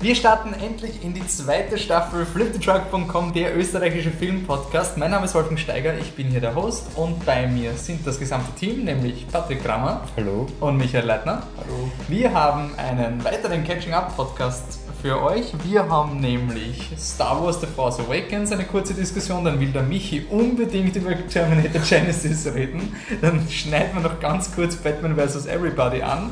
Wir 0.00 0.14
starten 0.14 0.52
endlich 0.52 1.02
in 1.02 1.12
die 1.12 1.26
zweite 1.26 1.76
Staffel 1.76 2.24
fliptetruck.com, 2.24 3.32
der 3.32 3.58
österreichische 3.58 4.12
Filmpodcast. 4.12 4.96
Mein 4.96 5.10
Name 5.10 5.24
ist 5.24 5.34
Wolfgang 5.34 5.58
Steiger, 5.58 5.98
ich 5.98 6.12
bin 6.12 6.28
hier 6.28 6.40
der 6.40 6.54
Host 6.54 6.84
und 6.94 7.26
bei 7.26 7.48
mir 7.48 7.72
sind 7.72 8.06
das 8.06 8.20
gesamte 8.20 8.52
Team, 8.52 8.84
nämlich 8.84 9.26
Patrick 9.26 9.64
Kramer 9.64 10.02
Hallo. 10.16 10.46
und 10.60 10.76
Michael 10.76 11.04
Leitner. 11.04 11.42
Hallo. 11.56 11.90
Wir 12.06 12.32
haben 12.32 12.70
einen 12.76 13.24
weiteren 13.24 13.64
Catching 13.64 13.92
Up 13.92 14.16
Podcast 14.16 14.78
für 15.02 15.20
euch. 15.20 15.52
Wir 15.64 15.88
haben 15.88 16.20
nämlich 16.20 16.92
Star 16.96 17.42
Wars 17.42 17.60
The 17.60 17.66
Force 17.66 17.98
Awakens, 17.98 18.52
eine 18.52 18.66
kurze 18.66 18.94
Diskussion, 18.94 19.44
dann 19.44 19.58
will 19.58 19.72
der 19.72 19.82
Michi 19.82 20.26
unbedingt 20.30 20.94
über 20.94 21.10
Terminator 21.26 21.82
Genesis 21.82 22.46
reden. 22.54 22.94
Dann 23.20 23.48
schneiden 23.48 24.00
wir 24.00 24.08
noch 24.08 24.20
ganz 24.20 24.54
kurz 24.54 24.76
Batman 24.76 25.16
vs. 25.16 25.46
Everybody 25.46 26.02
an. 26.02 26.30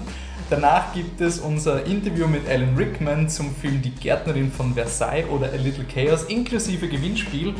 Danach 0.48 0.94
gibt 0.94 1.20
es 1.20 1.40
unser 1.40 1.84
Interview 1.86 2.28
mit 2.28 2.48
Alan 2.48 2.77
Rickman 2.77 3.28
zum 3.28 3.52
Film 3.56 3.82
Die 3.82 3.91
Gärtnerin 3.91 4.52
von 4.52 4.74
Versailles 4.74 5.28
oder 5.28 5.46
A 5.46 5.56
Little 5.56 5.84
Chaos 5.92 6.22
inklusive 6.24 6.86
Gewinnspiel. 6.86 7.52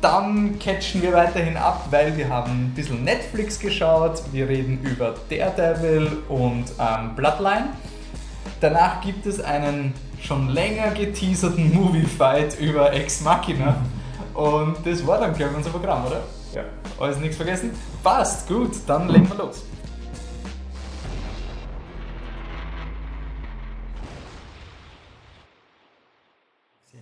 Dann 0.00 0.56
catchen 0.60 1.02
wir 1.02 1.12
weiterhin 1.12 1.56
ab, 1.56 1.88
weil 1.90 2.16
wir 2.16 2.28
haben 2.28 2.66
ein 2.66 2.72
bisschen 2.76 3.02
Netflix 3.02 3.58
geschaut. 3.58 4.22
Wir 4.30 4.48
reden 4.48 4.78
über 4.84 5.16
Daredevil 5.28 6.18
und 6.28 6.66
ähm, 6.78 7.16
Bloodline. 7.16 7.70
Danach 8.60 9.00
gibt 9.00 9.26
es 9.26 9.40
einen 9.40 9.92
schon 10.22 10.50
länger 10.50 10.92
geteaserten 10.92 11.74
Movie-Fight 11.74 12.60
über 12.60 12.92
Ex 12.92 13.22
Machina. 13.22 13.84
Und 14.32 14.76
das 14.84 15.04
war 15.04 15.18
dann, 15.18 15.34
glaube 15.34 15.52
ich, 15.52 15.56
unser 15.58 15.70
Programm, 15.70 16.06
oder? 16.06 16.22
Ja. 16.54 16.62
Alles 17.00 17.18
nichts 17.18 17.36
vergessen? 17.36 17.72
Passt, 18.04 18.46
gut, 18.46 18.76
dann 18.86 19.08
legen 19.08 19.28
wir 19.28 19.44
los. 19.44 19.64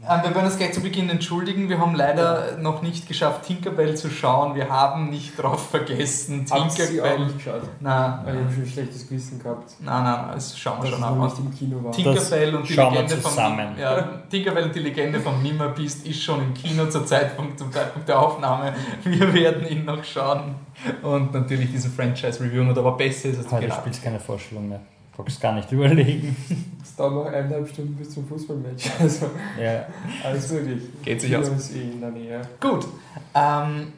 Wir 0.06 0.34
werden 0.34 0.44
uns 0.46 0.56
gleich 0.56 0.72
zu 0.72 0.80
Beginn 0.80 1.08
entschuldigen. 1.08 1.68
Wir 1.68 1.78
haben 1.78 1.94
leider 1.94 2.56
noch 2.58 2.82
nicht 2.82 3.08
geschafft, 3.08 3.44
Tinkerbell 3.46 3.96
zu 3.96 4.10
schauen. 4.10 4.54
Wir 4.54 4.68
haben 4.68 5.10
nicht 5.10 5.36
drauf 5.40 5.70
vergessen, 5.70 6.44
auch 6.50 6.68
Tinkerbell. 6.68 7.26
geschaut? 7.32 7.62
Nein, 7.80 8.18
Weil 8.24 8.34
ich 8.36 8.40
habe 8.42 8.52
schon 8.52 8.62
ein 8.62 8.68
schlechtes 8.68 9.08
Gewissen 9.08 9.42
gehabt, 9.42 9.72
nein, 9.80 10.04
nein, 10.04 10.24
das 10.34 10.58
schauen 10.58 10.82
wir 10.82 10.90
dass 10.90 11.00
schon 11.00 11.08
an. 11.08 11.32
im 11.38 11.54
Kino 11.54 11.82
war. 11.84 11.92
Tinkerbell 11.92 12.54
und 12.54 12.68
die 12.68 12.74
Legende 12.74 13.16
vom 13.16 13.30
zusammen. 13.30 13.68
ja, 13.78 14.02
Tinkerbell 14.30 14.64
und 14.64 14.74
die 14.74 14.80
Legende 14.80 15.20
vom 15.20 15.42
Nimmerbeast 15.42 16.06
ist 16.06 16.22
schon 16.22 16.40
im 16.42 16.54
Kino 16.54 16.86
zur 16.86 17.06
Zeitpunkt, 17.06 17.58
zum 17.58 17.72
Zeitpunkt 17.72 18.08
der 18.08 18.18
Aufnahme. 18.18 18.74
Wir 19.04 19.32
werden 19.34 19.66
ihn 19.68 19.84
noch 19.84 20.02
schauen 20.04 20.54
und 21.02 21.32
natürlich 21.32 21.70
diesen 21.70 21.92
Franchise 21.92 22.40
reviewen, 22.42 22.68
aber 22.76 22.92
besser 22.92 23.28
ist 23.30 23.38
als 23.38 23.50
Heute 23.52 23.66
geraten. 23.66 23.82
spielst 23.82 24.02
keine 24.02 24.20
Vorstellung 24.20 24.68
mehr. 24.68 24.80
Brauchst 25.16 25.40
gar 25.40 25.52
nicht 25.54 25.70
überlegen. 25.70 26.36
Es 26.82 26.96
dauert 26.96 27.14
noch 27.14 27.26
eineinhalb 27.26 27.68
Stunden 27.68 27.94
bis 27.94 28.10
zum 28.10 28.26
Fußballmatch. 28.26 28.90
Also 29.00 29.30
Ja. 29.60 29.86
alles 30.24 30.50
möglich. 30.50 30.82
Geht 31.02 31.20
sich 31.20 31.36
aus. 31.36 31.48
ist 31.48 31.74
eh 31.76 31.82
in 31.82 32.00
der 32.00 32.10
Nähe. 32.10 32.42
Gut. 32.60 32.86
Ähm, 33.34 33.92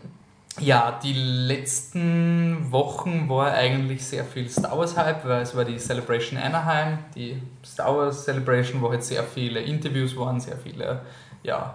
ja, 0.58 0.98
die 1.02 1.12
letzten 1.12 2.70
Wochen 2.70 3.28
war 3.28 3.52
eigentlich 3.52 4.04
sehr 4.04 4.24
viel 4.24 4.48
Star 4.48 4.78
Wars 4.78 4.96
Hype, 4.96 5.24
weil 5.26 5.42
es 5.42 5.54
war 5.54 5.64
die 5.64 5.76
Celebration 5.78 6.38
Anaheim, 6.38 6.98
die 7.14 7.42
Star 7.64 7.94
Wars 7.96 8.24
Celebration, 8.24 8.80
wo 8.80 8.90
halt 8.90 9.04
sehr 9.04 9.22
viele 9.22 9.60
Interviews 9.60 10.16
waren, 10.16 10.40
sehr 10.40 10.56
viele, 10.56 11.00
ja, 11.42 11.74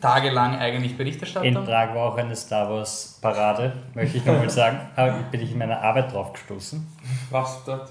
tagelang 0.00 0.56
eigentlich 0.56 0.96
Berichterstattung. 0.96 1.48
In 1.48 1.54
Prag 1.64 1.94
war 1.94 2.12
auch 2.12 2.16
eine 2.16 2.34
Star 2.34 2.70
Wars 2.70 3.18
Parade, 3.20 3.74
möchte 3.94 4.16
ich 4.18 4.24
nochmal 4.24 4.50
sagen. 4.50 4.80
Aber 4.96 5.12
bin 5.30 5.40
ich 5.42 5.52
in 5.52 5.58
meiner 5.58 5.80
Arbeit 5.80 6.12
drauf 6.12 6.32
gestoßen. 6.32 6.86
Was 7.30 7.62
dort? 7.64 7.90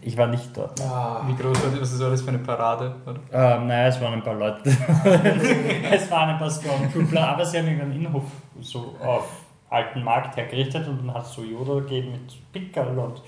Ich 0.00 0.16
war 0.16 0.28
nicht 0.28 0.56
dort. 0.56 0.80
Ah, 0.80 1.22
Wie 1.26 1.34
groß 1.34 1.62
war 1.62 1.70
das? 1.70 1.80
Was 1.80 1.92
ist 1.92 2.00
das 2.00 2.22
für 2.22 2.28
eine 2.28 2.38
Parade? 2.38 2.94
Ähm, 3.32 3.66
naja, 3.66 3.88
es 3.88 4.00
waren 4.00 4.14
ein 4.14 4.22
paar 4.22 4.34
Leute. 4.34 4.60
es 5.90 6.10
waren 6.10 6.30
ein 6.30 6.38
paar 6.38 6.50
Stormtrooper, 6.50 7.28
aber 7.28 7.44
sie 7.44 7.58
haben 7.58 7.68
ihren 7.68 7.92
Innenhof 7.92 8.24
so 8.60 8.94
auf 9.04 9.28
alten 9.70 10.02
Markt 10.02 10.36
hergerichtet 10.36 10.86
und 10.88 10.98
dann 10.98 11.14
hat 11.14 11.24
es 11.24 11.32
so 11.32 11.42
Yoda 11.42 11.74
gegeben 11.80 12.12
mit 12.12 12.52
Pickerl 12.52 12.98
und 12.98 13.22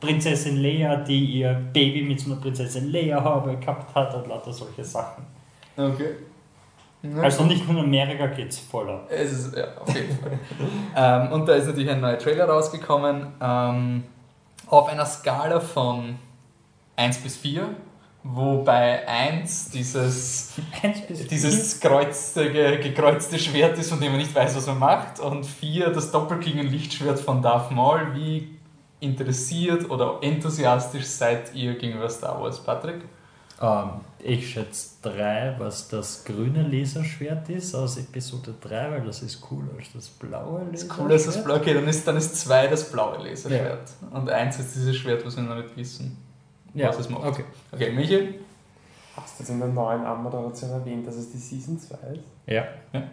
Prinzessin 0.00 0.62
Leia, 0.62 0.96
die 0.96 1.40
ihr 1.40 1.54
Baby 1.72 2.02
mit 2.02 2.20
so 2.20 2.32
einer 2.32 2.40
Prinzessin 2.40 2.92
Leia-Haube 2.92 3.56
gehabt 3.56 3.94
hat 3.94 4.14
und 4.14 4.26
lauter 4.28 4.52
solche 4.52 4.84
Sachen. 4.84 5.24
okay. 5.76 6.16
Also 7.22 7.44
nicht 7.44 7.68
nur 7.68 7.78
in 7.78 7.84
Amerika 7.86 8.26
geht 8.26 8.48
es 8.48 8.58
voller. 8.58 9.06
Es 9.08 9.30
ist, 9.30 9.56
ja, 9.56 9.64
auf 9.78 9.94
jeden 9.94 10.18
Fall. 10.18 10.38
ähm, 10.96 11.32
und 11.32 11.46
da 11.46 11.54
ist 11.54 11.66
natürlich 11.66 11.90
ein 11.90 12.00
neuer 12.00 12.18
Trailer 12.18 12.48
rausgekommen. 12.48 13.28
Ähm, 13.40 14.02
auf 14.66 14.88
einer 14.88 15.06
Skala 15.06 15.60
von 15.60 16.18
1 16.96 17.18
bis 17.18 17.36
4, 17.36 17.68
wobei 18.22 19.06
1 19.06 19.70
dieses, 19.70 20.54
Eins 20.82 21.02
bis 21.06 21.26
dieses 21.26 21.80
kreuzte, 21.80 22.50
ge, 22.50 22.80
gekreuzte 22.80 23.38
Schwert 23.38 23.78
ist, 23.78 23.90
von 23.90 24.00
dem 24.00 24.12
man 24.12 24.20
nicht 24.20 24.34
weiß, 24.34 24.56
was 24.56 24.66
man 24.66 24.78
macht, 24.78 25.20
und 25.20 25.44
4 25.44 25.90
das 25.90 26.10
Doppelklingen-Lichtschwert 26.10 27.20
von 27.20 27.42
Darth 27.42 27.70
Maul. 27.70 28.14
Wie 28.14 28.56
interessiert 29.00 29.88
oder 29.90 30.18
enthusiastisch 30.22 31.04
seid 31.04 31.54
ihr 31.54 31.76
gegenüber 31.76 32.08
Star 32.08 32.40
Wars, 32.40 32.62
Patrick? 32.62 33.02
Ähm, 33.60 33.90
ich 34.18 34.50
schätze 34.50 34.90
3, 35.02 35.54
was 35.58 35.88
das 35.88 36.24
grüne 36.24 36.62
Laserschwert 36.62 37.48
ist 37.48 37.74
aus 37.74 37.96
Episode 37.96 38.54
3, 38.60 38.90
weil 38.90 39.04
das 39.04 39.22
ist 39.22 39.40
cooler 39.40 39.70
als 39.78 39.92
das 39.94 40.08
blaue 40.08 40.60
Das 40.60 40.82
Laserschwert. 40.82 40.98
Coole 40.98 41.14
ist 41.14 41.26
das 41.26 41.44
blaue, 41.44 41.56
okay, 41.60 41.74
dann 41.74 41.88
ist, 41.88 42.06
dann 42.06 42.16
ist 42.16 42.36
2 42.36 42.66
das 42.66 42.90
blaue 42.90 43.16
Laserschwert. 43.26 43.88
Und 44.12 44.28
1 44.28 44.58
ist 44.58 44.74
dieses 44.74 44.96
Schwert, 44.96 45.24
was 45.24 45.36
wir 45.36 45.42
noch 45.44 45.56
nicht 45.56 45.76
wissen. 45.76 46.18
Ja, 46.74 46.88
was 46.88 46.98
es 46.98 47.08
macht. 47.08 47.24
okay. 47.24 47.44
Okay, 47.72 47.92
Michael? 47.92 48.34
Hast 49.16 49.38
du 49.38 49.42
das 49.44 49.50
in 49.50 49.58
der 49.60 49.68
neuen 49.68 50.04
Anmoderation 50.04 50.70
erwähnt, 50.72 51.06
dass 51.06 51.14
es 51.14 51.32
die 51.32 51.38
Season 51.38 51.78
2 51.78 51.94
ist? 52.12 52.20
Ja, 52.46 52.64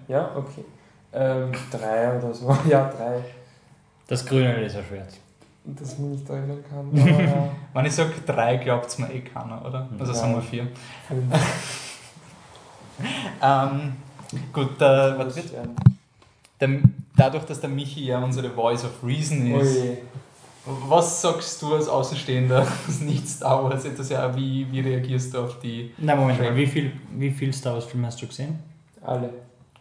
Ja, 0.09 0.35
okay. 0.35 0.65
Ähm, 1.13 1.51
drei 1.71 2.17
oder 2.17 2.33
so. 2.33 2.55
Ja, 2.69 2.89
drei. 2.89 3.23
das 4.07 4.25
grüne 4.25 4.61
Laserschwert. 4.61 5.13
Das 5.65 5.93
ich 5.93 5.99
mich 5.99 6.19
nicht 6.19 6.29
erinnern 6.29 6.63
kann. 6.69 6.89
Aber 7.13 7.23
ja. 7.23 7.49
Wenn 7.73 7.85
ich 7.85 7.93
sage 7.93 8.11
3, 8.25 8.57
glaubt 8.57 8.87
es 8.87 8.97
mir 8.99 9.11
eh 9.13 9.21
keiner, 9.21 9.65
oder? 9.65 9.87
Also 9.97 10.11
Ja. 10.11 10.19
sagen 10.19 10.33
wir 10.35 10.41
4. 10.41 10.67
fünf. 11.07 11.33
Ähm, 13.41 13.93
gut, 14.53 14.79
der, 14.79 15.15
was 15.17 15.35
wird, 15.35 15.51
der, 16.61 16.69
dadurch, 17.15 17.43
dass 17.45 17.59
der 17.59 17.69
Michi 17.69 18.05
ja 18.05 18.19
unsere 18.19 18.49
Voice 18.51 18.85
of 18.85 18.91
Reason 19.03 19.47
ist, 19.59 19.77
Ui. 19.81 19.97
was 20.65 21.21
sagst 21.21 21.61
du 21.61 21.73
als 21.73 21.87
Außenstehender, 21.87 22.59
als 22.87 23.01
nicht 23.01 23.27
Star 23.27 23.63
Wars, 23.63 23.83
etwas, 23.85 24.09
ja, 24.09 24.33
wie, 24.35 24.71
wie 24.71 24.79
reagierst 24.79 25.33
du 25.33 25.39
auf 25.39 25.59
die... 25.59 25.91
Na, 25.97 26.15
Moment 26.15 26.39
mal, 26.39 26.55
wie 26.55 26.67
viel, 26.67 26.93
wie 27.17 27.31
viel 27.31 27.51
Star 27.51 27.73
Wars 27.73 27.85
Filme 27.85 28.07
hast 28.07 28.21
du 28.21 28.27
gesehen? 28.27 28.59
Alle. 29.01 29.31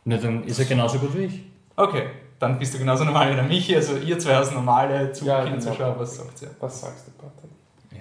Na, 0.04 0.16
dann 0.16 0.42
ist 0.44 0.58
er 0.58 0.64
genauso 0.64 0.98
gut 0.98 1.14
wie 1.16 1.24
ich. 1.24 1.42
Okay, 1.76 2.06
dann 2.42 2.58
bist 2.58 2.74
du 2.74 2.78
genauso 2.78 3.04
normal 3.04 3.30
wie 3.30 3.36
der 3.36 3.44
Michi, 3.44 3.76
also 3.76 3.96
ihr 3.96 4.18
zwei 4.18 4.36
als 4.36 4.50
normale 4.50 5.12
Ja, 5.22 5.44
Kinderzuschauer, 5.44 5.92
genau. 5.92 6.00
was 6.00 6.16
sagt 6.16 6.42
ihr? 6.42 6.50
Was 6.58 6.80
sagst 6.80 7.06
du, 7.06 7.12
Patrick? 7.12 7.50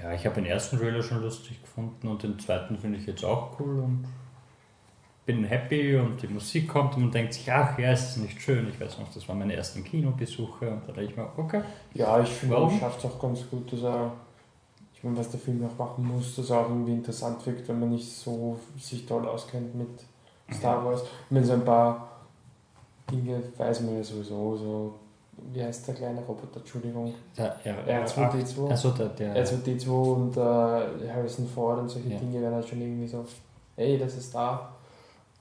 Ja, 0.02 0.14
ich 0.14 0.26
habe 0.26 0.36
den 0.36 0.46
ersten 0.46 0.80
Trailer 0.80 1.04
schon 1.04 1.22
lustig 1.22 1.62
gefunden 1.62 2.08
und 2.08 2.24
den 2.24 2.40
zweiten 2.40 2.76
finde 2.78 2.98
ich 2.98 3.06
jetzt 3.06 3.24
auch 3.24 3.60
cool 3.60 3.80
und 3.80 4.06
bin 5.28 5.44
happy 5.44 5.96
und 5.96 6.20
die 6.24 6.28
Musik 6.28 6.68
kommt 6.68 6.96
und 6.96 7.04
man 7.04 7.12
denkt 7.12 7.36
sich, 7.36 7.52
ach 7.52 7.78
ja, 7.78 7.92
es 7.92 8.10
ist 8.12 8.18
nicht 8.18 8.42
schön. 8.42 8.68
Ich 8.68 8.82
weiß 8.82 8.98
noch, 8.98 9.14
das 9.14 9.28
waren 9.30 9.38
meine 9.38 9.54
ersten 9.54 9.84
Kinobesuche 9.84 10.72
und 10.72 10.82
da 10.84 10.88
dachte 10.88 11.04
ich 11.04 11.16
mir, 11.16 11.28
okay. 11.38 11.62
Ja, 11.94 12.20
ich 12.20 12.30
finde, 12.30 12.56
er 12.56 12.72
schafft 12.80 13.00
es 13.00 13.06
auch 13.06 13.20
ganz 13.20 13.48
gut, 13.48 13.72
dass 13.72 13.84
er, 13.84 14.12
ich 14.96 15.04
meine, 15.04 15.18
was 15.18 15.30
der 15.30 15.40
Film 15.40 15.64
auch 15.64 15.78
machen 15.78 16.08
muss, 16.08 16.36
dass 16.36 16.50
er 16.50 16.62
auch 16.62 16.70
irgendwie 16.70 16.94
interessant 16.94 17.46
wirkt, 17.46 17.68
wenn 17.70 17.80
man 17.80 17.90
nicht 17.92 18.12
so 18.12 18.60
sich 18.80 19.06
toll 19.06 19.28
auskennt 19.28 19.76
mit 19.76 19.90
Star 20.52 20.84
Wars. 20.84 21.04
Ich 21.04 21.32
meine, 21.32 21.46
so 21.46 21.54
ein 21.54 21.64
paar 21.64 22.08
Dinge 23.10 23.42
weiß 23.58 23.82
man 23.82 23.98
ja 23.98 24.04
sowieso, 24.04 24.56
so, 24.58 24.94
wie 25.54 25.64
heißt 25.64 25.88
der 25.88 25.96
kleine 25.96 26.22
Roboter, 26.22 26.58
Entschuldigung, 26.60 27.14
Der 27.38 28.06
R2D2. 28.06 28.70
Also 28.70 28.90
der, 28.92 29.10
der 29.10 29.46
R2D2 29.46 29.88
und 29.90 30.38
äh, 30.38 31.10
Harrison 31.12 31.48
Ford 31.48 31.80
und 31.80 31.90
solche 31.90 32.10
Ja. 32.10 32.18
Dinge 32.20 32.42
werden 32.42 32.56
halt 32.56 32.68
schon 32.68 32.82
irgendwie 32.82 33.08
so, 33.08 33.26
ey, 33.76 33.98
das 33.98 34.16
ist 34.16 34.34
da. 34.36 34.74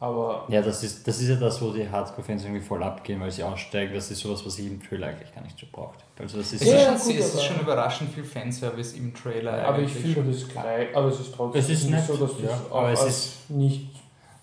Aber 0.02 0.46
Ja, 0.49 0.62
das 0.62 0.82
ist, 0.82 1.06
das 1.06 1.20
ist 1.20 1.29
ja 1.29 1.37
das, 1.37 1.61
wo 1.61 1.73
die 1.73 1.87
Hardcore-Fans 1.87 2.44
irgendwie 2.44 2.62
voll 2.62 2.82
abgehen, 2.82 3.20
weil 3.20 3.31
sie 3.31 3.43
aussteigen. 3.43 3.93
Das 3.93 4.11
ist 4.11 4.20
sowas, 4.20 4.44
was 4.46 4.58
ich 4.58 4.67
im 4.67 4.82
Trailer 4.82 5.08
eigentlich 5.08 5.34
gar 5.34 5.43
nicht 5.43 5.58
so 5.58 5.67
braucht. 5.70 5.99
Also 6.19 6.38
das 6.38 6.55
ist 6.55 6.62
Es 6.62 6.69
Ja, 6.73 6.96
schon, 6.99 7.08
gut, 7.12 7.20
es 7.20 7.34
ist 7.34 7.43
schon 7.44 7.61
überraschend 7.61 8.11
viel 8.11 8.25
Fanservice 8.25 8.94
im 8.96 9.12
Trailer 9.12 9.62
Aber 9.62 9.81
ich 9.81 9.93
finde 9.93 10.32
das 10.32 10.49
gleich, 10.49 10.96
aber 10.96 11.08
es 11.08 11.20
ist 11.20 11.34
trotzdem 11.34 11.61
Es 11.61 11.69
ist 11.69 11.82
nicht 11.84 11.90
nett, 11.93 12.06
so, 12.06 12.17
dass 12.17 12.34
du 12.34 12.43
ja, 12.43 12.49
es 12.49 12.73
auch 12.73 12.79
aber 12.79 12.93
es 12.93 13.00
als 13.00 13.11
ist- 13.17 13.50
nicht 13.50 13.90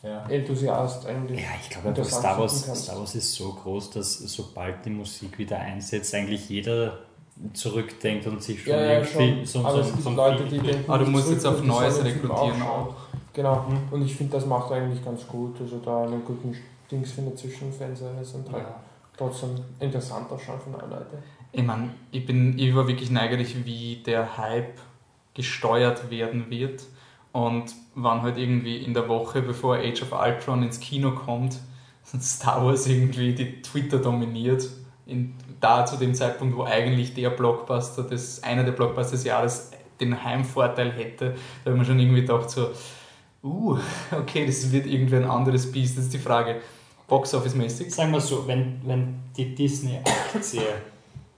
ja. 0.03 0.25
Enthusiast 0.29 1.05
eigentlich. 1.05 1.41
Ja, 1.41 1.47
ich 1.61 1.69
glaube 1.69 2.03
Star 2.05 2.38
Wars. 2.39 2.61
Star 2.83 2.99
Wars 2.99 3.15
ist 3.15 3.33
so 3.33 3.51
groß, 3.53 3.91
dass 3.91 4.17
sobald 4.19 4.85
die 4.85 4.89
Musik 4.89 5.38
wieder 5.38 5.59
einsetzt, 5.59 6.13
eigentlich 6.15 6.47
jeder 6.49 6.99
zurückdenkt 7.53 8.25
und 8.27 8.41
sich 8.41 8.63
schon 8.63 8.73
Ja, 8.73 8.79
ja, 8.81 8.91
irgendwie 8.99 9.38
schon. 9.38 9.45
so, 9.45 9.59
aber 9.59 9.71
so, 9.75 9.79
es 9.81 9.91
gibt 9.91 10.03
so 10.03 10.09
Leute, 10.11 10.44
die 10.45 10.59
denken, 10.59 10.91
Ah, 10.91 10.97
du 10.97 11.05
musst 11.05 11.29
jetzt 11.29 11.45
auf 11.45 11.61
Neues 11.63 12.03
rekrutieren 12.03 12.61
auch. 12.63 12.95
Genau. 13.33 13.65
Mhm. 13.69 13.79
Und 13.91 14.01
ich 14.05 14.15
finde, 14.15 14.33
das 14.38 14.45
macht 14.45 14.71
er 14.71 14.77
eigentlich 14.77 15.03
ganz 15.05 15.27
gut. 15.27 15.59
Also 15.61 15.77
da 15.77 16.03
einen 16.03 16.25
guten 16.25 16.55
Dings 16.91 17.11
findet 17.11 17.38
zwischen 17.38 17.71
Fanservice 17.71 18.33
und 18.35 18.51
halt 18.51 18.63
Ja. 18.63 18.75
trotzdem 19.15 19.51
interessant 19.79 20.31
ausschauen 20.31 20.59
von 20.59 20.73
alle 20.75 20.89
Leute. 20.89 21.17
Ich 21.51 21.63
meine, 21.63 21.89
ich, 22.11 22.25
bin, 22.25 22.57
ich 22.57 22.75
war 22.75 22.88
wirklich 22.88 23.11
neugierig, 23.11 23.55
wie 23.65 23.97
der 24.05 24.38
Hype 24.38 24.79
gesteuert 25.35 26.09
werden 26.09 26.50
wird. 26.50 26.83
Und 27.38 27.75
wann 27.94 28.24
halt 28.24 28.39
irgendwie 28.39 28.78
in 28.78 28.95
der 28.95 29.07
Woche, 29.07 29.44
bevor 29.44 29.75
Age 29.75 30.01
of 30.01 30.12
Ultron 30.12 30.63
ins 30.63 30.80
Kino 30.80 31.12
kommt, 31.12 31.60
Star 32.19 32.66
Wars 32.66 32.88
irgendwie 32.88 33.36
die 33.36 33.62
Twitter 33.62 34.00
dominiert. 34.00 34.68
In, 35.06 35.36
da 35.60 35.86
zu 35.86 35.98
dem 35.98 36.16
Zeitpunkt, 36.16 36.57
wo 36.57 36.63
eigentlich 36.63 37.13
der 37.13 37.30
Blockbuster, 37.30 38.01
des, 38.01 38.42
einer 38.42 38.63
der 38.63 38.72
Blockbuster 38.72 39.12
des 39.12 39.24
Jahres 39.24 39.69
den 40.00 40.24
Heimvorteil 40.24 40.92
hätte, 40.92 41.36
da 41.63 41.72
habe 41.72 41.80
ich 41.80 41.88
schon 41.88 42.00
irgendwie 42.00 42.22
gedacht 42.22 42.50
so, 42.50 42.72
uh, 43.44 43.78
okay, 44.19 44.48
das 44.48 44.72
wird 44.72 44.88
irgendwie 44.88 45.18
ein 45.18 45.25
anderes 45.25 45.72
Biest. 45.72 45.95
Das 45.95 46.06
ist 46.06 46.13
die 46.16 46.19
Frage, 46.19 46.62
Box-Office-mäßig. 47.07 47.94
Sagen 47.94 48.13
wir 48.13 48.19
so, 48.19 48.48
wenn, 48.48 48.81
wenn 48.84 49.19
die 49.38 49.54
Disney-Aktie 49.54 50.63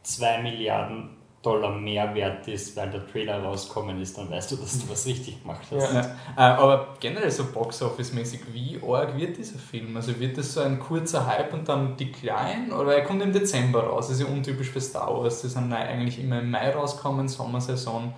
2 0.03 0.43
Milliarden 0.43 1.18
Dollar 1.41 1.71
mehr 1.71 2.13
wert 2.15 2.47
ist, 2.49 2.75
weil 2.75 2.89
der 2.89 3.07
Trailer 3.07 3.41
rausgekommen 3.41 4.01
ist, 4.01 4.17
dann 4.17 4.29
weißt 4.29 4.51
du, 4.51 4.55
dass 4.57 4.79
du 4.79 4.89
was 4.89 5.05
richtig 5.05 5.41
gemacht 5.41 5.65
hast. 5.71 5.93
Ja. 5.93 6.01
Äh, 6.01 6.59
aber 6.59 6.95
generell 6.99 7.31
so 7.31 7.45
Box-Office-mäßig, 7.45 8.41
wie 8.51 8.77
arg 8.85 9.17
wird 9.17 9.37
dieser 9.37 9.57
Film? 9.57 9.95
Also 9.95 10.19
wird 10.19 10.37
das 10.37 10.53
so 10.53 10.59
ein 10.61 10.79
kurzer 10.79 11.25
Hype 11.25 11.53
und 11.53 11.69
dann 11.69 11.95
die 11.95 12.11
kleinen? 12.11 12.73
Oder 12.73 12.95
er 12.95 13.03
kommt 13.03 13.21
im 13.21 13.31
Dezember 13.31 13.83
raus, 13.83 14.09
das 14.09 14.19
ist 14.19 14.27
ja 14.27 14.33
untypisch 14.33 14.69
für 14.69 14.81
Star 14.81 15.15
Wars. 15.15 15.41
Das 15.41 15.53
sind 15.53 15.71
eigentlich 15.71 16.21
immer 16.21 16.39
im 16.39 16.51
Mai 16.51 16.71
rauskommen, 16.71 17.29
Sommersaison. 17.29 18.13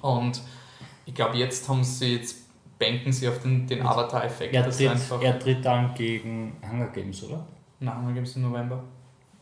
Und 0.00 0.40
ich 1.04 1.14
glaube, 1.14 1.36
jetzt 1.36 1.68
haben 1.68 1.84
sie, 1.84 2.16
jetzt 2.16 2.36
banken 2.78 3.12
sie 3.12 3.28
auf 3.28 3.40
den, 3.40 3.66
den 3.66 3.84
Avatar-Effekt. 3.84 4.54
Er, 4.54 4.70
tritt, 4.70 4.90
er 5.20 5.38
tritt 5.38 5.64
dann 5.64 5.92
gegen 5.94 6.56
Hunger 6.66 6.88
Games, 6.88 7.22
oder? 7.24 7.44
Nein, 7.80 7.98
Hunger 7.98 8.14
Games 8.14 8.36
im 8.36 8.42
November. 8.42 8.82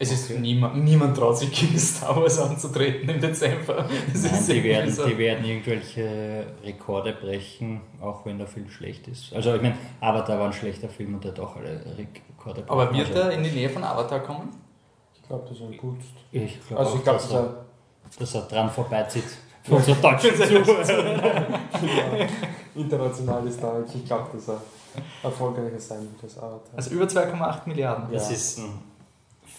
Es 0.02 0.10
okay. 0.10 0.34
ist 0.34 0.40
niemand, 0.40 0.82
niemand 0.82 1.16
traut 1.16 1.38
sich 1.38 1.52
gegen 1.52 1.78
Star 1.78 2.16
Wars 2.16 2.36
anzutreten 2.40 3.08
im 3.08 3.20
Dezember. 3.20 3.86
Nein, 4.12 4.44
die, 4.48 4.64
werden, 4.64 4.90
so. 4.92 5.06
die 5.06 5.16
werden 5.16 5.44
irgendwelche 5.44 6.44
Rekorde 6.64 7.12
brechen, 7.12 7.82
auch 8.00 8.26
wenn 8.26 8.36
der 8.36 8.48
Film 8.48 8.68
schlecht 8.68 9.06
ist. 9.06 9.32
Also 9.32 9.54
ich 9.54 9.62
meine, 9.62 9.76
Avatar 10.00 10.40
war 10.40 10.46
ein 10.46 10.52
schlechter 10.52 10.88
Film 10.88 11.14
und 11.14 11.22
der 11.22 11.30
hat 11.30 11.38
auch 11.38 11.54
alle 11.54 11.80
Rekorde 11.96 12.62
brechen. 12.62 12.80
Aber 12.80 12.92
wird 12.92 13.14
er 13.14 13.30
in 13.30 13.44
die 13.44 13.52
Nähe 13.52 13.70
von 13.70 13.84
Avatar 13.84 14.18
kommen? 14.18 14.48
Ich 15.14 15.22
glaube, 15.22 15.44
das 15.48 15.56
ist 15.56 15.62
ein 15.62 15.76
gut. 15.76 16.00
Ich 16.32 16.58
glaube 16.66 16.84
also 16.84 16.98
glaub, 16.98 17.18
dass, 17.18 17.32
er, 17.32 17.64
dass 18.18 18.34
er 18.34 18.42
dran 18.42 18.68
vorbeizieht. 18.70 19.36
Für 19.62 19.76
unsere 19.76 20.00
deutschen 20.00 20.34
International 22.74 23.46
ist 23.46 23.62
da, 23.62 23.76
ich 23.86 24.04
glaube, 24.04 24.30
dass 24.34 24.48
er 24.48 24.60
erfolgreicher 25.22 25.78
sein 25.78 26.00
wird 26.00 26.24
als 26.24 26.36
Avatar. 26.38 26.74
Also 26.74 26.90
über 26.90 27.04
2,8 27.04 27.68
Milliarden. 27.68 28.12
Das 28.12 28.30
ja. 28.30 28.34
ist 28.34 28.58
ein 28.58 28.91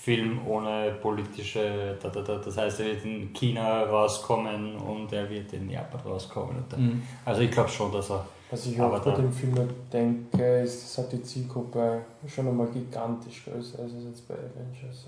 Film 0.04 0.46
ohne 0.46 0.92
politische, 1.02 1.98
da, 2.02 2.10
da, 2.10 2.22
da, 2.22 2.36
das 2.36 2.58
heißt, 2.58 2.82
er 2.82 2.88
wird 2.88 3.06
in 3.06 3.32
China 3.32 3.84
rauskommen 3.84 4.76
und 4.76 5.14
er 5.14 5.30
wird 5.30 5.54
in 5.54 5.70
Japan 5.70 6.02
rauskommen. 6.02 6.58
Mhm. 6.76 7.04
Also 7.24 7.40
ich 7.40 7.50
glaube 7.50 7.70
schon, 7.70 7.90
dass 7.90 8.12
er. 8.12 8.26
Was 8.52 8.66
ich 8.66 8.82
auch 8.82 9.00
bei 9.00 9.12
dem 9.12 9.32
Film 9.32 9.56
denke, 9.94 10.60
ist, 10.60 10.84
dass 10.84 10.98
halt 10.98 11.14
die 11.14 11.24
Zielgruppe 11.24 12.02
schon 12.28 12.50
einmal 12.50 12.68
gigantisch 12.68 13.46
größer 13.46 13.80
ist 13.80 13.80
als 13.80 14.04
jetzt 14.06 14.28
bei 14.28 14.34
Avengers. 14.34 15.08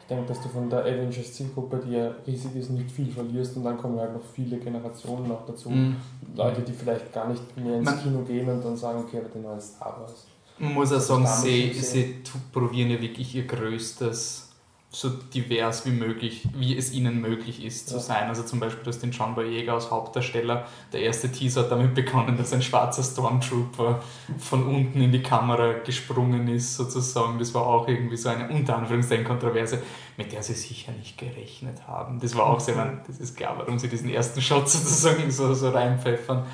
Ich 0.00 0.06
denke, 0.08 0.26
dass 0.26 0.42
du 0.42 0.48
von 0.48 0.68
der 0.68 0.80
Avengers 0.80 1.32
Zielgruppe, 1.34 1.80
die 1.86 1.92
ja 1.92 2.10
riesig 2.26 2.56
ist, 2.56 2.70
nicht 2.70 2.90
viel 2.90 3.12
verlierst 3.12 3.56
und 3.56 3.62
dann 3.62 3.78
kommen 3.78 4.00
halt 4.00 4.14
noch 4.14 4.24
viele 4.34 4.58
Generationen 4.58 5.28
noch 5.28 5.46
dazu. 5.46 5.70
Mhm. 5.70 5.94
Leute, 6.34 6.62
die 6.62 6.72
vielleicht 6.72 7.12
gar 7.12 7.28
nicht 7.28 7.56
mehr 7.56 7.76
ins 7.76 7.84
Man 7.84 8.02
Kino 8.02 8.22
gehen 8.22 8.48
und 8.48 8.64
dann 8.64 8.76
sagen, 8.76 8.98
okay, 8.98 9.18
aber 9.18 9.28
den 9.28 9.42
neuen 9.42 9.60
Star 9.60 9.96
Wars. 10.00 10.26
Man 10.58 10.74
muss 10.74 10.92
auch 10.92 11.00
sagen, 11.00 11.26
sie, 11.26 11.72
sie 11.72 12.22
probieren 12.52 12.90
ja 12.90 13.00
wirklich 13.00 13.34
ihr 13.34 13.46
Größtes 13.46 14.48
so 14.90 15.10
divers 15.10 15.84
wie 15.84 15.90
möglich, 15.90 16.48
wie 16.54 16.74
es 16.74 16.92
ihnen 16.92 17.20
möglich 17.20 17.62
ist 17.62 17.88
zu 17.88 17.96
ja. 17.96 18.00
sein. 18.00 18.28
Also 18.28 18.42
zum 18.42 18.58
Beispiel, 18.58 18.84
dass 18.84 18.98
den 18.98 19.10
John 19.10 19.34
Boyega 19.34 19.74
als 19.74 19.90
Hauptdarsteller, 19.90 20.66
der 20.92 21.02
erste 21.02 21.30
Teaser 21.30 21.62
hat 21.62 21.70
damit 21.70 21.94
begonnen, 21.94 22.38
dass 22.38 22.54
ein 22.54 22.62
schwarzer 22.62 23.02
Stormtrooper 23.02 24.00
von 24.38 24.66
unten 24.66 25.02
in 25.02 25.12
die 25.12 25.22
Kamera 25.22 25.74
gesprungen 25.84 26.48
ist, 26.48 26.76
sozusagen. 26.76 27.38
Das 27.38 27.52
war 27.52 27.66
auch 27.66 27.86
irgendwie 27.86 28.16
so 28.16 28.30
eine 28.30 28.48
unter 28.48 28.76
Anführungszeichen 28.76 29.26
Kontroverse, 29.26 29.82
mit 30.16 30.32
der 30.32 30.42
sie 30.42 30.54
sicher 30.54 30.92
nicht 30.92 31.18
gerechnet 31.18 31.86
haben. 31.86 32.18
Das 32.18 32.34
war 32.34 32.46
auch 32.46 32.60
sehr, 32.60 32.82
mhm. 32.82 33.00
das 33.06 33.18
ist 33.18 33.36
klar, 33.36 33.58
warum 33.58 33.78
sie 33.78 33.88
diesen 33.88 34.08
ersten 34.08 34.40
Shot 34.40 34.68
sozusagen 34.70 35.30
so, 35.30 35.52
so 35.52 35.68
reinpfeffern. 35.68 36.46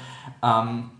Ähm, 0.43 0.91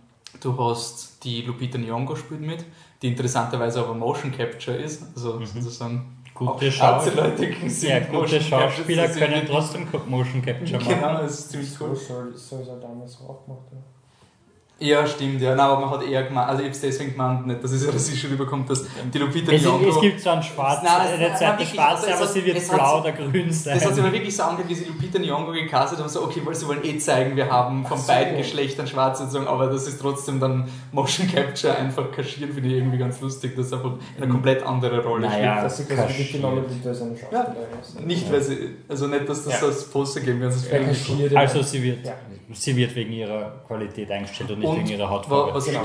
du 0.41 0.57
hast 0.59 1.25
die 1.25 1.43
Lupita 1.43 1.79
Nyong'o 1.79 2.15
spielt 2.17 2.43
mit, 2.43 2.65
die 3.05 3.11
interessanterweise 3.11 3.81
aber 3.81 3.95
Motion 3.95 4.33
Capture 4.33 4.79
ist, 4.79 5.05
also 5.15 5.35
mhm. 5.35 5.45
sozusagen 5.45 6.17
gute, 6.33 6.73
Schau 6.73 7.05
Leute 7.05 7.53
ja, 7.83 8.01
gute 8.01 8.41
Schauspieler 8.41 9.09
können 9.09 9.47
trotzdem 9.47 9.87
Motion 10.07 10.41
Capture 10.41 10.79
machen. 10.81 10.95
Genau, 10.95 11.19
das 11.19 11.41
ist 11.41 11.51
ziemlich 11.51 11.81
cool. 11.81 11.95
So 11.95 12.05
soll 12.35 12.61
es 12.63 12.67
damals 12.81 13.21
auch 13.21 13.45
gemacht 13.45 13.67
haben. 13.71 13.94
Ja, 14.81 15.07
stimmt, 15.07 15.41
ja. 15.41 15.51
Nein, 15.51 15.61
aber 15.61 15.81
man 15.81 15.91
hat 15.91 16.03
eher 16.03 16.25
gemeint, 16.25 16.49
also 16.49 16.61
ich 16.61 16.67
habe 16.67 16.75
es 16.75 16.81
deswegen 16.81 17.13
gemeint, 17.13 17.47
nicht, 17.47 17.63
dass 17.63 17.71
es 17.71 17.87
rassistisch 17.87 18.29
rüberkommt, 18.29 18.69
dass 18.69 18.85
die 19.13 19.19
Lupita 19.19 19.53
es, 19.53 19.63
Nyong'o... 19.63 19.89
Es 19.89 20.01
gibt 20.01 20.21
so 20.21 20.31
einen 20.31 20.43
schwarz, 20.43 20.83
nein, 20.83 21.13
eine 21.15 21.39
Seite 21.39 21.65
schwarz, 21.65 22.05
aber 22.09 22.27
sie 22.27 22.45
wird 22.45 22.69
blau 22.69 23.01
oder 23.01 23.13
grün 23.13 23.53
sein. 23.53 23.75
Das 23.75 23.87
hat 23.87 23.95
sich 23.95 24.03
aber 24.03 24.13
wirklich 24.13 24.37
so 24.37 24.43
angehört, 24.43 24.69
wie 24.69 24.75
sie 24.75 24.87
Lupita 24.87 25.21
Nyong'o 25.21 25.53
gecastet 25.53 26.01
haben, 26.01 26.09
so, 26.09 26.25
okay, 26.25 26.41
weil 26.45 26.57
sie 26.57 26.67
wollen 26.67 26.85
eh 26.85 26.99
zeigen, 26.99 27.37
wir 27.37 27.49
haben 27.49 27.87
von 27.87 27.99
so. 27.99 28.09
beiden 28.09 28.37
Geschlechtern 28.37 28.89
schwarz 28.89 29.21
sozusagen, 29.21 29.47
aber 29.47 29.69
das 29.69 29.87
ist 29.87 30.01
trotzdem 30.01 30.41
dann 30.41 30.69
Motion 30.91 31.29
Capture 31.33 31.77
einfach 31.77 32.11
kaschieren, 32.11 32.53
finde 32.53 32.71
ich 32.71 32.75
irgendwie 32.75 32.99
ganz 32.99 33.21
lustig, 33.21 33.55
dass 33.55 33.71
er 33.71 33.79
einfach 33.79 33.93
eine 34.17 34.29
komplett 34.29 34.67
andere 34.67 35.05
Rolle 35.05 35.29
naja, 35.29 35.53
spielt. 35.53 35.65
Dass 35.67 35.77
sie 35.77 35.85
quasi 35.85 36.25
genommen 36.25 36.65
wird, 36.69 36.85
weil 36.85 36.95
sie 36.95 37.05
eine 37.05 37.17
Schauspielerin 37.17 37.55
ja. 38.01 38.01
Nicht, 38.05 38.33
weil 38.33 38.43
sie, 38.43 38.71
also 38.89 39.07
nicht, 39.07 39.29
dass 39.29 39.45
das 39.45 39.61
ja. 39.61 39.69
als 39.69 39.85
Poster 39.85 40.21
geben 40.21 40.41
wird. 40.41 40.53
Also 41.37 41.63
sie 41.63 41.81
wird, 41.81 41.99
sie 42.53 42.77
wird 42.77 42.95
wegen 42.97 43.13
ihrer 43.13 43.63
Qualität 43.69 44.11
eingestellt 44.11 44.51
und 44.51 44.64
nicht 44.71 44.81
und 44.81 44.89
wegen 44.89 44.99
ihrer 44.99 45.11
Hautfarbe 45.11 45.55
was, 45.55 45.67
ich, 45.67 45.79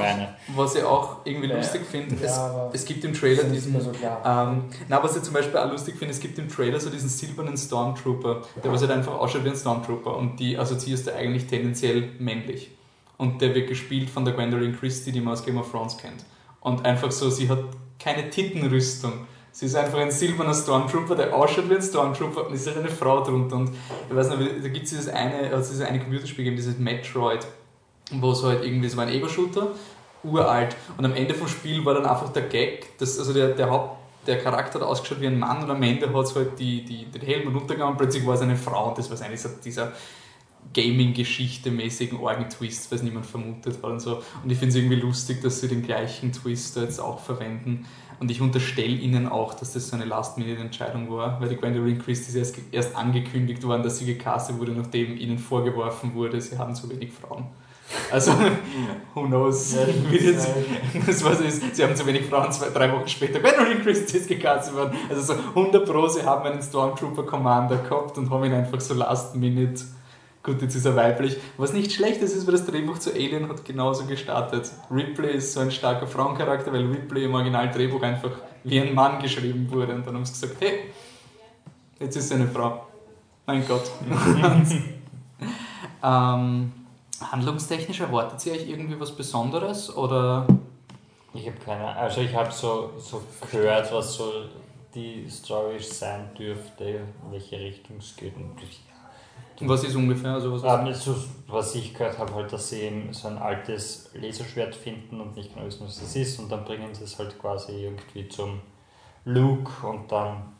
was 0.55 0.75
ich 0.75 0.83
auch 0.83 1.17
irgendwie 1.25 1.49
ja. 1.49 1.57
lustig 1.57 1.81
finde, 1.89 2.15
ja, 2.23 2.69
es, 2.73 2.81
es, 2.81 2.85
gibt 2.85 3.03
im 3.03 3.13
Trailer 3.13 3.43
diesen. 3.43 3.79
So 3.79 3.91
ähm, 3.91 4.63
na, 4.87 5.03
was 5.03 5.15
ich 5.15 5.23
zum 5.23 5.33
Beispiel 5.33 5.57
auch 5.57 5.71
lustig 5.71 5.95
finde, 5.97 6.13
es 6.13 6.19
gibt 6.19 6.37
im 6.39 6.49
Trailer 6.49 6.79
so 6.79 6.89
diesen 6.89 7.09
silbernen 7.09 7.57
Stormtrooper, 7.57 8.41
der 8.63 8.71
was 8.71 8.81
halt 8.81 8.91
einfach 8.91 9.13
ausschaut 9.13 9.43
wie 9.45 9.49
ein 9.49 9.55
Stormtrooper 9.55 10.15
und 10.15 10.39
die 10.39 10.57
assoziierst 10.57 11.07
du 11.07 11.15
eigentlich 11.15 11.47
tendenziell 11.47 12.09
männlich. 12.19 12.71
Und 13.17 13.41
der 13.41 13.53
wird 13.53 13.67
gespielt 13.67 14.09
von 14.09 14.23
der 14.23 14.33
Gwendolyn 14.33 14.77
Christie, 14.79 15.11
die 15.11 15.19
man 15.19 15.33
aus 15.33 15.45
Game 15.45 15.57
of 15.57 15.69
Thrones 15.69 15.97
kennt. 15.97 16.23
Und 16.61 16.85
einfach 16.85 17.11
so, 17.11 17.29
sie 17.29 17.49
hat 17.49 17.59
keine 17.99 18.29
Tittenrüstung. 18.29 19.11
Sie 19.51 19.65
ist 19.65 19.75
einfach 19.75 19.97
ein 19.97 20.11
silberner 20.11 20.53
Stormtrooper, 20.53 21.15
der 21.15 21.35
ausschaut 21.35 21.69
wie 21.69 21.75
ein 21.75 21.81
Stormtrooper 21.81 22.47
und 22.47 22.53
ist 22.53 22.67
halt 22.67 22.77
eine 22.77 22.89
Frau 22.89 23.23
drunter. 23.23 23.57
Und 23.57 23.71
ich 24.09 24.15
weiß 24.15 24.29
nicht, 24.29 24.63
da 24.63 24.67
gibt 24.69 24.85
es 24.85 24.91
dieses 24.91 25.09
eine, 25.09 25.51
also 25.51 25.71
dieses 25.71 25.85
eine 25.85 25.99
Computerspiel 25.99 26.45
gegeben, 26.45 26.55
dieses 26.55 26.77
Metroid 26.77 27.45
wo 28.11 28.31
es 28.31 28.43
halt 28.43 28.63
irgendwie, 28.63 28.89
so 28.89 28.97
war 28.97 29.05
ein 29.05 29.13
Ego-Shooter, 29.13 29.69
uralt. 30.23 30.75
Und 30.97 31.05
am 31.05 31.13
Ende 31.13 31.33
vom 31.33 31.47
Spiel 31.47 31.83
war 31.85 31.93
dann 31.93 32.05
einfach 32.05 32.29
der 32.29 32.43
Gag, 32.43 32.97
dass, 32.97 33.17
also 33.19 33.33
der, 33.33 33.49
der 33.49 33.69
Haupt, 33.69 33.97
der 34.27 34.39
Charakter 34.39 34.79
hat 34.79 34.87
ausgeschaut 34.87 35.21
wie 35.21 35.27
ein 35.27 35.39
Mann 35.39 35.63
und 35.63 35.71
am 35.71 35.81
Ende 35.81 36.13
hat 36.13 36.25
es 36.25 36.35
halt 36.35 36.59
die, 36.59 36.83
die, 36.83 37.05
den 37.05 37.21
Helm 37.21 37.47
runtergegangen 37.55 37.93
und 37.93 37.97
plötzlich 37.97 38.25
war 38.27 38.35
es 38.35 38.41
eine 38.41 38.57
Frau 38.57 38.89
und 38.89 38.97
das 38.97 39.09
war 39.09 39.19
eigentlich 39.25 39.41
so 39.41 39.49
dieser 39.63 39.93
Gaming-Geschichte-mäßigen 40.73 42.19
Orgentwist, 42.19 42.91
was 42.91 43.01
niemand 43.01 43.25
vermutet 43.25 43.77
hat 43.77 43.83
und 43.83 43.99
so. 43.99 44.21
Und 44.43 44.51
ich 44.51 44.57
finde 44.57 44.69
es 44.69 44.75
irgendwie 44.75 44.97
lustig, 44.97 45.41
dass 45.41 45.61
sie 45.61 45.67
den 45.67 45.81
gleichen 45.81 46.31
Twist 46.31 46.75
jetzt 46.75 46.99
auch 46.99 47.19
verwenden. 47.19 47.85
Und 48.19 48.29
ich 48.29 48.41
unterstelle 48.41 48.95
ihnen 48.95 49.27
auch, 49.27 49.53
dass 49.53 49.73
das 49.73 49.87
so 49.87 49.95
eine 49.95 50.05
Last-Minute-Entscheidung 50.05 51.09
war, 51.09 51.39
weil 51.39 51.47
die 51.47 51.55
Gwendolyn 51.55 51.99
Christie 51.99 52.29
ist 52.29 52.35
erst, 52.35 52.55
erst 52.71 52.95
angekündigt 52.95 53.63
worden, 53.63 53.81
dass 53.81 53.97
sie 53.97 54.05
gecastet 54.05 54.59
wurde, 54.59 54.73
nachdem 54.73 55.17
ihnen 55.17 55.37
vorgeworfen 55.37 56.13
wurde, 56.13 56.39
sie 56.41 56.57
haben 56.57 56.75
zu 56.75 56.89
wenig 56.89 57.11
Frauen. 57.13 57.47
Also, 58.11 58.31
who 59.13 59.25
knows, 59.25 59.73
ja, 59.73 59.87
wie 60.09 60.33
das, 60.33 60.47
das 61.05 61.23
was 61.23 61.41
ist. 61.41 61.75
Sie 61.75 61.83
haben 61.83 61.95
zu 61.95 62.05
wenig 62.05 62.25
Frauen, 62.25 62.51
zwei, 62.51 62.69
drei 62.69 62.91
Wochen 62.91 63.07
später 63.07 63.39
Gwendolyn 63.39 63.81
Christie 63.81 64.17
ist 64.17 64.27
gecastet 64.27 64.75
worden. 64.75 64.95
Also 65.09 65.33
so 65.33 65.33
100 65.33 65.85
Pro, 65.85 66.07
sie 66.07 66.23
haben 66.23 66.45
einen 66.49 66.61
Stormtrooper 66.61 67.23
Commander 67.23 67.77
gehabt 67.77 68.17
und 68.17 68.29
haben 68.29 68.43
ihn 68.45 68.53
einfach 68.53 68.79
so 68.81 68.93
last 68.93 69.35
minute 69.35 69.83
Gut, 70.41 70.61
jetzt 70.61 70.73
ist 70.73 70.85
er 70.85 70.95
weiblich. 70.95 71.37
Was 71.57 71.73
nicht 71.73 71.91
schlecht 71.91 72.21
ist, 72.21 72.33
ist, 72.33 72.47
weil 72.47 72.53
das 72.53 72.65
Drehbuch 72.65 72.97
zu 72.97 73.11
Alien 73.11 73.49
hat 73.49 73.65
genauso 73.65 74.05
gestartet. 74.05 74.71
Ripley 74.89 75.33
ist 75.33 75.51
so 75.51 75.59
ein 75.59 75.69
starker 75.69 76.07
Frauencharakter, 76.07 76.71
weil 76.71 76.85
Ripley 76.85 77.25
im 77.25 77.33
Originaldrehbuch 77.33 78.01
einfach 78.01 78.31
wie 78.63 78.79
ein 78.79 78.95
Mann 78.95 79.21
geschrieben 79.21 79.69
wurde. 79.69 79.95
Und 79.95 80.07
dann 80.07 80.15
haben 80.15 80.25
sie 80.25 80.31
gesagt, 80.31 80.55
hey, 80.61 80.91
jetzt 81.99 82.15
ist 82.15 82.29
sie 82.29 82.35
eine 82.35 82.47
Frau. 82.47 82.87
Mein 83.45 83.67
Gott. 83.67 83.91
ähm, 86.03 86.71
Handlungstechnisch 87.21 87.99
erwartet 87.99 88.45
ihr 88.45 88.53
euch 88.53 88.67
irgendwie 88.67 88.99
was 88.99 89.11
Besonderes 89.11 89.95
oder? 89.95 90.45
Ich 91.33 91.45
habe 91.45 91.57
keine 91.57 91.85
Ahnung. 91.85 92.03
Also 92.03 92.21
ich 92.21 92.33
habe 92.33 92.51
so, 92.51 92.91
so 92.97 93.21
gehört, 93.51 93.91
was 93.93 94.13
so 94.15 94.31
die 94.95 95.29
Story 95.29 95.79
sein 95.79 96.29
dürfte, 96.37 96.83
in 96.83 97.31
welche 97.31 97.59
Richtung 97.59 97.97
es 97.97 98.15
geht. 98.15 98.35
Und. 98.35 98.57
Was 99.61 99.83
ist 99.83 99.95
ungefähr? 99.95 100.33
Also 100.33 100.53
was, 100.53 100.63
ähm, 100.63 100.93
so, 100.93 101.15
was 101.47 101.75
ich 101.75 101.93
gehört 101.93 102.17
habe, 102.17 102.33
halt, 102.33 102.51
dass 102.51 102.69
sie 102.69 102.81
eben 102.81 103.13
so 103.13 103.27
ein 103.27 103.37
altes 103.37 104.09
Laserschwert 104.13 104.73
finden 104.73 105.19
und 105.19 105.35
nicht 105.35 105.53
genau 105.53 105.67
wissen, 105.67 105.85
was 105.85 105.99
das 105.99 106.15
ist. 106.15 106.39
Und 106.39 106.49
dann 106.49 106.63
bringen 106.63 106.95
sie 106.95 107.03
es 107.03 107.19
halt 107.19 107.37
quasi 107.39 107.83
irgendwie 107.83 108.29
zum 108.29 108.61
Luke 109.25 109.85
und 109.85 110.11
dann 110.11 110.53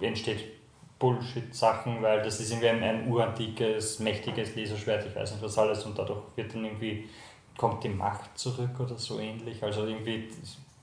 entsteht 0.00 0.55
Bullshit-Sachen, 0.98 2.02
weil 2.02 2.22
das 2.22 2.40
ist 2.40 2.50
irgendwie 2.50 2.68
ein, 2.68 2.82
ein 2.82 3.08
urantikes, 3.08 3.98
mächtiges 4.00 4.54
Laserschwert, 4.56 5.06
ich 5.06 5.14
weiß 5.14 5.32
nicht 5.32 5.42
was 5.42 5.58
alles, 5.58 5.84
und 5.84 5.98
dadurch 5.98 6.20
wird 6.36 6.54
dann 6.54 6.64
irgendwie 6.64 7.08
kommt 7.56 7.84
die 7.84 7.88
Macht 7.88 8.36
zurück 8.38 8.78
oder 8.80 8.96
so 8.98 9.18
ähnlich. 9.18 9.62
Also 9.62 9.86
irgendwie. 9.86 10.28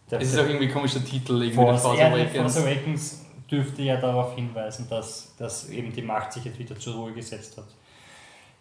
der- 0.09 0.19
Es 0.21 0.33
ist 0.33 0.39
auch 0.39 0.45
irgendwie 0.45 0.67
ein 0.67 0.73
komischer 0.73 1.03
Titel, 1.03 1.33
irgendwie 1.33 1.55
Force, 1.55 1.81
Force 1.81 1.99
Awakens. 1.99 2.35
Force 2.53 2.57
Awakens 2.57 3.25
dürfte 3.49 3.81
ja 3.83 3.97
darauf 3.97 4.33
hinweisen, 4.35 4.87
dass, 4.89 5.35
dass 5.37 5.69
eben 5.69 5.93
die 5.93 6.01
Macht 6.01 6.33
sich 6.33 6.45
jetzt 6.45 6.57
wieder 6.59 6.77
zur 6.79 6.95
Ruhe 6.95 7.13
gesetzt 7.13 7.57
hat. 7.57 7.65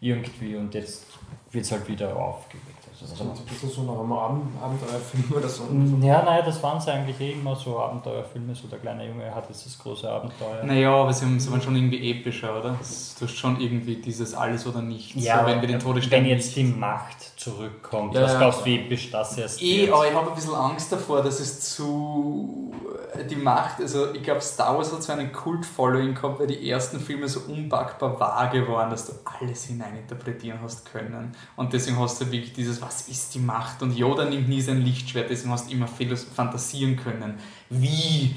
Irgendwie 0.00 0.56
und 0.56 0.74
jetzt 0.74 1.06
wird 1.52 1.64
es 1.64 1.72
halt 1.72 1.86
wieder 1.88 2.16
aufgeweckt. 2.16 2.71
Das 3.02 3.10
Also, 3.20 3.24
ein 3.24 3.44
bisschen 3.46 3.70
so 3.70 3.82
nach 3.82 3.98
einem 4.00 4.12
Abend 4.12 4.42
Abenteuerfilm 4.62 5.32
oder 5.36 5.48
so. 5.48 5.64
ja, 6.00 6.22
nein, 6.22 6.42
das 6.44 6.62
waren 6.62 6.78
es 6.78 6.88
eigentlich 6.88 7.20
eh 7.20 7.32
immer 7.32 7.54
so 7.56 7.78
Abenteuerfilme. 7.78 8.54
So 8.54 8.68
der 8.68 8.78
kleine 8.78 9.06
Junge 9.08 9.34
hat 9.34 9.48
jetzt 9.48 9.66
das 9.66 9.78
große 9.78 10.08
Abenteuer. 10.10 10.62
Naja, 10.64 10.94
aber 10.94 11.12
sie, 11.12 11.24
haben, 11.24 11.38
sie 11.40 11.50
waren 11.50 11.60
schon 11.62 11.76
irgendwie 11.76 12.10
epischer, 12.10 12.58
oder? 12.58 12.76
Das- 12.78 13.16
Du 13.18 13.26
hast 13.26 13.34
schon 13.36 13.60
irgendwie 13.60 13.96
dieses 13.96 14.34
Alles 14.34 14.66
oder 14.66 14.82
Nichts. 14.82 15.22
Ja, 15.24 15.40
so, 15.40 15.46
wenn 15.46 15.60
wir 15.60 15.68
den 15.68 15.74
wenn 15.76 15.80
Todesstern 15.80 16.24
jetzt 16.24 16.56
die 16.56 16.64
Macht 16.64 17.31
zurückkommt, 17.42 18.14
Ja, 18.14 18.22
was 18.22 18.38
glaubst 18.38 18.60
du, 18.60 18.64
wie 18.66 18.76
episch 18.76 19.10
das 19.10 19.36
erst 19.36 19.62
Eh, 19.62 19.90
aber 19.90 20.08
ich 20.08 20.14
habe 20.14 20.30
ein 20.30 20.34
bisschen 20.34 20.54
Angst 20.54 20.92
davor, 20.92 21.22
dass 21.22 21.40
es 21.40 21.60
zu. 21.74 22.72
Die 23.28 23.36
Macht, 23.36 23.80
also 23.80 24.14
ich 24.14 24.22
glaube, 24.22 24.40
Star 24.40 24.76
Wars 24.76 24.92
hat 24.92 25.02
so 25.02 25.12
einen 25.12 25.32
Kult-Following 25.32 26.14
gehabt, 26.14 26.40
weil 26.40 26.46
die 26.46 26.70
ersten 26.70 26.98
Filme 26.98 27.28
so 27.28 27.40
unpackbar 27.40 28.18
vage 28.18 28.66
waren, 28.68 28.90
dass 28.90 29.06
du 29.06 29.12
alles 29.24 29.64
hineininterpretieren 29.64 30.60
hast 30.62 30.90
können. 30.90 31.36
Und 31.56 31.72
deswegen 31.72 31.98
hast 31.98 32.20
du 32.20 32.30
wirklich 32.30 32.52
dieses, 32.54 32.80
was 32.80 33.08
ist 33.08 33.34
die 33.34 33.38
Macht? 33.38 33.82
Und 33.82 33.96
Yoda 33.96 34.24
nimmt 34.24 34.48
nie 34.48 34.60
sein 34.60 34.80
Lichtschwert, 34.80 35.28
deswegen 35.28 35.52
hast 35.52 35.68
du 35.68 35.74
immer 35.74 35.88
fantasieren 35.88 36.96
können. 36.96 37.38
Wie? 37.68 38.34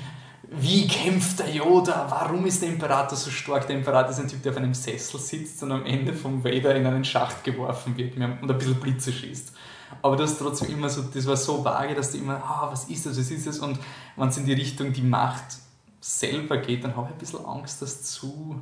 Wie 0.52 0.88
kämpft 0.88 1.40
der 1.40 1.50
Yoda? 1.50 2.08
Warum 2.10 2.46
ist 2.46 2.62
der 2.62 2.70
Imperator 2.70 3.18
so 3.18 3.30
stark? 3.32 3.68
Der 3.68 3.78
Imperator 3.78 4.12
ist 4.12 4.20
ein 4.20 4.28
Typ, 4.28 4.44
der 4.44 4.52
auf 4.52 4.58
einem 4.58 4.74
Sessel 4.74 5.20
sitzt 5.20 5.64
und 5.64 5.72
am 5.72 5.86
Ende 5.86 6.14
vom 6.14 6.44
Vader 6.44 6.75
in 6.75 6.86
einen 6.86 7.06
Schacht 7.06 7.44
geworfen 7.44 7.98
wird 7.98 8.16
und 8.16 8.24
ein 8.24 8.58
bisschen 8.58 8.75
Blitze 8.75 9.12
schießt. 9.12 9.54
Aber 10.02 10.16
du 10.16 10.24
hast 10.24 10.38
trotzdem 10.38 10.72
immer 10.72 10.90
so, 10.90 11.04
das 11.04 11.25
war 11.25 11.38
so 11.38 11.64
vage, 11.64 11.96
dass 11.96 12.12
du 12.12 12.18
immer, 12.18 12.36
ah, 12.36 12.68
was 12.72 12.86
ist 12.86 13.06
das, 13.06 13.18
was 13.18 13.32
ist 13.32 13.48
das? 13.48 13.60
Und 13.60 13.80
wenn 14.16 14.28
es 14.28 14.38
in 14.38 14.46
die 14.46 14.54
Richtung 14.54 14.94
die 14.94 15.02
Macht 15.02 15.58
selber 16.00 16.58
geht, 16.58 16.84
dann 16.84 16.96
habe 16.96 17.08
ich 17.08 17.16
ein 17.16 17.20
bisschen 17.20 17.46
Angst, 17.46 17.82
dass 17.82 18.04
zu 18.04 18.62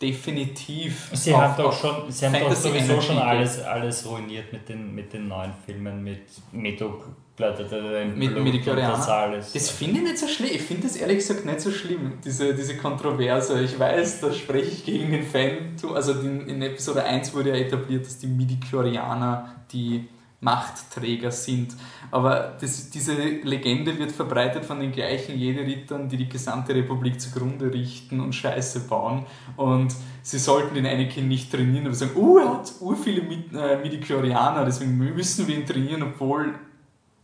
definitiv. 0.00 1.10
Sie 1.12 1.32
auf- 1.34 1.40
haben 1.40 1.56
doch 1.62 1.72
schon, 1.72 2.10
sie 2.10 2.26
haben 2.26 2.34
doch 2.40 2.54
sowieso 2.54 2.92
Energy 2.92 3.06
schon 3.06 3.18
alles, 3.18 3.60
alles 3.62 4.06
ruiniert 4.06 4.52
mit 4.52 4.68
den, 4.68 4.94
mit 4.94 5.12
den 5.12 5.28
neuen 5.28 5.52
Filmen, 5.66 6.02
mit 6.02 6.20
Metoblätter, 6.52 8.04
Mit 8.04 8.66
das 8.66 9.08
alles. 9.08 9.52
Das 9.52 9.70
finde 9.70 9.98
ich 9.98 10.02
nicht 10.04 10.18
so 10.18 10.28
schlimm. 10.28 10.50
Ich 10.52 10.62
finde 10.62 10.84
das 10.86 10.96
ehrlich 10.96 11.18
gesagt 11.18 11.44
nicht 11.44 11.60
so 11.60 11.70
schlimm, 11.70 12.14
diese, 12.24 12.54
diese 12.54 12.76
Kontroverse. 12.76 13.60
Ich 13.62 13.78
weiß, 13.78 14.20
da 14.20 14.32
spreche 14.32 14.70
ich 14.70 14.84
gegen 14.84 15.10
den 15.10 15.24
Fan. 15.24 15.76
Also 15.94 16.12
in, 16.20 16.46
in 16.48 16.62
Episode 16.62 17.04
1 17.04 17.34
wurde 17.34 17.50
ja 17.50 17.56
etabliert, 17.56 18.06
dass 18.06 18.18
die 18.18 18.26
Midichlorianer 18.26 19.54
die 19.72 20.08
Machtträger 20.40 21.32
sind. 21.32 21.74
Aber 22.10 22.56
das, 22.60 22.90
diese 22.90 23.14
Legende 23.14 23.98
wird 23.98 24.12
verbreitet 24.12 24.64
von 24.64 24.80
den 24.80 24.92
gleichen 24.92 25.38
Jedi-Rittern, 25.38 26.08
die 26.08 26.16
die 26.16 26.28
gesamte 26.28 26.74
Republik 26.74 27.20
zugrunde 27.20 27.72
richten 27.72 28.20
und 28.20 28.34
Scheiße 28.34 28.80
bauen. 28.88 29.26
Und 29.56 29.94
sie 30.22 30.38
sollten 30.38 30.74
den 30.74 30.86
Anakin 30.86 31.28
nicht 31.28 31.50
trainieren, 31.52 31.86
aber 31.86 31.94
sagen, 31.94 32.12
oh, 32.16 32.38
er 32.38 32.54
hat 32.54 32.72
ur 32.80 32.96
viele 32.96 33.22
Mid- 33.22 33.54
äh, 33.54 33.76
Midichlorianer, 33.78 34.64
deswegen 34.64 34.96
müssen 34.96 35.46
wir 35.46 35.56
ihn 35.56 35.66
trainieren, 35.66 36.02
obwohl 36.02 36.54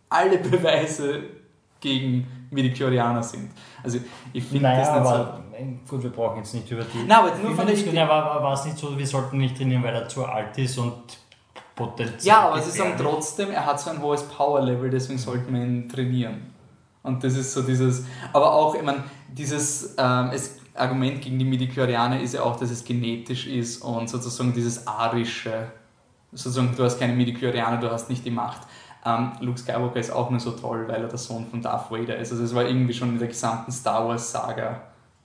alle 0.09 0.39
Beweise 0.39 1.23
gegen 1.81 2.27
Midichlorianer 2.51 3.23
sind. 3.23 3.51
Also 3.83 3.99
ich 4.33 4.45
finde 4.45 4.63
naja, 4.63 4.79
das 4.81 4.89
nicht 4.89 4.99
aber 4.99 5.45
gut, 5.89 6.03
wir 6.03 6.11
brauchen 6.11 6.39
jetzt 6.39 6.55
nicht 6.55 6.71
über 6.71 6.83
die. 6.83 6.99
so. 6.99 7.05
Nein, 7.07 7.19
aber 7.19 7.37
nur 7.37 7.55
von 7.55 7.67
der 7.67 8.11
aber 8.11 8.43
war 8.43 8.55
es 8.55 8.65
nicht 8.65 8.79
so, 8.79 8.97
wir 8.97 9.07
sollten 9.07 9.39
nicht 9.39 9.57
trainieren, 9.57 9.83
weil 9.83 9.95
er 9.95 10.09
zu 10.09 10.25
alt 10.25 10.57
ist 10.59 10.79
und 10.79 10.95
potenziell. 11.75 12.35
Ja, 12.35 12.49
aber 12.49 12.61
sie 12.61 12.71
sagen 12.71 12.95
trotzdem, 12.99 13.51
er 13.51 13.67
hat 13.67 13.81
so 13.81 13.91
ein 13.91 14.01
hohes 14.01 14.23
Power-Level, 14.23 14.91
deswegen 14.91 15.19
sollten 15.19 15.53
wir 15.53 15.63
ihn 15.63 15.89
trainieren. 15.89 16.55
Und 17.03 17.23
das 17.23 17.37
ist 17.37 17.53
so 17.53 17.63
dieses, 17.63 18.05
aber 18.33 18.53
auch, 18.53 18.75
ich 18.75 18.83
meine, 18.83 19.05
dieses 19.29 19.95
ähm, 19.99 20.31
es, 20.33 20.59
Argument 20.75 21.21
gegen 21.21 21.39
die 21.39 21.45
Midichlorianer 21.45 22.21
ist 22.21 22.35
ja 22.35 22.43
auch, 22.43 22.57
dass 22.57 22.71
es 22.71 22.85
genetisch 22.85 23.47
ist 23.47 23.83
und 23.83 24.09
sozusagen 24.09 24.53
dieses 24.53 24.87
arische, 24.87 25.69
sozusagen 26.33 26.75
du 26.77 26.83
hast 26.83 26.99
keine 26.99 27.13
Midichlorianer, 27.13 27.79
du 27.79 27.91
hast 27.91 28.09
nicht 28.11 28.25
die 28.25 28.31
Macht. 28.31 28.63
Ähm, 29.05 29.33
Luke 29.41 29.59
Skywalker 29.59 30.01
ist 30.01 30.11
auch 30.11 30.31
nur 30.31 30.41
so 30.41 30.53
toll, 30.53 30.89
weil 30.89 31.03
er 31.03 31.09
der 31.09 31.19
Sohn 31.19 31.47
von 31.47 31.61
Darth 31.61 31.91
Vader 31.91 32.17
ist. 32.17 32.33
Also 32.33 32.43
es 32.43 32.55
war 32.55 32.65
irgendwie 32.65 32.95
schon 32.95 33.11
in 33.11 33.19
der 33.19 33.29
gesamten 33.29 33.71
Star 33.71 34.09
Wars-Saga 34.09 34.81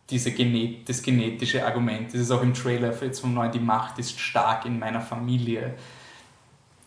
diese 0.09 0.31
Genet 0.31 0.89
das 0.89 1.01
genetische 1.01 1.65
Argument. 1.65 2.13
Das 2.13 2.19
ist 2.19 2.31
auch 2.31 2.41
im 2.41 2.53
Trailer 2.53 2.91
für 2.91 3.05
jetzt 3.05 3.19
vom 3.21 3.33
neuen, 3.33 3.51
die 3.51 3.59
Macht 3.59 3.99
ist 3.99 4.19
stark 4.19 4.65
in 4.65 4.79
meiner 4.79 5.01
Familie 5.01 5.75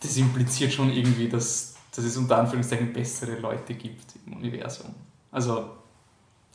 das 0.03 0.17
impliziert 0.17 0.73
schon 0.73 0.91
irgendwie, 0.91 1.29
dass, 1.29 1.75
dass 1.95 2.03
es 2.03 2.17
unter 2.17 2.37
Anführungszeichen 2.37 2.91
bessere 2.91 3.39
Leute 3.39 3.73
gibt 3.73 4.13
im 4.25 4.33
Universum. 4.33 4.93
Also, 5.31 5.71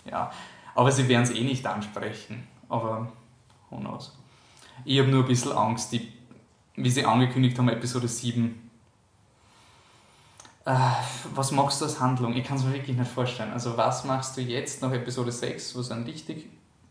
ja. 0.05 0.31
Aber 0.75 0.93
sie 0.93 1.09
werden 1.09 1.23
es 1.23 1.31
eh 1.31 1.43
nicht 1.43 1.67
ansprechen. 1.67 2.47
Aber, 2.69 3.11
who 3.71 3.79
knows. 3.79 4.17
Ich 4.85 4.99
habe 4.99 5.09
nur 5.09 5.25
ein 5.25 5.29
bisschen 5.29 5.53
Angst, 5.53 5.93
die, 5.93 6.13
wie 6.77 6.91
sie 6.91 7.05
angekündigt 7.05 7.59
haben, 7.59 7.69
Episode 7.71 8.07
7. 8.07 8.71
Äh, 10.67 10.79
was 11.35 11.51
machst 11.51 11.81
du 11.81 11.87
als 11.87 11.99
Handlung? 11.99 12.37
Ich 12.37 12.45
kann 12.45 12.59
es 12.59 12.65
mir 12.65 12.75
wirklich 12.75 12.97
nicht 12.97 13.11
vorstellen. 13.11 13.53
Also, 13.53 13.77
was 13.77 14.05
machst 14.05 14.37
du 14.37 14.43
jetzt 14.43 14.83
nach 14.83 14.93
Episode 14.93 15.33
6, 15.33 15.75
was 15.77 15.91
ein 15.91 16.03
richtig 16.05 16.47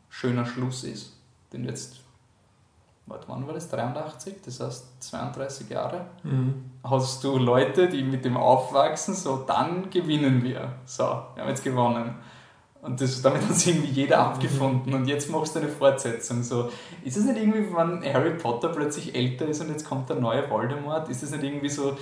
schöner 0.10 0.46
Schluss 0.46 0.84
ist, 0.84 1.14
den 1.54 1.64
du 1.64 1.70
jetzt 1.70 1.98
warte, 3.08 3.26
wann 3.28 3.48
war 3.48 3.54
das? 3.54 3.70
83? 3.70 4.36
Das 4.46 4.60
heißt 4.60 5.02
32 5.02 5.70
Jahre. 5.70 6.06
Mhm. 6.24 6.66
Hast 6.84 7.24
du 7.24 7.38
Leute, 7.38 7.90
die 7.90 8.04
mit 8.04 8.24
dem 8.24 8.38
aufwachsen, 8.38 9.16
so 9.16 9.38
dann 9.38 9.90
gewinnen 9.90 10.44
wir. 10.44 10.74
So, 10.86 11.04
wir 11.04 11.42
haben 11.42 11.50
jetzt 11.50 11.64
gewonnen. 11.64 12.16
Und 12.82 13.02
das, 13.02 13.22
damit 13.22 13.42
hat 13.42 13.56
sich 13.56 13.76
irgendwie 13.76 13.92
jeder 13.92 14.20
abgefunden 14.20 14.94
und 14.94 15.08
jetzt 15.08 15.30
machst 15.30 15.56
du 15.56 15.60
eine 15.60 15.68
Fortsetzung. 15.68 16.44
So, 16.44 16.70
ist 17.04 17.18
es 17.18 17.26
nicht 17.26 17.38
irgendwie, 17.38 17.76
wenn 17.76 18.14
Harry 18.14 18.36
Potter 18.36 18.70
plötzlich 18.70 19.16
älter 19.16 19.48
ist 19.48 19.62
und 19.62 19.70
jetzt 19.70 19.88
kommt 19.88 20.10
der 20.10 20.18
neue 20.18 20.50
Voldemort, 20.50 21.10
ist 21.10 21.24
es 21.24 21.32
nicht 21.32 21.44
irgendwie 21.44 21.70
so, 21.70 21.98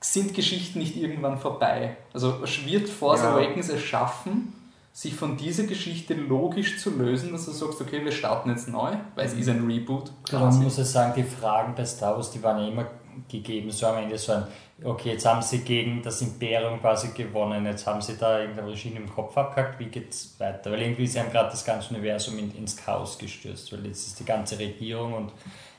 sind 0.00 0.34
Geschichten 0.34 0.78
nicht 0.78 0.96
irgendwann 0.96 1.38
vorbei? 1.38 1.98
Also 2.12 2.40
wird 2.64 2.88
Force 2.88 3.22
Ja. 3.22 3.34
Awakens 3.34 3.68
es 3.68 3.82
schaffen, 3.82 4.52
sich 4.94 5.12
von 5.12 5.36
dieser 5.36 5.64
Geschichte 5.64 6.14
logisch 6.14 6.78
zu 6.78 6.96
lösen, 6.96 7.32
dass 7.32 7.46
du 7.46 7.50
sagst, 7.50 7.80
okay, 7.80 8.04
wir 8.04 8.12
starten 8.12 8.50
jetzt 8.50 8.68
neu, 8.68 8.92
weil 9.16 9.26
es 9.26 9.32
ist 9.32 9.48
ein 9.48 9.66
Reboot. 9.66 10.12
Man 10.30 10.42
quasi. 10.42 10.62
muss 10.62 10.78
ja 10.78 10.84
sagen, 10.84 11.14
die 11.16 11.24
Fragen 11.24 11.74
bei 11.74 11.84
Star 11.84 12.14
Wars, 12.14 12.30
die 12.30 12.40
waren 12.40 12.62
ja 12.62 12.68
immer 12.68 12.86
gegeben, 13.28 13.72
so 13.72 13.88
am 13.88 13.98
Ende 13.98 14.16
so 14.16 14.32
ein, 14.32 14.44
okay, 14.84 15.10
jetzt 15.10 15.26
haben 15.26 15.42
sie 15.42 15.62
gegen 15.62 16.00
das 16.00 16.22
Imperium 16.22 16.80
quasi 16.80 17.08
gewonnen, 17.08 17.66
jetzt 17.66 17.84
haben 17.88 18.00
sie 18.00 18.16
da 18.16 18.38
irgendein 18.38 18.66
Regime 18.66 18.98
im 18.98 19.12
Kopf 19.12 19.36
abgehackt, 19.36 19.80
wie 19.80 19.86
geht's 19.86 20.36
weiter? 20.38 20.70
Weil 20.70 20.82
irgendwie 20.82 21.08
sie 21.08 21.18
haben 21.18 21.32
gerade 21.32 21.50
das 21.50 21.64
ganze 21.64 21.92
Universum 21.92 22.38
in, 22.38 22.54
ins 22.54 22.76
Chaos 22.76 23.18
gestürzt, 23.18 23.72
weil 23.72 23.84
jetzt 23.86 24.06
ist 24.06 24.20
die 24.20 24.24
ganze 24.24 24.60
Regierung 24.60 25.14
und 25.14 25.32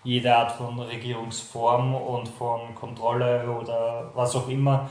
jede 0.04 0.36
Art 0.36 0.52
von 0.52 0.78
Regierungsform 0.78 1.96
und 1.96 2.28
von 2.28 2.76
Kontrolle 2.76 3.50
oder 3.50 4.12
was 4.14 4.36
auch 4.36 4.50
immer 4.50 4.90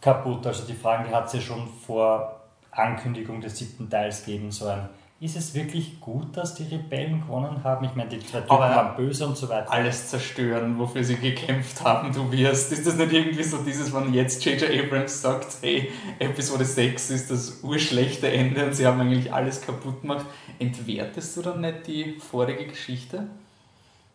kaputt. 0.00 0.46
Also 0.46 0.64
die 0.64 0.72
Fragen, 0.72 1.04
die 1.08 1.14
hat 1.14 1.32
ja 1.34 1.40
schon 1.40 1.68
vor 1.68 2.41
Ankündigung 2.72 3.40
des 3.40 3.58
siebten 3.58 3.88
Teils 3.88 4.24
gegeben, 4.24 4.50
so 4.50 4.66
ein 4.66 4.88
ist 5.22 5.36
es 5.36 5.54
wirklich 5.54 6.00
gut, 6.00 6.36
dass 6.36 6.56
die 6.56 6.64
Rebellen 6.64 7.20
gewonnen 7.20 7.62
haben? 7.62 7.84
Ich 7.84 7.94
meine, 7.94 8.10
die 8.10 8.18
zwei 8.18 8.40
Typen 8.40 8.58
waren 8.58 8.96
böse 8.96 9.24
und 9.24 9.36
so 9.36 9.48
weiter. 9.48 9.70
alles 9.70 10.08
zerstören, 10.08 10.76
wofür 10.80 11.04
sie 11.04 11.14
gekämpft 11.14 11.84
haben, 11.84 12.12
du 12.12 12.32
wirst. 12.32 12.72
Ist 12.72 12.84
das 12.84 12.96
nicht 12.96 13.12
irgendwie 13.12 13.44
so 13.44 13.58
dieses, 13.58 13.94
wenn 13.94 14.12
jetzt 14.12 14.44
J.J. 14.44 14.68
Abrams 14.84 15.22
sagt, 15.22 15.58
hey, 15.60 15.92
Episode 16.18 16.64
6 16.64 17.10
ist 17.10 17.30
das 17.30 17.60
urschlechte 17.62 18.32
Ende 18.32 18.66
und 18.66 18.74
sie 18.74 18.84
haben 18.84 19.00
eigentlich 19.00 19.32
alles 19.32 19.62
kaputt 19.62 20.00
gemacht, 20.00 20.26
entwertest 20.58 21.36
du 21.36 21.42
dann 21.42 21.60
nicht 21.60 21.86
die 21.86 22.18
vorige 22.18 22.66
Geschichte? 22.66 23.28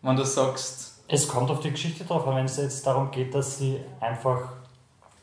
Wenn 0.02 0.18
du 0.18 0.26
sagst, 0.26 1.04
Es 1.08 1.26
kommt 1.30 1.50
auf 1.50 1.62
die 1.62 1.72
Geschichte 1.72 2.04
drauf 2.04 2.28
an, 2.28 2.36
wenn 2.36 2.46
es 2.46 2.58
jetzt 2.58 2.86
darum 2.86 3.12
geht, 3.12 3.34
dass 3.34 3.60
sie 3.60 3.80
einfach. 4.02 4.58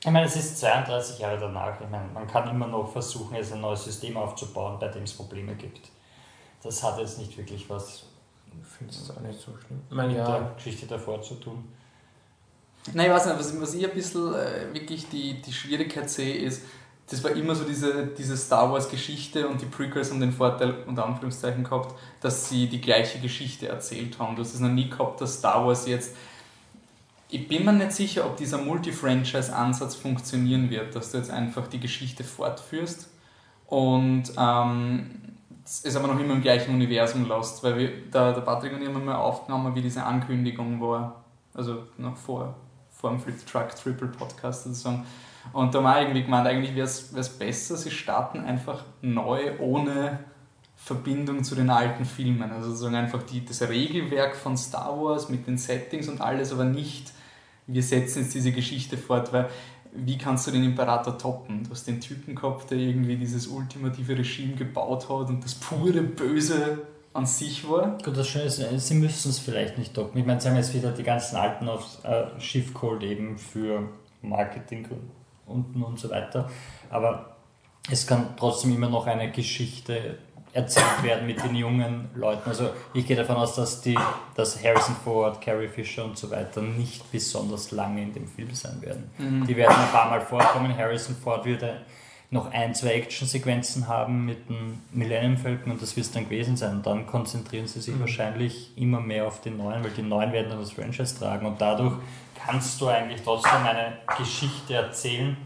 Ich 0.04 0.11
meine, 0.11 0.26
es 0.26 0.37
ist 0.37 0.58
32 0.58 1.18
Jahre 1.18 1.38
danach. 1.38 1.80
Ich 1.80 1.88
meine, 1.88 2.06
man 2.12 2.26
kann 2.26 2.46
immer 2.50 2.66
noch 2.66 2.92
versuchen, 2.92 3.37
jetzt 3.37 3.54
ein 3.54 3.62
neues 3.62 3.84
System 3.84 4.18
aufzubauen, 4.18 4.76
bei 4.78 4.88
dem 4.88 5.04
es 5.04 5.14
Probleme 5.14 5.54
gibt. 5.54 5.88
Das 6.62 6.82
hat 6.82 6.99
jetzt 6.99 7.18
nicht 7.18 7.34
wirklich 7.38 7.68
was 7.70 8.04
Ich 8.46 8.68
finde 8.68 8.92
es 8.92 9.11
auch 9.11 9.20
nicht 9.20 9.40
so 9.40 9.52
schlimm. 9.56 9.80
Meine, 9.88 10.12
der 10.12 10.23
ja, 10.23 10.52
Geschichte 10.56 10.87
davor 10.87 11.23
zu 11.23 11.37
tun. 11.37 11.64
nein, 12.92 13.06
ich 13.06 13.12
weiß 13.12 13.26
nicht, 13.26 13.38
was, 13.38 13.61
was 13.61 13.75
ich 13.75 13.88
ein 13.88 13.94
bisschen 13.94 14.34
äh, 14.34 14.75
wirklich 14.75 15.08
die, 15.08 15.40
die 15.40 15.52
Schwierigkeit 15.52 16.11
sehe, 16.11 16.37
ist, 16.37 16.64
das 17.08 17.25
war 17.25 17.30
immer 17.30 17.54
so 17.54 17.64
diese, 17.64 18.06
diese 18.08 18.37
Star 18.37 18.70
Wars 18.70 18.90
Geschichte 18.90 19.49
und 19.49 19.61
die 19.62 19.66
Prequels 19.66 20.11
haben 20.11 20.20
den 20.20 20.32
Vorteil, 20.32 20.84
unter 20.87 21.06
Anführungszeichen 21.06 21.64
gehabt, 21.64 21.94
dass 22.20 22.50
sie 22.50 22.66
die 22.68 22.80
gleiche 22.82 23.20
Geschichte 23.20 23.68
erzählt 23.68 24.18
haben. 24.18 24.37
Du 24.37 24.42
hast 24.42 24.52
es 24.52 24.61
noch 24.61 24.68
nie 24.68 24.90
gehabt, 24.90 25.23
dass 25.23 25.38
Star 25.38 25.66
Wars 25.66 25.87
jetzt 25.87 26.14
ich 27.34 27.48
bin 27.48 27.64
mir 27.64 27.72
nicht 27.72 27.92
sicher, 27.92 28.26
ob 28.26 28.36
dieser 28.36 28.58
Multi-Franchise-Ansatz 28.58 29.94
funktionieren 29.96 30.70
wird, 30.70 30.94
dass 30.94 31.10
du 31.10 31.18
jetzt 31.18 31.30
einfach 31.30 31.66
die 31.66 31.80
Geschichte 31.80 32.24
fortführst 32.24 33.08
und 33.66 34.32
ähm, 34.38 35.10
es 35.64 35.96
aber 35.96 36.08
noch 36.08 36.20
immer 36.20 36.34
im 36.34 36.42
gleichen 36.42 36.74
Universum 36.74 37.26
lässt, 37.28 37.64
weil 37.64 37.78
wir, 37.78 38.10
der, 38.12 38.34
der 38.34 38.40
Patrick 38.42 38.72
und 38.72 38.82
ich 38.82 38.88
haben 38.88 39.04
mal 39.04 39.16
aufgenommen, 39.16 39.74
wie 39.74 39.82
diese 39.82 40.04
Ankündigung 40.04 40.80
war, 40.80 41.24
also 41.54 41.84
noch 41.96 42.16
vor 42.16 42.54
vor 43.04 43.10
dem 43.10 43.20
Flip 43.20 43.46
Truck 43.46 43.76
Triple 43.76 44.08
Podcast 44.08 44.64
sozusagen. 44.64 45.04
Und 45.52 45.74
da 45.74 45.82
wir 45.82 46.00
irgendwie 46.00 46.22
gemeint, 46.22 46.46
eigentlich 46.46 46.74
wäre 46.74 46.86
es 46.86 47.38
besser, 47.38 47.76
sie 47.76 47.90
starten 47.90 48.40
einfach 48.40 48.82
neu 49.02 49.58
ohne 49.58 50.20
Verbindung 50.74 51.44
zu 51.44 51.54
den 51.54 51.68
alten 51.68 52.06
Filmen. 52.06 52.50
Also 52.50 52.70
sozusagen 52.70 52.94
einfach 52.94 53.22
die, 53.24 53.44
das 53.44 53.60
Regelwerk 53.60 54.34
von 54.34 54.56
Star 54.56 54.98
Wars 54.98 55.28
mit 55.28 55.46
den 55.46 55.58
Settings 55.58 56.08
und 56.08 56.22
alles, 56.22 56.50
aber 56.50 56.64
nicht, 56.64 57.12
wir 57.66 57.83
setzen 57.83 58.23
jetzt 58.23 58.35
diese 58.35 58.52
Geschichte 58.52 58.97
fort, 58.97 59.33
weil 59.33 59.49
wie 59.94 60.18
kannst 60.18 60.47
du 60.47 60.50
den 60.50 60.64
Imperator 60.64 61.16
toppen? 61.16 61.62
Du 61.64 61.71
hast 61.71 61.87
den 61.87 62.00
Typen 62.00 62.35
gehabt, 62.35 62.71
der 62.71 62.78
irgendwie 62.78 63.16
dieses 63.16 63.47
ultimative 63.47 64.18
Regime 64.18 64.54
gebaut 64.56 65.09
hat 65.09 65.28
und 65.28 65.44
das 65.44 65.54
pure 65.54 66.02
Böse 66.02 66.78
an 67.12 67.26
sich 67.26 67.68
war. 67.68 67.97
Gut, 68.04 68.16
das 68.16 68.26
Schöne 68.26 68.47
ist, 68.47 68.88
sie 68.88 68.94
müssen 68.94 69.30
es 69.30 69.38
vielleicht 69.38 69.78
nicht 69.78 69.94
toppen. 69.94 70.18
Ich 70.18 70.26
meine, 70.26 70.40
sie 70.40 70.49
haben 70.49 70.56
jetzt 70.56 70.75
wieder 70.75 70.90
die 70.90 71.04
ganzen 71.04 71.37
alten 71.37 71.68
aufs 71.68 72.00
äh, 72.04 72.25
Schiff 72.40 72.75
geholt, 72.75 73.04
eben 73.04 73.38
für 73.38 73.88
Marketing 74.21 74.88
unten 75.47 75.83
und 75.83 76.00
so 76.00 76.11
weiter. 76.11 76.50
Aber 76.90 77.37
es 77.88 78.06
kann 78.06 78.37
trotzdem 78.37 78.75
immer 78.75 78.88
noch 78.88 79.06
eine 79.06 79.30
Geschichte 79.30 80.18
erzählt 80.54 81.02
werden 81.02 81.26
mit 81.26 81.42
den 81.42 81.54
jungen 81.56 82.08
Leuten. 82.14 82.49
Also 82.49 82.70
ich 82.94 83.06
gehe 83.06 83.16
davon 83.16 83.37
aus, 83.37 83.56
dass, 83.56 83.80
die, 83.80 83.99
dass 84.37 84.62
Harrison 84.62 84.94
Ford, 85.02 85.40
Carrie 85.40 85.68
Fisher 85.68 86.04
und 86.04 86.16
so 86.16 86.30
weiter 86.30 86.62
nicht 86.62 87.11
besonders 87.11 87.73
lange 87.73 88.02
in 88.02 88.14
dem 88.14 88.28
Film 88.28 88.54
sein 88.54 88.80
werden. 88.80 89.11
Mhm. 89.18 89.46
Die 89.46 89.56
werden 89.56 89.76
ein 89.76 89.90
paar 89.90 90.08
Mal 90.08 90.20
vorkommen. 90.20 90.76
Harrison 90.76 91.16
Ford 91.16 91.44
wird 91.44 91.64
noch 92.30 92.52
ein, 92.52 92.75
zwei 92.75 92.94
Actionsequenzen 92.94 93.88
haben 93.88 94.25
mit 94.25 94.49
den 94.49 94.80
Millennium 94.92 95.37
Falcon 95.37 95.73
und 95.73 95.82
das 95.82 95.96
wird 95.96 96.06
es 96.06 96.12
dann 96.12 96.25
gewesen 96.25 96.56
sein. 96.56 96.76
Und 96.76 96.87
dann 96.87 97.06
konzentrieren 97.06 97.66
sie 97.66 97.80
sich 97.80 97.94
mhm. 97.94 98.00
wahrscheinlich 98.00 98.73
immer 98.76 99.00
mehr 99.00 99.26
auf 99.26 99.40
die 99.40 99.50
neuen, 99.50 99.82
weil 99.82 99.90
die 99.90 100.02
neuen 100.02 100.32
werden 100.32 100.50
dann 100.50 100.61
das 100.61 100.70
Franchise 100.70 101.18
tragen 101.18 101.46
und 101.46 101.61
dadurch 101.61 101.94
kannst 102.46 102.80
du 102.80 102.88
eigentlich 102.88 103.23
trotzdem 103.23 103.64
eine 103.64 103.99
Geschichte 104.18 104.75
erzählen, 104.75 105.37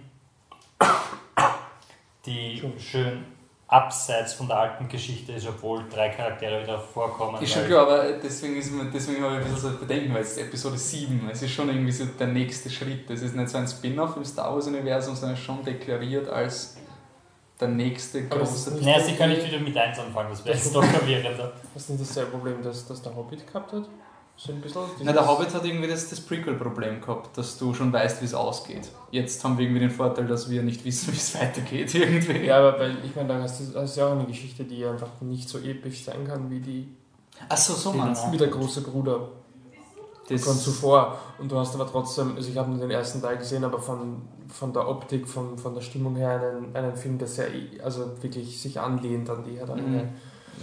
die 2.26 2.62
schön 2.78 3.24
abseits 3.68 4.32
von 4.32 4.48
der 4.48 4.58
alten 4.58 4.88
Geschichte 4.88 5.32
ist, 5.32 5.46
obwohl 5.46 5.84
drei 5.90 6.08
Charaktere 6.08 6.62
wieder 6.62 6.78
vorkommen. 6.78 7.42
Ist 7.42 7.52
schon 7.52 7.66
klar, 7.66 7.82
aber 7.82 8.12
deswegen, 8.14 8.56
ist 8.56 8.72
man, 8.72 8.90
deswegen 8.90 9.22
habe 9.22 9.34
ich 9.34 9.46
ein 9.46 9.52
bisschen 9.52 9.72
so 9.72 9.78
bedenken, 9.78 10.14
weil 10.14 10.22
es 10.22 10.32
ist 10.32 10.38
Episode 10.38 10.78
7, 10.78 11.28
es 11.30 11.42
ist 11.42 11.50
schon 11.52 11.68
irgendwie 11.68 11.92
so 11.92 12.06
der 12.06 12.28
nächste 12.28 12.70
Schritt. 12.70 13.10
Es 13.10 13.20
ist 13.20 13.36
nicht 13.36 13.50
so 13.50 13.58
ein 13.58 13.68
Spin-off 13.68 14.16
im 14.16 14.24
Star 14.24 14.54
Wars-Universum, 14.54 15.14
sondern 15.14 15.36
schon 15.36 15.62
deklariert 15.62 16.30
als 16.30 16.78
der 17.60 17.68
nächste 17.68 18.26
große... 18.26 18.82
Naja, 18.82 19.00
sie 19.00 19.12
können 19.16 19.34
nicht 19.34 19.46
wieder 19.46 19.60
mit 19.60 19.76
1 19.76 19.98
anfangen, 19.98 20.30
das 20.30 20.42
wäre 20.46 20.56
jetzt 20.56 20.74
doch 20.74 20.84
verwirrender. 20.84 21.52
Was 21.74 21.82
ist 21.82 21.90
denn 21.90 21.98
dasselbe 21.98 22.30
Problem, 22.30 22.62
das, 22.62 22.86
das 22.86 23.02
der 23.02 23.14
Hobbit 23.14 23.46
gehabt 23.46 23.72
hat? 23.74 23.84
So 24.40 24.52
ein 24.52 24.60
bisschen 24.60 24.82
Na, 25.02 25.10
der 25.10 25.26
Hobbit 25.26 25.52
hat 25.52 25.64
irgendwie 25.64 25.88
das, 25.88 26.08
das 26.08 26.20
Prequel-Problem 26.20 27.00
gehabt, 27.00 27.36
dass 27.36 27.58
du 27.58 27.74
schon 27.74 27.92
weißt, 27.92 28.20
wie 28.22 28.26
es 28.26 28.34
ausgeht. 28.34 28.88
Jetzt 29.10 29.42
haben 29.42 29.58
wir 29.58 29.64
irgendwie 29.64 29.80
den 29.80 29.90
Vorteil, 29.90 30.28
dass 30.28 30.48
wir 30.48 30.62
nicht 30.62 30.84
wissen, 30.84 31.08
wie 31.12 31.16
es 31.16 31.34
weitergeht. 31.34 31.92
Irgendwie. 31.92 32.46
Ja, 32.46 32.58
aber 32.58 32.78
weil, 32.78 32.96
ich 33.04 33.16
meine, 33.16 33.28
da 33.28 33.42
hast 33.42 33.60
du 33.60 33.78
hast 33.80 33.96
ja 33.96 34.06
auch 34.06 34.12
eine 34.12 34.26
Geschichte, 34.26 34.62
die 34.62 34.86
einfach 34.86 35.20
nicht 35.22 35.48
so 35.48 35.58
episch 35.58 36.04
sein 36.04 36.24
kann 36.24 36.48
wie 36.50 36.60
die. 36.60 36.88
Ach 37.48 37.56
so, 37.56 37.74
so 37.74 37.92
du? 37.92 38.32
Wie 38.32 38.36
der 38.36 38.48
große 38.48 38.82
Bruder 38.82 39.28
das 40.28 40.44
von 40.44 40.56
zuvor. 40.56 41.18
Und 41.38 41.50
du 41.50 41.58
hast 41.58 41.74
aber 41.74 41.90
trotzdem, 41.90 42.36
also 42.36 42.48
ich 42.48 42.56
habe 42.56 42.70
nur 42.70 42.78
den 42.78 42.90
ersten 42.90 43.20
Teil 43.20 43.38
gesehen, 43.38 43.64
aber 43.64 43.80
von, 43.80 44.22
von 44.48 44.72
der 44.72 44.88
Optik, 44.88 45.26
von, 45.26 45.58
von 45.58 45.74
der 45.74 45.80
Stimmung 45.80 46.16
her 46.16 46.40
einen, 46.40 46.76
einen 46.76 46.94
Film, 46.94 47.18
der 47.18 47.28
sehr, 47.28 47.48
also 47.82 48.22
wirklich 48.22 48.60
sich 48.60 48.78
anlehnt 48.78 49.28
an 49.30 49.42
die 49.44 49.58
Herr 49.58 49.74
mhm. 49.74 50.10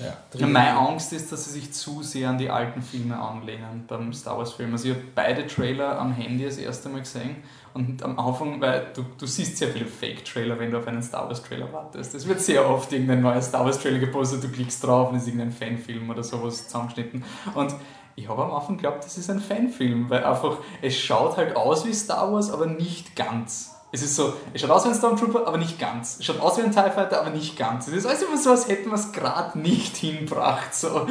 Ja. 0.03 0.47
Meine 0.47 0.77
Angst 0.77 1.13
ist, 1.13 1.31
dass 1.31 1.45
sie 1.45 1.51
sich 1.51 1.73
zu 1.73 2.03
sehr 2.03 2.29
an 2.29 2.37
die 2.37 2.49
alten 2.49 2.81
Filme 2.81 3.17
anlehnen 3.17 3.85
beim 3.87 4.13
Star 4.13 4.37
Wars 4.37 4.53
Film. 4.53 4.71
Also 4.71 4.89
ich 4.89 4.95
habe 4.95 5.05
beide 5.13 5.47
Trailer 5.47 5.99
am 5.99 6.13
Handy 6.13 6.45
das 6.45 6.57
erste 6.57 6.89
Mal 6.89 7.01
gesehen 7.01 7.37
und 7.73 8.01
am 8.03 8.17
Anfang, 8.17 8.59
weil 8.61 8.87
du, 8.93 9.03
du 9.17 9.25
siehst 9.25 9.57
sehr 9.57 9.69
viele 9.69 9.85
Fake-Trailer, 9.85 10.57
wenn 10.59 10.71
du 10.71 10.77
auf 10.77 10.87
einen 10.87 11.03
Star 11.03 11.27
Wars 11.27 11.43
Trailer 11.43 11.71
wartest. 11.73 12.15
Es 12.15 12.27
wird 12.27 12.41
sehr 12.41 12.69
oft 12.69 12.91
irgendein 12.93 13.21
neuer 13.21 13.41
Star 13.41 13.65
Wars 13.65 13.79
Trailer 13.79 13.99
gepostet, 13.99 14.43
du 14.43 14.49
klickst 14.49 14.83
drauf 14.83 15.09
und 15.09 15.17
es 15.17 15.23
ist 15.23 15.27
irgendein 15.29 15.51
Fanfilm 15.51 16.09
oder 16.09 16.23
sowas 16.23 16.65
zusammengeschnitten. 16.65 17.23
Und 17.53 17.75
ich 18.15 18.29
habe 18.29 18.43
am 18.43 18.53
Anfang 18.53 18.77
geglaubt, 18.77 19.03
das 19.03 19.17
ist 19.17 19.29
ein 19.29 19.39
Fanfilm, 19.39 20.09
weil 20.09 20.23
einfach 20.23 20.59
es 20.81 20.97
schaut 20.97 21.35
halt 21.35 21.55
aus 21.55 21.85
wie 21.85 21.93
Star 21.93 22.31
Wars, 22.31 22.49
aber 22.49 22.65
nicht 22.65 23.15
ganz. 23.15 23.74
Es 23.91 24.01
ist 24.01 24.15
so, 24.15 24.33
es 24.53 24.61
schaut 24.61 24.71
aus 24.71 24.83
wie 24.85 24.89
ein 24.89 24.95
Stormtrooper, 24.95 25.47
aber 25.47 25.57
nicht 25.57 25.79
ganz. 25.79 26.17
Es 26.19 26.25
schaut 26.25 26.39
aus 26.39 26.57
wie 26.57 26.63
ein 26.63 26.71
TIE 26.71 26.91
Fighter, 26.91 27.21
aber 27.21 27.29
nicht 27.29 27.57
ganz. 27.57 27.87
Es 27.87 27.93
ist 27.93 28.05
alles 28.05 28.23
immer 28.23 28.37
so, 28.37 28.51
als 28.51 28.67
hätten 28.67 28.89
wir 28.89 28.95
es 28.95 29.11
gerade 29.11 29.57
nicht 29.57 29.95
hinbracht. 29.97 30.73
So, 30.73 31.07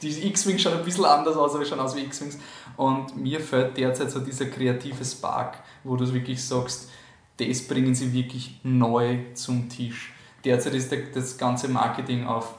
die 0.00 0.26
X-Wings 0.28 0.62
schauen 0.62 0.78
ein 0.78 0.84
bisschen 0.84 1.04
anders 1.04 1.36
aus, 1.36 1.54
aber 1.54 1.64
schauen 1.64 1.80
aus 1.80 1.94
wie 1.94 2.04
X-Wings. 2.04 2.38
Und 2.76 3.16
mir 3.16 3.40
fällt 3.40 3.76
derzeit 3.76 4.10
so 4.10 4.20
dieser 4.20 4.46
kreative 4.46 5.04
Spark, 5.04 5.58
wo 5.84 5.96
du 5.96 6.10
wirklich 6.12 6.42
sagst, 6.42 6.88
das 7.36 7.66
bringen 7.66 7.94
sie 7.94 8.12
wirklich 8.12 8.60
neu 8.62 9.18
zum 9.34 9.68
Tisch. 9.68 10.12
Derzeit 10.44 10.74
ist 10.74 10.92
das 11.14 11.38
ganze 11.38 11.68
Marketing 11.68 12.26
auf 12.26 12.54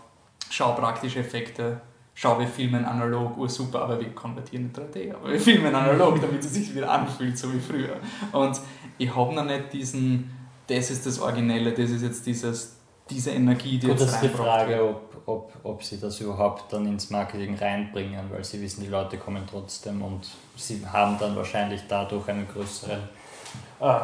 schau 0.53 0.73
praktische 0.73 1.19
Effekte, 1.19 1.81
schau, 2.13 2.39
wir 2.39 2.47
filmen 2.47 2.85
analog, 2.85 3.37
oh 3.37 3.47
super, 3.47 3.81
aber 3.81 3.99
wir 3.99 4.09
konvertieren 4.13 4.65
in 4.65 4.73
3D, 4.73 5.15
aber 5.15 5.31
wir 5.31 5.39
filmen 5.39 5.73
analog, 5.73 6.21
damit 6.21 6.41
es 6.41 6.53
sich 6.53 6.73
wieder 6.75 6.91
anfühlt, 6.91 7.37
so 7.37 7.51
wie 7.51 7.59
früher. 7.59 7.97
Und 8.31 8.61
ich 9.03 9.15
habe 9.15 9.33
noch 9.33 9.45
nicht 9.45 9.73
diesen, 9.73 10.31
das 10.67 10.89
ist 10.89 11.05
das 11.05 11.19
Originelle, 11.19 11.71
das 11.71 11.89
ist 11.89 12.01
jetzt 12.01 12.25
dieses, 12.25 12.77
diese 13.09 13.31
Energie, 13.31 13.77
die 13.77 13.87
Gut, 13.87 13.99
jetzt 13.99 14.13
das 14.13 14.15
ist 14.15 14.23
die 14.23 14.29
Frage, 14.29 14.81
ob, 14.83 15.27
ob, 15.27 15.53
ob 15.63 15.83
sie 15.83 15.99
das 15.99 16.19
überhaupt 16.21 16.71
dann 16.71 16.85
ins 16.87 17.09
Marketing 17.09 17.57
reinbringen, 17.57 18.31
weil 18.31 18.43
sie 18.43 18.61
wissen, 18.61 18.81
die 18.81 18.89
Leute 18.89 19.17
kommen 19.17 19.43
trotzdem 19.49 20.01
und 20.01 20.27
sie 20.55 20.85
haben 20.85 21.17
dann 21.19 21.35
wahrscheinlich 21.35 21.81
dadurch 21.87 22.27
einen 22.29 22.47
größeren, 22.47 22.99
äh, 23.81 23.99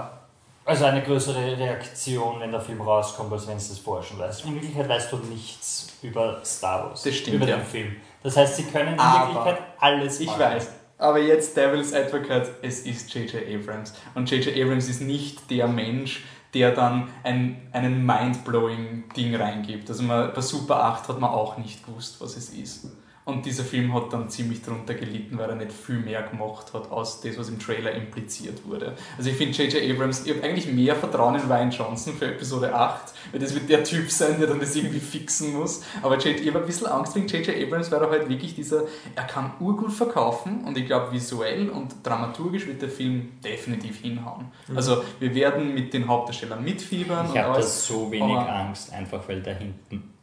also 0.66 0.86
eine 0.86 1.02
größere 1.02 1.58
Reaktion, 1.58 2.40
wenn 2.42 2.52
der 2.52 2.62
Film 2.62 2.82
rauskommt, 2.82 3.32
als 3.32 3.48
wenn 3.48 3.58
es 3.58 3.80
vorher 3.80 4.04
schon 4.04 4.20
weißt. 4.20 4.46
In 4.46 4.54
Wirklichkeit 4.56 4.90
weißt 4.90 5.12
du 5.14 5.18
nichts 5.18 5.94
über 6.02 6.42
Star 6.44 6.90
Wars, 6.90 7.04
das 7.04 7.16
stimmt, 7.16 7.38
über 7.38 7.48
ja. 7.48 7.58
den 7.58 7.66
Film. 7.66 7.96
Das 8.22 8.36
heißt, 8.36 8.58
sie 8.58 8.64
können 8.64 8.94
in 8.94 9.00
Aber 9.00 9.34
Wirklichkeit 9.34 9.62
alles 9.80 10.20
machen. 10.20 10.30
Ich 10.30 10.40
weiß. 10.40 10.79
Aber 11.00 11.20
jetzt 11.20 11.56
Devil's 11.56 11.94
Advocate, 11.94 12.52
es 12.62 12.82
ist 12.82 13.14
J.J. 13.14 13.42
Abrams. 13.56 13.94
Und 14.16 14.30
J.J. 14.30 14.56
Abrams 14.62 14.90
ist 14.90 15.02
nicht 15.02 15.50
der 15.50 15.68
Mensch, 15.68 16.26
der 16.54 16.72
dann 16.72 17.08
ein, 17.24 17.70
einen 17.72 18.06
mind-blowing 18.06 19.06
Ding 19.16 19.34
reingibt. 19.34 19.90
Also 19.90 20.04
man, 20.04 20.34
bei 20.34 20.42
Super 20.42 20.84
8 20.84 21.08
hat 21.08 21.20
man 21.20 21.30
auch 21.30 21.58
nicht 21.58 21.86
gewusst, 21.86 22.20
was 22.20 22.36
es 22.36 22.50
ist. 22.50 22.88
Und 23.30 23.46
dieser 23.46 23.63
Film 23.63 23.94
hat 23.94 24.12
dann 24.12 24.30
ziemlich 24.30 24.62
darunter 24.62 24.96
gelitten, 24.96 25.38
weil 25.38 25.50
er 25.50 25.56
nicht 25.56 25.72
viel 25.72 26.00
mehr 26.00 26.24
gemacht 26.24 26.74
hat, 26.74 26.92
als 26.92 27.22
das, 27.22 27.38
was 27.38 27.50
im 27.50 27.60
Trailer 27.60 27.92
impliziert 27.92 28.65
wurde. 28.65 28.96
Also 29.18 29.30
ich 29.30 29.36
finde 29.36 29.56
J.J. 29.63 29.92
Abrams, 29.92 30.26
ich 30.26 30.36
habe 30.36 30.44
eigentlich 30.44 30.72
mehr 30.72 30.96
Vertrauen 30.96 31.36
in 31.36 31.42
Ryan 31.42 31.72
Johnson 31.72 32.13
für 32.13 32.26
Episode 32.26 32.74
8, 32.74 33.13
weil 33.32 33.39
das 33.39 33.54
wird 33.54 33.70
der 33.70 33.84
Typ 33.84 34.10
sein, 34.10 34.39
der 34.39 34.48
dann 34.48 34.60
das 34.60 34.76
irgendwie 34.76 35.00
fixen 35.00 35.54
muss. 35.54 35.84
Aber 36.02 36.18
ich 36.18 36.26
habe 36.26 36.60
ein 36.60 36.65
bisschen 36.65 36.88
Angst 36.88 37.15
wegen 37.15 37.28
J.J. 37.28 37.56
Abrams, 37.63 37.92
weil 37.92 38.02
er 38.02 38.10
halt 38.10 38.30
wirklich 38.30 38.56
dieser, 38.56 38.84
er 39.15 39.24
kann 39.24 39.52
urgut 39.60 39.92
verkaufen 39.92 40.63
und 40.65 40.78
ich 40.78 40.86
glaube 40.86 41.12
visuell 41.12 41.70
und 41.70 41.96
dramaturgisch 42.04 42.65
wird 42.68 42.82
der 42.82 42.89
Film 42.89 43.34
definitiv 43.44 44.02
hinhauen. 44.02 44.48
Mhm. 44.68 44.78
Also 44.78 45.04
wir 45.20 45.36
werden 45.36 45.74
mit 45.74 45.94
den 45.94 46.08
Hauptdarstellern 46.08 46.63
mitfiebern. 46.63 47.28
Ich 47.32 47.39
habe 47.39 47.56
da 47.56 47.62
so 47.62 48.12
wenig 48.12 48.36
Angst, 48.36 48.92
einfach 48.92 49.28
weil 49.28 49.42
da 49.42 49.52
hinten 49.52 50.18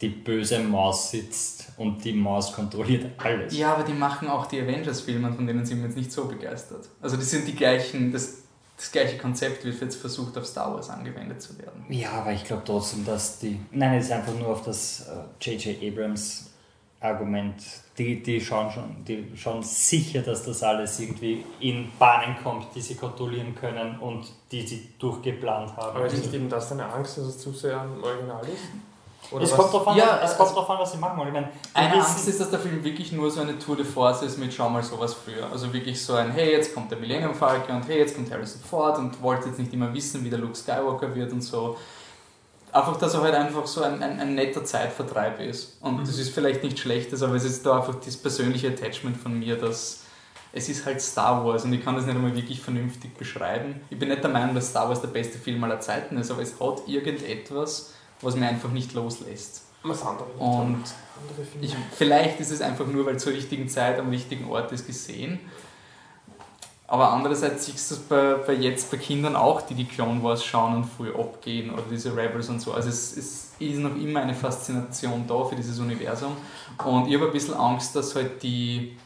die 0.00 0.08
böse 0.08 0.58
Maus 0.60 1.10
sitzt 1.10 1.72
und 1.76 2.02
die 2.04 2.12
Maus 2.12 2.52
kontrolliert 2.52 3.06
alles. 3.18 3.56
Ja, 3.56 3.74
aber 3.74 3.84
die 3.84 3.92
machen 3.92 4.28
auch 4.28 4.46
die 4.46 4.60
Avengers-Filme, 4.60 5.32
von 5.32 5.46
denen 5.46 5.64
sind 5.66 5.78
wir 5.78 5.86
jetzt 5.86 5.96
nicht 5.96 6.10
so 6.10 6.24
begeistert. 6.24 6.88
Also 7.02 7.16
die 7.16 7.24
sind 7.24 7.46
die 7.46 7.54
gleichen, 7.54 8.10
das, 8.10 8.42
das 8.76 8.90
gleiche 8.90 9.18
Konzept 9.18 9.64
wird 9.64 9.80
jetzt 9.80 9.96
versucht 9.96 10.38
auf 10.38 10.46
Star 10.46 10.72
Wars 10.72 10.88
angewendet 10.88 11.42
zu 11.42 11.58
werden. 11.58 11.84
Ja, 11.90 12.12
aber 12.12 12.32
ich 12.32 12.44
glaube 12.44 12.62
trotzdem, 12.64 13.04
dass 13.04 13.38
die. 13.38 13.60
Nein, 13.72 13.98
es 13.98 14.06
ist 14.06 14.12
einfach 14.12 14.34
nur 14.38 14.48
auf 14.48 14.62
das 14.62 15.06
J.J. 15.40 15.82
Äh, 15.82 15.88
Abrams 15.90 16.50
Argument. 17.00 17.62
Die, 17.96 18.22
die 18.22 18.40
schauen 18.40 18.70
schon, 18.70 19.04
die 19.06 19.32
schauen 19.34 19.62
sicher, 19.62 20.20
dass 20.22 20.44
das 20.44 20.62
alles 20.62 21.00
irgendwie 21.00 21.44
in 21.60 21.90
Bahnen 21.98 22.36
kommt, 22.42 22.74
die 22.74 22.80
sie 22.80 22.94
kontrollieren 22.94 23.54
können 23.54 23.98
und 23.98 24.26
die 24.52 24.66
sie 24.66 24.88
durchgeplant 24.98 25.76
haben. 25.76 25.96
Aber 25.96 26.06
ist 26.06 26.16
nicht 26.16 26.32
eben 26.32 26.48
das 26.48 26.68
deine 26.70 26.86
Angst, 26.86 27.18
dass 27.18 27.24
es 27.24 27.38
zu 27.38 27.52
sehr 27.52 27.80
ein 27.80 28.02
Original 28.02 28.42
ist? 28.44 28.64
Oder 29.30 29.44
es, 29.44 29.52
kommt 29.52 29.72
drauf 29.72 29.86
an, 29.86 29.96
ja, 29.96 30.20
es 30.24 30.36
kommt 30.36 30.50
darauf 30.50 30.70
an, 30.70 30.78
was 30.80 30.92
sie 30.92 30.98
machen 30.98 31.16
wollen. 31.16 31.28
Ich 31.28 31.34
meine, 31.34 31.48
eine 31.74 31.94
Angst 31.94 32.26
ist, 32.26 32.40
dass 32.40 32.50
der 32.50 32.58
Film 32.58 32.82
wirklich 32.82 33.12
nur 33.12 33.30
so 33.30 33.40
eine 33.40 33.58
Tour 33.58 33.76
de 33.76 33.84
Force 33.84 34.22
ist 34.22 34.38
mit 34.38 34.52
schau 34.52 34.68
mal 34.68 34.82
sowas 34.82 35.14
früher. 35.14 35.46
Also 35.52 35.72
wirklich 35.72 36.04
so 36.04 36.14
ein, 36.14 36.32
hey, 36.32 36.52
jetzt 36.52 36.74
kommt 36.74 36.90
der 36.90 36.98
Millennium 36.98 37.34
Falcon 37.34 37.76
und 37.76 37.88
hey, 37.88 37.98
jetzt 37.98 38.16
kommt 38.16 38.30
Harrison 38.30 38.60
Ford 38.62 38.98
und 38.98 39.22
wollte 39.22 39.48
jetzt 39.48 39.58
nicht 39.58 39.72
immer 39.72 39.92
wissen, 39.94 40.24
wie 40.24 40.30
der 40.30 40.38
Luke 40.38 40.56
Skywalker 40.56 41.14
wird 41.14 41.32
und 41.32 41.42
so. 41.42 41.76
Einfach, 42.72 42.96
dass 42.96 43.14
er 43.14 43.22
halt 43.22 43.34
einfach 43.34 43.66
so 43.66 43.82
ein, 43.82 44.02
ein, 44.02 44.20
ein 44.20 44.34
netter 44.34 44.64
Zeitvertreib 44.64 45.40
ist. 45.40 45.76
Und 45.80 45.98
mhm. 45.98 46.04
das 46.04 46.18
ist 46.18 46.32
vielleicht 46.32 46.62
nicht 46.62 46.78
schlechtes, 46.78 47.22
aber 47.22 47.34
es 47.34 47.44
ist 47.44 47.64
da 47.64 47.78
einfach 47.78 47.96
das 48.04 48.16
persönliche 48.16 48.68
Attachment 48.68 49.16
von 49.16 49.38
mir, 49.38 49.56
dass 49.56 50.00
es 50.52 50.68
ist 50.68 50.84
halt 50.84 51.00
Star 51.00 51.44
Wars 51.44 51.64
und 51.64 51.72
ich 51.72 51.84
kann 51.84 51.94
das 51.94 52.06
nicht 52.06 52.16
einmal 52.16 52.34
wirklich 52.34 52.60
vernünftig 52.60 53.16
beschreiben. 53.16 53.80
Ich 53.88 53.98
bin 53.98 54.08
nicht 54.08 54.22
der 54.22 54.30
Meinung, 54.30 54.54
dass 54.54 54.70
Star 54.70 54.88
Wars 54.88 55.00
der 55.00 55.08
beste 55.08 55.38
Film 55.38 55.62
aller 55.62 55.80
Zeiten 55.80 56.16
ist, 56.16 56.30
aber 56.30 56.42
es 56.42 56.58
hat 56.58 56.88
irgendetwas, 56.88 57.92
was 58.22 58.36
mir 58.36 58.48
einfach 58.48 58.70
nicht 58.70 58.92
loslässt. 58.92 59.62
Was 59.82 60.02
andere 60.04 60.28
Und 60.38 60.84
ich, 61.60 61.74
vielleicht 61.96 62.40
ist 62.40 62.50
es 62.50 62.60
einfach 62.60 62.86
nur, 62.86 63.06
weil 63.06 63.18
zur 63.18 63.32
richtigen 63.32 63.68
Zeit 63.68 63.98
am 63.98 64.10
richtigen 64.10 64.50
Ort 64.50 64.72
ist 64.72 64.86
gesehen. 64.86 65.40
Aber 66.86 67.12
andererseits 67.12 67.66
siehst 67.66 67.90
du 67.90 67.94
es 67.94 68.00
bei, 68.00 68.34
bei 68.34 68.52
jetzt 68.52 68.90
bei 68.90 68.96
Kindern 68.96 69.36
auch, 69.36 69.62
die 69.62 69.74
die 69.74 69.84
Clone 69.84 70.22
Wars 70.24 70.44
schauen 70.44 70.74
und 70.74 70.84
früh 70.84 71.14
abgehen 71.14 71.70
oder 71.70 71.84
diese 71.88 72.16
Rebels 72.16 72.48
und 72.48 72.60
so. 72.60 72.72
Also 72.72 72.88
es, 72.88 73.16
es 73.16 73.52
ist 73.60 73.78
noch 73.78 73.94
immer 73.94 74.20
eine 74.20 74.34
Faszination 74.34 75.24
da 75.28 75.44
für 75.44 75.54
dieses 75.54 75.78
Universum. 75.78 76.36
Und 76.84 77.06
ich 77.06 77.14
habe 77.14 77.26
ein 77.26 77.32
bisschen 77.32 77.54
Angst, 77.54 77.94
dass 77.94 78.16
halt 78.16 78.42
die, 78.42 78.96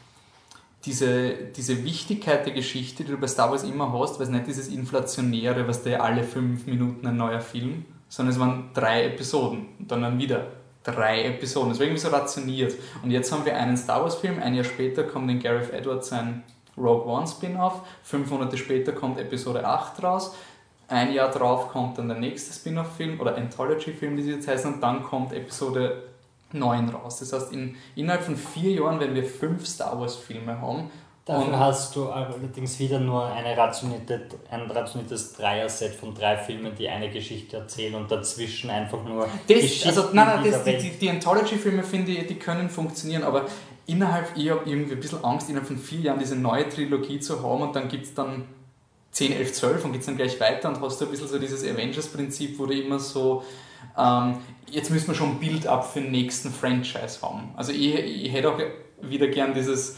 diese, 0.83 1.35
diese 1.55 1.83
Wichtigkeit 1.83 2.45
der 2.47 2.53
Geschichte, 2.53 3.03
die 3.03 3.11
du 3.11 3.17
bei 3.17 3.27
Star 3.27 3.51
Wars 3.51 3.63
immer 3.63 3.93
hast, 3.93 4.17
weil 4.17 4.25
es 4.25 4.31
nicht 4.31 4.47
dieses 4.47 4.67
Inflationäre, 4.67 5.67
was 5.67 5.83
der 5.83 6.03
alle 6.03 6.23
fünf 6.23 6.65
Minuten 6.65 7.05
ein 7.05 7.17
neuer 7.17 7.39
Film, 7.39 7.85
sondern 8.09 8.33
es 8.33 8.39
waren 8.39 8.69
drei 8.73 9.05
Episoden 9.05 9.67
und 9.79 9.91
dann, 9.91 10.01
dann 10.01 10.17
wieder 10.17 10.47
drei 10.83 11.23
Episoden. 11.25 11.71
Es 11.71 11.79
war 11.79 11.85
irgendwie 11.85 12.01
so 12.01 12.09
rationiert. 12.09 12.75
Und 13.03 13.11
jetzt 13.11 13.31
haben 13.31 13.45
wir 13.45 13.57
einen 13.57 13.75
Star 13.75 14.03
Wars 14.03 14.15
Film, 14.15 14.39
ein 14.41 14.53
Jahr 14.53 14.63
später 14.63 15.03
kommt 15.03 15.29
in 15.31 15.39
Gareth 15.39 15.73
Edwards 15.73 16.09
sein 16.09 16.43
Rogue 16.77 17.05
One 17.05 17.27
Spin-off, 17.27 17.81
fünf 18.03 18.29
Monate 18.29 18.57
später 18.57 18.91
kommt 18.91 19.17
Episode 19.17 19.65
8 19.65 20.03
raus, 20.03 20.35
ein 20.87 21.13
Jahr 21.13 21.31
drauf 21.31 21.69
kommt 21.69 21.97
dann 21.97 22.09
der 22.09 22.17
nächste 22.17 22.53
Spin-off-Film 22.53 23.19
oder 23.19 23.37
Anthology-Film, 23.37 24.17
wie 24.17 24.21
sie 24.21 24.31
jetzt 24.31 24.47
heißen, 24.47 24.75
und 24.75 24.81
dann 24.81 25.03
kommt 25.03 25.33
Episode 25.33 26.03
9 26.51 26.89
raus. 26.89 27.19
Das 27.19 27.33
heißt, 27.33 27.53
in, 27.53 27.75
innerhalb 27.95 28.23
von 28.23 28.35
vier 28.35 28.71
Jahren 28.71 28.99
werden 28.99 29.15
wir 29.15 29.23
fünf 29.23 29.65
Star 29.65 29.99
Wars-Filme 29.99 30.61
haben. 30.61 30.91
Dafür 31.25 31.53
Und- 31.53 31.59
hast 31.59 31.95
du 31.95 32.07
allerdings 32.07 32.77
wieder 32.77 32.99
nur 32.99 33.25
eine 33.25 33.57
rationierte, 33.57 34.27
ein 34.51 34.69
rationiertes 34.69 35.33
Dreier-Set 35.33 35.95
von 35.95 36.13
drei 36.13 36.37
Filmen, 36.37 36.75
die 36.77 36.87
eine 36.87 37.09
Geschichte 37.09 37.57
erzählen 37.57 37.95
und 37.95 38.11
dazwischen 38.11 38.69
einfach 38.69 39.03
nur 39.03 39.27
Das, 39.47 39.57
Geschichten 39.57 39.87
also, 39.87 40.09
nein, 40.13 40.41
nein, 40.43 40.51
das, 40.51 40.63
die, 40.63 40.77
die, 40.77 40.89
die 40.91 41.09
Anthology-Filme 41.09 41.81
finde 41.81 42.11
ich, 42.11 42.27
die 42.27 42.35
können 42.35 42.69
funktionieren, 42.69 43.23
aber 43.23 43.45
innerhalb, 43.87 44.37
ich 44.37 44.51
habe 44.51 44.61
irgendwie 44.65 44.93
ein 44.93 44.99
bisschen 44.99 45.23
Angst, 45.23 45.49
innerhalb 45.49 45.67
von 45.67 45.79
vier 45.79 46.01
Jahren 46.01 46.19
diese 46.19 46.35
neue 46.35 46.69
Trilogie 46.69 47.19
zu 47.19 47.41
haben 47.41 47.63
und 47.63 47.75
dann 47.75 47.87
gibt 47.87 48.05
es 48.05 48.13
dann 48.13 48.45
10, 49.09 49.31
11, 49.31 49.53
12 49.53 49.85
und 49.85 49.91
geht 49.93 50.01
es 50.01 50.05
dann 50.05 50.17
gleich 50.17 50.39
weiter 50.39 50.69
und 50.69 50.79
hast 50.79 51.01
du 51.01 51.05
ein 51.05 51.11
bisschen 51.11 51.27
so 51.27 51.39
dieses 51.39 51.63
Avengers-Prinzip, 51.63 52.59
wo 52.59 52.67
du 52.67 52.73
immer 52.73 52.99
so, 52.99 53.43
ähm, 53.97 54.37
jetzt 54.69 54.91
müssen 54.91 55.07
wir 55.07 55.15
schon 55.15 55.31
ein 55.31 55.39
Build-up 55.39 55.91
für 55.91 56.01
den 56.01 56.11
nächsten 56.11 56.51
Franchise 56.51 57.19
haben. 57.23 57.49
Also 57.55 57.71
ich, 57.71 57.95
ich 57.95 58.31
hätte 58.31 58.51
auch 58.51 58.59
wieder 59.01 59.27
gern 59.27 59.55
dieses, 59.55 59.97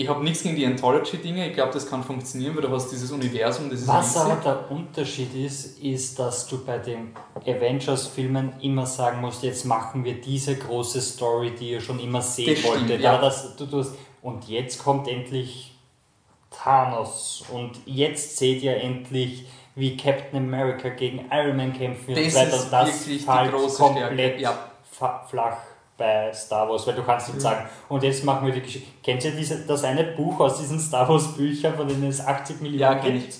ich 0.00 0.08
habe 0.08 0.22
nichts 0.22 0.44
gegen 0.44 0.54
die 0.54 0.64
Anthology-Dinge, 0.64 1.48
ich 1.48 1.54
glaube, 1.54 1.72
das 1.72 1.90
kann 1.90 2.04
funktionieren, 2.04 2.54
weil 2.54 2.62
du 2.62 2.70
hast 2.70 2.88
dieses 2.92 3.10
Universum, 3.10 3.68
das 3.68 3.80
ist 3.80 3.88
Was 3.88 4.16
aber 4.16 4.36
der 4.36 4.70
Unterschied 4.70 5.34
ist, 5.34 5.80
ist, 5.80 6.16
dass 6.20 6.46
du 6.46 6.64
bei 6.64 6.78
den 6.78 7.16
Avengers-Filmen 7.44 8.52
immer 8.62 8.86
sagen 8.86 9.20
musst, 9.20 9.42
jetzt 9.42 9.64
machen 9.64 10.04
wir 10.04 10.20
diese 10.20 10.54
große 10.54 11.00
Story, 11.00 11.50
die 11.58 11.70
ihr 11.72 11.80
schon 11.80 11.98
immer 11.98 12.22
sehen 12.22 12.50
Das 12.50 12.60
stimmt, 12.60 12.74
wolltet. 12.76 13.00
ja. 13.00 13.14
Aber 13.14 13.22
das, 13.22 13.56
du, 13.56 13.66
du 13.66 13.78
hast, 13.78 13.94
und 14.22 14.48
jetzt 14.48 14.84
kommt 14.84 15.08
endlich 15.08 15.76
Thanos 16.52 17.44
und 17.52 17.72
jetzt 17.84 18.36
seht 18.36 18.62
ihr 18.62 18.76
endlich, 18.76 19.46
wie 19.74 19.96
Captain 19.96 20.38
America 20.38 20.90
gegen 20.90 21.24
Iron 21.32 21.56
Man 21.56 21.72
kämpfen 21.72 22.14
wird. 22.14 22.24
Das 22.24 22.36
weiter. 22.36 22.56
ist 22.56 22.70
das 22.70 23.08
wirklich 23.08 23.26
die 23.26 23.50
große 23.50 23.82
komplett 23.82 24.38
Stärke, 24.38 24.42
ja. 24.42 24.58
flach 25.28 25.56
bei 25.98 26.32
Star 26.32 26.68
Wars, 26.68 26.86
weil 26.86 26.94
du 26.94 27.02
kannst 27.02 27.28
nicht 27.28 27.42
sagen, 27.42 27.68
und 27.88 28.02
jetzt 28.04 28.24
machen 28.24 28.46
wir 28.46 28.54
die 28.54 28.62
Geschichte. 28.62 28.88
Kennt 29.02 29.24
ihr 29.24 29.32
diese, 29.32 29.66
das 29.66 29.84
eine 29.84 30.04
Buch 30.04 30.38
aus 30.40 30.58
diesen 30.58 30.78
Star 30.78 31.08
Wars 31.08 31.34
Büchern, 31.36 31.74
von 31.74 31.88
denen 31.88 32.04
es 32.04 32.24
80 32.24 32.60
Millionen 32.60 32.80
Ja, 32.80 32.94
gibt? 32.94 33.34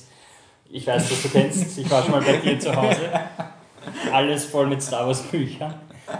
Ich 0.70 0.86
weiß, 0.86 1.08
dass 1.08 1.22
du 1.22 1.28
kennst. 1.30 1.78
Ich 1.78 1.90
war 1.90 2.02
schon 2.02 2.10
mal 2.10 2.20
bei 2.20 2.36
dir 2.36 2.58
zu 2.58 2.74
Hause. 2.74 3.08
Alles 4.12 4.44
voll 4.44 4.66
mit 4.66 4.82
Star 4.82 5.06
Wars 5.06 5.22
Büchern. 5.22 5.72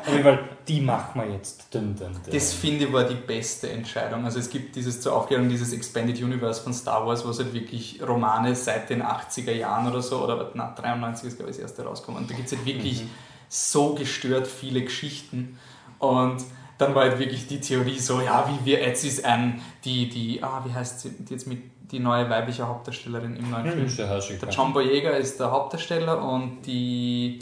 Jeden 0.07 0.23
Fall, 0.23 0.39
die 0.67 0.81
machen 0.81 1.21
wir 1.21 1.31
jetzt. 1.31 1.75
Dun, 1.75 1.97
dun, 1.97 2.13
dun. 2.13 2.33
Das 2.33 2.53
finde 2.53 2.87
ich 2.87 2.93
war 2.93 3.05
die 3.05 3.15
beste 3.15 3.71
Entscheidung. 3.71 4.25
Also 4.25 4.39
es 4.39 4.49
gibt 4.49 4.77
dieses 4.77 5.01
zur 5.01 5.17
Aufklärung 5.17 5.49
dieses 5.49 5.73
Expanded 5.73 6.23
Universe 6.23 6.63
von 6.63 6.73
Star 6.73 7.07
Wars, 7.07 7.27
wo 7.27 7.31
es 7.31 7.39
halt 7.39 7.53
wirklich 7.53 8.01
Romane 8.07 8.55
seit 8.55 8.91
den 8.91 9.03
80er 9.03 9.53
Jahren 9.53 9.89
oder 9.89 10.03
so, 10.03 10.23
oder 10.23 10.51
na, 10.55 10.75
93 10.75 11.29
ist 11.29 11.37
glaube 11.37 11.51
ich 11.51 11.57
das 11.57 11.63
erste 11.63 11.85
rausgekommen. 11.85 12.23
Und 12.23 12.31
da 12.31 12.35
gibt 12.35 12.47
es 12.47 12.57
halt 12.57 12.67
wirklich 12.67 13.05
so 13.49 13.95
gestört 13.95 14.47
viele 14.47 14.83
Geschichten. 14.83 15.59
Und 15.99 16.45
dann 16.79 16.95
war 16.95 17.03
halt 17.05 17.19
wirklich 17.19 17.47
die 17.47 17.61
Theorie 17.61 17.99
so, 17.99 18.21
ja, 18.21 18.49
wie 18.49 18.65
wir, 18.65 18.81
jetzt 18.81 19.05
ist 19.05 19.25
ein, 19.25 19.61
die, 19.85 20.09
die, 20.09 20.43
ah, 20.43 20.63
wie 20.65 20.73
heißt 20.73 21.01
sie, 21.01 21.11
jetzt 21.29 21.47
mit, 21.47 21.59
die 21.91 21.99
neue 21.99 22.29
weibliche 22.31 22.67
Hauptdarstellerin 22.69 23.37
im 23.37 23.51
neuen 23.51 23.65
Film. 23.65 23.89
Hm, 23.89 24.09
hässlich, 24.09 24.39
Der. 24.39 24.49
John 24.51 24.73
Boyega 24.73 25.11
ist 25.11 25.41
der 25.41 25.51
Hauptdarsteller 25.51 26.23
und 26.23 26.63
die, 26.67 27.39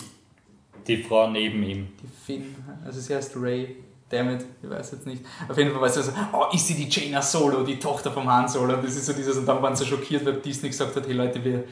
Die 0.86 1.02
Frau 1.02 1.28
neben 1.28 1.62
ihm. 1.62 1.88
die 2.00 2.08
Finn, 2.24 2.54
also 2.84 3.00
sie 3.00 3.14
heißt 3.14 3.32
Ray, 3.36 3.76
Dammit, 4.08 4.44
ich 4.62 4.70
weiß 4.70 4.92
jetzt 4.92 5.06
nicht. 5.06 5.24
Auf 5.48 5.58
jeden 5.58 5.72
Fall 5.72 5.80
war 5.80 5.88
sie 5.88 6.02
so, 6.02 6.12
oh, 6.32 6.44
ist 6.54 6.66
sie 6.68 6.74
die 6.74 6.88
Jaina 6.88 7.20
Solo, 7.20 7.64
die 7.64 7.78
Tochter 7.78 8.12
vom 8.12 8.30
Han 8.32 8.46
Solo? 8.48 8.74
Und 8.74 8.84
das 8.84 8.94
ist 8.94 9.04
so 9.06 9.12
dieses, 9.12 9.36
und 9.36 9.46
dann 9.46 9.60
waren 9.60 9.74
sie 9.74 9.84
schockiert, 9.84 10.24
weil 10.24 10.34
Disney 10.34 10.68
gesagt 10.68 10.94
hat, 10.94 11.06
hey 11.06 11.12
Leute, 11.12 11.44
wir, 11.44 11.64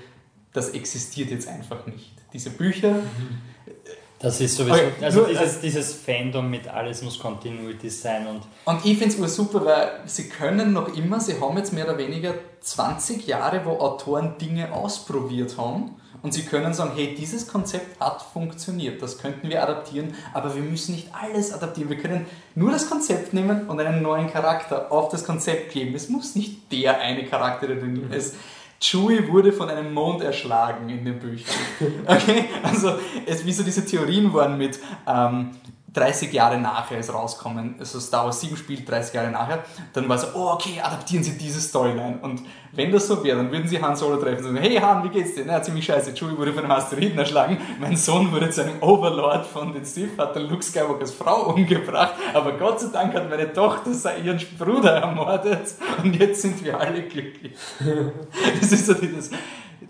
das 0.53 0.71
existiert 0.71 1.31
jetzt 1.31 1.47
einfach 1.47 1.87
nicht. 1.87 2.13
Diese 2.33 2.51
Bücher, 2.51 2.97
Das 4.25 4.41
ist 4.41 4.57
sowieso. 4.57 4.75
Okay, 4.77 4.91
Also 5.03 5.19
nur- 5.21 5.29
dieses, 5.29 5.61
dieses 5.61 5.93
Fandom 5.93 6.49
mit 6.49 6.67
alles 6.67 7.03
muss 7.03 7.19
Continuity 7.19 7.91
sein 7.91 8.27
und 8.27 8.41
Und 8.65 8.83
ich 8.87 8.97
finde 8.97 9.23
es 9.23 9.37
super, 9.37 9.63
weil 9.67 10.01
sie 10.07 10.31
können 10.31 10.73
noch 10.73 10.97
immer, 10.97 11.21
sie 11.21 11.39
haben 11.39 11.57
jetzt 11.59 11.75
mehr 11.75 11.85
oder 11.85 11.99
weniger 11.99 12.33
20 12.61 13.27
Jahre, 13.27 13.61
wo 13.67 13.73
Autoren 13.73 14.39
Dinge 14.39 14.73
ausprobiert 14.73 15.59
haben 15.59 15.97
und 16.23 16.33
sie 16.33 16.43
können 16.45 16.73
sagen, 16.73 16.93
hey, 16.95 17.15
dieses 17.15 17.47
Konzept 17.47 18.01
hat 18.01 18.23
funktioniert, 18.23 19.03
das 19.03 19.19
könnten 19.19 19.51
wir 19.51 19.63
adaptieren, 19.63 20.15
aber 20.33 20.55
wir 20.55 20.63
müssen 20.63 20.95
nicht 20.95 21.09
alles 21.13 21.53
adaptieren. 21.53 21.91
Wir 21.91 21.99
können 21.99 22.25
nur 22.55 22.73
das 22.73 22.89
Konzept 22.89 23.35
nehmen 23.35 23.69
und 23.69 23.79
einen 23.79 24.01
neuen 24.01 24.33
Charakter 24.33 24.91
auf 24.91 25.11
das 25.11 25.25
Konzept 25.25 25.75
geben. 25.75 25.95
Es 25.95 26.09
muss 26.09 26.35
nicht 26.35 26.73
der 26.73 26.99
eine 26.99 27.27
Charakter, 27.27 27.67
der 27.67 27.77
drin 27.77 28.11
ist. 28.11 28.37
Chewie 28.81 29.29
wurde 29.29 29.53
von 29.53 29.71
einem 29.71 29.95
Mond 29.95 30.23
erschlagen 30.23 30.89
in 30.89 31.05
den 31.05 31.19
Büchern. 31.19 31.55
Okay? 32.07 32.47
Also, 32.63 32.95
es, 33.27 33.45
wie 33.45 33.53
so 33.53 33.63
diese 33.63 33.85
Theorien 33.85 34.33
waren 34.33 34.59
mit 34.59 34.79
ähm, 35.07 35.51
30 35.95 36.33
Jahre 36.33 36.59
nachher 36.59 36.99
ist 36.99 37.13
rauskommen, 37.13 37.77
also 37.79 38.01
Star 38.01 38.25
Wars 38.25 38.41
7 38.41 38.57
spielt 38.57 38.89
30 38.89 39.15
Jahre 39.15 39.31
nachher, 39.31 39.65
dann 39.93 40.09
war 40.09 40.19
so, 40.19 40.27
oh 40.35 40.51
okay, 40.53 40.81
adaptieren 40.83 41.23
Sie 41.23 41.39
diese 41.39 41.61
Storyline. 41.61 42.19
Und 42.21 42.43
wenn 42.73 42.91
das 42.91 43.07
so 43.07 43.23
wäre, 43.23 43.37
dann 43.37 43.53
würden 43.53 43.69
Sie 43.69 43.81
Han 43.81 43.95
Solo 43.95 44.17
treffen 44.17 44.39
und 44.39 44.55
sagen, 44.55 44.57
hey 44.57 44.75
Han, 44.77 45.05
wie 45.05 45.09
geht's 45.09 45.35
dir? 45.35 45.45
Na, 45.47 45.63
ziemlich 45.63 45.85
scheiße, 45.85 46.13
Chewie 46.13 46.37
wurde 46.37 46.53
von 46.53 46.65
einem 46.65 46.73
Asteroiden 46.73 47.19
erschlagen, 47.19 47.59
mein 47.79 47.97
Sohn 47.97 48.33
wurde 48.33 48.51
zu 48.51 48.63
einem 48.63 48.83
Overlord 48.83 49.47
von 49.47 49.73
den 49.73 49.85
Sith, 49.85 50.19
hat 50.19 50.35
dann 50.35 50.49
Luke 50.49 50.65
Skywalkers 50.65 51.13
Frau 51.13 51.43
umgebracht, 51.55 52.15
aber 52.35 52.53
Gott 52.53 52.81
sei 52.81 52.89
Dank 52.93 53.15
hat 53.15 53.31
meine 53.31 53.53
Tochter 53.53 53.93
ihren 54.19 54.41
Bruder 54.59 54.97
ermordet 54.97 55.75
und 56.03 56.17
jetzt 56.17 56.43
sind 56.43 56.65
wir 56.65 56.79
alle 56.79 57.03
glücklich. 57.03 57.53
Das 58.61 58.73
ist 58.73 58.87
so 58.87 58.95
dieses, 58.95 59.31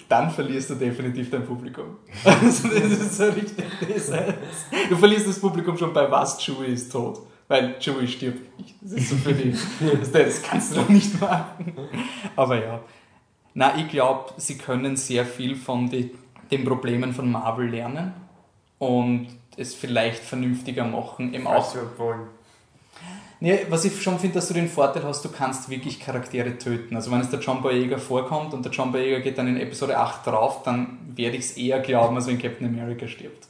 dann 0.08 0.30
verlierst 0.30 0.70
du 0.70 0.74
definitiv 0.74 1.30
dein 1.30 1.44
Publikum. 1.44 1.96
Also 2.24 2.68
das 2.68 2.90
ist 2.90 3.16
so 3.16 3.24
richtig 3.24 3.64
Du 4.88 4.96
verlierst 4.96 5.28
das 5.28 5.38
Publikum 5.38 5.76
schon 5.76 5.92
bei 5.92 6.10
was 6.10 6.38
Chewie 6.38 6.72
ist 6.72 6.90
tot. 6.90 7.20
Weil 7.48 7.78
Chewie 7.78 8.06
stirbt 8.08 8.58
nicht. 8.58 8.74
Das 8.80 8.92
ist 8.92 9.10
so 9.10 9.16
für 9.16 9.34
die. 9.34 9.54
Das, 10.12 10.42
kannst 10.42 10.72
du 10.72 10.80
doch 10.80 10.88
nicht 10.88 11.20
machen. 11.20 11.74
Aber 12.36 12.64
ja. 12.64 12.80
Na, 13.54 13.76
ich 13.76 13.88
glaube, 13.88 14.32
sie 14.36 14.58
können 14.58 14.96
sehr 14.96 15.24
viel 15.24 15.54
von 15.54 15.88
die, 15.88 16.10
den 16.50 16.64
Problemen 16.64 17.12
von 17.12 17.30
Marvel 17.30 17.68
lernen 17.68 18.12
und 18.78 19.28
es 19.56 19.74
vielleicht 19.74 20.24
vernünftiger 20.24 20.84
machen. 20.84 21.34
Eben 21.34 21.46
auch 21.46 21.74
wollen. 21.98 22.28
Nee, 23.40 23.66
was 23.68 23.84
ich 23.84 24.00
schon 24.00 24.18
finde, 24.18 24.36
dass 24.36 24.48
du 24.48 24.54
den 24.54 24.68
Vorteil 24.68 25.02
hast, 25.04 25.24
du 25.24 25.28
kannst 25.28 25.68
wirklich 25.68 26.00
Charaktere 26.00 26.56
töten. 26.56 26.96
Also 26.96 27.10
wenn 27.10 27.20
es 27.20 27.28
der 27.30 27.40
John 27.40 27.60
Boyega 27.60 27.98
vorkommt 27.98 28.54
und 28.54 28.64
der 28.64 28.72
John 28.72 28.90
Boyega 28.92 29.18
geht 29.18 29.36
dann 29.36 29.48
in 29.48 29.58
Episode 29.58 29.98
8 29.98 30.26
drauf, 30.26 30.62
dann 30.62 30.98
werde 31.14 31.36
ich 31.36 31.44
es 31.44 31.56
eher 31.56 31.80
glauben, 31.80 32.16
als 32.16 32.26
wenn 32.26 32.38
Captain 32.40 32.66
America 32.66 33.06
stirbt. 33.06 33.48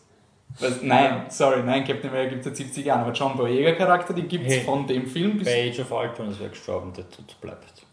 Weil, 0.59 0.73
nein, 0.83 1.27
sorry, 1.29 1.63
nein, 1.63 1.85
Captain 1.85 2.11
America 2.11 2.31
gibt 2.31 2.47
es 2.47 2.47
seit 2.47 2.57
70 2.57 2.87
Jahren, 2.87 3.03
aber 3.03 3.13
John 3.13 3.37
Boyega 3.37 3.73
Charakter, 3.73 4.15
die 4.15 4.23
gibt 4.23 4.47
es 4.47 4.55
Hey. 4.55 4.65
von 4.65 4.87
dem 4.87 5.07
Film 5.07 5.39
bis... 5.39 5.47
bei 5.47 5.69
Age 5.71 5.81
of 5.81 5.91
Ultron 5.93 6.31
ist 6.31 6.41
er 6.41 6.49
gestorben, 6.49 6.93
der 6.93 7.09
tut 7.11 7.41
bleibt. 7.41 7.85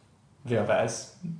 Wer 0.43 0.67
weiß. 0.67 1.19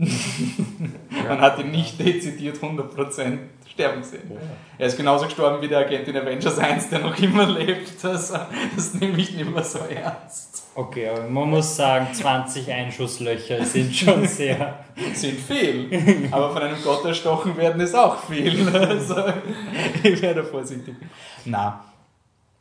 Man 1.28 1.42
hat 1.42 1.60
ihn 1.60 1.72
nicht 1.72 2.00
dezidiert 2.00 2.58
100% 2.58 3.38
sterben 3.72 4.04
sehen. 4.04 4.32
Er 4.78 4.88
ist 4.88 4.98
genauso 4.98 5.26
gestorben 5.26 5.62
wie 5.62 5.68
der 5.68 5.80
Agent 5.80 6.08
in 6.08 6.18
Avengers 6.18 6.58
1, 6.58 6.90
der 6.90 7.00
noch 7.00 7.18
immer 7.20 7.46
lebt. 7.48 8.04
Also, 8.04 8.38
das 8.76 8.94
nehme 8.94 9.18
ich 9.18 9.36
nicht 9.36 9.50
mehr 9.50 9.64
so 9.64 9.80
ernst. 9.80 10.64
Okay, 10.76 11.10
aber 11.10 11.28
man 11.28 11.50
muss 11.50 11.76
sagen, 11.76 12.14
20 12.14 12.72
Einschusslöcher 12.72 13.64
sind 13.66 13.96
schon 13.96 14.26
sehr. 14.26 14.80
sind 15.14 15.40
viel. 15.40 16.30
Aber 16.32 16.52
von 16.52 16.62
einem 16.62 16.82
Gott 16.84 17.04
erstochen 17.06 17.58
werden 17.58 17.82
ist 17.82 17.96
auch 17.96 18.18
viel. 18.24 18.68
Also, 18.72 19.24
ich 20.04 20.22
werde 20.22 20.44
vorsichtig. 20.44 20.96
Na, 21.46 21.86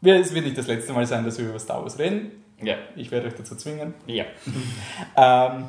es 0.03 0.35
wird 0.35 0.45
nicht 0.45 0.59
das 0.59 0.67
letzte 0.67 0.93
Mal 0.93 1.07
sein, 1.07 1.25
dass 1.25 1.39
wir 1.39 1.49
über 1.49 1.59
Star 1.59 1.83
Wars 1.83 1.99
reden. 1.99 2.33
Ja. 2.63 2.77
Ich 2.97 3.11
werde 3.11 3.29
euch 3.29 3.35
dazu 3.35 3.57
zwingen. 3.57 3.95
Ja. 4.07 4.25
Ähm, 5.17 5.65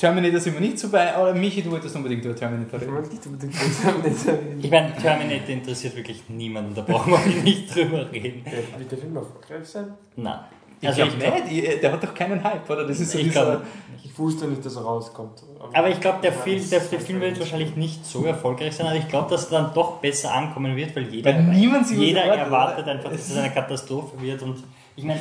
Terminator 0.00 0.40
sind 0.40 0.54
wir 0.54 0.60
nicht 0.62 0.78
so 0.78 0.88
bei, 0.88 1.14
aber 1.14 1.34
Michi, 1.34 1.60
du 1.62 1.70
wolltest 1.70 1.94
unbedingt 1.94 2.24
über 2.24 2.34
Terminator 2.34 2.76
Ich 2.80 2.82
reden. 2.86 2.94
wollte 2.96 3.10
nicht 3.10 3.26
unbedingt 3.26 3.54
Terminator 3.54 4.32
reden. 4.32 4.60
Ich 4.62 4.70
meine, 4.70 4.96
Terminator 4.96 5.48
interessiert 5.50 5.96
wirklich 5.96 6.22
niemanden, 6.28 6.74
da 6.74 6.80
brauchen 6.82 7.12
wir 7.12 7.18
nicht 7.42 7.74
drüber 7.74 8.10
reden. 8.10 8.42
Wird 8.78 8.90
der 8.90 8.98
Film 8.98 9.14
erfolgreich 9.16 9.66
sein? 9.68 9.92
Nein. 10.16 10.38
Ich 10.80 10.88
Also 10.88 11.02
glaube 11.02 11.12
ich 11.18 11.22
glaub- 11.22 11.44
nicht, 11.44 11.64
ich- 11.74 11.80
der 11.80 11.92
hat 11.92 12.02
doch 12.02 12.14
keinen 12.14 12.42
Hype, 12.42 12.70
oder? 12.70 12.86
Das 12.86 12.98
ist 12.98 13.10
so 13.12 13.18
Ich 13.18 13.24
dieser- 13.24 13.42
glaube, 13.44 13.66
Ich 14.02 14.18
wusste 14.18 14.46
nicht, 14.46 14.64
dass 14.64 14.76
er 14.76 14.82
rauskommt. 14.82 15.42
aber 15.74 15.90
ich 15.90 16.00
glaube, 16.00 16.18
der, 16.22 16.32
Film, 16.32 16.70
der, 16.70 16.80
der 16.80 17.00
Film 17.00 17.20
wird 17.20 17.38
wahrscheinlich 17.38 17.76
nicht 17.76 18.06
so 18.06 18.24
erfolgreich 18.24 18.74
sein, 18.74 18.86
aber 18.86 18.96
ich 18.96 19.06
glaube, 19.08 19.28
dass 19.28 19.52
er 19.52 19.60
dann 19.60 19.74
doch 19.74 19.98
besser 19.98 20.32
ankommen 20.32 20.74
wird, 20.76 20.96
weil 20.96 21.04
jeder, 21.08 21.34
Weil 21.34 21.52
jeder 21.98 22.24
erwartet, 22.24 22.86
einfach, 22.88 23.10
dass 23.10 23.28
es 23.28 23.36
eine 23.36 23.50
Katastrophe 23.50 24.18
wird. 24.22 24.40
Und 24.40 24.64
ich 24.96 25.04
meine, 25.04 25.20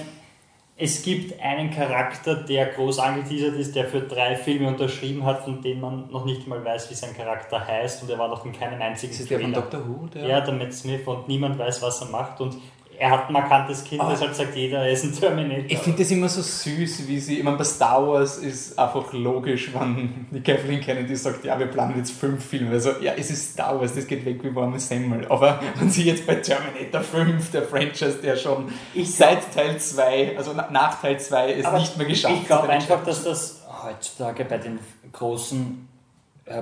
es 0.81 1.03
gibt 1.03 1.41
einen 1.41 1.71
Charakter, 1.71 2.35
der 2.35 2.67
groß 2.67 2.99
angeteasert 2.99 3.55
ist, 3.55 3.75
der 3.75 3.85
für 3.85 3.99
drei 3.99 4.37
Filme 4.37 4.69
unterschrieben 4.69 5.25
hat, 5.25 5.43
von 5.43 5.61
denen 5.61 5.81
man 5.81 6.09
noch 6.09 6.23
nicht 6.23 6.47
mal 6.47 6.63
weiß, 6.63 6.89
wie 6.89 6.93
sein 6.93 7.13
Charakter 7.15 7.67
heißt 7.67 8.01
und 8.01 8.09
er 8.09 8.17
war 8.17 8.29
noch 8.29 8.45
in 8.45 8.53
keinem 8.53 8.81
einzigen 8.81 9.11
Ist 9.11 9.21
das 9.21 9.27
der 9.27 9.41
von. 9.41 9.51
Doctor 9.51 9.85
Who? 9.85 10.07
Der? 10.07 10.25
Ja, 10.25 10.41
der 10.41 10.53
Matt 10.53 10.73
Smith 10.73 11.05
und 11.05 11.27
niemand 11.27 11.59
weiß, 11.59 11.81
was 11.81 11.99
er 12.01 12.07
macht 12.07 12.39
und 12.39 12.55
er 12.99 13.12
hat 13.12 13.27
ein 13.29 13.33
markantes 13.33 13.83
Kind, 13.83 14.01
Ah. 14.01 14.09
deshalb 14.12 14.33
sagt 14.35 14.55
jeder, 14.55 14.79
er 14.85 14.91
ist 14.91 15.03
ein 15.05 15.13
Terminator. 15.13 15.63
Ich 15.67 15.79
finde 15.79 15.99
das 15.99 16.12
immer 16.12 16.29
so 16.29 16.41
süß, 16.41 17.07
wie 17.07 17.19
sie, 17.19 17.38
ich 17.39 17.43
meine, 17.43 17.57
bei 17.57 17.63
Star 17.63 18.05
Wars 18.07 18.38
ist 18.38 18.77
einfach 18.77 19.12
logisch, 19.13 19.71
wenn 19.73 20.27
die 20.31 20.41
Kathleen 20.41 20.79
Kennedy 20.81 21.15
sagt, 21.15 21.43
ja, 21.45 21.57
wir 21.57 21.67
planen 21.67 21.95
jetzt 21.97 22.12
fünf 22.12 22.45
Filme. 22.45 22.71
Also, 22.71 22.91
ja, 23.01 23.13
es 23.17 23.29
ist 23.31 23.53
Star 23.53 23.79
Wars, 23.79 23.95
das 23.95 24.05
geht 24.07 24.23
weg 24.25 24.43
wie 24.43 24.53
warme 24.53 24.79
Semmel. 24.79 25.25
Aber 25.29 25.59
wenn 25.75 25.89
sie 25.89 26.03
jetzt 26.03 26.27
bei 26.27 26.35
Terminator 26.35 27.01
5, 27.01 27.51
der 27.51 27.63
Franchise, 27.63 28.19
der 28.21 28.35
schon 28.35 28.65
Ich 28.93 29.13
seit 29.15 29.53
Teil 29.53 29.77
2, 29.79 30.38
also 30.38 30.51
na- 30.55 30.69
nach 30.71 31.01
Teil 31.01 31.19
2, 31.19 31.53
es 31.53 31.71
nicht 31.71 31.97
mehr 31.97 32.05
geschafft 32.07 32.35
Ich 32.41 32.45
glaube 32.47 32.63
hat, 32.63 32.69
einfach, 32.69 33.03
dass 33.03 33.23
das 33.23 33.63
heutzutage 33.83 34.45
bei 34.45 34.57
den 34.59 34.79
großen 35.12 35.88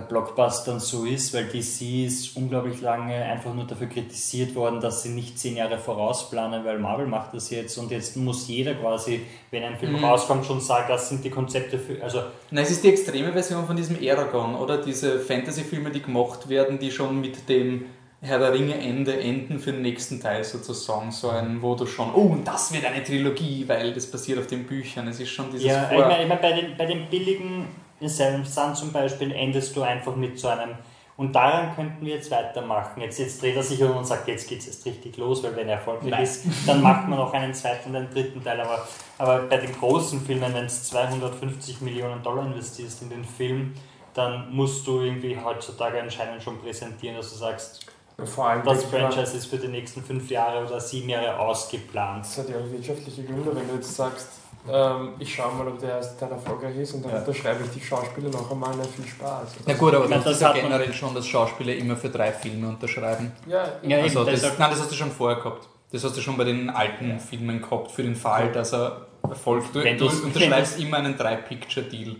Blockbustern 0.09 0.79
so 0.79 1.05
ist, 1.05 1.33
weil 1.33 1.45
DC 1.45 2.05
ist 2.05 2.35
unglaublich 2.35 2.81
lange 2.81 3.15
einfach 3.15 3.53
nur 3.53 3.65
dafür 3.65 3.87
kritisiert 3.87 4.53
worden, 4.55 4.81
dass 4.81 5.03
sie 5.03 5.09
nicht 5.09 5.39
zehn 5.39 5.55
Jahre 5.55 5.77
vorausplanen, 5.77 6.65
weil 6.65 6.77
Marvel 6.79 7.07
macht 7.07 7.33
das 7.33 7.49
jetzt 7.49 7.77
und 7.77 7.89
jetzt 7.91 8.17
muss 8.17 8.47
jeder 8.47 8.75
quasi, 8.75 9.21
wenn 9.51 9.63
ein 9.63 9.77
Film 9.77 9.93
Mhm. 9.93 10.03
rauskommt, 10.03 10.45
schon 10.45 10.59
sagen, 10.59 10.85
das 10.89 11.09
sind 11.09 11.23
die 11.23 11.29
Konzepte 11.29 11.79
für, 11.79 12.03
also 12.03 12.19
Nein, 12.51 12.63
es 12.65 12.71
ist 12.71 12.83
die 12.83 12.89
extreme 12.89 13.31
Version 13.31 13.65
von 13.65 13.75
diesem 13.75 13.97
Aragon, 13.97 14.55
oder? 14.55 14.77
Diese 14.77 15.19
Fantasy-Filme, 15.19 15.89
die 15.91 16.01
gemacht 16.01 16.49
werden, 16.49 16.79
die 16.79 16.91
schon 16.91 17.21
mit 17.21 17.47
dem 17.47 17.85
Herr 18.19 18.39
der 18.39 18.51
Ringe 18.51 18.73
Ende 18.73 19.19
enden 19.19 19.59
für 19.59 19.71
den 19.71 19.83
nächsten 19.83 20.19
Teil 20.19 20.43
sozusagen. 20.43 21.11
So 21.11 21.29
ein, 21.29 21.61
wo 21.61 21.75
du 21.75 21.85
schon, 21.85 22.09
oh, 22.15 22.21
und 22.33 22.47
das 22.47 22.73
wird 22.73 22.83
eine 22.83 23.03
Trilogie, 23.03 23.63
weil 23.67 23.93
das 23.93 24.07
basiert 24.07 24.39
auf 24.39 24.47
den 24.47 24.63
Büchern. 24.65 25.07
Es 25.07 25.19
ist 25.19 25.29
schon 25.29 25.51
dieses 25.51 25.67
Ja, 25.67 25.83
Vor- 25.85 25.99
ich 26.01 26.05
meine, 26.07 26.23
ich 26.23 26.27
mein, 26.29 26.41
bei, 26.41 26.51
den, 26.53 26.75
bei 26.77 26.85
den 26.87 27.05
billigen 27.11 27.67
Seven 28.01 28.45
Sun 28.45 28.75
zum 28.75 28.91
Beispiel 28.91 29.31
endest 29.31 29.75
du 29.75 29.81
einfach 29.81 30.15
mit 30.15 30.39
so 30.39 30.47
einem 30.49 30.75
und 31.17 31.33
daran 31.33 31.75
könnten 31.75 32.05
wir 32.05 32.13
jetzt 32.13 32.29
weitermachen. 32.29 33.01
Jetzt, 33.01 33.17
jetzt 33.17 33.41
dreht 33.41 33.55
er 33.55 33.63
sich 33.63 33.81
um 33.81 33.97
und 33.97 34.05
sagt, 34.05 34.27
jetzt 34.27 34.47
geht 34.47 34.59
es 34.59 34.67
erst 34.67 34.85
richtig 34.85 35.17
los, 35.17 35.43
weil 35.43 35.55
wenn 35.55 35.67
er 35.67 35.77
erfolgreich 35.77 36.11
Nein. 36.11 36.23
ist, 36.23 36.45
dann 36.67 36.81
macht 36.83 37.07
man 37.07 37.17
noch 37.17 37.33
einen 37.33 37.55
zweiten 37.55 37.89
und 37.89 37.95
einen 37.95 38.09
dritten 38.11 38.43
Teil. 38.43 38.61
Aber, 38.61 38.87
aber 39.17 39.39
bei 39.47 39.57
den 39.57 39.73
großen 39.73 40.21
Filmen, 40.21 40.53
wenn 40.53 40.67
du 40.67 40.69
250 40.69 41.81
Millionen 41.81 42.21
Dollar 42.21 42.45
investierst 42.45 43.01
in 43.01 43.09
den 43.09 43.25
Film, 43.25 43.73
dann 44.13 44.53
musst 44.53 44.85
du 44.85 45.01
irgendwie 45.01 45.35
heutzutage 45.43 45.99
anscheinend 45.99 46.43
schon 46.43 46.59
präsentieren, 46.59 47.17
dass 47.17 47.31
du 47.31 47.37
sagst, 47.37 47.87
Vor 48.25 48.49
allem 48.49 48.63
das 48.63 48.91
man, 48.91 49.01
Franchise 49.01 49.37
ist 49.37 49.47
für 49.47 49.57
die 49.57 49.69
nächsten 49.69 50.03
fünf 50.03 50.29
Jahre 50.29 50.67
oder 50.67 50.79
sieben 50.79 51.09
Jahre 51.09 51.39
ausgeplant. 51.39 52.25
Das 52.25 52.37
hat 52.37 52.49
ja 52.49 52.57
auch 52.57 52.71
wirtschaftliche 52.71 53.23
Gründe, 53.23 53.55
wenn 53.55 53.67
du 53.67 53.73
jetzt 53.75 53.95
sagst, 53.95 54.27
ähm, 54.71 55.09
ich 55.19 55.33
schaue 55.35 55.53
mal, 55.55 55.67
ob 55.67 55.79
der 55.79 55.89
erste 55.97 56.17
Teil 56.19 56.31
erfolgreich 56.31 56.75
ist 56.77 56.93
und 56.93 57.03
dann 57.05 57.11
Ja. 57.13 57.19
unterschreibe 57.19 57.63
ich 57.65 57.71
die 57.71 57.85
Schauspieler 57.85 58.29
noch 58.29 58.49
einmal, 58.51 58.71
na 58.77 58.83
viel 58.83 59.05
Spaß. 59.07 59.49
Na 59.65 59.73
gut, 59.73 59.93
aber 59.93 60.07
das 60.07 60.23
das 60.23 60.33
ist 60.35 60.41
ja 60.41 60.51
generell 60.53 60.93
schon, 60.93 61.13
dass 61.15 61.25
Schauspieler 61.27 61.75
immer 61.75 61.95
für 61.95 62.09
drei 62.09 62.31
Filme 62.31 62.67
unterschreiben. 62.69 63.31
Ja, 63.45 63.65
Ja, 63.81 63.97
Also 63.97 64.19
eben, 64.21 64.31
das, 64.31 64.41
deshalb- 64.41 64.59
nein, 64.59 64.69
das 64.71 64.79
hast 64.81 64.91
du 64.91 64.95
schon 64.95 65.11
vorher 65.11 65.37
gehabt. 65.37 65.67
Das 65.91 66.03
hast 66.03 66.17
du 66.17 66.21
schon 66.21 66.35
bei 66.37 66.43
den 66.43 66.69
alten 66.69 67.17
Filmen 67.19 67.61
gehabt, 67.61 67.91
für 67.91 68.03
den 68.03 68.15
Fall, 68.15 68.51
dass 68.51 68.73
er 68.73 69.07
erfolgt. 69.23 69.73
Du, 69.73 69.81
du 69.81 70.07
unterschreibst 70.23 70.79
immer 70.79 70.97
einen 70.97 71.17
Drei-Picture-Deal, 71.17 72.15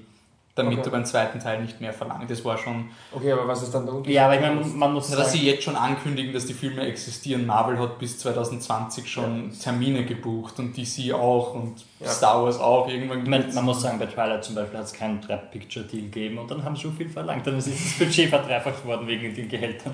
damit 0.58 0.74
Okay. 0.80 0.84
du 0.86 0.92
beim 0.92 1.06
zweiten 1.06 1.40
Teil 1.40 1.62
nicht 1.62 1.80
mehr 1.80 1.94
verlangst. 1.94 2.30
Das 2.30 2.44
war 2.44 2.58
schon, 2.58 2.90
okay, 3.12 3.32
aber 3.32 3.48
was 3.48 3.64
ist 3.64 3.74
dann 3.74 3.86
der 3.86 3.94
Unterschied? 3.96 4.16
Ja, 4.16 4.26
aber 4.26 4.36
ich 4.36 4.42
meine, 4.42 4.62
man 4.62 4.94
muss 4.94 5.10
dass 5.10 5.18
sagen, 5.18 5.30
sie 5.30 5.46
jetzt 5.46 5.64
schon 5.64 5.76
ankündigen, 5.76 6.34
dass 6.34 6.46
die 6.46 6.54
Filme 6.54 6.82
existieren. 6.82 7.46
Marvel 7.46 7.80
hat 7.80 8.00
bis 8.00 8.18
2020 8.20 9.10
schon 9.10 9.52
Termine 9.60 10.06
gebucht 10.06 10.60
und 10.60 10.76
DC 10.76 11.14
auch 11.14 11.54
und 11.54 11.86
Ja. 12.00 12.08
Star 12.10 12.44
Wars 12.44 12.60
auch. 12.60 12.88
Irgendwann 12.88 13.24
Ich 13.24 13.30
meine, 13.30 13.54
man 13.54 13.66
muss 13.66 13.82
sagen, 13.82 14.00
bei 14.00 14.06
Twilight 14.08 14.44
zum 14.44 14.56
Beispiel 14.56 14.78
hat 14.80 14.86
es 14.86 14.94
keinen 14.94 15.22
Drei-Picture-Deal 15.22 16.04
gegeben 16.04 16.38
und 16.38 16.50
dann 16.52 16.64
haben 16.64 16.76
sie 16.76 16.84
so 16.84 16.92
viel 16.92 17.10
verlangt. 17.10 17.46
Dann 17.48 17.58
ist 17.58 17.68
das 17.68 17.98
Budget 17.98 18.30
verdreifacht 18.30 18.86
worden 18.86 19.08
wegen 19.08 19.34
den 19.34 19.48
Gehältern. 19.50 19.94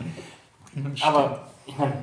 Aber 1.02 1.48
ich 1.66 1.78
meine, 1.78 1.94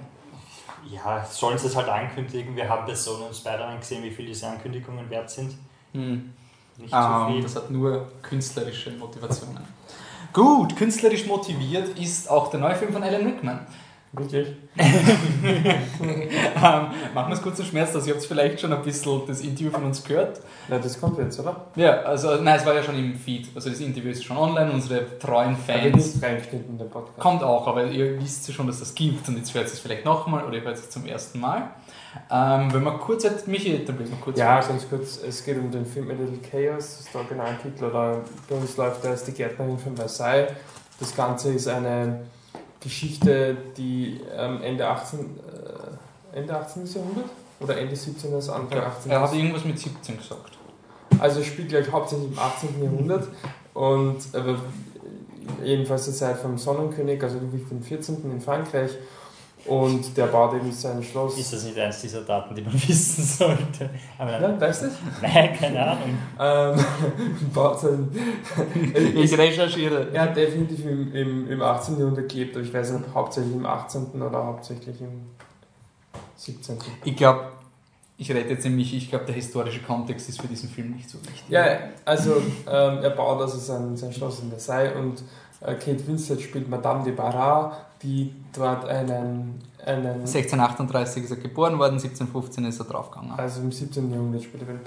ja, 0.91 1.25
sollen 1.29 1.59
sie 1.59 1.67
es 1.67 1.77
halt 1.77 1.89
ankündigen. 1.89 2.57
Wir 2.57 2.69
haben 2.69 2.87
bei 2.87 2.95
Sony 2.95 3.25
und 3.27 3.35
Spider-Man 3.37 3.81
gesehen, 3.81 4.03
wie 4.03 4.11
viel 4.11 4.27
diese 4.27 4.47
Ankündigungen 4.47 5.09
wert 5.11 5.29
sind. 5.31 5.55
Hm. 5.93 6.33
Nicht 6.81 6.93
Ähm, 6.95 7.13
so 7.27 7.33
viel. 7.33 7.43
das 7.43 7.57
hat 7.57 7.71
nur 7.71 8.09
künstlerische 8.23 8.91
Motivationen. 8.93 9.63
Gut, 10.33 10.77
künstlerisch 10.77 11.27
motiviert 11.27 11.99
ist 11.99 12.31
auch 12.31 12.49
der 12.51 12.61
neue 12.61 12.75
Film 12.77 12.93
von 12.93 13.03
Alan 13.03 13.23
Rickman. 13.27 13.67
Wirklich? 14.13 14.49
ähm, 14.79 15.77
machen 17.15 17.29
wir 17.29 17.31
es 17.33 17.43
kurz 17.43 17.57
zum 17.59 17.67
Schmerz, 17.67 17.93
dass 17.93 18.07
ihr 18.09 18.15
habt 18.15 18.25
vielleicht 18.25 18.61
schon 18.61 18.73
ein 18.73 18.83
bisschen 18.83 19.23
das 19.27 19.41
Interview 19.41 19.71
von 19.71 19.85
uns 19.85 20.03
gehört. 20.03 20.41
Na, 20.69 20.79
das 20.79 21.01
kommt 21.01 21.19
jetzt, 21.19 21.39
oder? 21.39 21.67
Ja, 21.77 22.03
also 22.03 22.35
nein, 22.37 22.57
es 22.59 22.67
war 22.67 22.75
ja 22.75 22.83
schon 22.83 22.97
im 22.99 23.15
Feed. 23.15 23.49
Also 23.55 23.71
das 23.71 23.79
Interview 23.79 24.11
ist 24.11 24.25
schon 24.25 24.37
online, 24.37 24.73
unsere 24.73 25.17
treuen 25.19 25.57
Fans. 25.57 26.15
nicht 26.15 26.25
reingeschnitten 26.25 26.71
in 26.71 26.79
den 26.79 26.91
Podcast. 26.91 27.19
Kommt 27.19 27.43
auch, 27.45 27.67
aber 27.69 27.85
ihr 27.87 28.21
wisst 28.21 28.49
ja 28.49 28.55
schon, 28.55 28.67
dass 28.67 28.81
das 28.81 28.95
gibt 28.97 29.29
und 29.29 29.37
jetzt 29.37 29.55
hört 29.55 29.67
es 29.67 29.79
vielleicht 29.79 30.05
nochmal 30.05 30.45
oder 30.45 30.57
ihr 30.57 30.63
hört 30.65 30.77
es 30.77 30.91
zum 30.91 31.07
ersten 31.07 31.39
Mal. 31.39 31.71
Ähm, 32.31 32.73
wenn 32.73 32.83
man 32.83 32.99
kurz 32.99 33.25
hat, 33.25 33.47
Michi, 33.47 33.75
etabliert 33.75 34.11
mal 34.11 34.19
kurz. 34.21 34.39
Ja, 34.39 34.61
ganz 34.61 34.89
kurz, 34.89 35.21
es 35.23 35.45
geht 35.45 35.59
um 35.59 35.71
den 35.71 35.87
Film 35.87 36.11
A 36.11 36.13
Little 36.15 36.39
Chaos, 36.51 36.77
das 36.97 37.01
ist 37.01 37.15
der 37.15 37.21
Originaltitel, 37.21 37.85
oder 37.85 38.21
bei 38.49 38.57
uns 38.57 38.77
läuft 38.77 39.05
der 39.05 39.13
als 39.13 39.25
die 39.25 39.33
Gärtnerin 39.33 39.79
von 39.79 39.97
Versailles. 39.97 40.53
Das 40.99 41.15
Ganze 41.15 41.53
ist 41.53 41.69
eine 41.69 42.23
Geschichte, 42.81 43.57
die 43.77 44.21
ähm, 44.37 44.61
Ende 44.63 44.87
18. 44.89 45.21
Äh, 45.21 46.39
Ende 46.39 46.57
18. 46.57 46.87
Jahrhundert? 46.87 47.31
Oder 47.61 47.79
Ende 47.79 47.95
17. 47.95 48.31
bis 48.33 48.49
Anfang 48.49 48.79
Ja, 48.79 48.87
18. 48.87 49.11
er 49.13 49.21
hat 49.21 49.35
irgendwas 49.35 49.65
mit 49.65 49.79
17 49.79 50.17
gesagt. 50.17 50.59
Also 51.19 51.41
es 51.41 51.47
spielt 51.47 51.69
gleich 51.69 51.91
hauptsächlich 51.91 52.31
im 52.33 52.39
18. 52.39 52.83
Jahrhundert 52.83 53.29
und 53.75 54.19
aber 54.33 54.57
jedenfalls 55.63 56.05
zur 56.05 56.15
Zeit 56.15 56.39
vom 56.39 56.57
Sonnenkönig, 56.57 57.23
also 57.23 57.39
Ludwig 57.39 57.67
XIV. 57.69 58.25
in 58.25 58.41
Frankreich. 58.41 58.93
Und 59.67 60.17
der 60.17 60.27
baut 60.27 60.55
eben 60.55 60.73
sein 60.73 61.03
Schloss. 61.03 61.39
Ist 61.39 61.53
das 61.53 61.65
nicht 61.65 61.79
eins 61.79 62.01
dieser 62.01 62.23
Daten, 62.23 62.55
die 62.55 62.63
man 62.63 62.73
wissen 62.89 63.23
sollte? 63.25 63.91
Aber 64.19 64.41
Ja, 64.41 64.61
weißt 64.61 64.83
du? 64.85 64.87
Nein, 65.23 65.57
keine 65.59 65.87
Ahnung. 65.87 66.19
Ähm, 66.39 66.85
baut 67.55 67.79
sein, 67.81 68.09
Ich 69.15 69.37
recherchiere. 69.37 70.09
er 70.13 70.23
hat 70.23 70.37
definitiv 70.37 70.85
im, 70.87 71.15
im, 71.15 71.51
im 71.51 71.63
18. 71.63 71.99
Jahrhundert 71.99 72.29
gelebt, 72.29 72.57
aber 72.57 72.65
ich 72.65 72.73
weiß 72.73 72.93
nicht, 72.93 73.05
ob 73.09 73.15
hauptsächlich 73.15 73.55
im 73.55 73.67
18. 73.67 74.23
oder 74.23 74.45
hauptsächlich 74.47 75.01
im 75.01 75.23
17. 76.37 76.79
Ich 77.05 77.17
glaube, 77.17 77.41
ich 78.17 78.31
rede 78.31 78.51
jetzt 78.51 78.65
nämlich, 78.65 78.95
ich 78.95 79.09
glaube, 79.09 79.25
der 79.27 79.35
historische 79.35 79.81
Kontext 79.83 80.29
ist 80.29 80.41
für 80.41 80.49
diesen 80.49 80.69
Film 80.69 80.91
nicht 80.93 81.09
so 81.09 81.19
wichtig. 81.23 81.45
Ja, 81.49 81.65
also 82.05 82.37
ähm, 82.67 82.99
er 83.03 83.11
baut 83.11 83.41
also 83.41 83.59
sein, 83.59 83.97
sein 83.97 84.13
Schloss 84.13 84.41
in 84.41 84.51
Versailles 84.51 84.95
und 84.97 85.23
äh, 85.63 85.75
Kate 85.75 86.07
Winslet 86.07 86.41
spielt 86.41 86.69
Madame 86.69 87.05
de 87.05 87.13
Barras, 87.15 87.75
die 88.03 88.35
dort 88.53 88.85
einen, 88.87 89.61
einen 89.85 90.21
1638 90.21 91.25
ist 91.25 91.31
er 91.31 91.37
geboren 91.37 91.79
worden, 91.79 91.95
1715 91.95 92.65
ist 92.65 92.79
er 92.81 92.87
draufgegangen. 92.87 93.33
also 93.39 93.61
im 93.61 93.71
17. 93.73 94.11
Jahrhundert 94.11 94.43
spielt 94.43 94.63
er 94.63 94.67
Film. 94.67 94.81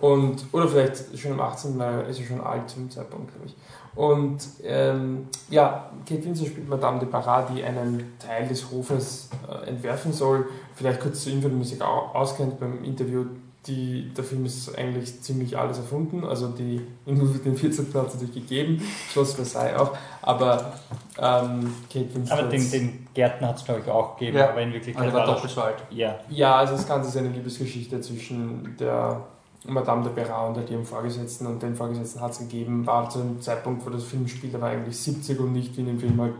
Und, 0.00 0.44
oder 0.52 0.68
vielleicht 0.68 1.18
schon 1.18 1.32
im 1.32 1.40
18. 1.40 1.78
weil 1.78 2.00
er 2.02 2.06
ist 2.08 2.20
ja 2.20 2.26
schon 2.26 2.40
alt 2.40 2.68
zum 2.70 2.88
Zeitpunkt, 2.90 3.32
glaube 3.32 3.46
ich. 3.46 3.56
Und 3.96 4.38
ähm, 4.62 5.26
ja, 5.50 5.90
Kate 6.08 6.24
Winslet 6.24 6.48
spielt 6.50 6.68
Madame 6.68 7.00
de 7.00 7.08
Barras, 7.08 7.50
die 7.52 7.64
einen 7.64 8.12
Teil 8.20 8.46
des 8.46 8.70
Hofes 8.70 9.28
äh, 9.50 9.68
entwerfen 9.68 10.12
soll. 10.12 10.46
Vielleicht 10.76 11.00
kurz 11.00 11.24
zur 11.24 11.32
Info, 11.32 11.48
die 11.48 11.56
Musik 11.56 11.82
au- 11.82 12.10
auskennt 12.14 12.60
beim 12.60 12.84
Interview. 12.84 13.24
Die, 13.66 14.10
der 14.16 14.24
Film 14.24 14.46
ist 14.46 14.74
eigentlich 14.78 15.20
ziemlich 15.20 15.58
alles 15.58 15.78
erfunden, 15.78 16.24
also 16.24 16.48
die 16.48 16.80
Ludwig 17.06 17.42
den 17.42 17.56
14. 17.56 17.92
hat 17.92 18.08
es 18.08 18.14
natürlich 18.14 18.34
gegeben, 18.34 18.82
Schloss 19.10 19.34
Versailles 19.34 19.76
auch, 19.78 19.96
aber 20.22 20.74
ähm, 21.18 21.74
Kate 21.92 22.14
Winslet... 22.14 22.38
Aber 22.38 22.48
den, 22.48 22.70
den 22.70 23.06
Gärtner 23.12 23.48
hat 23.48 23.56
es, 23.56 23.64
glaube 23.64 23.80
ich, 23.84 23.90
auch 23.90 24.16
gegeben. 24.16 24.38
Ja. 24.38 24.50
Aber 24.50 24.62
in 24.62 24.72
Wirklichkeit 24.72 25.04
Also 25.06 25.18
war 25.18 25.26
doppelt 25.26 25.50
so 25.50 25.60
alt. 25.60 25.76
Ja. 25.90 26.18
Ja, 26.30 26.56
also 26.56 26.74
das 26.74 26.86
Ganze 26.86 27.10
ist 27.10 27.16
eine 27.16 27.28
Liebesgeschichte 27.28 28.00
zwischen 28.00 28.76
der 28.78 29.22
Madame 29.66 30.04
de 30.04 30.12
Perrat 30.12 30.56
und 30.56 30.70
ihrem 30.70 30.84
Vorgesetzten 30.84 31.46
und 31.46 31.62
den 31.62 31.74
Vorgesetzten 31.74 32.20
hat 32.20 32.32
es 32.32 32.38
gegeben, 32.38 32.86
war 32.86 33.10
zu 33.10 33.18
dem 33.18 33.40
Zeitpunkt, 33.40 33.84
wo 33.84 33.90
das 33.90 34.04
Film 34.04 34.26
spielt, 34.28 34.54
er 34.54 34.60
war 34.60 34.70
eigentlich 34.70 34.96
70 34.96 35.38
und 35.40 35.52
nicht 35.52 35.76
wie 35.76 35.80
in 35.80 35.88
dem 35.88 36.00
Film 36.00 36.20
halt 36.20 36.34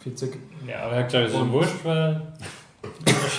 40. 0.00 0.38
Ja, 0.66 0.84
aber 0.84 0.92
er 0.92 0.98
hat 1.00 1.06
gesagt, 1.06 1.28
es 1.28 1.34
ist 1.34 1.50
wurscht, 1.50 1.84
weil. 1.84 2.22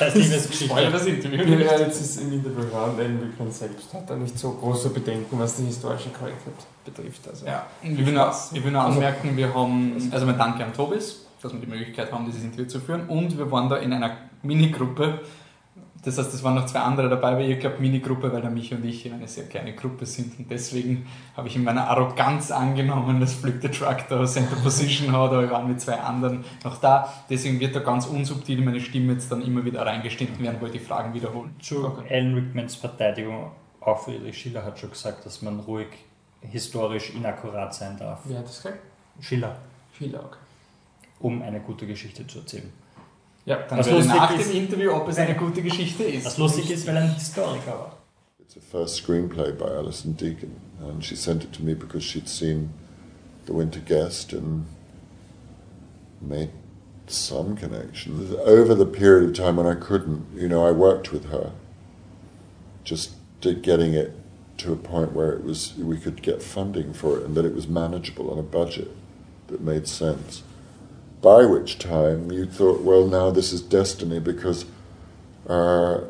Scheiß 0.01 0.15
Liebesgeschichte. 0.15 0.89
das 0.91 1.05
Interview. 1.05 1.45
Wir 1.45 1.59
werden 1.59 1.85
jetzt 1.85 2.01
das 2.01 2.17
im 2.17 2.33
Interview 2.33 2.63
hören, 2.73 2.97
denn 2.97 3.21
Wickman 3.21 3.51
selbst 3.51 3.93
hat 3.93 4.09
da 4.09 4.15
nicht 4.15 4.37
so 4.37 4.51
große 4.51 4.89
Bedenken, 4.89 5.37
was 5.39 5.57
die 5.57 5.65
historische 5.65 6.09
Korrektheit 6.09 6.55
betrifft. 6.83 7.27
Also. 7.27 7.45
Ja, 7.45 7.67
ich 7.83 8.05
will, 8.05 8.13
nur, 8.13 8.33
ich 8.51 8.63
will 8.63 8.71
nur 8.71 8.81
anmerken, 8.81 9.37
wir 9.37 9.53
haben, 9.53 10.09
also 10.11 10.25
mein 10.25 10.37
Danke 10.37 10.65
an 10.65 10.73
Tobis, 10.73 11.25
dass 11.41 11.53
wir 11.53 11.59
die 11.59 11.67
Möglichkeit 11.67 12.11
haben, 12.11 12.25
dieses 12.25 12.43
Interview 12.43 12.65
zu 12.65 12.79
führen 12.79 13.07
und 13.07 13.37
wir 13.37 13.51
waren 13.51 13.69
da 13.69 13.77
in 13.77 13.93
einer 13.93 14.17
Minigruppe 14.41 15.19
Das 16.03 16.17
heißt, 16.17 16.33
es 16.33 16.43
waren 16.43 16.55
noch 16.55 16.65
zwei 16.65 16.79
andere 16.79 17.09
dabei 17.09 17.35
bei 17.35 17.45
ihr, 17.45 17.57
glaube 17.57 17.79
Minigruppe, 17.79 18.33
weil 18.33 18.41
der 18.41 18.49
Michi 18.49 18.73
und 18.73 18.83
ich 18.83 19.11
eine 19.11 19.27
sehr 19.27 19.45
kleine 19.45 19.75
Gruppe 19.75 20.07
sind. 20.07 20.37
Und 20.39 20.49
deswegen 20.49 21.05
habe 21.37 21.47
ich 21.47 21.55
in 21.55 21.63
meiner 21.63 21.87
Arroganz 21.87 22.49
angenommen, 22.49 23.19
dass 23.19 23.35
Flip 23.35 23.61
the 23.61 23.69
Truck 23.69 24.07
da 24.09 24.25
Center 24.25 24.55
Position 24.55 25.11
hat, 25.11 25.31
aber 25.31 25.41
wir 25.41 25.51
waren 25.51 25.67
mit 25.67 25.79
zwei 25.79 25.99
anderen 25.99 26.43
noch 26.63 26.77
da. 26.77 27.13
Deswegen 27.29 27.59
wird 27.59 27.75
da 27.75 27.81
ganz 27.81 28.07
unsubtil 28.07 28.61
meine 28.61 28.79
Stimme 28.79 29.13
jetzt 29.13 29.31
dann 29.31 29.43
immer 29.43 29.63
wieder 29.63 29.85
reingeschnitten 29.85 30.43
werden, 30.43 30.57
wo 30.59 30.65
ich 30.65 30.71
die 30.71 30.79
Fragen 30.79 31.13
wiederholen. 31.13 31.55
Zu 31.61 31.85
okay. 31.85 32.07
Alan 32.09 32.33
Rickmans 32.33 32.75
Verteidigung, 32.75 33.51
auch 33.79 34.03
Friedrich 34.03 34.37
Schiller 34.37 34.65
hat 34.65 34.79
schon 34.79 34.89
gesagt, 34.89 35.23
dass 35.25 35.43
man 35.43 35.59
ruhig 35.59 35.87
historisch 36.41 37.13
inakkurat 37.13 37.73
sein 37.75 37.97
darf. 37.97 38.21
Wer 38.25 38.39
hat 38.39 38.45
das 38.45 38.57
gesagt? 38.63 38.79
Schiller. 39.19 39.55
Schiller, 39.95 40.23
okay. 40.25 40.39
Um 41.19 41.43
eine 41.43 41.59
gute 41.59 41.85
Geschichte 41.85 42.25
zu 42.25 42.39
erzählen. 42.39 42.71
Ja, 43.51 43.57
dann 43.67 43.79
was 43.79 43.89
lustig 43.89 44.13
nach 44.13 44.37
dem 44.37 44.51
Interview, 44.51 44.91
ob 44.93 45.09
es 45.09 45.17
eine 45.17 45.35
gute 45.35 45.61
Geschichte 45.61 46.05
ist. 46.05 46.25
Was 46.25 46.37
lustig 46.37 46.71
ist, 46.71 46.87
weil 46.87 46.95
er 46.95 47.03
ein 47.03 47.15
Historiker 47.15 47.71
war. 47.71 47.97
It's 48.39 48.55
a 48.55 48.61
first 48.61 48.95
screenplay 48.95 49.51
by 49.51 49.65
Alison 49.65 50.15
Deacon, 50.15 50.55
and 50.81 51.03
she 51.03 51.17
sent 51.17 51.43
it 51.43 51.51
to 51.51 51.61
me 51.61 51.73
because 51.73 52.01
she'd 52.01 52.29
seen 52.29 52.69
The 53.47 53.53
Winter 53.53 53.81
Guest 53.81 54.31
and 54.31 54.67
made 56.21 56.51
some 57.07 57.57
connections. 57.57 58.33
Over 58.45 58.73
the 58.73 58.85
period 58.85 59.29
of 59.29 59.35
time 59.35 59.57
when 59.57 59.67
I 59.67 59.75
couldn't, 59.75 60.27
you 60.33 60.47
know, 60.47 60.65
I 60.65 60.71
worked 60.71 61.11
with 61.11 61.25
her, 61.25 61.51
just 62.85 63.15
getting 63.41 63.93
it 63.93 64.13
to 64.59 64.71
a 64.71 64.77
point 64.77 65.11
where 65.11 65.33
it 65.33 65.43
was 65.43 65.73
we 65.77 65.97
could 65.97 66.21
get 66.21 66.41
funding 66.41 66.93
for 66.93 67.17
it 67.17 67.25
and 67.25 67.35
that 67.35 67.43
it 67.43 67.53
was 67.53 67.67
manageable 67.67 68.31
on 68.31 68.39
a 68.39 68.43
budget 68.43 68.91
that 69.47 69.59
made 69.59 69.87
sense 69.87 70.43
by 71.21 71.45
which 71.45 71.77
time 71.77 72.31
you 72.31 72.45
thought, 72.45 72.81
well, 72.81 73.05
now 73.05 73.29
this 73.29 73.53
is 73.53 73.61
destiny 73.61 74.19
because 74.19 74.65
uh, 75.47 76.01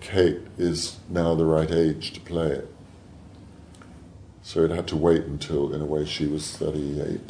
Kate 0.00 0.40
is 0.58 0.98
now 1.08 1.34
the 1.34 1.44
right 1.44 1.70
age 1.70 2.12
to 2.12 2.20
play 2.20 2.48
it. 2.48 2.68
So 4.42 4.64
it 4.64 4.72
had 4.72 4.88
to 4.88 4.96
wait 4.96 5.22
until, 5.22 5.72
in 5.72 5.80
a 5.80 5.84
way, 5.84 6.04
she 6.04 6.26
was 6.26 6.56
38 6.56 7.20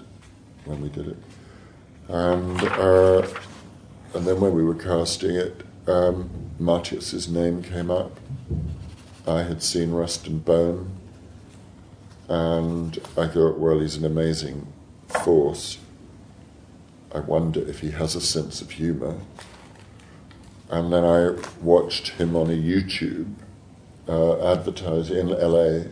when 0.65 0.81
we 0.81 0.89
did 0.89 1.09
it. 1.09 1.17
And, 2.09 2.63
uh, 2.63 3.29
and 4.15 4.27
then 4.27 4.41
when 4.41 4.55
we 4.55 4.65
were 4.65 4.75
casting 4.75 5.37
it, 5.37 5.63
um, 5.87 6.31
Matthias's 6.59 7.29
name 7.29 7.63
came 7.63 7.91
up. 7.91 8.19
I 9.27 9.43
had 9.43 9.63
seen 9.63 9.91
Rust 9.91 10.27
and 10.27 10.43
Bone, 10.45 10.91
and 12.29 12.99
I 13.17 13.27
thought, 13.29 13.59
well, 13.59 13.79
he's 13.81 13.97
an 13.97 14.05
amazing 14.05 14.73
force 15.09 15.79
I 17.15 17.21
wonder 17.21 17.61
if 17.69 17.81
he 17.81 17.91
has 17.91 18.15
a 18.15 18.21
sense 18.21 18.63
of 18.63 18.71
humour. 18.71 19.19
And 20.71 20.93
then 20.93 21.05
I 21.05 21.37
watched 21.61 22.09
him 22.11 22.35
on 22.35 22.47
a 22.47 22.55
YouTube 22.55 23.35
uh, 24.09 24.37
in 25.15 25.29
LA. 25.29 25.89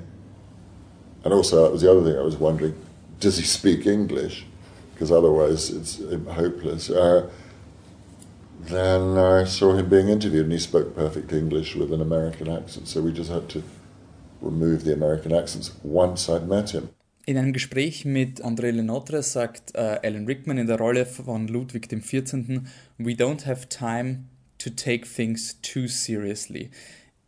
And 1.23 1.35
also, 1.35 1.65
that 1.65 1.73
was 1.73 1.83
the 1.83 1.91
other 1.91 2.03
thing 2.03 2.19
I 2.19 2.23
was 2.23 2.37
wondering 2.37 2.75
does 3.21 3.37
he 3.37 3.45
speak 3.45 3.87
English? 3.87 4.47
Because 4.95 5.13
otherwise, 5.13 5.71
it's 5.71 5.99
hopeless. 6.33 6.91
Uh, 6.91 7.29
then 8.61 9.17
I 9.17 9.45
saw 9.45 9.75
him 9.75 9.89
being 9.89 10.09
interviewed, 10.09 10.45
and 10.45 10.53
he 10.53 10.59
spoke 10.59 10.95
perfect 10.95 11.33
English 11.33 11.77
with 11.77 11.93
an 11.93 12.01
American 12.01 12.49
accent. 12.49 12.89
So 12.89 13.03
we 13.03 13.13
just 13.13 13.31
had 13.31 13.49
to 13.51 13.63
remove 14.41 14.85
the 14.85 14.93
American 14.93 15.35
accents 15.35 15.73
once 15.83 16.29
I'd 16.29 16.49
met 16.49 16.71
him. 16.71 16.91
In 17.31 17.39
einem 17.39 17.53
Gespräch 17.53 18.05
mit 18.05 18.45
André 18.45 18.73
Lenotre 18.73 19.23
sagt 19.23 19.77
äh, 19.77 20.01
Alan 20.03 20.27
Rickman 20.27 20.59
in 20.59 20.67
der 20.67 20.79
Rolle 20.79 21.07
von 21.07 21.47
Ludwig 21.47 21.89
XIV. 21.89 22.63
We 22.99 23.13
don't 23.13 23.47
have 23.47 23.69
time 23.69 24.25
to 24.59 24.69
take 24.69 25.07
things 25.07 25.57
too 25.63 25.87
seriously. 25.87 26.71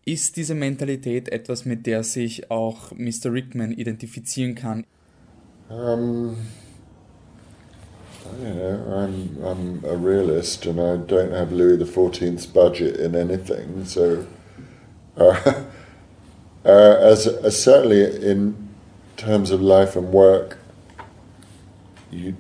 Ist 0.05 0.37
diese 0.37 0.57
Mentalität 0.57 1.29
etwas, 1.29 1.65
mit 1.65 1.87
der 1.87 2.03
sich 2.03 2.51
auch 2.51 2.91
Mr. 2.91 3.33
Rickman 3.33 3.71
identifizieren 3.71 4.57
kann? 4.57 4.85
Um, 5.71 6.37
you 8.43 8.55
know, 8.55 8.81
I'm, 8.91 9.39
I'm 9.45 9.85
a 9.89 9.95
realist 9.95 10.67
and 10.67 10.81
I 10.81 10.97
don't 10.97 11.31
have 11.31 11.55
Louis 11.55 11.79
XIV's 11.79 12.49
budget 12.49 12.97
in 12.97 13.15
anything, 13.15 13.85
so 13.85 14.27
uh, 15.17 15.33
uh, 16.65 16.69
as, 16.69 17.29
as 17.29 17.63
certainly 17.63 18.03
in 18.03 18.72
terms 19.17 19.51
of 19.51 19.61
life 19.61 19.97
and 19.97 20.13
work, 20.13 20.59
you 22.11 22.37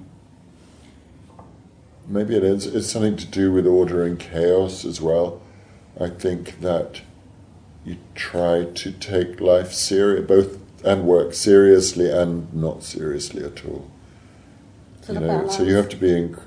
maybe 2.06 2.36
it 2.36 2.44
is 2.44 2.66
it's 2.66 2.90
something 2.90 3.16
to 3.16 3.26
do 3.26 3.52
with 3.52 3.66
order 3.66 4.02
and 4.04 4.18
chaos 4.18 4.84
as 4.84 5.00
well. 5.00 5.40
I 6.00 6.08
think 6.08 6.60
that 6.60 7.02
you 7.84 7.96
try 8.14 8.64
to 8.64 8.92
take 8.92 9.40
life 9.40 9.72
serious, 9.72 10.26
both 10.26 10.58
and 10.84 11.04
work 11.04 11.34
seriously 11.34 12.10
and 12.10 12.52
not 12.52 12.82
seriously 12.82 13.44
at 13.44 13.64
all. 13.64 13.90
So 15.02 15.12
you 15.12 15.20
know, 15.20 15.48
so 15.48 15.62
you 15.62 15.74
have 15.74 15.88
to 15.90 15.96
be. 15.96 16.10
Inc- 16.10 16.42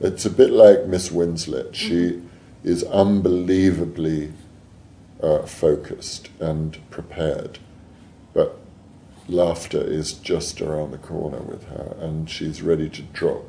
it's 0.00 0.24
a 0.24 0.30
bit 0.30 0.50
like 0.50 0.86
Miss 0.86 1.10
Winslet. 1.10 1.74
She 1.74 2.12
mm-hmm. 2.12 2.26
is 2.64 2.82
unbelievably 2.84 4.32
uh, 5.22 5.42
focused 5.42 6.30
and 6.40 6.78
prepared, 6.90 7.58
but 8.32 8.58
laughter 9.28 9.82
is 9.82 10.12
just 10.12 10.60
around 10.60 10.90
the 10.90 10.98
corner 10.98 11.38
with 11.38 11.64
her 11.68 11.96
and 12.00 12.28
she's 12.28 12.62
ready 12.62 12.88
to 12.88 13.02
drop. 13.02 13.44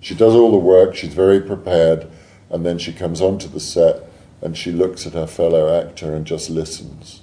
She 0.00 0.14
does 0.14 0.34
all 0.34 0.50
the 0.50 0.58
work, 0.58 0.96
she's 0.96 1.14
very 1.14 1.40
prepared, 1.40 2.08
and 2.50 2.66
then 2.66 2.78
she 2.78 2.92
comes 2.92 3.20
onto 3.20 3.48
the 3.48 3.60
set 3.60 4.02
and 4.40 4.56
she 4.56 4.72
looks 4.72 5.06
at 5.06 5.12
her 5.12 5.26
fellow 5.26 5.80
actor 5.80 6.14
and 6.14 6.26
just 6.26 6.50
listens. 6.50 7.22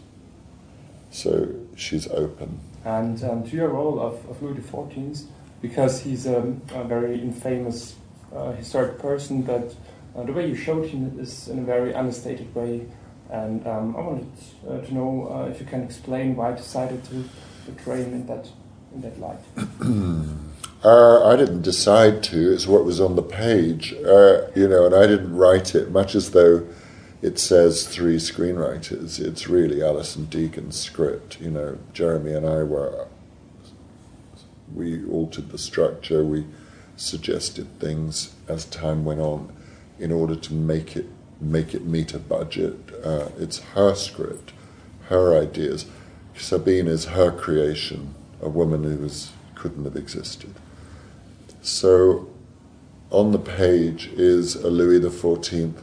So 1.12 1.56
she's 1.76 2.08
open. 2.08 2.60
And 2.86 3.22
um, 3.24 3.44
to 3.44 3.56
your 3.56 3.70
role 3.70 4.00
of, 4.00 4.28
of 4.30 4.42
Louis 4.42 4.56
XIV, 4.62 5.26
because 5.62 6.02
he's 6.02 6.26
a, 6.26 6.56
a 6.74 6.84
very 6.86 7.22
infamous 7.22 7.96
uh, 8.34 8.54
historic 8.54 9.00
person, 9.00 9.42
but 9.42 9.76
uh, 10.16 10.24
the 10.24 10.32
way 10.32 10.48
you 10.48 10.56
showed 10.56 10.88
him 10.88 11.20
is 11.20 11.48
in 11.50 11.60
a 11.60 11.64
very 11.64 11.94
understated 11.94 12.54
way 12.56 12.86
and 13.30 13.66
um, 13.68 13.96
I 13.96 14.02
wanted 14.02 14.32
uh, 14.68 14.80
to 14.80 14.94
know 14.94 15.30
uh, 15.32 15.52
if 15.52 15.60
you 15.60 15.66
can 15.66 15.84
explain 15.84 16.36
why 16.36 16.52
I 16.52 16.54
decided 16.54 17.04
to 17.06 17.24
portray 17.66 18.04
him 18.04 18.14
in 18.14 18.26
that 18.28 18.50
in 18.94 19.02
that 19.02 19.20
light. 19.20 19.40
uh, 20.84 21.28
I 21.28 21.36
didn't 21.36 21.62
decide 21.62 22.24
to. 22.24 22.54
It's 22.54 22.66
what 22.66 22.86
was 22.86 23.00
on 23.00 23.16
the 23.16 23.22
page, 23.22 23.94
uh, 23.94 24.48
you 24.56 24.68
know, 24.68 24.86
and 24.86 24.96
I 24.96 25.06
didn't 25.06 25.36
write 25.36 25.76
it. 25.76 25.92
Much 25.92 26.16
as 26.16 26.32
though 26.32 26.68
it 27.22 27.38
says 27.38 27.88
three 27.88 28.18
screenwriters, 28.18 29.20
it's 29.20 29.48
really 29.48 29.84
Alison 29.84 30.26
Deacon's 30.26 30.80
script. 30.80 31.40
You 31.40 31.52
know, 31.52 31.78
Jeremy 31.94 32.34
and 32.34 32.46
I 32.48 32.64
were. 32.64 33.08
We 34.74 35.06
altered 35.08 35.50
the 35.50 35.58
structure. 35.58 36.24
We 36.24 36.46
suggested 36.96 37.80
things 37.80 38.36
as 38.48 38.66
time 38.66 39.06
went 39.06 39.20
on, 39.20 39.52
in 40.00 40.12
order 40.12 40.36
to 40.36 40.54
make 40.54 40.96
it 40.96 41.08
make 41.42 41.74
it 41.74 41.86
meet 41.86 42.14
a 42.14 42.20
budget. 42.20 42.89
Uh, 43.04 43.30
it's 43.38 43.60
her 43.60 43.96
script, 43.96 44.54
her 45.08 45.38
ideas. 45.38 45.86
Sabine 46.36 46.88
is 46.88 47.06
her 47.06 47.32
creation, 47.32 48.16
a 48.42 48.50
woman 48.50 48.84
who 48.84 48.98
was, 48.98 49.32
couldn't 49.56 49.86
have 49.86 49.96
existed. 49.96 50.54
So 51.62 52.30
on 53.12 53.32
the 53.32 53.40
page 53.40 54.08
is 54.08 54.56
a 54.56 54.70
Louis 54.70 55.00
XIV 55.00 55.74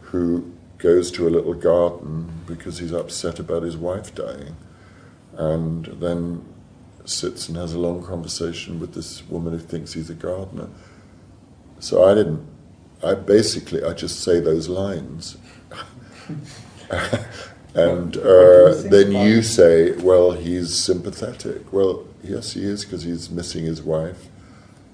who 0.00 0.52
goes 0.78 1.10
to 1.12 1.26
a 1.26 1.30
little 1.30 1.54
garden 1.54 2.42
because 2.46 2.78
he's 2.78 2.92
upset 2.92 3.38
about 3.38 3.62
his 3.62 3.76
wife 3.76 4.14
dying, 4.14 4.56
and 5.36 5.86
then 5.86 6.44
sits 7.04 7.48
and 7.48 7.56
has 7.56 7.72
a 7.72 7.78
long 7.78 8.02
conversation 8.02 8.80
with 8.80 8.94
this 8.94 9.26
woman 9.28 9.52
who 9.52 9.58
thinks 9.58 9.92
he's 9.92 10.10
a 10.10 10.14
gardener. 10.14 10.68
So 11.78 12.04
I 12.04 12.14
didn't 12.14 12.46
I 13.04 13.14
basically 13.14 13.84
I 13.84 13.92
just 13.92 14.20
say 14.20 14.40
those 14.40 14.68
lines, 14.68 15.36
and 17.74 18.16
uh, 18.16 18.74
then 18.82 19.12
you 19.12 19.42
say, 19.42 19.92
"Well, 19.92 20.32
he's 20.32 20.74
sympathetic." 20.74 21.72
Well, 21.72 22.06
yes, 22.22 22.52
he 22.52 22.62
is 22.62 22.84
because 22.84 23.02
he's 23.02 23.30
missing 23.30 23.64
his 23.64 23.82
wife. 23.82 24.28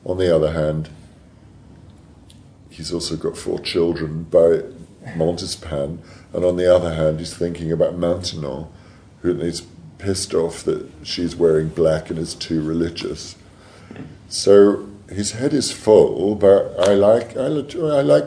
On 0.04 0.18
the 0.18 0.34
other 0.34 0.52
hand, 0.52 0.88
he's 2.70 2.92
also 2.92 3.16
got 3.16 3.36
four 3.36 3.60
children 3.60 4.24
by 4.24 4.62
Montespan, 5.16 5.98
and 6.32 6.44
on 6.44 6.56
the 6.56 6.74
other 6.74 6.94
hand, 6.94 7.20
he's 7.20 7.34
thinking 7.34 7.70
about 7.70 7.94
Maintenon, 7.94 8.68
who 9.20 9.38
is 9.40 9.62
pissed 9.98 10.34
off 10.34 10.64
that 10.64 10.88
she's 11.02 11.36
wearing 11.36 11.68
black 11.68 12.10
and 12.10 12.18
is 12.18 12.34
too 12.34 12.60
religious. 12.60 13.36
So 14.28 14.88
his 15.08 15.32
head 15.32 15.52
is 15.52 15.70
full, 15.70 16.34
but 16.34 16.74
I 16.78 16.94
like 16.94 17.36
I, 17.36 17.44
I 17.44 18.00
like 18.02 18.24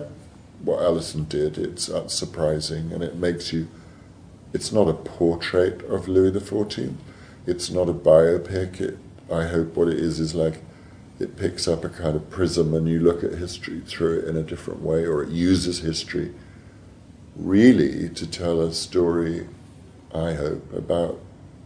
what 0.66 0.82
Alison 0.82 1.26
did. 1.26 1.58
It's 1.58 1.90
surprising, 2.08 2.92
and 2.92 3.04
it 3.04 3.16
makes 3.16 3.54
you. 3.54 3.68
It's 4.54 4.72
not 4.72 4.88
a 4.88 4.94
portrait 4.94 5.84
of 5.84 6.08
Louis 6.08 6.32
XIV. 6.32 6.96
It's 7.46 7.70
not 7.70 7.90
a 7.90 7.94
biopic. 7.94 8.82
It, 8.82 8.98
I 9.32 9.46
hope 9.46 9.76
what 9.76 9.88
it 9.88 9.98
is 9.98 10.20
is 10.20 10.36
like 10.36 10.62
it 11.20 11.38
picks 11.38 11.68
up 11.68 11.84
a 11.84 11.90
kind 11.90 12.16
of 12.16 12.30
prism, 12.30 12.74
and 12.74 12.88
you 12.88 13.00
look 13.00 13.24
at 13.24 13.36
history 13.36 13.82
through 13.86 14.20
it 14.20 14.26
in 14.26 14.36
a 14.36 14.44
different 14.44 14.82
way, 14.82 15.06
or 15.06 15.24
it 15.24 15.30
uses 15.30 15.80
history 15.80 16.34
really 17.36 18.10
to 18.10 18.26
tell 18.26 18.62
a 18.62 18.74
story, 18.74 19.48
I 20.14 20.34
hope, 20.34 20.74
about 20.74 21.20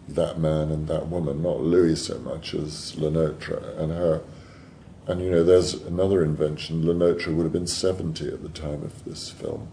that 0.08 0.40
man 0.40 0.72
and 0.72 0.88
that 0.88 1.08
woman, 1.08 1.44
not 1.44 1.62
Louis 1.62 1.96
so 1.96 2.18
much 2.20 2.54
as 2.54 2.96
Lenotre 2.96 3.78
and 3.78 3.92
her. 3.92 4.22
And 5.10 5.22
you 5.22 5.32
know, 5.32 5.44
there's 5.44 5.74
another 5.74 6.24
invention. 6.24 6.84
Lenotre 6.84 7.34
would 7.36 7.44
have 7.44 7.52
been 7.52 7.66
70 7.66 8.28
at 8.28 8.44
the 8.44 8.50
time 8.50 8.84
of 8.84 9.04
this 9.06 9.32
film. 9.32 9.68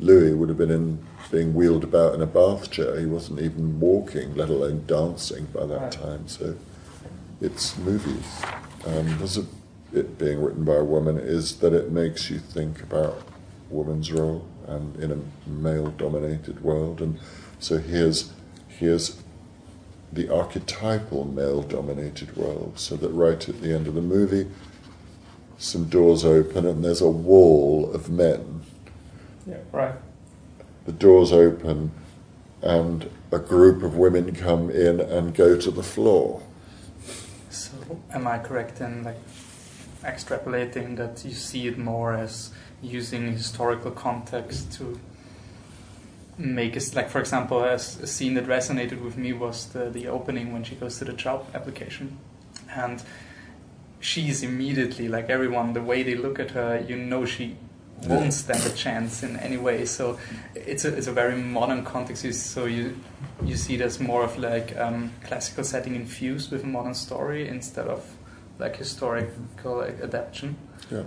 Louis 0.00 0.34
would 0.34 0.48
have 0.48 0.58
been 0.58 0.72
in, 0.72 1.06
being 1.30 1.54
wheeled 1.54 1.84
about 1.84 2.14
in 2.14 2.20
a 2.20 2.26
bath 2.26 2.68
chair. 2.68 2.98
He 2.98 3.06
wasn't 3.06 3.38
even 3.40 3.78
walking, 3.78 4.34
let 4.34 4.48
alone 4.48 4.84
dancing 4.88 5.44
by 5.54 5.66
that 5.66 5.80
Right. 5.82 5.92
time. 5.92 6.26
So 6.26 6.56
it's 7.40 7.78
movies. 7.78 8.42
Um, 8.86 9.18
there's 9.18 9.38
a, 9.38 9.44
it 9.92 10.18
being 10.18 10.42
written 10.42 10.64
by 10.64 10.76
a 10.76 10.84
woman 10.84 11.16
is 11.16 11.58
that 11.58 11.72
it 11.72 11.92
makes 11.92 12.28
you 12.28 12.40
think 12.40 12.82
about 12.82 13.22
woman's 13.68 14.10
role 14.10 14.44
and 14.66 14.96
in 14.96 15.12
a 15.12 15.48
male-dominated 15.48 16.64
world. 16.64 17.00
And 17.00 17.20
so 17.60 17.78
here's 17.78 18.32
here's 18.66 19.16
the 20.12 20.28
archetypal 20.28 21.24
male-dominated 21.24 22.36
world. 22.36 22.78
So 22.78 22.96
that 22.96 23.10
right 23.10 23.48
at 23.48 23.60
the 23.60 23.74
end 23.74 23.86
of 23.86 23.94
the 23.94 24.00
movie, 24.00 24.48
some 25.58 25.84
doors 25.84 26.24
open 26.24 26.66
and 26.66 26.84
there's 26.84 27.00
a 27.00 27.10
wall 27.10 27.92
of 27.92 28.10
men. 28.10 28.62
Yeah, 29.46 29.58
right. 29.72 29.94
The 30.86 30.92
doors 30.92 31.32
open, 31.32 31.92
and 32.62 33.10
a 33.32 33.38
group 33.38 33.82
of 33.82 33.96
women 33.96 34.34
come 34.34 34.70
in 34.70 35.00
and 35.00 35.34
go 35.34 35.56
to 35.56 35.70
the 35.70 35.82
floor. 35.82 36.42
So, 37.48 37.72
am 38.12 38.26
I 38.26 38.38
correct 38.38 38.80
in 38.80 39.04
like 39.04 39.18
extrapolating 40.02 40.96
that 40.96 41.24
you 41.24 41.32
see 41.32 41.66
it 41.66 41.78
more 41.78 42.14
as 42.14 42.50
using 42.82 43.32
historical 43.32 43.90
context 43.90 44.72
to 44.72 44.98
make 46.40 46.76
us 46.76 46.94
like, 46.94 47.08
for 47.10 47.20
example, 47.20 47.64
as 47.64 48.00
a 48.00 48.06
scene 48.06 48.34
that 48.34 48.46
resonated 48.46 49.02
with 49.02 49.16
me 49.16 49.32
was 49.32 49.66
the 49.72 49.90
the 49.90 50.08
opening 50.08 50.52
when 50.52 50.64
she 50.64 50.74
goes 50.74 50.98
to 50.98 51.04
the 51.04 51.12
job 51.12 51.46
application, 51.54 52.18
and 52.74 53.02
she's 54.00 54.42
immediately 54.42 55.08
like 55.08 55.28
everyone. 55.30 55.72
The 55.72 55.82
way 55.82 56.02
they 56.02 56.14
look 56.14 56.38
at 56.40 56.50
her, 56.52 56.84
you 56.88 56.96
know 56.96 57.24
she 57.24 57.56
won't 58.08 58.32
stand 58.32 58.64
a 58.64 58.70
chance 58.74 59.22
in 59.22 59.36
any 59.40 59.58
way. 59.58 59.84
So 59.84 60.18
it's 60.54 60.84
a 60.84 60.96
it's 60.96 61.06
a 61.06 61.12
very 61.12 61.36
modern 61.36 61.84
context. 61.84 62.24
You- 62.24 62.32
So 62.32 62.64
you 62.66 62.96
you 63.44 63.56
see 63.56 63.74
it 63.74 63.80
as 63.80 64.00
more 64.00 64.24
of 64.24 64.38
like 64.38 64.76
um, 64.78 65.10
classical 65.24 65.64
setting 65.64 65.94
infused 65.96 66.50
with 66.52 66.64
a 66.64 66.66
modern 66.66 66.94
story 66.94 67.48
instead 67.48 67.86
of 67.88 68.00
like 68.58 68.76
historical 68.76 69.78
like, 69.78 70.00
adaptation. 70.02 70.56
Yeah. 70.90 71.04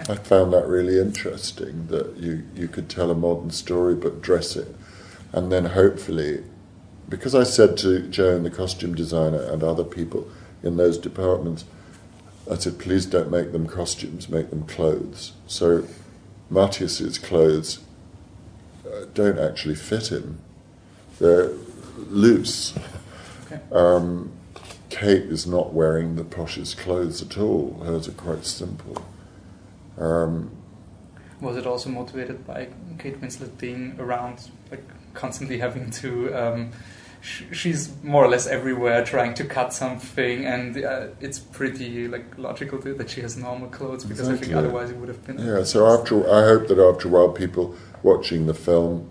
Okay. 0.00 0.12
I 0.12 0.16
found 0.16 0.52
that 0.52 0.66
really 0.66 0.98
interesting 0.98 1.86
that 1.86 2.16
you, 2.16 2.44
you 2.54 2.68
could 2.68 2.88
tell 2.88 3.10
a 3.10 3.14
modern 3.14 3.50
story 3.50 3.94
but 3.94 4.20
dress 4.20 4.56
it. 4.56 4.74
And 5.32 5.50
then 5.50 5.66
hopefully, 5.66 6.42
because 7.08 7.34
I 7.34 7.44
said 7.44 7.76
to 7.78 8.00
Joan, 8.08 8.42
the 8.42 8.50
costume 8.50 8.94
designer, 8.94 9.42
and 9.42 9.62
other 9.62 9.84
people 9.84 10.28
in 10.62 10.76
those 10.76 10.98
departments, 10.98 11.64
I 12.50 12.56
said, 12.56 12.78
please 12.78 13.06
don't 13.06 13.30
make 13.30 13.52
them 13.52 13.66
costumes, 13.66 14.28
make 14.28 14.50
them 14.50 14.66
clothes. 14.66 15.32
So 15.46 15.86
Matthias's 16.50 17.18
clothes 17.18 17.80
uh, 18.86 19.06
don't 19.14 19.38
actually 19.38 19.74
fit 19.74 20.12
him, 20.12 20.38
they're 21.18 21.52
loose. 21.96 22.74
Okay. 23.46 23.60
Um, 23.72 24.32
Kate 24.90 25.24
is 25.24 25.46
not 25.46 25.72
wearing 25.72 26.16
the 26.16 26.24
poshest 26.24 26.78
clothes 26.78 27.20
at 27.20 27.36
all, 27.36 27.82
hers 27.84 28.08
are 28.08 28.12
quite 28.12 28.44
simple. 28.44 29.04
Um, 29.98 30.50
Was 31.40 31.56
it 31.56 31.66
also 31.66 31.90
motivated 31.90 32.46
by 32.46 32.68
Kate 32.98 33.20
Winslet 33.20 33.58
being 33.58 33.96
around, 33.98 34.50
like 34.70 34.84
constantly 35.14 35.58
having 35.58 35.90
to? 35.90 36.34
Um, 36.34 36.72
sh- 37.20 37.44
she's 37.52 37.92
more 38.02 38.24
or 38.24 38.28
less 38.28 38.46
everywhere 38.46 39.04
trying 39.04 39.34
to 39.34 39.44
cut 39.44 39.72
something, 39.72 40.44
and 40.46 40.82
uh, 40.82 41.08
it's 41.20 41.38
pretty 41.38 42.08
like 42.08 42.38
logical 42.38 42.80
to, 42.82 42.94
that 42.94 43.10
she 43.10 43.20
has 43.20 43.36
normal 43.36 43.68
clothes 43.68 44.04
because 44.04 44.28
I 44.28 44.36
think 44.36 44.54
otherwise 44.54 44.90
it 44.90 44.96
would 44.96 45.08
have 45.08 45.26
been. 45.26 45.38
Yeah, 45.38 45.64
so 45.64 45.86
after 45.86 46.20
I 46.30 46.44
hope 46.44 46.68
that 46.68 46.78
after 46.78 47.08
a 47.08 47.10
while 47.10 47.30
people 47.30 47.74
watching 48.02 48.46
the 48.46 48.54
film 48.54 49.10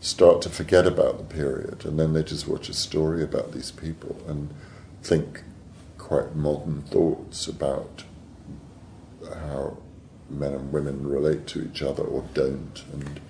start 0.00 0.40
to 0.42 0.48
forget 0.48 0.86
about 0.86 1.18
the 1.18 1.24
period 1.24 1.84
and 1.84 1.98
then 1.98 2.12
they 2.12 2.22
just 2.22 2.46
watch 2.46 2.68
a 2.68 2.72
story 2.72 3.20
about 3.20 3.50
these 3.52 3.72
people 3.72 4.16
and 4.28 4.48
think 5.02 5.42
quite 5.96 6.36
modern 6.36 6.82
thoughts 6.82 7.48
about 7.48 8.04
how 9.28 9.76
men 10.30 10.52
and 10.52 10.72
women 10.72 11.06
relate 11.08 11.46
to 11.48 11.64
each 11.64 11.82
other 11.82 12.02
or 12.02 12.24
don't 12.34 12.84
and 12.92 13.20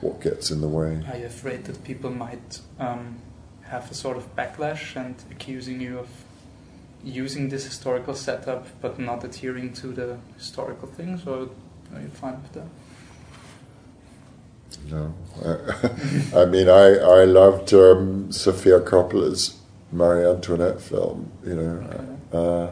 what 0.00 0.20
gets 0.20 0.50
in 0.50 0.60
the 0.60 0.68
way. 0.68 1.02
Are 1.10 1.16
you 1.16 1.26
afraid 1.26 1.64
that 1.64 1.82
people 1.84 2.10
might 2.10 2.60
um, 2.78 3.16
have 3.62 3.90
a 3.90 3.94
sort 3.94 4.16
of 4.16 4.34
backlash 4.36 4.96
and 4.96 5.14
accusing 5.30 5.80
you 5.80 5.98
of 5.98 6.08
using 7.02 7.48
this 7.48 7.64
historical 7.64 8.14
setup 8.14 8.66
but 8.80 8.98
not 8.98 9.24
adhering 9.24 9.72
to 9.72 9.88
the 9.88 10.18
historical 10.36 10.88
things, 10.88 11.26
or 11.26 11.48
are 11.94 12.00
you 12.00 12.08
fine 12.08 12.42
with 12.42 12.52
that? 12.52 12.66
No, 14.90 15.14
I, 15.44 16.40
I 16.42 16.44
mean, 16.44 16.68
I 16.68 16.96
I 16.98 17.24
loved 17.24 17.72
um, 17.72 18.30
Sofia 18.32 18.80
Coppola's 18.80 19.58
Marie 19.92 20.26
Antoinette 20.26 20.80
film. 20.80 21.30
You 21.44 21.54
know, 21.54 22.18
uh, 22.32 22.70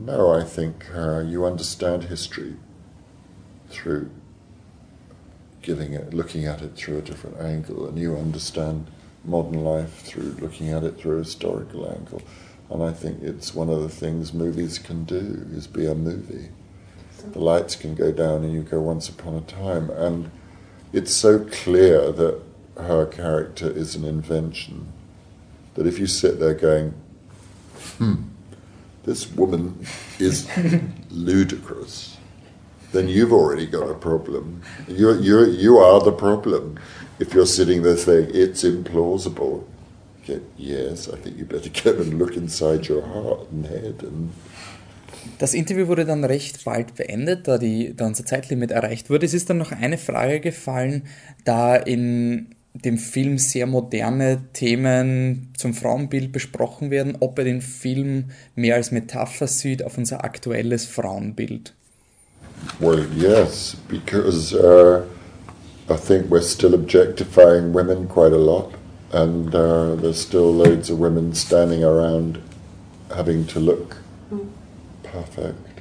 no, 0.00 0.32
I 0.32 0.44
think 0.44 0.86
uh, 0.94 1.20
you 1.20 1.44
understand 1.44 2.04
history 2.04 2.56
through 3.68 4.10
giving 5.62 5.92
it, 5.92 6.14
looking 6.14 6.46
at 6.46 6.62
it 6.62 6.74
through 6.74 6.98
a 6.98 7.02
different 7.02 7.38
angle, 7.38 7.86
and 7.86 7.98
you 7.98 8.16
understand 8.16 8.86
modern 9.24 9.62
life 9.62 10.00
through 10.00 10.36
looking 10.40 10.70
at 10.70 10.82
it 10.84 10.98
through 10.98 11.16
a 11.16 11.18
historical 11.18 11.90
angle. 11.90 12.22
And 12.70 12.82
I 12.82 12.92
think 12.92 13.22
it's 13.22 13.54
one 13.54 13.68
of 13.68 13.82
the 13.82 13.88
things 13.88 14.32
movies 14.32 14.78
can 14.78 15.04
do 15.04 15.46
is 15.52 15.66
be 15.66 15.86
a 15.86 15.94
movie. 15.94 16.48
The 17.32 17.40
lights 17.40 17.76
can 17.76 17.94
go 17.94 18.12
down 18.12 18.44
and 18.44 18.52
you 18.52 18.62
go 18.62 18.80
once 18.80 19.08
upon 19.08 19.34
a 19.34 19.40
time, 19.42 19.90
and 19.90 20.30
it's 20.92 21.14
so 21.14 21.40
clear 21.40 22.10
that 22.12 22.40
her 22.76 23.04
character 23.06 23.70
is 23.70 23.94
an 23.94 24.04
invention 24.04 24.92
that 25.74 25.86
if 25.86 25.98
you 25.98 26.06
sit 26.06 26.40
there 26.40 26.54
going, 26.54 26.94
hmm, 27.98 28.14
this 29.10 29.26
woman 29.32 29.62
is 30.20 30.46
ludicrous, 31.10 32.16
then 32.92 33.08
you've 33.08 33.32
already 33.32 33.66
got 33.66 33.90
a 33.90 33.94
problem. 33.94 34.62
You're, 34.86 35.18
you're, 35.20 35.48
you 35.48 35.78
are 35.78 36.00
the 36.00 36.12
problem. 36.12 36.78
If 37.18 37.34
you're 37.34 37.52
sitting 37.58 37.82
there 37.82 37.96
saying, 37.96 38.30
it's 38.32 38.62
implausible, 38.62 39.64
okay, 40.22 40.40
yes, 40.56 41.08
I 41.08 41.16
think 41.16 41.38
you 41.38 41.44
better 41.44 41.70
go 41.82 42.00
and 42.00 42.18
look 42.20 42.36
inside 42.36 42.86
your 42.86 43.02
heart 43.02 43.50
and 43.50 43.66
head 43.66 44.02
and 44.02 44.32
Das 45.38 45.52
Interview 45.54 45.86
wurde 45.86 46.06
dann 46.06 46.24
recht 46.24 46.64
bald 46.64 46.94
beendet, 46.94 47.46
da, 47.46 47.58
die, 47.58 47.94
da 47.94 48.06
unser 48.06 48.24
Zeitlimit 48.24 48.70
erreicht 48.70 49.10
wurde. 49.10 49.26
Es 49.26 49.34
ist 49.34 49.50
dann 49.50 49.58
noch 49.58 49.72
eine 49.72 49.98
Frage 49.98 50.40
gefallen, 50.40 51.04
da 51.44 51.76
in 51.76 52.54
dem 52.74 52.98
Film 52.98 53.38
sehr 53.38 53.66
moderne 53.66 54.44
Themen 54.52 55.52
zum 55.56 55.74
Frauenbild 55.74 56.32
besprochen 56.32 56.90
werden, 56.90 57.16
ob 57.20 57.38
er 57.38 57.44
den 57.44 57.62
Film 57.62 58.26
mehr 58.54 58.76
als 58.76 58.90
Metapher 58.90 59.46
sieht 59.46 59.82
auf 59.82 59.98
unser 59.98 60.24
aktuelles 60.24 60.86
Frauenbild. 60.86 61.74
Well, 62.78 63.06
yes, 63.16 63.76
because 63.88 64.54
uh, 64.54 65.02
I 65.88 65.96
think 65.96 66.30
we're 66.30 66.42
still 66.42 66.74
objectifying 66.74 67.72
women 67.72 68.06
quite 68.06 68.32
a 68.32 68.38
lot, 68.38 68.74
and 69.12 69.54
uh, 69.54 69.96
there's 69.96 70.20
still 70.20 70.52
loads 70.52 70.90
of 70.90 70.98
women 70.98 71.34
standing 71.34 71.82
around 71.82 72.38
having 73.14 73.46
to 73.48 73.60
look 73.60 73.96
perfect 75.02 75.80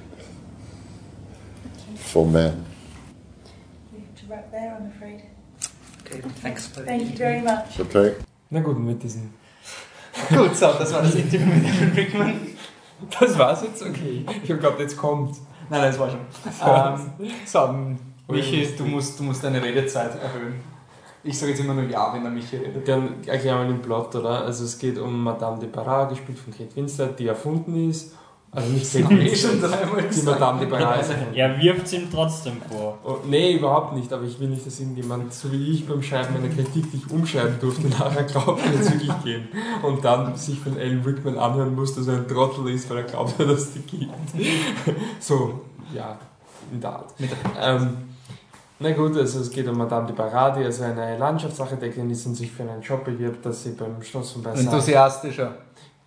for 1.95 2.25
men. 2.25 2.65
We 3.93 3.99
have 3.99 4.15
to 4.15 4.25
wrap 4.27 4.51
there, 4.51 4.75
I'm 4.79 4.87
afraid. 4.87 5.23
Okay, 6.11 6.21
thanks 6.41 6.67
for 6.67 6.81
the 6.81 6.87
Thank 6.87 7.11
you 7.11 7.17
very 7.17 7.41
much. 7.41 7.79
Okay. 7.79 8.15
Na 8.49 8.59
gut, 8.61 8.79
mit 8.79 9.01
diesen. 9.01 9.33
Gut, 10.29 10.55
so, 10.55 10.73
das 10.77 10.91
war 10.93 11.01
das 11.03 11.15
Interview 11.15 11.45
mit 11.45 11.65
Alan 11.65 11.91
Rickman. 11.95 12.39
Das 13.19 13.37
war's 13.37 13.61
jetzt? 13.63 13.81
Okay. 13.81 14.25
Ich 14.27 14.49
habe 14.49 14.55
geglaubt, 14.55 14.79
jetzt 14.79 14.97
kommt. 14.97 15.37
Nein, 15.69 15.81
nein, 15.81 15.91
das 15.91 15.99
war 15.99 16.09
schon. 16.09 16.19
Ähm, 17.19 17.29
so, 17.45 18.33
Michi, 18.33 18.67
du 18.75 18.85
musst, 18.85 19.19
du 19.19 19.23
musst 19.23 19.43
deine 19.43 19.61
Redezeit 19.63 20.21
erhöhen. 20.21 20.59
Ich 21.23 21.37
sage 21.37 21.51
jetzt 21.51 21.61
immer 21.61 21.73
nur 21.73 21.83
Ja, 21.83 22.13
wenn 22.13 22.23
der 22.23 22.31
Michi 22.31 22.57
redet. 22.57 22.87
Dann 22.87 23.23
erklär 23.25 23.55
mal 23.55 23.67
den 23.67 23.81
Plot, 23.81 24.15
oder? 24.15 24.43
Also 24.43 24.65
es 24.65 24.77
geht 24.79 24.97
um 24.97 25.23
Madame 25.23 25.59
de 25.59 25.69
Barras, 25.69 26.09
gespielt 26.09 26.39
von 26.39 26.53
Kate 26.53 26.75
Winslet, 26.75 27.19
die 27.19 27.27
erfunden 27.27 27.89
ist. 27.89 28.15
Also 28.51 28.71
nicht 28.71 28.91
Kate 28.91 29.05
Hab 29.05 29.11
ich 29.11 29.41
schon 29.41 29.61
dreimal 29.61 30.03
die. 30.03 30.21
Madame 30.23 30.59
de 30.61 30.69
Barras 30.69 31.09
ist. 31.09 31.15
Er 31.33 31.61
wirft 31.61 31.85
es 31.85 31.93
ihm 31.93 32.07
trotzdem 32.11 32.57
vor. 32.69 32.97
Oh, 33.03 33.17
nee, 33.27 33.53
überhaupt 33.53 33.95
nicht, 33.95 34.11
aber 34.11 34.23
ich 34.23 34.39
will 34.39 34.49
nicht, 34.49 34.65
dass 34.65 34.79
irgendjemand, 34.79 35.31
so 35.33 35.51
wie 35.51 35.71
ich 35.71 35.87
beim 35.87 36.01
Schreiben 36.01 36.33
meiner 36.33 36.53
Kritik 36.53 36.91
dich 36.91 37.09
umschreiben 37.11 37.59
durfte, 37.59 37.87
nachher 37.87 38.23
glaubt, 38.23 38.61
jetzt 38.73 38.91
wirklich 38.91 39.23
gehen. 39.23 39.49
Und 39.83 40.03
dann 40.03 40.35
sich 40.35 40.59
von 40.59 40.77
Alan 40.77 41.01
Rickman 41.01 41.37
anhören 41.37 41.75
muss, 41.75 41.95
dass 41.95 42.07
er 42.07 42.15
ein 42.15 42.27
Trottel 42.27 42.69
ist, 42.69 42.89
weil 42.89 42.97
er 42.97 43.03
glaubt, 43.03 43.35
dass 43.39 43.47
es 43.47 43.73
die 43.73 43.81
gibt. 43.81 44.09
So, 45.19 45.61
ja, 45.93 46.17
in 46.71 46.81
der 46.81 46.89
Art. 46.89 47.13
Ähm, 47.61 47.97
Na 48.79 48.91
gut, 48.93 49.15
also 49.15 49.41
es 49.41 49.51
geht 49.51 49.67
um 49.67 49.77
Madame 49.77 50.07
de 50.07 50.15
Baradi, 50.15 50.63
also 50.63 50.83
eine 50.85 51.17
Landschaftsarchitektin, 51.17 52.09
die 52.09 52.15
sich 52.15 52.51
für 52.51 52.63
einen 52.63 52.81
Job 52.81 53.03
bewirbt, 53.05 53.45
dass 53.45 53.63
sie 53.63 53.71
beim 53.71 54.01
Schloss 54.01 54.31
von 54.31 54.41
Versailles 54.41 54.65
Enthusiastischer. 54.65 55.57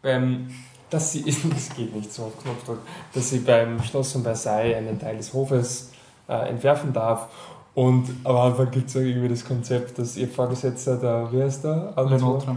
beim, 0.01 0.49
dass 0.93 1.13
sie, 1.13 1.25
es 1.29 1.69
geht 1.75 1.95
nicht 1.95 2.13
so 2.13 2.25
auf 2.25 2.43
Knopfdruck, 2.43 2.79
dass 3.15 3.31
sie 3.31 3.39
beim 3.39 3.83
Schloss 3.83 4.13
von 4.13 4.23
Versailles 4.23 4.77
einen 4.77 4.99
Teil 4.99 5.17
des 5.17 5.33
Hofes 5.33 5.91
äh, 6.29 6.49
entwerfen 6.49 6.93
darf. 6.93 7.29
Und 7.75 8.05
am 8.25 8.37
Anfang 8.37 8.71
gibt 8.71 8.89
es 8.89 8.95
irgendwie 8.95 9.29
das 9.29 9.45
Konzept, 9.45 9.99
dass 9.99 10.17
ihr 10.17 10.29
Vorgesetzter, 10.29 10.97
der, 10.99 11.29
wer 11.31 11.47
ist 11.47 11.63
der? 11.63 11.95
Lenotre. 11.97 12.57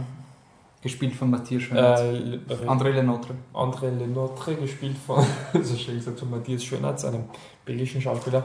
Gespielt 0.82 1.14
von 1.14 1.30
Matthias 1.30 1.62
Schönherz. 1.62 2.00
Äh, 2.00 2.12
Le- 2.12 2.40
André 2.66 2.90
Lenotre. 2.90 3.34
André 3.54 3.90
Lenotre, 3.90 4.56
gespielt 4.56 4.96
von, 4.98 5.24
also 5.54 5.74
schön 5.76 5.96
gesagt, 5.96 6.20
von 6.20 6.30
Matthias 6.30 6.62
Schönherz, 6.64 7.04
einem 7.06 7.24
belgischen 7.64 8.02
Schauspieler, 8.02 8.44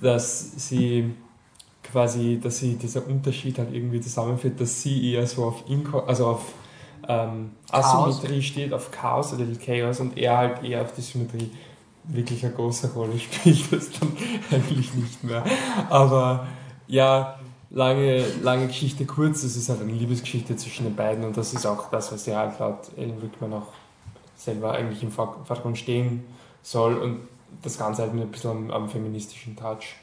dass 0.00 0.68
sie 0.68 1.14
quasi, 1.82 2.40
dass 2.42 2.58
sie 2.58 2.76
dieser 2.76 3.06
Unterschied 3.06 3.58
halt 3.58 3.72
irgendwie 3.72 4.00
zusammenführt, 4.00 4.60
dass 4.60 4.80
sie 4.82 5.12
eher 5.12 5.26
so 5.26 5.44
auf 5.44 5.64
Inko 5.68 6.00
also 6.00 6.26
auf 6.28 6.52
ähm, 7.08 7.52
Asymmetrie 7.70 8.42
steht, 8.42 8.72
auf 8.72 8.90
Chaos 8.90 9.32
oder 9.32 9.44
Chaos 9.64 10.00
und 10.00 10.16
er 10.16 10.36
halt 10.36 10.62
eher 10.62 10.82
auf 10.82 10.92
die 10.94 11.00
Symmetrie 11.00 11.50
wirklich 12.04 12.44
eine 12.44 12.54
große 12.54 12.92
Rolle 12.92 13.18
spielt, 13.18 13.72
das 13.72 13.90
dann 13.98 14.12
eigentlich 14.50 14.94
nicht 14.94 15.24
mehr. 15.24 15.44
Aber 15.88 16.46
ja, 16.86 17.38
lange, 17.70 18.24
lange 18.42 18.66
Geschichte 18.68 19.04
kurz, 19.06 19.42
es 19.42 19.56
ist 19.56 19.68
halt 19.68 19.80
eine 19.80 19.92
Liebesgeschichte 19.92 20.56
zwischen 20.56 20.84
den 20.84 20.96
beiden 20.96 21.24
und 21.24 21.36
das 21.36 21.52
ist 21.54 21.66
auch 21.66 21.90
das, 21.90 22.12
was 22.12 22.26
ja 22.26 22.38
halt 22.38 22.58
laut 22.58 22.90
Ellen 22.96 23.18
Rickman 23.18 23.52
auch 23.52 23.68
selber 24.36 24.72
eigentlich 24.72 25.02
im 25.02 25.10
Vor- 25.10 25.38
Vordergrund 25.44 25.78
stehen 25.78 26.24
soll 26.62 26.96
und 26.96 27.20
das 27.62 27.78
Ganze 27.78 28.02
halt 28.02 28.14
mit 28.14 28.24
ein 28.24 28.30
bisschen 28.30 28.50
am, 28.50 28.70
am 28.70 28.88
feministischen 28.88 29.56
Touch. 29.56 29.96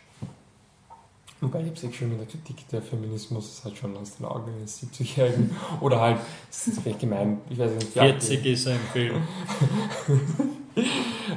Wobei 1.46 1.60
ich 1.60 1.66
habe 1.68 1.76
es 1.76 1.84
eh 1.84 1.93
schon 1.93 2.12
in 2.12 2.18
der 2.18 2.26
Kritik, 2.26 2.68
der 2.70 2.82
Feminismus 2.82 3.50
ist 3.50 3.66
halt 3.66 3.78
schon 3.78 3.96
aus 3.98 4.16
den 4.18 4.26
Augen 4.26 4.52
eines 4.58 4.82
70-Jährigen 4.82 5.56
oder 5.80 6.02
halt, 6.02 6.18
das 6.50 6.68
ist 6.68 6.82
vielleicht 6.82 7.00
gemein, 7.02 7.38
ich 7.52 7.60
weiß 7.60 7.72
nicht, 7.72 7.96
wie 7.96 8.00
alt 8.00 8.22
die- 8.22 8.26
40 8.28 8.46
ist 8.48 8.66
er 8.66 8.74
im 8.74 8.80
Film. 8.91 9.16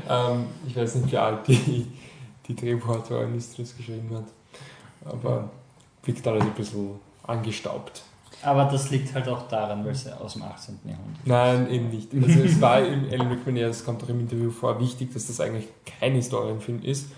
ähm, 0.08 0.46
ich 0.66 0.74
weiß 0.76 0.94
nicht, 0.96 1.12
wie 1.12 1.18
alt 1.18 1.46
die, 1.46 1.86
die 2.46 2.56
Drehbuchautorin 2.56 3.36
ist, 3.36 3.58
die 3.58 3.62
das 3.62 3.76
geschrieben 3.76 4.08
hat. 4.16 4.24
Aber 5.04 5.50
wirkt 6.04 6.26
alles 6.26 6.42
ein 6.42 6.52
bisschen 6.54 6.92
angestaubt. 7.24 8.02
Aber 8.42 8.64
das 8.64 8.88
liegt 8.90 9.12
halt 9.14 9.28
auch 9.28 9.46
daran, 9.48 9.84
weil 9.84 9.94
sie 9.94 10.16
aus 10.18 10.34
dem 10.34 10.42
18. 10.42 10.78
Jahrhundert 10.84 11.26
Nein, 11.26 11.70
eben 11.70 11.90
nicht. 11.90 12.08
Also 12.14 12.40
es 12.44 12.60
war 12.60 12.76
Alan 12.76 13.26
Rickman 13.28 13.56
ja, 13.56 13.66
das 13.68 13.84
kommt 13.84 14.02
auch 14.04 14.08
im 14.08 14.20
Interview 14.20 14.50
vor, 14.50 14.80
wichtig, 14.80 15.12
dass 15.12 15.26
das 15.26 15.40
eigentlich 15.40 15.66
kein 15.84 16.14
Historienfilm 16.14 16.82
ist. 16.82 17.08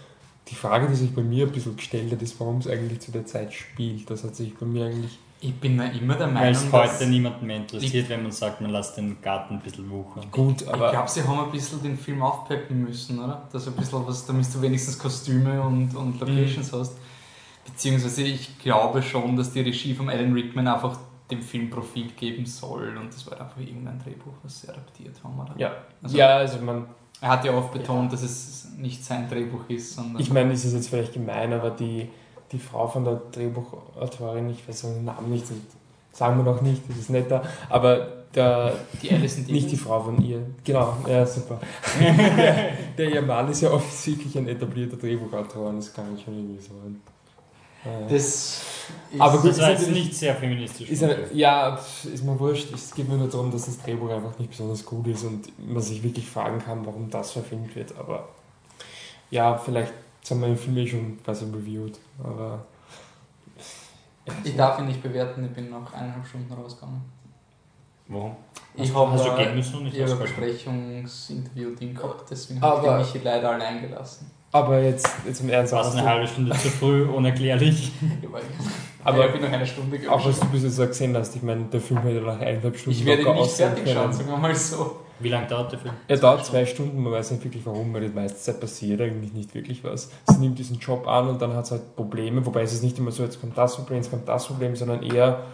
Die 0.48 0.54
Frage, 0.54 0.88
die 0.88 0.94
sich 0.94 1.14
bei 1.14 1.22
mir 1.22 1.46
ein 1.46 1.52
bisschen 1.52 1.76
gestellt 1.76 2.10
hat, 2.10 2.20
ist, 2.22 2.38
warum 2.40 2.58
es 2.58 2.66
eigentlich 2.66 3.00
zu 3.00 3.12
der 3.12 3.24
Zeit 3.26 3.52
spielt. 3.52 4.10
Das 4.10 4.24
hat 4.24 4.34
sich 4.34 4.56
bei 4.56 4.66
mir 4.66 4.86
eigentlich... 4.86 5.18
Ich 5.42 5.54
bin 5.54 5.78
ja 5.78 5.84
immer 5.84 6.16
der 6.16 6.26
Weil 6.26 6.34
Meinung, 6.34 6.52
es 6.52 6.70
dass... 6.70 7.00
heute 7.00 7.08
niemanden 7.08 7.46
mehr 7.46 7.56
interessiert, 7.58 8.08
wenn 8.10 8.22
man 8.24 8.32
sagt, 8.32 8.60
man 8.60 8.70
lässt 8.70 8.96
den 8.96 9.22
Garten 9.22 9.54
ein 9.54 9.60
bisschen 9.60 9.88
wuchern. 9.88 10.24
Gut, 10.30 10.62
Ich 10.62 10.68
aber... 10.68 10.90
glaube, 10.90 11.08
sie 11.08 11.22
haben 11.22 11.38
ein 11.40 11.50
bisschen 11.50 11.82
den 11.82 11.96
Film 11.96 12.20
aufpeppen 12.22 12.82
müssen, 12.82 13.18
oder? 13.18 13.48
Dass 13.50 13.66
ein 13.66 13.74
bisschen 13.74 14.06
was, 14.06 14.26
damit 14.26 14.52
du 14.52 14.60
wenigstens 14.60 14.98
Kostüme 14.98 15.62
und, 15.62 15.94
und 15.94 16.20
Locations 16.20 16.72
hast. 16.72 16.94
Beziehungsweise 17.64 18.22
ich 18.22 18.58
glaube 18.58 19.02
schon, 19.02 19.36
dass 19.36 19.52
die 19.52 19.60
Regie 19.60 19.94
von 19.94 20.10
Alan 20.10 20.32
Rickman 20.32 20.66
einfach 20.66 20.98
dem 21.30 21.40
Film 21.42 21.70
Profit 21.70 22.16
geben 22.16 22.44
soll 22.44 22.96
und 22.98 23.08
das 23.14 23.24
war 23.30 23.40
einfach 23.40 23.58
irgendein 23.60 23.98
Drehbuch, 24.00 24.34
was 24.42 24.60
sie 24.60 24.68
adaptiert 24.68 25.14
haben, 25.22 25.38
oder? 25.38 25.54
ja. 25.56 25.72
Also, 26.02 26.18
ja, 26.18 26.36
also 26.38 26.58
man... 26.58 26.86
Er 27.20 27.28
hat 27.28 27.44
ja 27.44 27.52
oft 27.52 27.72
betont, 27.72 28.12
dass 28.12 28.22
es 28.22 28.68
nicht 28.78 29.04
sein 29.04 29.28
Drehbuch 29.28 29.68
ist, 29.68 29.94
sondern... 29.94 30.20
Ich 30.20 30.32
meine, 30.32 30.50
das 30.50 30.64
ist 30.64 30.72
jetzt 30.72 30.88
vielleicht 30.88 31.12
gemein, 31.12 31.52
aber 31.52 31.70
die, 31.70 32.08
die 32.50 32.58
Frau 32.58 32.88
von 32.88 33.04
der 33.04 33.20
Drehbuchautorin, 33.32 34.50
ich 34.50 34.66
weiß 34.66 34.82
den 34.82 35.04
Namen 35.04 35.30
nicht, 35.30 35.44
sagen 36.12 36.38
wir 36.38 36.44
noch 36.44 36.62
nicht, 36.62 36.82
das 36.88 36.96
ist 36.96 37.10
netter, 37.10 37.42
aber 37.68 38.20
der, 38.34 38.74
die 39.02 39.10
Alison 39.10 39.44
nicht 39.44 39.70
die 39.70 39.76
Frau 39.76 40.00
von 40.00 40.24
ihr, 40.24 40.40
genau, 40.64 40.96
ja, 41.06 41.26
super. 41.26 41.60
der, 42.00 42.72
der 42.96 43.12
ihr 43.12 43.22
Mann 43.22 43.48
ist 43.50 43.60
ja 43.60 43.70
offensichtlich 43.70 44.38
ein 44.38 44.48
etablierter 44.48 44.96
Drehbuchautor, 44.96 45.72
das 45.72 45.92
kann 45.92 46.16
ich 46.16 46.24
schon 46.24 46.34
irgendwie 46.34 46.62
sagen. 46.62 47.02
Das 47.84 48.12
ist, 48.12 48.62
Aber 49.18 49.38
gut, 49.38 49.50
Das 49.50 49.58
war 49.60 49.70
ist 49.72 49.80
jetzt 49.80 49.90
nicht 49.90 50.14
sehr 50.14 50.34
feministisch. 50.34 50.90
ist 50.90 51.02
eine, 51.02 51.32
ja, 51.32 51.76
ist 51.76 52.22
mir 52.24 52.38
wurscht. 52.38 52.72
Es 52.74 52.94
geht 52.94 53.08
mir 53.08 53.16
nur 53.16 53.28
darum, 53.28 53.50
dass 53.50 53.64
das 53.66 53.80
Drehbuch 53.82 54.10
einfach 54.10 54.38
nicht 54.38 54.50
besonders 54.50 54.84
gut 54.84 55.06
ist 55.06 55.24
und 55.24 55.50
man 55.66 55.82
sich 55.82 56.02
wirklich 56.02 56.28
fragen 56.28 56.58
kann, 56.58 56.84
warum 56.84 57.08
das 57.08 57.32
verfilmt 57.32 57.74
wird. 57.74 57.96
Aber 57.96 58.28
ja, 59.30 59.56
vielleicht 59.56 59.94
haben 60.28 60.40
wir 60.40 60.48
den 60.48 60.58
Film 60.58 60.86
schon 60.86 61.18
quasi 61.24 61.46
reviewed. 61.46 61.98
Aber 62.22 62.66
ich 64.44 64.54
darf 64.56 64.78
ihn 64.78 64.86
nicht 64.86 65.02
bewerten, 65.02 65.44
ich 65.44 65.52
bin 65.52 65.70
nach 65.70 65.92
eineinhalb 65.94 66.26
Stunden 66.26 66.52
rausgegangen. 66.52 67.00
Warum? 68.08 68.36
Ich 68.74 68.92
habe 68.94 69.12
ausgehalten? 69.12 69.56
Besprechungsinterview-Ding 69.56 71.94
gehabt, 71.94 72.30
deswegen 72.30 72.60
habe 72.60 73.00
ich 73.00 73.12
die 73.12 73.18
Michi 73.18 73.24
leider 73.24 73.52
alle 73.52 73.64
eingelassen. 73.64 74.30
Aber 74.52 74.80
jetzt, 74.80 75.08
jetzt 75.26 75.40
im 75.40 75.48
Ernst. 75.48 75.72
Warst 75.72 75.96
eine 75.96 76.08
halbe 76.08 76.26
Stunde 76.26 76.52
zu 76.52 76.68
früh, 76.70 77.04
unerklärlich. 77.04 77.92
Aber, 79.04 79.26
ich 79.26 79.32
bin 79.32 79.42
noch 79.42 79.50
eine 79.50 79.66
Stunde 79.66 79.98
Auch 80.10 80.26
was 80.26 80.40
du 80.40 80.46
bis 80.48 80.62
jetzt 80.62 80.76
so 80.76 80.86
gesehen 80.86 81.16
hast, 81.16 81.34
ich 81.34 81.42
meine, 81.42 81.64
der 81.64 81.80
Film 81.80 82.02
hätte 82.02 82.20
nach 82.20 82.38
eineinhalb 82.38 82.76
Stunden 82.76 82.98
Ich 82.98 83.06
werde 83.06 83.22
ihn 83.22 83.34
nicht 83.34 83.52
fertig 83.52 83.88
schauen, 83.88 84.02
können. 84.02 84.12
sagen 84.12 84.28
wir 84.28 84.36
mal 84.36 84.54
so. 84.54 85.00
Wie 85.20 85.28
lange 85.28 85.46
dauert 85.46 85.72
der 85.72 85.78
Film? 85.78 85.94
Er 86.08 86.16
dauert 86.16 86.44
zwei 86.46 86.66
Stunden, 86.66 87.02
man 87.02 87.12
weiß 87.12 87.30
nicht 87.30 87.44
wirklich 87.44 87.64
warum, 87.64 87.92
weil 87.92 88.02
die 88.02 88.14
meiste 88.14 88.38
Zeit 88.38 88.60
passiert 88.60 89.00
eigentlich 89.00 89.32
nicht 89.32 89.54
wirklich 89.54 89.84
was. 89.84 90.10
Sie 90.26 90.38
nimmt 90.38 90.58
diesen 90.58 90.78
Job 90.78 91.06
an 91.06 91.28
und 91.28 91.40
dann 91.40 91.54
hat 91.54 91.66
es 91.66 91.70
halt 91.70 91.94
Probleme, 91.94 92.44
wobei 92.44 92.62
es 92.62 92.72
ist 92.72 92.82
nicht 92.82 92.98
immer 92.98 93.10
so, 93.10 93.22
jetzt 93.22 93.40
kommt 93.40 93.56
das 93.56 93.76
Problem, 93.76 93.98
jetzt 93.98 94.10
kommt 94.10 94.28
das 94.28 94.46
Problem, 94.46 94.76
sondern 94.76 95.02
eher, 95.02 95.44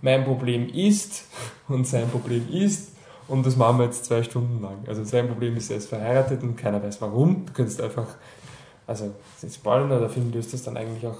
mein 0.00 0.24
Problem 0.24 0.68
ist 0.68 1.24
und 1.68 1.86
sein 1.86 2.08
Problem 2.08 2.48
ist 2.50 2.92
und 3.28 3.46
das 3.46 3.56
machen 3.56 3.78
wir 3.78 3.84
jetzt 3.86 4.04
zwei 4.04 4.22
Stunden 4.22 4.62
lang. 4.62 4.78
Also 4.86 5.04
sein 5.04 5.28
Problem 5.28 5.56
ist, 5.56 5.70
er 5.70 5.76
ist 5.78 5.88
verheiratet 5.88 6.42
und 6.42 6.56
keiner 6.56 6.82
weiß 6.82 7.00
warum. 7.00 7.46
Du 7.46 7.52
kannst 7.52 7.80
einfach, 7.80 8.06
also 8.86 9.12
nicht 9.42 9.54
spoilern, 9.54 9.88
der 9.88 10.08
Film 10.08 10.32
löst 10.32 10.52
das 10.52 10.62
dann 10.62 10.76
eigentlich 10.76 11.06
auch 11.06 11.18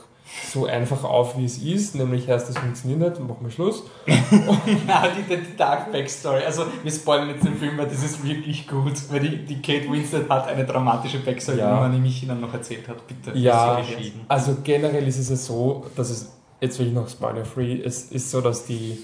so 0.51 0.67
einfach 0.67 1.05
auf, 1.05 1.37
wie 1.37 1.45
es 1.45 1.59
ist, 1.59 1.95
nämlich 1.95 2.29
erst 2.29 2.49
das 2.49 2.57
funktioniert 2.57 3.01
nicht 3.01 3.19
und 3.19 3.29
machen 3.29 3.41
wir 3.45 3.51
Schluss. 3.51 3.83
Nein, 4.07 5.11
die, 5.29 5.37
die 5.37 5.57
Dark 5.57 5.93
Backstory. 5.93 6.43
Also, 6.45 6.65
wir 6.83 6.93
spoilern 6.93 7.29
jetzt 7.31 7.45
den 7.45 7.57
Film, 7.57 7.77
weil 7.77 7.87
das 7.89 8.03
ist 8.03 8.25
wirklich 8.25 8.67
gut. 8.67 8.95
Weil 9.11 9.21
die, 9.21 9.45
die 9.45 9.61
Kate 9.61 9.91
Winslet 9.91 10.31
hat 10.31 10.49
eine 10.49 10.65
dramatische 10.65 11.19
Backstory, 11.19 11.59
Ja. 11.59 11.75
die 11.75 11.81
man 11.81 11.91
nämlich 11.93 12.27
dann 12.27 12.41
noch 12.41 12.55
erzählt 12.55 12.89
hat. 12.89 13.07
Bitte. 13.07 13.37
Ja, 13.37 13.81
jetzt. 13.81 14.13
also 14.29 14.57
generell 14.63 15.07
ist 15.07 15.19
es 15.19 15.29
ja 15.29 15.37
so, 15.37 15.87
dass 15.97 16.09
es, 16.09 16.33
jetzt 16.61 16.79
will 16.79 16.87
ich 16.87 16.95
noch 16.95 17.09
spoiler-free, 17.09 17.83
es 17.85 18.05
ist 18.05 18.31
so, 18.31 18.41
dass 18.41 18.65
die 18.65 18.99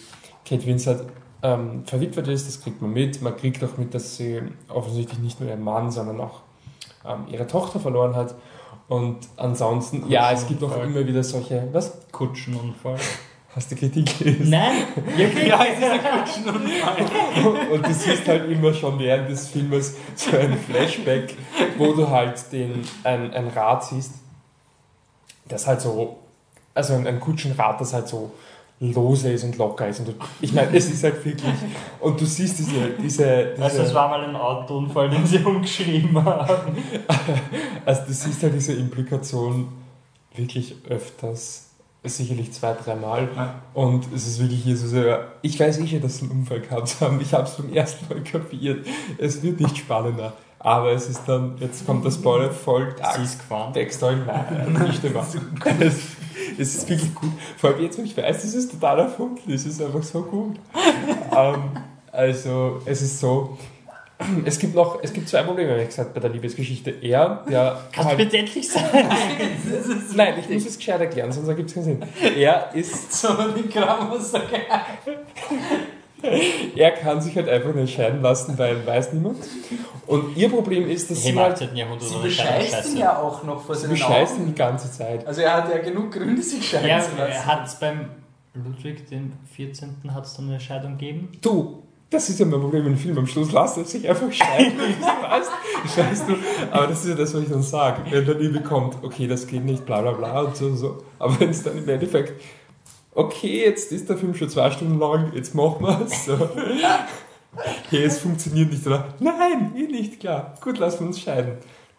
Kate 0.46 0.64
Winslet 0.66 1.00
ähm, 1.42 1.84
verwitwet 1.86 2.28
ist, 2.28 2.48
das 2.48 2.60
kriegt 2.60 2.82
man 2.82 2.92
mit. 2.92 3.22
Man 3.22 3.36
kriegt 3.36 3.62
auch 3.62 3.76
mit, 3.76 3.94
dass 3.94 4.16
sie 4.16 4.42
offensichtlich 4.68 5.18
nicht 5.20 5.40
nur 5.40 5.48
ihren 5.48 5.62
Mann, 5.62 5.90
sondern 5.90 6.20
auch 6.20 6.40
ähm, 7.06 7.26
ihre 7.30 7.46
Tochter 7.46 7.80
verloren 7.80 8.16
hat. 8.16 8.34
Und 8.88 9.18
ansonsten, 9.36 10.08
ja, 10.08 10.32
es 10.32 10.46
gibt 10.46 10.62
auch 10.62 10.82
immer 10.82 11.06
wieder 11.06 11.22
solche, 11.22 11.68
was? 11.72 11.98
Kutschenunfall. 12.10 12.96
Hast 13.54 13.70
du 13.70 13.76
Kritik 13.76 14.18
gelesen? 14.18 14.50
Nein? 14.50 14.84
Ja, 15.46 15.64
es 15.64 15.78
ist 15.78 15.84
ein 15.84 16.00
Kutschenunfall. 16.00 17.70
Und 17.72 17.86
du 17.86 17.92
siehst 17.92 18.26
halt 18.26 18.50
immer 18.50 18.72
schon 18.72 18.98
während 18.98 19.28
des 19.28 19.48
Filmes 19.48 19.96
so 20.14 20.36
ein 20.36 20.58
Flashback, 20.58 21.36
wo 21.76 21.92
du 21.92 22.08
halt 22.08 22.50
den, 22.52 22.82
ein, 23.04 23.32
ein 23.32 23.48
Rad 23.48 23.84
siehst, 23.84 24.12
das 25.46 25.66
halt 25.66 25.80
so, 25.80 26.18
also 26.74 26.94
ein, 26.94 27.06
ein 27.06 27.20
Kutschenrad, 27.20 27.80
das 27.80 27.92
halt 27.92 28.08
so 28.08 28.32
lose 28.80 29.32
ist 29.32 29.44
und 29.44 29.58
locker 29.58 29.88
ist. 29.88 30.00
Und 30.00 30.08
du, 30.08 30.12
ich 30.40 30.52
meine, 30.52 30.76
es 30.76 30.90
ist 30.90 31.02
halt 31.02 31.24
wirklich, 31.24 31.52
und 32.00 32.20
du 32.20 32.24
siehst 32.24 32.58
diese, 32.58 32.90
diese, 33.02 33.54
diese 33.56 33.62
Also 33.62 33.82
es 33.82 33.94
war 33.94 34.08
mal 34.08 34.22
ein 34.24 34.36
Autounfall, 34.36 35.10
den 35.10 35.26
sie 35.26 35.38
umgeschrieben 35.44 36.24
haben. 36.24 36.76
also 37.84 38.02
du 38.06 38.12
siehst 38.12 38.42
halt 38.42 38.54
diese 38.54 38.74
Implikation 38.74 39.68
wirklich 40.34 40.76
öfters, 40.88 41.70
sicherlich 42.04 42.52
zwei, 42.52 42.72
dreimal. 42.72 43.28
Ja. 43.34 43.54
Und 43.74 44.06
es 44.14 44.26
ist 44.26 44.40
wirklich 44.40 44.62
hier 44.62 44.76
so 44.76 44.86
sehr, 44.86 45.32
ich 45.42 45.58
weiß 45.58 45.78
eh 45.80 45.86
schon, 45.86 46.00
dass 46.00 46.18
sie 46.18 46.22
einen 46.22 46.40
Unfall 46.40 46.60
gehabt 46.60 46.96
haben. 47.00 47.20
Ich 47.20 47.34
habe 47.34 47.44
es 47.44 47.56
beim 47.56 47.72
ersten 47.72 48.08
Mal 48.08 48.22
kapiert. 48.22 48.86
Es 49.18 49.42
wird 49.42 49.60
nicht 49.60 49.76
spannender. 49.76 50.32
Aber 50.60 50.92
es 50.92 51.08
ist 51.08 51.22
dann, 51.26 51.56
jetzt 51.60 51.86
kommt 51.86 52.04
das 52.04 52.14
Spoiler, 52.14 52.50
voll 52.50 52.94
Sie 53.16 53.22
ist 53.22 53.38
gefahren. 53.38 53.72
Backstory. 53.72 54.16
Nein, 54.26 54.88
nicht 54.88 55.04
immer. 55.04 55.24
Es, 56.58 56.74
ist 56.74 56.88
wirklich 56.88 57.14
gut. 57.14 57.30
Vor 57.56 57.70
allem 57.70 57.82
jetzt, 57.82 57.98
wo 57.98 58.02
ich 58.02 58.16
weiß, 58.16 58.44
es 58.44 58.54
ist 58.54 58.70
total 58.70 59.00
erfunden. 59.00 59.52
Es 59.52 59.66
ist 59.66 59.82
einfach 59.82 60.02
so 60.02 60.22
gut. 60.22 60.56
ähm, 61.36 61.62
also, 62.12 62.80
es 62.84 63.02
ist 63.02 63.20
so. 63.20 63.58
Es 64.44 64.58
gibt 64.58 64.74
noch, 64.74 64.98
es 65.00 65.12
gibt 65.12 65.28
zwei 65.28 65.44
Probleme, 65.44 65.80
wie 65.80 65.84
gesagt, 65.84 66.12
bei 66.12 66.18
der 66.18 66.30
Liebesgeschichte. 66.30 66.90
Er, 66.90 67.44
der 67.48 67.84
Kannst 67.92 67.98
du 67.98 68.04
halt, 68.04 68.18
bitte 68.18 68.38
endlich 68.38 68.68
sein? 68.68 68.84
Nein, 70.16 70.34
ich 70.40 70.48
muss 70.48 70.66
es 70.66 70.76
gescheit 70.76 71.00
erklären, 71.00 71.30
sonst 71.30 71.46
ergibt 71.46 71.68
es 71.68 71.74
keinen 71.76 71.84
Sinn. 71.84 72.02
Er 72.36 72.74
ist 72.74 73.12
So, 73.12 73.28
die 73.56 73.68
Grammar 73.68 74.20
so 74.20 74.38
geil. 74.38 75.18
er 76.76 76.90
kann 76.92 77.20
sich 77.20 77.36
halt 77.36 77.48
einfach 77.48 77.68
nicht 77.68 77.78
entscheiden 77.96 78.22
lassen, 78.22 78.58
weil 78.58 78.84
weiß 78.86 79.12
niemand. 79.12 79.38
Und 80.06 80.36
ihr 80.36 80.48
Problem 80.48 80.88
ist, 80.88 81.10
dass 81.10 81.24
Hey, 81.24 81.32
sie 81.32 81.38
halt 81.38 81.52
18. 81.54 81.76
Jahrhundert 81.76 82.08
Sie 82.08 82.18
bescheißt 82.18 82.90
ihn 82.90 82.96
ja 82.98 83.18
auch 83.18 83.42
noch 83.44 83.62
vor 83.64 83.74
sie 83.74 83.82
seinen 83.82 83.90
bescheißen 83.92 84.36
Augen. 84.38 84.46
die 84.46 84.54
ganze 84.54 84.90
Zeit. 84.90 85.26
Also 85.26 85.42
er 85.42 85.54
hat 85.54 85.70
ja 85.70 85.78
genug 85.78 86.12
Gründe, 86.12 86.42
sich 86.42 86.68
scheiden 86.68 86.88
Ja, 86.88 87.00
zu 87.00 87.10
lassen. 87.16 87.32
er 87.32 87.46
hat 87.46 87.66
es 87.66 87.74
beim 87.76 88.06
Ludwig 88.54 89.06
den 89.08 89.32
14. 89.54 89.94
hat 90.12 90.24
es 90.26 90.34
dann 90.34 90.48
eine 90.48 90.58
Scheidung 90.58 90.92
gegeben. 90.98 91.28
Du, 91.40 91.82
das 92.10 92.28
ist 92.30 92.40
ja 92.40 92.46
mein 92.46 92.60
Problem 92.60 92.86
im 92.86 92.96
Film. 92.96 93.18
Am 93.18 93.26
Schluss 93.26 93.52
lässt 93.52 93.76
er 93.76 93.84
sich 93.84 94.08
einfach 94.08 94.32
scheiden. 94.32 94.72
weißt, 94.78 95.50
weißt 95.98 96.24
du? 96.28 96.34
Aber 96.72 96.86
das 96.88 97.04
ist 97.04 97.10
ja 97.10 97.14
das, 97.14 97.34
was 97.34 97.42
ich 97.42 97.50
dann 97.50 97.62
sage. 97.62 98.02
Wenn 98.10 98.26
dann 98.26 98.40
irgendwie 98.40 98.62
kommt, 98.62 98.96
okay, 99.04 99.26
das 99.28 99.46
geht 99.46 99.64
nicht, 99.64 99.84
bla 99.86 100.00
bla 100.00 100.12
bla 100.12 100.40
und 100.40 100.56
so 100.56 100.64
und 100.66 100.76
so. 100.78 101.02
Aber 101.18 101.38
wenn 101.38 101.50
es 101.50 101.62
dann 101.62 101.76
im 101.78 101.88
Endeffekt, 101.88 102.32
okay, 103.18 103.64
jetzt 103.64 103.92
ist 103.92 104.08
der 104.08 104.16
Film 104.16 104.34
schon 104.34 104.48
zwei 104.48 104.70
Stunden 104.70 104.98
lang, 104.98 105.32
jetzt 105.34 105.54
machen 105.54 105.84
wir 105.84 106.00
es. 106.04 106.24
So. 106.24 106.38
Hey, 107.90 108.04
es 108.04 108.18
funktioniert 108.20 108.70
nicht, 108.70 108.86
oder? 108.86 109.14
Nein, 109.18 109.72
eh 109.74 109.90
nicht, 109.90 110.20
klar. 110.20 110.54
Gut, 110.60 110.78
lassen 110.78 111.00
wir 111.00 111.06
uns 111.08 111.18
scheiden. 111.18 111.54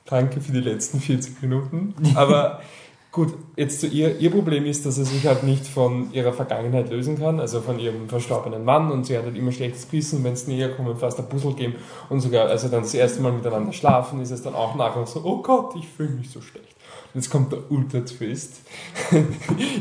Danke 0.06 0.40
für 0.40 0.52
die 0.52 0.62
letzten 0.62 1.02
40 1.02 1.42
Minuten. 1.42 1.96
Aber 2.16 2.62
gut, 3.12 3.34
jetzt 3.58 3.82
zu 3.82 3.88
ihr. 3.88 4.20
Ihr 4.20 4.30
Problem 4.30 4.66
ist, 4.66 4.86
dass 4.86 4.96
sie 4.96 5.04
sich 5.04 5.26
halt 5.26 5.44
nicht 5.44 5.66
von 5.66 6.14
ihrer 6.14 6.32
Vergangenheit 6.34 6.92
lösen 6.92 7.18
kann, 7.18 7.40
also 7.40 7.60
von 7.62 7.80
ihrem 7.80 8.08
verstorbenen 8.08 8.64
Mann 8.64 8.92
und 8.92 9.06
sie 9.06 9.18
hat 9.18 9.26
halt 9.26 9.36
immer 9.36 9.52
schlechtes 9.52 9.90
Gewissen, 9.90 10.24
wenn 10.24 10.34
es 10.34 10.48
näher 10.48 10.70
kommen, 10.70 10.96
fast 10.96 11.20
ein 11.20 11.28
Puzzle 11.28 11.56
geben 11.56 11.76
und 12.10 12.22
sogar, 12.22 12.48
also 12.48 12.70
dann 12.70 12.84
das 12.84 12.94
erste 12.94 13.22
Mal 13.22 13.34
miteinander 13.34 13.74
schlafen, 13.74 14.22
ist 14.22 14.32
es 14.32 14.44
dann 14.44 14.54
auch 14.54 14.76
nachher 14.76 15.06
so, 15.08 15.22
oh 15.26 15.42
Gott, 15.42 15.76
ich 15.76 15.88
fühle 15.88 16.12
mich 16.12 16.30
so 16.30 16.42
schlecht. 16.42 16.79
Jetzt 17.14 17.30
kommt 17.30 17.52
der 17.52 17.60
Ultra-Twist. 17.72 18.62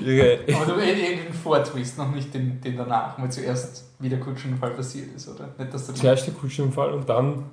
ihre, 0.05 0.39
Aber 0.55 0.73
du 0.73 0.81
hättest 0.81 1.03
irgendwie 1.03 1.25
den 1.25 1.33
Vortwist, 1.35 1.99
noch 1.99 2.11
nicht 2.15 2.33
den, 2.33 2.61
den 2.61 2.77
danach, 2.77 3.21
weil 3.21 3.31
zuerst 3.31 3.85
wie 3.99 4.09
der 4.09 4.21
Kutschenfall 4.21 4.71
passiert 4.71 5.15
ist, 5.15 5.29
oder? 5.29 5.49
Nicht, 5.59 5.75
dass 5.75 5.93
zuerst 5.93 6.27
der 6.27 6.35
Kutschenunfall 6.35 6.93
und 6.93 7.09
dann, 7.09 7.45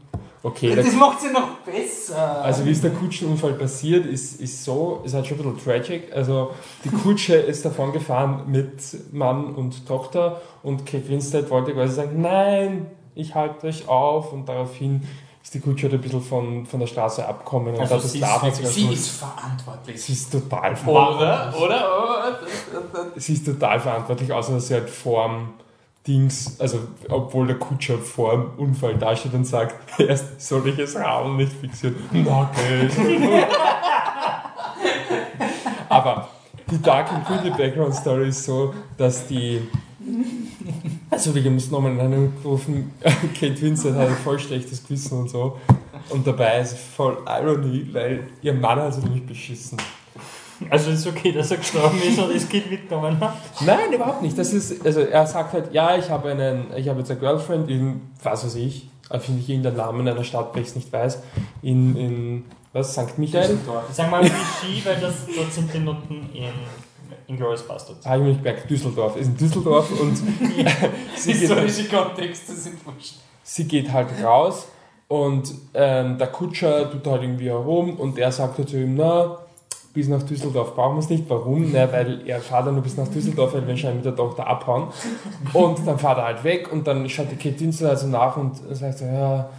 okay, 0.44 0.76
das 0.76 0.94
macht 0.94 1.22
sie 1.22 1.32
noch 1.32 1.58
besser. 1.66 2.42
Also 2.44 2.66
wie 2.66 2.72
es 2.72 2.82
der 2.82 2.92
Kutschenunfall 2.92 3.54
passiert, 3.54 4.06
ist, 4.06 4.40
ist 4.40 4.64
so, 4.64 5.02
ist 5.04 5.14
halt 5.14 5.26
schon 5.26 5.40
ein 5.40 5.56
bisschen 5.56 5.64
tragic. 5.64 6.14
Also 6.14 6.54
die 6.84 6.90
Kutsche 6.90 7.36
ist 7.36 7.66
davon 7.66 7.92
gefahren 7.92 8.44
mit 8.48 8.78
Mann 9.12 9.56
und 9.56 9.88
Tochter 9.88 10.42
und 10.62 10.86
Kate 10.86 11.10
Winslet 11.10 11.50
wollte 11.50 11.74
quasi 11.74 11.96
sagen, 11.96 12.22
nein, 12.22 12.86
ich 13.16 13.34
halte 13.34 13.68
euch 13.68 13.88
auf 13.88 14.32
und 14.32 14.48
daraufhin 14.48 15.02
ist 15.46 15.54
die 15.54 15.60
Kutsche 15.60 15.88
ein 15.88 16.02
bisschen 16.02 16.24
von, 16.24 16.66
von 16.66 16.80
der 16.80 16.88
Straße 16.88 17.24
abgekommen 17.24 17.76
und 17.76 17.80
Also 17.80 17.98
das 17.98 18.12
sie 18.12 18.20
Lava 18.20 18.48
ist 18.48 18.66
sie 18.74 18.92
ist 18.92 19.10
verantwortlich. 19.10 20.02
sie 20.02 20.14
ist 20.14 20.32
total 20.32 20.76
verantwortlich. 20.76 21.62
Oder? 21.62 21.62
Oder? 21.62 22.40
Sie 23.16 23.34
ist 23.34 23.46
total 23.46 23.80
verantwortlich, 23.80 24.34
außer 24.34 24.54
dass 24.54 24.68
sie 24.70 24.74
halt 24.74 24.90
vorm 24.90 25.54
Dings, 26.08 26.60
also 26.60 26.80
obwohl 27.10 27.46
der 27.46 27.60
Kutscher 27.60 28.00
vor 28.00 28.32
dem 28.32 28.50
Unfall 28.58 28.96
dasteht 28.98 29.36
und 29.36 29.46
sagt, 29.46 30.00
erst 30.00 30.42
soll 30.42 30.68
ich 30.68 30.78
das 30.78 30.96
Radl 30.96 31.36
nicht 31.36 31.54
fixieren. 31.54 31.96
Na, 32.12 32.50
okay. 32.52 32.90
Aber 35.90 36.28
die 36.72 36.82
Dark 36.82 37.14
and 37.14 37.24
Pretty 37.24 37.52
Background 37.52 37.94
Story 37.94 38.30
ist 38.30 38.44
so, 38.46 38.74
dass 38.98 39.28
die. 39.28 39.62
Also, 41.10 41.36
wir 41.36 41.56
es 41.56 41.72
nochmal 41.72 41.92
in 41.92 42.00
einen 42.00 42.34
gerufen. 42.42 42.92
Kate 43.40 43.62
Winslet 43.62 43.96
hat 43.96 44.08
ein 44.08 44.16
voll 44.16 44.40
schlechtes 44.40 44.84
Gewissen 44.84 45.20
und 45.20 45.30
so. 45.30 45.60
Und 46.10 46.26
dabei 46.26 46.60
ist 46.60 46.78
voll 46.78 47.18
Irony, 47.26 47.88
weil 47.92 48.28
ihr 48.42 48.54
Mann 48.54 48.80
hat 48.80 48.94
sie 48.94 49.02
nämlich 49.02 49.26
beschissen. 49.26 49.78
Also 50.70 50.92
ist 50.92 51.06
okay, 51.06 51.32
dass 51.32 51.52
er 51.52 51.58
gestorben 51.58 52.02
ist 52.02 52.18
und 52.18 52.34
das 52.34 52.48
Kind 52.48 52.70
mitgenommen 52.72 53.20
hat. 53.20 53.36
Nein, 53.66 53.92
überhaupt 53.94 54.22
nicht. 54.22 54.38
Das 54.38 54.54
ist, 54.54 54.86
also 54.86 55.02
er 55.02 55.28
sagt 55.28 55.54
halt, 55.54 55.74
ja, 55.74 55.98
ich 55.98 56.10
habe 56.10 56.32
einen, 56.32 56.68
ich 56.76 56.88
habe 56.88 57.00
jetzt 57.00 57.12
eine 57.12 57.20
Girlfriend 57.20 57.70
in, 57.70 58.02
was 58.24 58.46
weiß 58.46 58.56
ich, 58.56 58.88
finde 59.20 59.42
ich 59.42 59.50
irgendeinen 59.50 59.78
Namen 59.78 60.08
einer 60.08 60.24
Stadt, 60.24 60.54
weil 60.54 60.62
ich 60.62 60.70
es 60.70 60.76
nicht 60.76 60.92
weiß, 60.92 61.22
in, 61.62 61.96
in 61.96 62.46
was, 62.74 62.94
St. 62.94 63.18
Michael. 63.18 63.58
Sag 63.92 64.10
mal 64.10 64.24
Vichy, 64.24 64.86
weil 64.86 65.00
das, 65.00 65.14
dort 65.36 65.54
sind 65.54 65.74
die 65.74 65.80
Noten 65.80 66.30
in 66.34 66.54
Inglourious 67.28 67.64
Bastards. 67.68 68.06
Mich 68.06 68.38
gemerkt, 68.38 68.70
Düsseldorf. 68.70 69.16
Ist 69.16 69.28
in 69.28 69.38
Düsseldorf 69.38 69.90
und 70.00 70.16
sie, 71.16 71.34
geht 71.34 71.50
halt, 71.50 71.66
Historische 71.66 71.86
Kontexte 71.90 72.54
sind 72.54 72.86
wurscht. 72.86 73.16
sie 73.44 73.68
geht 73.68 73.92
halt 73.92 74.08
raus 74.24 74.68
und 75.08 75.54
ähm, 75.74 76.18
der 76.18 76.28
Kutscher 76.28 76.92
tut 76.92 77.06
halt 77.08 77.24
irgendwie 77.24 77.50
herum 77.50 78.00
und 78.00 78.18
er 78.18 78.32
sagt 78.32 78.58
halt 78.58 78.70
zu 78.70 78.78
ihm, 78.78 78.96
na, 78.96 79.38
bis 79.94 80.10
nach 80.10 80.24
Düsseldorf 80.24 80.76
brauchen 80.76 80.98
wir 80.98 81.00
es 81.00 81.10
nicht. 81.10 81.24
Warum? 81.30 81.72
Na, 81.72 81.92
weil 81.92 82.28
er 82.28 82.42
fährt 82.42 82.68
dann 82.68 82.74
nur 82.74 82.84
bis 82.84 82.98
nach 82.98 83.08
Düsseldorf, 83.08 83.54
weil 83.54 83.62
wir 83.62 83.70
wahrscheinlich 83.70 84.04
mit 84.04 84.06
der 84.06 84.16
Tochter 84.16 84.46
abhauen. 84.46 84.90
Und 85.54 85.88
dann 85.88 85.98
fährt 85.98 86.18
er 86.18 86.26
halt 86.26 86.44
weg 86.44 86.72
und 86.72 86.86
dann 86.86 87.08
schaut 87.08 87.32
die 87.32 87.38
Kate 87.38 87.60
Winslet 87.62 87.90
also 87.92 88.08
nach 88.08 88.36
und 88.36 88.58
sagt 88.72 88.98
so, 88.98 89.06
ja, 89.06 89.50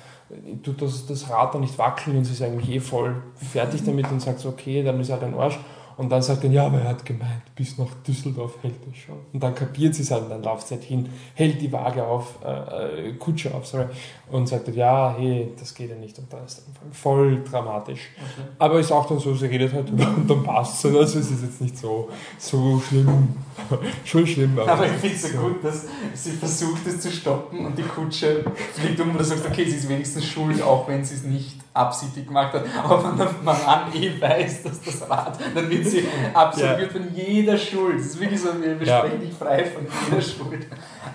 tut 0.63 0.83
das, 0.83 1.07
das 1.07 1.31
Rad 1.31 1.55
da 1.55 1.59
nicht 1.59 1.79
wackeln 1.79 2.19
und 2.19 2.25
sie 2.25 2.33
ist 2.33 2.43
eigentlich 2.43 2.69
eh 2.71 2.81
voll 2.81 3.17
fertig 3.35 3.85
damit 3.85 4.11
und 4.11 4.21
sagt 4.21 4.41
so, 4.41 4.51
okay, 4.51 4.83
dann 4.83 5.01
ist 5.01 5.09
er 5.09 5.21
halt 5.21 5.25
ein 5.25 5.39
Arsch. 5.39 5.59
Und 5.97 6.11
dann 6.11 6.21
sagt 6.21 6.45
er, 6.45 6.51
ja, 6.51 6.67
aber 6.67 6.79
er 6.81 6.91
hat 6.91 7.07
gemeint, 7.07 7.43
bis 7.55 7.79
nach 7.79 7.89
Düsseldorf 8.07 8.53
hält 8.61 8.75
er 8.87 8.95
schon. 8.95 9.17
Und 9.33 9.43
dann 9.43 9.55
kapiert 9.55 9.95
sie 9.95 10.03
es 10.03 10.11
halt, 10.11 10.31
dann 10.31 10.43
läuft 10.43 10.69
sie 10.69 10.75
halt 10.75 10.85
hin, 10.85 11.09
hält 11.35 11.61
die 11.63 11.73
Waage 11.73 12.05
auf, 12.05 12.39
äh, 12.45 13.09
äh, 13.09 13.13
Kutsche 13.15 13.55
auf, 13.55 13.67
sorry, 13.67 13.87
und 14.31 14.47
sagt, 14.47 14.69
ja, 14.75 15.15
hey, 15.17 15.53
das 15.59 15.75
geht 15.75 15.89
ja 15.89 15.97
nicht. 15.97 16.19
Und 16.19 16.31
dann 16.31 16.45
ist 16.45 16.59
dann 16.59 16.93
voll 16.93 17.43
dramatisch. 17.45 18.11
Aber 18.59 18.79
ist 18.79 18.93
auch 18.93 19.07
dann 19.07 19.21
so, 19.21 19.35
sie 19.35 19.47
redet 19.47 19.73
halt 19.73 19.89
drüber 19.89 20.09
und 20.17 20.29
dann 20.29 20.43
passt 20.43 20.85
es. 20.85 20.95
Also 20.95 21.19
es 21.19 21.31
ist 21.31 21.43
jetzt 21.43 21.61
nicht 21.63 21.79
so, 21.79 22.11
so 22.39 22.79
schlimm. 22.81 23.29
Schon 24.05 24.27
schlimm, 24.27 24.59
aber, 24.59 24.73
Aber 24.73 24.87
ich 24.87 24.93
finde 24.93 25.17
es 25.17 25.33
so 25.33 25.39
gut, 25.39 25.65
dass 25.65 25.87
sie 26.13 26.33
versucht 26.33 26.87
es 26.87 27.01
zu 27.01 27.11
stoppen 27.11 27.65
und 27.65 27.79
die 27.79 27.83
Kutsche 27.83 28.45
fliegt 28.75 29.01
um 29.01 29.17
und 29.17 29.25
sagt, 29.25 29.47
okay, 29.47 29.65
sie 29.65 29.77
ist 29.77 29.89
wenigstens 29.89 30.27
schuld, 30.27 30.61
auch 30.61 30.87
wenn 30.89 31.03
sie 31.03 31.15
es 31.15 31.23
nicht 31.23 31.57
absichtlich 31.77 32.27
gemacht 32.27 32.53
hat. 32.55 32.65
Aber 32.85 33.05
wenn 33.05 33.17
der 33.19 33.31
Mann 33.43 33.93
eh 33.95 34.21
weiß, 34.21 34.63
dass 34.65 34.81
das 34.83 35.09
Rad, 35.11 35.39
dann 35.55 35.69
wird 35.71 35.87
sie 35.87 36.07
absolviert 36.35 36.93
von 36.93 37.15
jeder 37.15 37.57
Schuld. 37.59 37.99
Das 37.99 38.07
ist 38.07 38.21
wirklich 38.21 38.41
so, 38.41 38.49
wir, 38.61 38.79
wir 38.81 38.87
Ja. 38.87 38.99
sprechen 38.99 39.21
dich 39.21 39.35
frei 39.35 39.65
von 39.65 39.87
jeder 40.09 40.23
Schuld. 40.23 40.67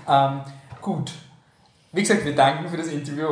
Ähm, 0.07 0.41
gut. 0.82 1.12
Wie 1.93 2.01
gesagt, 2.01 2.24
wir 2.24 2.34
danken 2.34 2.70
für 2.70 2.78
das 2.78 2.88
Interview. 2.88 3.28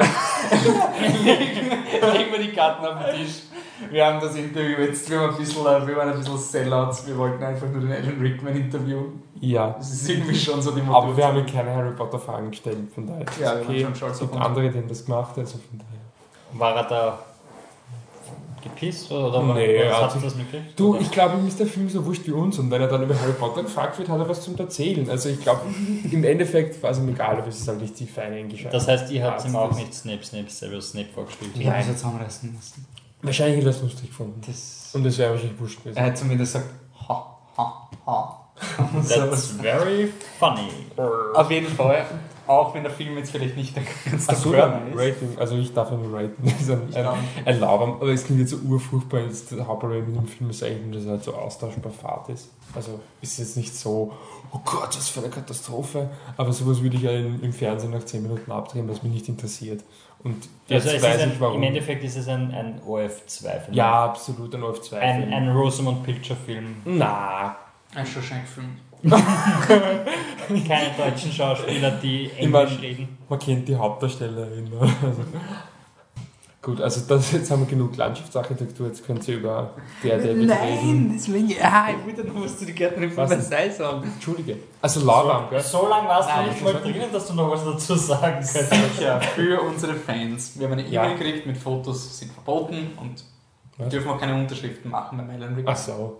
Legen 1.24 2.32
wir 2.32 2.40
die 2.40 2.52
Karten 2.52 2.86
auf 2.86 3.06
den 3.06 3.16
Tisch. 3.26 3.44
Wir 3.90 4.06
haben 4.06 4.20
das 4.20 4.36
Interview 4.36 4.78
jetzt, 4.82 5.10
wir 5.10 5.22
waren 5.22 5.30
ein 5.32 5.38
bisschen, 5.38 5.64
wir 5.64 5.96
waren 5.96 6.10
ein 6.12 6.18
bisschen 6.20 6.38
Sellouts, 6.38 7.08
wir 7.08 7.18
wollten 7.18 7.42
einfach 7.42 7.68
nur 7.70 7.80
den 7.80 7.92
Alan 7.94 8.20
Rickman 8.20 8.54
interviewen. 8.58 9.24
ja. 9.40 9.70
Das 9.78 9.90
ist 9.94 10.10
irgendwie 10.10 10.36
schon 10.36 10.62
so 10.62 10.72
die 10.72 10.82
Aber 10.82 11.16
wir 11.16 11.26
haben 11.26 11.46
keine 11.46 11.74
Harry 11.74 11.92
Potter 11.92 12.20
Fragen 12.20 12.52
gestellt, 12.52 12.92
von 12.94 13.08
daher 13.08 13.24
Ja, 13.40 13.56
wir 13.56 13.62
okay. 13.62 13.86
waren 13.86 13.96
schon 13.96 14.14
stolz 14.14 14.22
auf 14.22 14.34
andere, 14.42 14.70
die 14.70 14.78
haben 14.78 14.90
das 14.90 15.06
gemacht, 15.06 15.38
also 15.38 15.58
von 15.58 15.78
daher. 15.80 15.99
War 16.54 16.76
er 16.76 16.84
da 16.84 17.20
gepisst 18.62 19.10
oder 19.12 19.32
war, 19.34 19.56
Nee, 19.56 19.76
er 19.78 19.92
was 19.92 20.02
hat 20.02 20.12
sich- 20.14 20.24
das 20.24 20.36
mitgekriegt? 20.36 20.78
Du, 20.80 20.98
ich 20.98 21.10
glaube, 21.12 21.38
ihm 21.38 21.48
ist 21.48 21.60
der 21.60 21.68
Film 21.68 21.88
so 21.90 22.06
wurscht 22.06 22.28
wie 22.28 22.32
uns 22.32 22.60
und 22.60 22.70
wenn 22.70 22.82
er 22.82 22.88
dann 22.88 23.04
über 23.04 23.18
Harry 23.20 23.32
Potter 23.34 23.64
gefragt 23.64 23.98
wird, 23.98 24.10
hat 24.10 24.20
er 24.20 24.28
was 24.28 24.42
zum 24.42 24.58
Erzählen. 24.58 25.10
Also 25.10 25.30
ich 25.30 25.40
glaube, 25.40 25.62
im 26.12 26.24
Endeffekt 26.26 26.82
war 26.84 26.92
es 26.92 26.98
ihm 27.00 27.08
egal, 27.10 27.38
aber 27.38 27.48
es 27.48 27.60
ist 27.60 27.68
halt 27.68 27.80
nicht 27.82 27.98
die 28.00 28.06
feine 28.06 28.36
eingeschaltet. 28.36 28.74
Das 28.74 28.88
heißt, 28.88 29.12
ihr 29.12 29.24
habt 29.24 29.36
Arzt 29.36 29.48
ihm 29.48 29.56
auch 29.56 29.74
nicht 29.76 29.94
Snape, 29.94 30.24
Snape, 30.26 30.50
Severus 30.50 30.90
Snape 30.90 31.08
vorgespielt. 31.14 31.52
Es 31.56 31.64
jetzt 31.88 32.00
zusammenreißen 32.00 32.54
müssen. 32.54 32.86
Wahrscheinlich 33.22 33.58
hat 33.60 33.66
er 33.66 33.70
es 33.72 33.82
lustig 33.82 34.08
gefunden. 34.10 34.42
Das, 34.46 34.90
Und 34.94 35.06
es 35.06 35.18
wäre 35.18 35.32
wahrscheinlich 35.32 35.60
wurscht 35.60 35.80
gewesen. 35.84 35.98
er 35.98 36.06
hat 36.06 36.18
zumindest 36.18 36.54
gesagt, 36.54 36.70
ha, 37.08 37.38
ha, 37.58 37.90
ha. 38.06 38.36
That's 39.08 39.48
very 39.62 40.12
funny. 40.38 40.70
auf 41.34 41.50
jeden 41.50 41.68
Fall, 41.68 42.06
auch 42.50 42.74
wenn 42.74 42.82
der 42.84 42.92
Film 42.92 43.16
jetzt 43.18 43.32
vielleicht 43.32 43.56
nicht 43.56 43.76
der 43.76 43.84
ganz 44.10 44.26
der 44.26 44.36
Achso, 44.36 44.50
Burner 44.50 44.82
ist. 44.92 44.98
Rating. 44.98 45.38
Also 45.38 45.56
ich 45.56 45.72
darf 45.74 45.92
ihn 45.92 46.14
raten. 46.14 46.44
Ist 46.48 46.72
ein, 47.46 47.60
Laubarm. 47.60 47.94
Aber 47.94 48.08
es 48.10 48.26
klingt 48.26 48.40
jetzt 48.40 48.50
so 48.50 48.58
urfurchtbar. 48.58 49.20
Jetzt 49.22 49.52
Der 49.52 49.68
Hauptproblem 49.68 50.08
mit 50.08 50.16
dem 50.16 50.28
Film 50.28 50.50
ist 50.50 50.64
eigentlich, 50.64 50.96
dass 50.98 51.06
er 51.06 51.12
halt 51.12 51.24
so 51.24 51.36
austauschbar 51.36 51.92
fad 51.92 52.28
ist. 52.30 52.50
Also 52.74 53.00
ist 53.22 53.38
jetzt 53.38 53.56
nicht 53.56 53.76
so, 53.76 54.14
oh 54.52 54.60
Gott, 54.66 54.98
was 54.98 55.10
für 55.10 55.20
eine 55.20 55.30
Katastrophe. 55.30 56.10
Aber 56.38 56.52
sowas 56.52 56.82
würde 56.82 56.96
ich 56.98 57.04
ja 57.04 57.12
im, 57.12 57.42
im 57.44 57.54
Fernsehen 57.54 57.92
nach 57.92 58.04
10 58.04 58.24
Minuten 58.24 58.52
abdrehen, 58.52 58.90
was 58.90 59.04
mich 59.04 59.14
nicht 59.14 59.30
interessiert. 59.30 59.84
Und 60.24 60.50
jetzt 60.68 60.86
Also 60.88 60.98
es 60.98 61.04
weiß 61.04 61.22
ein, 61.22 61.32
ich 61.34 61.40
warum. 61.40 61.58
Im 61.58 61.64
Endeffekt 61.64 62.04
ist 62.04 62.18
es 62.18 62.28
ein, 62.28 62.52
ein 62.52 62.82
OF2-Film. 62.82 63.74
ja, 63.74 64.06
absolut, 64.06 64.54
ein 64.56 64.62
OF2 64.64 64.96
Ein, 64.96 65.32
ein 65.34 65.50
Rosamund 65.50 66.04
Picture-Film. 66.04 66.78
Na, 66.86 67.56
Ein 67.94 68.06
Shawshank-Film. 68.06 68.78
Keine 70.68 70.92
deutschen 70.98 71.32
Schauspieler, 71.32 71.92
die 71.92 72.26
Ich 72.26 72.50
mein- 72.50 72.66
Englisch 72.68 72.82
reden. 72.82 73.18
man 73.30 73.40
kennt 73.40 73.68
die 73.68 73.76
Hauptdarstellerin. 73.76 74.66
ne? 74.66 74.80
Also, 74.82 75.22
gut, 76.62 76.82
also 76.82 77.02
das, 77.08 77.32
jetzt 77.32 77.50
haben 77.52 77.62
wir 77.62 77.68
genug 77.68 77.96
Landschaftsarchitektur, 77.96 78.88
jetzt 78.88 79.06
könnt 79.06 79.26
ihr 79.28 79.38
über 79.38 79.72
der 80.04 80.18
David 80.18 80.50
reden. 80.52 81.12
deswegen, 81.14 81.50
ja, 81.50 81.88
ich 81.90 82.06
wollte 82.06 82.28
noch 82.28 82.44
was 82.44 82.58
zu 82.58 82.66
die 82.66 82.74
Gärtnerin 82.74 83.12
von? 83.12 83.28
Versailles 83.28 83.78
sagen. 83.78 84.04
Entschuldige. 84.04 84.58
Also 84.82 85.06
Laubarm, 85.06 85.50
gell? 85.50 85.62
So 85.62 85.88
lange 85.88 86.08
warst 86.10 86.30
du 86.30 86.34
Nein, 86.36 86.46
nicht 86.48 86.58
ich 86.58 86.64
mal 86.64 86.74
drinnen, 86.74 87.12
dass 87.14 87.28
du 87.28 87.34
noch 87.36 87.52
was 87.52 87.64
dazu 87.64 87.96
sagen 87.96 88.34
könntest. 88.54 88.70
Sicher, 88.98 89.22
für 89.22 89.62
unsere 89.62 89.94
Fans. 89.96 90.60
Wir 90.60 90.66
haben 90.68 90.74
eine 90.74 90.88
Ja. 90.90 91.06
E-Mail 91.06 91.18
gekriegt 91.18 91.46
mit 91.46 91.58
Fotos, 91.58 92.18
sind 92.20 92.32
verboten 92.34 92.92
und 93.00 93.24
wir 93.78 93.86
Was? 93.86 93.92
dürfen 93.94 94.10
auch 94.10 94.20
keine 94.20 94.36
Unterschriften 94.36 94.92
machen 94.92 95.18
bei 95.26 95.34
Alan 95.36 95.54
Rickman. 95.56 95.74
Ach 95.74 95.78
so. 95.78 96.18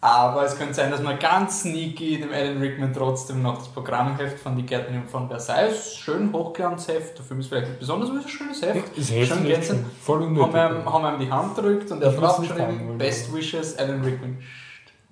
Aber 0.00 0.44
es 0.44 0.56
könnte 0.56 0.74
sein, 0.74 0.92
dass 0.92 1.02
man 1.02 1.18
ganz 1.18 1.62
sneaky 1.62 2.20
dem 2.20 2.32
Alan 2.32 2.58
Rickman 2.58 2.92
trotzdem 2.92 3.42
noch 3.42 3.58
das 3.58 3.66
Programmheft 3.68 4.38
von 4.38 4.54
Die 4.54 4.62
Gärtnerin 4.64 5.08
von 5.08 5.28
Versailles, 5.28 5.96
schön 5.96 6.32
Hochglanzheft, 6.32 7.18
der 7.18 7.24
Film 7.24 7.40
ist 7.40 7.48
vielleicht 7.48 7.66
nicht 7.66 7.80
besonders, 7.80 8.08
aber 8.10 8.20
ist 8.20 8.26
ein 8.26 8.30
schönes 8.30 8.62
Heft. 8.62 8.96
Das 8.96 9.10
Heft 9.10 9.28
Schön 9.32 9.42
glänzend. 9.44 9.84
voll 10.00 10.20
Haben 10.20 10.36
unnötig. 10.36 10.54
wir, 10.54 10.70
ihm- 10.70 10.92
haben 10.92 11.02
wir 11.02 11.12
ihm 11.14 11.18
die 11.20 11.32
Hand 11.32 11.56
gedrückt 11.56 11.90
und 11.90 12.00
er 12.00 12.12
haben 12.12 12.16
draufgeschrieben. 12.20 12.96
Best 12.98 13.34
Wishes, 13.34 13.76
Alan 13.76 14.02
Rickman. 14.04 14.38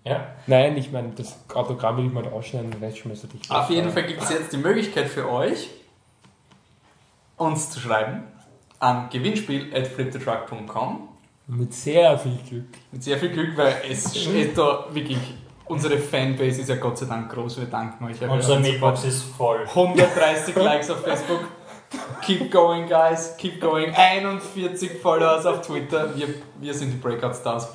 Ja. 0.04 0.24
Nein, 0.46 0.76
ich 0.76 0.92
meine, 0.92 1.08
das 1.16 1.36
Autogramm 1.52 1.96
will 1.96 2.06
ich 2.06 2.12
mal 2.12 2.24
ausschneiden, 2.28 2.70
du 2.70 3.26
dich 3.26 3.50
Auf 3.50 3.68
jeden 3.70 3.90
Fall 3.90 4.04
gibt 4.04 4.22
es 4.22 4.30
jetzt 4.30 4.52
die 4.52 4.56
Möglichkeit 4.58 5.08
für 5.08 5.28
euch, 5.28 5.68
uns 7.36 7.70
zu 7.70 7.80
schreiben 7.80 8.22
an 8.78 9.08
gewinnspiel.fliptetruck.com 9.10 11.08
Mit 11.48 11.72
sehr 11.72 12.18
viel 12.18 12.38
Glück. 12.48 12.64
mit 12.90 13.02
sehr 13.02 13.18
viel 13.18 13.30
Glück, 13.30 13.56
weil 13.56 13.76
es 13.88 14.20
steht 14.20 14.58
da 14.58 14.86
wirklich, 14.90 15.18
unsere 15.66 15.96
Fanbase 15.98 16.60
ist 16.62 16.68
ja 16.68 16.76
Gott 16.76 16.98
sei 16.98 17.06
Dank 17.06 17.30
groß, 17.32 17.58
wir 17.58 17.66
danken 17.66 18.04
euch. 18.04 18.20
ja 18.20 18.28
Unsere 18.28 18.58
Mailbox 18.58 19.04
ist 19.04 19.22
voll. 19.22 19.60
130 19.68 20.56
Likes 20.56 20.90
auf 20.90 21.02
Facebook. 21.02 21.44
Keep 22.22 22.50
going, 22.50 22.88
guys. 22.88 23.36
Keep 23.36 23.60
going. 23.60 23.94
41 23.94 24.90
Followers 25.00 25.46
auf 25.46 25.60
Twitter. 25.64 26.16
Wir, 26.16 26.26
wir 26.60 26.74
sind 26.74 26.90
die 26.92 26.96
Breakout 26.96 27.34
Stars. 27.34 27.68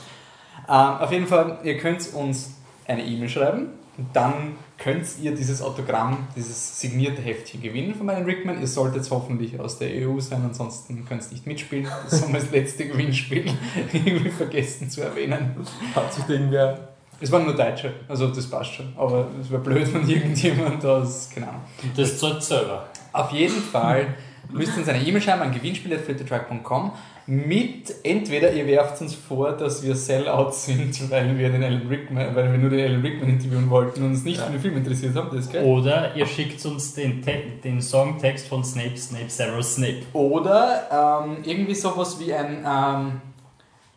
Ähm, 0.67 0.75
auf 0.99 1.11
jeden 1.11 1.27
Fall, 1.27 1.59
ihr 1.63 1.77
könnt 1.77 2.13
uns 2.13 2.55
eine 2.85 3.03
E-Mail 3.05 3.29
schreiben. 3.29 3.69
Und 3.97 4.07
dann 4.13 4.55
könnt 4.77 5.05
ihr 5.21 5.35
dieses 5.35 5.61
Autogramm, 5.61 6.27
dieses 6.35 6.79
signierte 6.79 7.21
Heftchen 7.21 7.61
gewinnen 7.61 7.93
von 7.93 8.05
meinem 8.05 8.25
Rickman. 8.25 8.61
Ihr 8.61 8.67
solltet 8.67 9.09
hoffentlich 9.11 9.59
aus 9.59 9.79
der 9.79 9.89
EU 9.89 10.19
sein, 10.19 10.41
ansonsten 10.43 11.05
könnt 11.05 11.23
ihr 11.23 11.31
nicht 11.31 11.45
mitspielen. 11.45 11.87
Das 12.09 12.25
wir 12.25 12.33
das 12.39 12.51
letzte 12.51 12.87
Gewinnspiel 12.87 13.45
irgendwie 13.93 14.29
vergessen 14.29 14.89
zu 14.89 15.01
erwähnen. 15.01 15.55
Hat 15.93 16.13
sich 16.13 16.27
irgendwer. 16.27 16.87
Es 17.19 17.31
waren 17.31 17.45
nur 17.45 17.55
Deutsche, 17.55 17.93
also 18.07 18.29
das 18.29 18.49
passt 18.49 18.73
schon. 18.73 18.93
Aber 18.97 19.27
es 19.39 19.51
wäre 19.51 19.61
blöd, 19.61 19.93
wenn 19.93 20.09
irgendjemand 20.09 20.83
aus, 20.85 21.29
keine 21.31 21.49
Ahnung. 21.49 21.61
Das 21.95 22.17
zahlt 22.17 22.41
selber. 22.41 22.89
Auf 23.13 23.31
jeden 23.31 23.61
Fall 23.61 24.15
müsst 24.53 24.73
ihr 24.73 24.79
uns 24.79 24.87
eine 24.87 25.03
E-Mail 25.03 25.21
schreiben 25.21 25.41
an 25.41 25.53
gewinnspiel.flittertruck.com 25.53 26.91
mit 27.27 27.93
entweder 28.03 28.51
ihr 28.51 28.67
werft 28.67 29.01
uns 29.01 29.13
vor, 29.13 29.51
dass 29.53 29.83
wir 29.83 29.95
Sellouts 29.95 30.65
sind, 30.65 31.09
weil 31.11 31.37
wir 31.37 31.49
den 31.49 31.63
Alan 31.63 31.87
Rickman, 31.87 32.35
weil 32.35 32.51
wir 32.51 32.57
nur 32.57 32.69
den 32.69 32.79
Alan 32.79 33.01
Rickman 33.01 33.29
interviewen 33.29 33.69
wollten 33.69 34.03
und 34.03 34.09
uns 34.09 34.23
nicht 34.23 34.41
für 34.41 34.51
den 34.51 34.59
Film 34.59 34.77
interessiert 34.77 35.15
haben, 35.15 35.29
das 35.35 35.45
ist 35.45 35.53
geil. 35.53 35.63
Oder 35.63 36.15
ihr 36.15 36.25
schickt 36.25 36.65
uns 36.65 36.93
den, 36.93 37.21
Te 37.21 37.41
den 37.63 37.81
Songtext 37.81 38.47
von 38.47 38.63
Snape, 38.63 38.97
Snape, 38.97 39.29
Severus 39.29 39.75
Snape. 39.75 40.01
Oder 40.13 41.23
ähm, 41.25 41.37
irgendwie 41.45 41.75
sowas 41.75 42.19
wie 42.19 42.33
ein 42.33 42.65
ähm, 42.67 43.21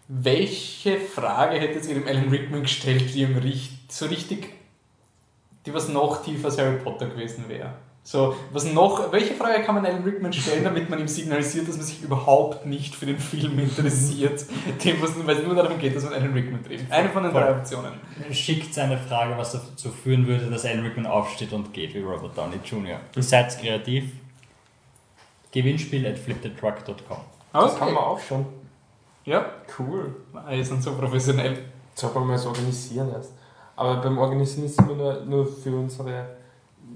welche 0.08 0.98
Frage 0.98 1.58
hättet 1.58 1.86
ihr 1.88 1.94
dem 1.94 2.06
Alan 2.06 2.28
Rickman 2.28 2.62
gestellt, 2.62 3.14
die 3.14 3.22
ihm 3.22 3.36
richt, 3.38 3.90
so 3.90 4.06
richtig, 4.06 4.50
die 5.64 5.72
was 5.72 5.88
noch 5.88 6.22
tiefer 6.22 6.46
als 6.46 6.58
Harry 6.58 6.76
Potter 6.76 7.06
gewesen 7.06 7.44
wäre? 7.48 7.72
So, 8.06 8.36
was 8.52 8.66
noch, 8.66 9.10
welche 9.12 9.32
Frage 9.34 9.62
kann 9.62 9.76
man 9.76 9.86
Alan 9.86 10.02
Rickman 10.04 10.30
stellen, 10.30 10.62
damit 10.62 10.90
man 10.90 10.98
ihm 11.00 11.08
signalisiert, 11.08 11.66
dass 11.66 11.78
man 11.78 11.86
sich 11.86 12.02
überhaupt 12.02 12.66
nicht 12.66 12.94
für 12.94 13.06
den 13.06 13.18
Film 13.18 13.58
interessiert, 13.58 14.44
dem, 14.84 15.00
was, 15.00 15.12
weil 15.26 15.38
es 15.38 15.42
nur 15.46 15.54
darum 15.54 15.78
geht, 15.78 15.96
dass 15.96 16.04
man 16.04 16.12
Alan 16.12 16.34
Rickman 16.34 16.62
trifft. 16.62 16.92
Eine 16.92 17.08
von 17.08 17.22
den 17.22 17.32
Voll. 17.32 17.40
drei 17.40 17.52
Optionen. 17.52 17.94
Schickt 18.30 18.78
eine 18.78 18.98
Frage, 18.98 19.38
was 19.38 19.52
dazu 19.52 19.88
führen 19.90 20.26
würde, 20.26 20.50
dass 20.50 20.66
Alan 20.66 20.84
Rickman 20.84 21.06
aufsteht 21.06 21.54
und 21.54 21.72
geht 21.72 21.94
wie 21.94 22.00
Robert 22.00 22.36
Downey 22.36 22.56
Jr. 22.62 23.00
Seid 23.16 23.58
kreativ. 23.58 24.12
Gewinnspiel 25.52 26.06
at 26.06 26.18
flipthetruck.com. 26.18 27.16
Das 27.54 27.78
kann 27.78 27.94
man 27.94 28.02
auch 28.04 28.20
schon. 28.20 28.44
Ja, 29.24 29.46
Cool. 29.78 30.14
wir 30.48 30.64
sind 30.64 30.82
so 30.82 30.92
professionell. 30.94 31.64
Sollte 31.94 32.18
man 32.18 32.28
mal 32.28 32.38
so 32.38 32.48
organisieren 32.50 33.10
erst. 33.12 33.32
Aber 33.76 33.96
beim 33.96 34.18
Organisieren 34.18 34.66
ist 34.66 34.78
immer 34.78 34.94
nur, 34.94 35.20
nur 35.24 35.46
für 35.46 35.74
unsere. 35.74 36.43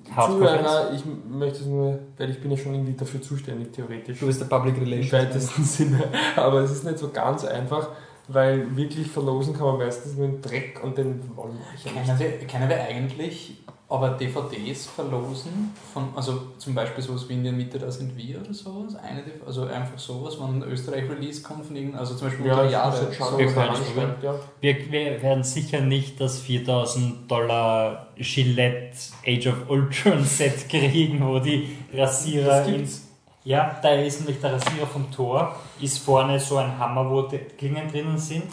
Zuhörer. 0.04 0.92
Ich 0.94 1.02
möchte 1.04 1.60
es 1.60 1.66
nur, 1.66 1.98
weil 2.16 2.30
ich 2.30 2.40
bin 2.40 2.50
ja 2.50 2.56
schon 2.56 2.74
irgendwie 2.74 2.94
dafür 2.94 3.22
zuständig, 3.22 3.72
theoretisch. 3.72 4.20
Du 4.20 4.26
bist 4.26 4.40
der 4.40 4.46
Public 4.46 4.76
Im 4.76 4.84
Relations. 4.84 5.12
weitesten 5.12 5.64
Sinne. 5.64 6.04
Aber 6.36 6.60
es 6.60 6.70
ist 6.70 6.84
nicht 6.84 6.98
so 6.98 7.10
ganz 7.10 7.44
einfach, 7.44 7.90
weil 8.28 8.76
wirklich 8.76 9.08
verlosen 9.10 9.54
kann 9.54 9.66
man 9.66 9.78
meistens 9.78 10.16
nur 10.16 10.28
den 10.28 10.42
Dreck 10.42 10.80
und 10.82 10.98
den 10.98 11.20
wollen 11.36 11.58
wir 11.58 11.72
nicht. 11.72 12.06
Können 12.06 12.18
wir, 12.18 12.46
können 12.46 12.68
wir 12.68 12.80
eigentlich 12.80 13.62
aber 13.90 14.10
DVDs 14.10 14.86
verlosen? 14.86 15.74
Von, 15.94 16.08
also 16.14 16.52
zum 16.58 16.74
Beispiel 16.74 17.02
sowas 17.02 17.26
wie 17.28 17.34
in 17.34 17.44
der 17.44 17.52
Mitte, 17.52 17.78
da 17.78 17.90
sind 17.90 18.16
wir 18.16 18.40
oder 18.40 18.52
sowas? 18.52 18.94
Eine, 18.96 19.22
also 19.46 19.64
einfach 19.64 19.98
sowas, 19.98 20.36
wenn 20.38 20.62
Österreich 20.62 21.08
Release 21.08 21.42
kommt 21.42 21.64
von 21.64 21.74
irgendeinem, 21.74 22.00
also 22.00 22.14
zum 22.14 22.28
Beispiel 22.28 22.46
Ja, 22.46 22.52
unter 22.52 22.70
Jahre. 22.70 23.12
so. 23.18 23.38
Wir 23.38 23.46
können 23.46 24.14
ja. 24.22 24.34
Wir, 24.60 24.92
wir 24.92 25.22
werden 25.22 25.42
sicher 25.42 25.80
nicht 25.80 26.20
das 26.20 26.38
4000 26.40 27.30
Dollar 27.30 28.08
Gillette 28.16 28.98
Age 29.26 29.46
of 29.46 29.68
Ultron 29.68 30.22
Set 30.24 30.68
kriegen, 30.68 31.26
wo 31.26 31.38
die 31.38 31.76
Rasierer 31.94 32.46
Das 32.58 32.68
in, 32.68 32.76
gibt's. 32.76 33.08
Ja, 33.44 33.78
da 33.82 33.92
ist 33.94 34.20
nämlich 34.20 34.40
der 34.42 34.52
Rasierer 34.52 34.86
vom 34.86 35.10
Tor, 35.10 35.56
ist 35.80 35.98
vorne 36.00 36.38
so 36.38 36.58
ein 36.58 36.78
Hammer, 36.78 37.08
wo 37.08 37.22
die 37.22 37.38
Klingen 37.38 37.90
drinnen 37.90 38.18
sind. 38.18 38.52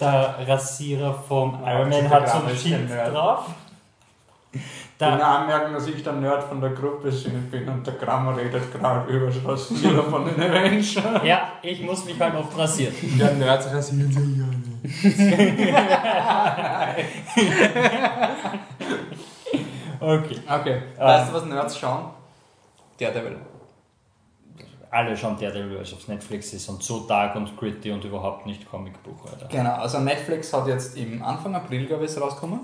Der 0.00 0.36
Rasierer 0.48 1.14
vom 1.14 1.60
Iron 1.64 1.88
Man 1.90 2.10
hat 2.10 2.28
so 2.28 2.38
ein 2.38 2.56
Schild 2.56 2.88
Nerd. 2.88 3.14
Drauf. 4.52 4.54
Ich 4.54 4.60
Da, 4.98 5.38
anmerken, 5.40 5.72
dass 5.74 5.86
ich 5.88 6.02
der 6.02 6.12
Nerd 6.12 6.44
von 6.44 6.60
der 6.60 6.70
Gruppe 6.70 7.10
bin 7.50 7.68
und 7.68 7.84
der 7.86 7.94
Grammar 7.94 8.36
redet 8.36 8.72
gerade 8.72 9.10
über 9.12 9.26
das 9.26 9.66
von 9.66 10.24
den 10.24 10.40
Avengers. 10.42 10.96
ja, 11.24 11.52
ich 11.62 11.82
muss 11.82 12.04
mich 12.04 12.20
halt 12.20 12.34
oft 12.36 12.56
rasieren. 12.56 12.94
Ja, 13.18 13.32
Nerds 13.32 13.66
rasieren 13.72 14.12
sich 14.12 14.38
ja 14.38 14.46
nicht. 14.46 14.62
Okay. 20.02 20.36
Okay, 20.48 20.82
Ähm. 20.98 21.06
weißt 21.06 21.30
du, 21.30 21.34
was 21.34 21.44
Nerds 21.44 21.78
schauen? 21.78 22.06
Daredevil. 22.98 23.36
Alle 24.90 25.16
schauen 25.16 25.38
Daredevil, 25.38 25.76
weil 25.76 25.82
es 25.82 25.94
auf 25.94 26.08
Netflix 26.08 26.52
ist 26.52 26.68
und 26.68 26.82
so 26.82 27.06
dark 27.06 27.36
und 27.36 27.56
gritty 27.56 27.92
und 27.92 28.04
überhaupt 28.04 28.44
nicht 28.44 28.68
Comicbuch, 28.68 29.24
Alter. 29.30 29.46
Genau, 29.46 29.74
also 29.76 30.00
Netflix 30.00 30.52
hat 30.52 30.66
jetzt 30.66 30.96
im 30.96 31.22
Anfang 31.22 31.54
April, 31.54 31.86
glaube 31.86 32.04
ich, 32.04 32.20
rausgekommen. 32.20 32.60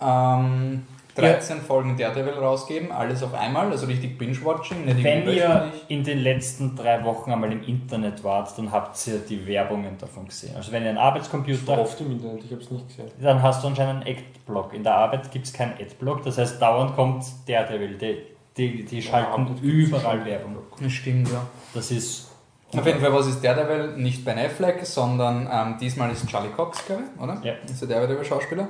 Ähm, 0.00 0.84
13 1.14 1.60
Folgen 1.60 1.96
Daredevil 1.96 2.34
rausgeben, 2.34 2.90
alles 2.90 3.22
auf 3.22 3.34
einmal, 3.34 3.70
also 3.70 3.86
richtig 3.86 4.18
Binge-Watching. 4.18 4.84
nicht 4.84 5.02
Wenn 5.02 5.28
ihr 5.28 5.72
in 5.88 6.02
den 6.02 6.18
letzten 6.18 6.74
drei 6.74 7.04
Wochen 7.04 7.30
einmal 7.30 7.52
im 7.52 7.62
Internet 7.62 8.24
wart, 8.24 8.56
dann 8.58 8.72
habt 8.72 9.06
ihr 9.06 9.18
die 9.18 9.46
Werbungen 9.46 9.96
davon 9.98 10.26
gesehen. 10.26 10.56
Also 10.56 10.72
wenn 10.72 10.82
ihr 10.82 10.90
einen 10.90 10.98
Ich 10.98 11.02
war 11.02 11.08
Arbeitscomputer 11.08 11.78
oft 11.80 12.00
im 12.00 12.12
Internet, 12.12 12.44
ich 12.44 12.50
habe 12.50 12.62
es 12.62 12.70
nicht 12.70 12.88
gesehen. 12.88 13.10
dann 13.20 13.42
hast 13.42 13.62
du 13.62 13.68
anscheinend 13.68 14.06
einen 14.06 14.16
Adblock. 14.16 14.74
In 14.74 14.82
der 14.82 14.94
Arbeit 14.94 15.30
gibt 15.30 15.46
es 15.46 15.52
keinen 15.52 15.74
Adblock, 15.74 16.22
das 16.24 16.38
heißt 16.38 16.60
dauernd 16.60 16.96
kommt 16.96 17.24
Daredevil. 17.46 17.96
Die, 17.96 18.16
die, 18.56 18.84
die 18.84 19.02
schalten 19.02 19.46
gibt's 19.46 19.62
überall. 19.62 20.24
Werbung. 20.24 20.56
Das 20.80 20.92
stimmt, 20.92 21.30
ja. 21.30 21.46
Das 21.74 21.90
ist. 21.90 22.33
Auf 22.72 22.84
jeden 22.86 23.00
Fall, 23.00 23.12
was 23.12 23.26
ist 23.28 23.44
Daredevil? 23.44 23.96
Nicht 23.96 24.24
Ben 24.24 24.38
Affleck, 24.38 24.84
sondern 24.84 25.48
ähm, 25.50 25.76
diesmal 25.80 26.10
ist 26.10 26.28
Charlie 26.28 26.48
Cox, 26.50 26.84
glaube 26.86 27.02
ich, 27.14 27.22
oder? 27.22 27.38
Ja. 27.42 27.52
ist 27.64 27.80
der 27.80 27.88
Daredevil-Schauspieler. 27.88 28.66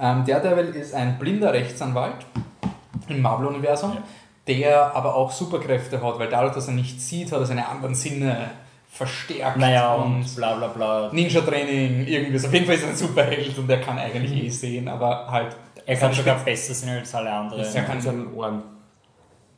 Ähm, 0.00 0.24
Daredevil 0.26 0.74
ist 0.76 0.94
ein 0.94 1.18
blinder 1.18 1.52
Rechtsanwalt 1.54 2.16
im 3.08 3.22
Marvel-Universum, 3.22 3.92
Ja. 3.94 4.02
der 4.46 4.94
aber 4.94 5.14
auch 5.14 5.30
Superkräfte 5.32 6.02
hat, 6.02 6.18
weil 6.18 6.28
dadurch, 6.28 6.52
dass 6.54 6.68
er 6.68 6.74
nicht 6.74 7.00
sieht, 7.00 7.32
hat 7.32 7.38
er 7.40 7.46
seine 7.46 7.66
anderen 7.66 7.94
Sinne 7.94 8.50
verstärkt. 8.90 9.56
Naja, 9.56 9.94
und 9.94 10.36
bla 10.36 10.54
bla 10.56 10.68
bla. 10.68 11.10
Ninja-Training, 11.12 12.06
irgendwie. 12.06 12.38
so. 12.38 12.48
Auf 12.48 12.52
jeden 12.54 12.66
Fall 12.66 12.74
ist 12.74 12.82
er 12.82 12.90
ein 12.90 12.96
Superheld 12.96 13.56
und 13.56 13.70
er 13.70 13.80
kann 13.80 13.98
eigentlich 13.98 14.32
eh 14.44 14.48
sehen, 14.50 14.88
aber 14.88 15.30
halt. 15.30 15.56
Er 15.86 15.96
kann 15.96 16.12
sogar 16.12 16.36
besser 16.40 16.74
sein 16.74 16.98
als 16.98 17.14
alle 17.14 17.30
anderen. 17.32 17.64
Er 17.64 17.82
kann 17.84 17.96
An 17.96 18.02
seinen 18.02 18.34
Ohren. 18.34 18.62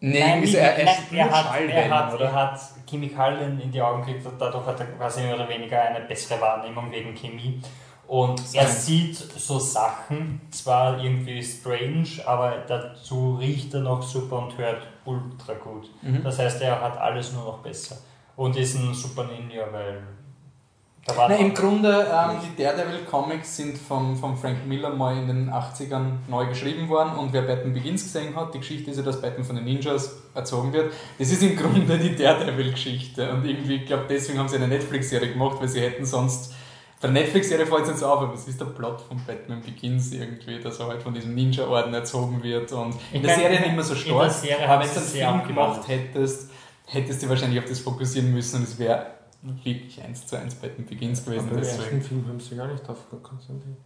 Nee, 0.01 0.20
Nein, 0.20 0.46
so, 0.46 0.57
er, 0.57 0.76
er, 0.76 0.84
nein, 0.84 0.96
er, 1.12 1.30
hat, 1.30 1.61
er, 1.61 1.90
hat, 1.90 2.14
oder? 2.14 2.24
er 2.26 2.32
hat 2.32 2.61
Chemikalien 2.88 3.61
in 3.61 3.72
die 3.72 3.82
Augen 3.82 4.05
gekriegt 4.05 4.24
und 4.26 4.40
dadurch 4.40 4.64
hat 4.66 4.78
er 4.78 4.86
quasi 4.86 5.22
mehr 5.22 5.34
oder 5.34 5.49
weniger 5.49 5.80
eine 5.80 6.01
bessere 6.01 6.40
Wahrnehmung 6.40 6.90
wegen 6.92 7.14
Chemie. 7.14 7.61
Und 8.07 8.40
er 8.55 8.66
sieht 8.66 9.16
so 9.16 9.59
Sachen, 9.59 10.40
zwar 10.51 11.03
irgendwie 11.03 11.42
strange, 11.42 12.09
aber 12.24 12.64
dazu 12.66 13.36
riecht 13.36 13.74
er 13.74 13.80
noch 13.80 14.03
super 14.03 14.38
und 14.38 14.57
hört 14.57 14.86
ultra 15.05 15.53
gut. 15.55 15.90
Mhm. 16.01 16.22
Das 16.24 16.38
heißt, 16.38 16.62
er 16.62 16.80
hat 16.80 16.96
alles 16.96 17.34
nur 17.34 17.44
noch 17.44 17.59
besser. 17.59 17.99
Und 18.34 18.57
ist 18.57 18.76
ein 18.76 18.94
super 18.94 19.24
Ninja, 19.24 19.66
weil 19.70 20.03
Na, 21.16 21.34
Im 21.36 21.54
Grunde, 21.54 22.06
ähm, 22.12 22.36
die 22.42 22.62
Daredevil-Comics 22.62 23.56
sind 23.56 23.78
vom, 23.78 24.16
vom 24.16 24.36
Frank 24.36 24.66
Miller 24.66 24.90
mal 24.90 25.16
in 25.16 25.26
den 25.26 25.50
80ern 25.50 26.18
neu 26.28 26.46
geschrieben 26.46 26.88
worden 26.88 27.16
und 27.16 27.32
wer 27.32 27.42
Batman 27.42 27.72
Begins 27.72 28.02
gesehen 28.02 28.36
hat, 28.36 28.52
die 28.54 28.59
Geschichte 28.59 28.90
ist 28.90 28.98
ja, 28.98 29.02
dass 29.02 29.20
Batman 29.20 29.44
von 29.44 29.56
den 29.56 29.64
Ninjas 29.64 30.16
erzogen 30.34 30.72
wird. 30.72 30.92
Das 31.18 31.30
ist 31.30 31.42
im 31.42 31.56
Grunde 31.56 31.98
die 31.98 32.14
Daredevil-Geschichte 32.14 33.30
und 33.32 33.44
irgendwie, 33.44 33.76
ich 33.76 33.86
glaube, 33.86 34.04
deswegen 34.09 34.38
haben 34.38 34.48
sie 34.48 34.56
eine 34.56 34.68
Netflix-Serie 34.68 35.32
gemacht, 35.32 35.56
weil 35.61 35.68
sie 35.68 35.80
hätten 35.80 36.04
sonst. 36.04 36.54
Bei 37.00 37.09
der 37.09 37.22
Netflix-Serie 37.22 37.64
fällt 37.64 37.86
es 37.86 38.00
so 38.00 38.06
auf, 38.06 38.22
aber 38.22 38.34
es 38.34 38.48
ist 38.48 38.61
der 38.61 38.66
Plot 38.66 39.00
von 39.02 39.20
Batman 39.24 39.62
Begins 39.62 40.12
irgendwie, 40.12 40.59
dass 40.59 40.80
er 40.80 40.88
halt 40.88 41.02
von 41.02 41.14
diesem 41.14 41.34
Ninja-Orden 41.34 41.94
erzogen 41.94 42.42
wird 42.42 42.72
und 42.72 42.94
in 43.12 43.20
Ich 43.20 43.22
der 43.22 43.34
Serie 43.36 43.61
nicht 43.61 43.74
mehr 43.74 43.84
so 43.84 43.94
stark. 43.94 44.30
Aber 44.66 44.80
wenn 44.80 44.88
du 44.88 44.96
einen 44.96 45.06
Film 45.06 45.46
gemacht 45.46 45.86
hättest, 45.86 46.50
hättest 46.86 47.22
du 47.22 47.28
wahrscheinlich 47.28 47.61
auf 47.61 47.66
das 47.66 47.78
fokussieren 47.78 48.32
müssen 48.32 48.56
und 48.56 48.62
es 48.64 48.78
wäre 48.78 49.17
wirklich 49.43 50.03
eins 50.03 50.26
zu 50.26 50.36
eins 50.36 50.55
Batman 50.55 50.86
Begins 50.86 51.24
gewesen. 51.24 51.47
Aber 51.47 51.57
im 51.57 51.62
Deswegen. 51.62 51.82
ersten 51.82 52.03
Film 52.03 52.28
haben 52.28 52.41
sie 52.41 52.57
gar 52.57 52.66
nicht 52.68 52.86
drauf 52.86 52.99
konzentriert. 53.22 53.76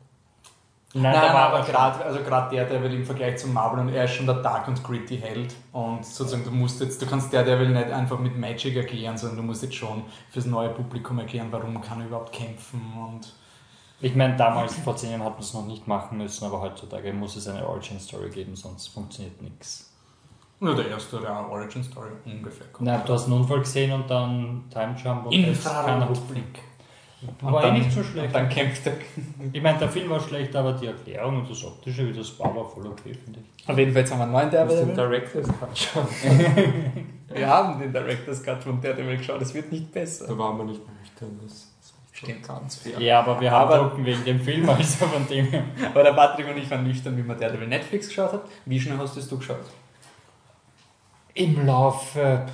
Nein, 0.94 1.04
Nein, 1.04 1.14
da 1.14 1.20
nein, 1.22 1.34
war 1.34 1.54
aber 1.54 1.64
gerade 1.64 2.04
also 2.04 2.20
grad 2.22 2.52
Daredevil 2.52 2.92
im 2.92 3.04
Vergleich 3.06 3.38
zum 3.38 3.54
Marvel 3.54 3.80
und 3.80 3.88
er 3.88 4.04
ist 4.04 4.10
schon 4.12 4.26
der 4.26 4.42
dark 4.42 4.68
und 4.68 4.84
gritty 4.84 5.18
Held 5.18 5.54
und 5.72 6.04
sozusagen 6.04 6.44
du 6.44 6.50
musst 6.50 6.82
jetzt, 6.82 7.00
du 7.00 7.06
kannst 7.06 7.32
Daredevil 7.32 7.70
nicht 7.70 7.90
einfach 7.90 8.18
mit 8.18 8.36
Magic 8.36 8.76
erklären, 8.76 9.16
sondern 9.16 9.38
du 9.38 9.42
musst 9.42 9.62
jetzt 9.62 9.74
schon 9.74 10.02
fürs 10.30 10.44
neue 10.44 10.68
Publikum 10.68 11.18
erklären, 11.18 11.48
warum 11.50 11.80
kann 11.80 12.00
er 12.00 12.08
überhaupt 12.08 12.32
kämpfen 12.32 12.82
und 13.08 13.32
Ich 14.02 14.14
meine, 14.14 14.36
damals 14.36 14.74
vor 14.74 14.94
zehn 14.96 15.12
Jahren 15.12 15.24
hat 15.24 15.32
man 15.32 15.40
es 15.40 15.54
noch 15.54 15.64
nicht 15.66 15.86
machen 15.86 16.18
müssen, 16.18 16.44
aber 16.44 16.60
heutzutage 16.60 17.12
muss 17.14 17.36
es 17.36 17.48
eine 17.48 17.66
Origin-Story 17.66 18.28
geben, 18.28 18.54
sonst 18.54 18.88
funktioniert 18.88 19.40
nichts. 19.40 19.91
Nur 20.62 20.74
der 20.76 20.88
erste 20.88 21.18
eine 21.18 21.48
Origin 21.48 21.82
Story 21.82 22.10
ungefähr. 22.24 22.66
Na, 22.80 22.98
du 22.98 23.12
hast 23.12 23.24
einen 23.24 23.34
Unfall 23.34 23.60
gesehen 23.60 23.92
und 23.92 24.08
dann 24.08 24.64
Time 24.70 24.94
Jump 25.02 25.26
und. 25.26 25.32
Infrarotblick. 25.32 26.60
War 27.40 27.64
eh 27.64 27.72
nicht 27.72 27.92
so 27.92 28.02
schlecht. 28.02 28.26
Und 28.28 28.34
dann 28.34 28.48
kämpft 28.48 28.86
er. 28.86 28.94
Ich 29.52 29.62
meine, 29.62 29.78
der 29.78 29.88
Film 29.88 30.10
war 30.10 30.18
schlecht, 30.20 30.54
aber 30.56 30.72
die 30.72 30.86
Erklärung 30.86 31.38
und 31.40 31.50
das 31.50 31.64
Optische, 31.64 32.08
wie 32.08 32.12
das 32.16 32.38
war, 32.38 32.54
war 32.54 32.64
voll 32.64 32.86
okay, 32.86 33.14
finde 33.14 33.40
ich. 33.40 33.68
Auf 33.68 33.78
jeden 33.78 33.92
Fall 33.92 34.00
jetzt 34.02 34.10
haben 34.12 34.18
wir 34.18 34.24
einen 34.24 34.32
neuen 34.32 34.50
Den 34.50 34.68
Daredevil. 34.68 34.94
Director's 34.94 35.48
Cut 35.60 35.78
schon. 35.78 36.06
Wir 37.34 37.48
haben 37.48 37.78
den 37.80 37.92
Director's 37.92 38.42
Cut 38.42 38.62
von 38.62 38.80
Daredevil 38.80 39.16
geschaut, 39.16 39.40
es 39.40 39.54
wird 39.54 39.72
nicht 39.72 39.90
besser. 39.92 40.26
Da 40.26 40.36
waren 40.36 40.58
wir 40.58 40.64
nicht 40.64 40.80
nüchtern. 40.80 41.38
Das 41.42 41.52
ist 41.52 41.94
Stimmt 42.12 42.46
ganz 42.46 42.76
fair. 42.76 43.00
Ja, 43.00 43.20
aber 43.20 43.40
wir 43.40 43.50
haben 43.50 43.72
Aber- 43.72 44.04
wegen 44.04 44.24
dem 44.24 44.38
Film, 44.40 44.68
also 44.68 45.06
von 45.06 45.26
dem 45.26 45.46
her. 45.46 45.64
Aber 45.90 46.02
der 46.04 46.12
Patrick 46.12 46.46
und 46.48 46.56
ich 46.58 46.70
waren 46.70 46.84
nüchtern, 46.84 47.16
wie 47.16 47.22
man 47.22 47.38
Daredevil 47.40 47.66
Netflix 47.66 48.08
geschaut 48.08 48.32
hat. 48.34 48.42
Wie 48.66 48.78
schnell 48.78 48.98
hast 48.98 49.16
du 49.30 49.38
geschaut? 49.38 49.56
Im 51.34 51.66
Laufe 51.66 52.46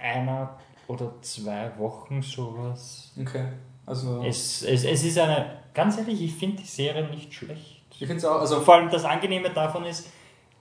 einer 0.00 0.58
oder 0.86 1.12
zwei 1.20 1.70
Wochen 1.78 2.22
sowas. 2.22 3.12
Okay. 3.20 3.48
Also, 3.86 4.22
Es, 4.22 4.62
es, 4.62 4.84
es 4.84 5.04
ist 5.04 5.18
eine, 5.18 5.58
ganz 5.74 5.98
ehrlich, 5.98 6.22
ich 6.22 6.34
finde 6.34 6.58
die 6.58 6.66
Serie 6.66 7.08
nicht 7.08 7.32
schlecht. 7.32 7.82
ich 7.90 7.98
finde 7.98 8.16
es 8.16 8.24
auch, 8.24 8.40
also 8.40 8.60
Vor 8.60 8.74
allem 8.74 8.90
das 8.90 9.04
Angenehme 9.04 9.50
davon 9.50 9.84
ist, 9.84 10.08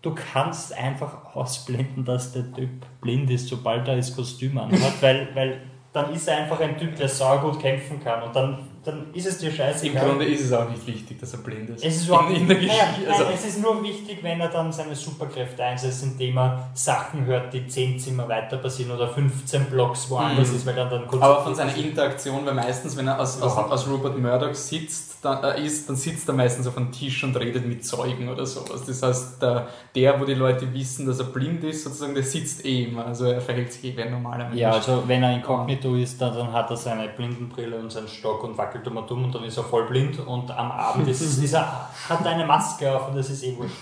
du 0.02 0.16
kannst 0.16 0.74
einfach 0.74 1.36
ausblenden, 1.36 2.06
dass 2.06 2.32
der 2.32 2.52
Typ 2.54 2.70
blind 3.02 3.30
ist, 3.30 3.48
sobald 3.48 3.88
er 3.88 3.98
das 3.98 4.16
Kostüm 4.16 4.58
anhat, 4.58 4.94
weil, 5.02 5.30
weil 5.36 5.62
dann 5.94 6.14
ist 6.14 6.28
er 6.28 6.38
einfach 6.38 6.60
ein 6.60 6.78
Typ, 6.78 6.96
der 6.96 7.10
saugut 7.10 7.60
kämpfen 7.60 8.00
kann 8.04 8.24
und 8.24 8.36
dann, 8.36 8.69
dann 8.86 9.14
ist 9.14 9.26
es 9.28 9.38
dir 9.40 9.50
im 9.50 9.56
scheißegal. 9.56 10.06
Grunde 10.08 10.26
ist 10.26 10.42
es 10.46 10.54
auch 10.54 10.70
nicht 10.70 10.86
wichtig, 10.88 11.20
dass 11.20 11.34
er 11.34 11.40
blind 11.40 11.70
ist. 11.72 11.84
Es 11.84 11.98
ist, 11.98 12.08
überhaupt 12.08 12.32
in, 12.32 12.38
in 12.42 12.48
der 12.48 12.58
naja, 12.58 12.68
Geschichte. 12.86 13.02
nein, 13.10 13.12
Also, 13.22 13.24
es 13.34 13.46
ist 13.46 13.62
nur 13.62 13.84
wichtig, 13.84 14.20
wenn 14.22 14.40
er 14.40 14.50
dann 14.50 14.72
seine 14.72 14.96
Superkräfte 14.96 15.64
einsetzt, 15.64 16.04
indem 16.04 16.38
er 16.38 16.70
Sachen 16.74 17.26
hört, 17.26 17.54
die 17.54 17.68
10 17.68 18.00
Zimmer 18.00 18.28
weiter 18.28 18.58
passieren 18.58 18.92
oder 18.92 19.08
15 19.10 19.66
Blocks 19.66 20.10
woanders 20.10 20.50
Mhm. 20.50 20.56
ist, 20.56 20.66
weil 20.66 20.78
er 20.78 20.86
dann 20.90 21.08
kurz. 21.08 21.22
aber 21.22 21.44
von 21.44 21.56
seiner 21.56 21.76
Interaktion, 21.76 22.46
weil 22.46 22.54
meistens, 22.54 22.96
wenn 22.98 23.08
er 23.08 23.20
aus, 23.20 23.42
aus, 23.42 23.58
aus 23.58 23.88
Rupert 23.88 24.18
Murdoch 24.18 24.54
sitzt, 24.54 25.08
dann, 25.22 25.44
äh, 25.44 25.66
ist, 25.66 25.90
dann 25.90 25.98
sitzt 25.98 26.28
er 26.30 26.34
meistens 26.34 26.66
auf 26.66 26.78
einem 26.78 26.94
Tisch 26.94 27.24
und 27.26 27.36
redet 27.38 27.66
mit 27.68 27.86
Zeugen 27.86 28.30
oder 28.30 28.46
sowas. 28.46 28.86
Das 28.88 29.04
heißt, 29.04 29.42
der, 29.42 29.68
der, 29.94 30.18
wo 30.22 30.24
die 30.24 30.34
Leute 30.34 30.74
wissen, 30.74 31.06
dass 31.06 31.20
er 31.20 31.26
blind 31.26 31.62
ist, 31.66 31.84
sozusagen, 31.84 32.14
der 32.14 32.24
sitzt 32.24 32.66
eh 32.66 32.86
immer. 32.86 33.06
Also 33.06 33.26
er 33.26 33.42
verhält 33.42 33.74
sich 33.74 33.84
eh 33.84 33.98
wie 33.98 34.04
ein 34.04 34.12
normaler 34.12 34.46
Mensch. 34.46 34.62
Ja, 34.62 34.72
also 34.72 35.04
wenn 35.08 35.22
er 35.22 35.34
inkognito 35.36 35.96
ist, 35.96 36.22
dann, 36.22 36.34
dann 36.34 36.54
hat 36.54 36.70
er 36.70 36.78
seine 36.78 37.10
Blindenbrille 37.10 37.76
und 37.78 37.92
seinen 37.92 38.08
Stock 38.08 38.44
und 38.46 38.58
wackelt 38.58 38.69
immer 38.76 39.04
dumm 39.04 39.26
und 39.26 39.36
dann 39.36 39.44
ist 39.44 39.58
er 39.58 39.64
voll 39.64 39.88
blind 39.88 40.20
und 40.20 40.52
am 40.52 40.72
Abend 40.72 41.08
ist, 41.08 41.22
ist 41.22 41.54
er, 41.54 41.90
hat 42.10 42.26
er 42.26 42.32
eine 42.32 42.46
Maske 42.46 42.96
auf 42.96 43.10
und 43.10 43.16
das 43.16 43.30
ist 43.30 43.44
eh 43.44 43.56
wurscht. 43.58 43.76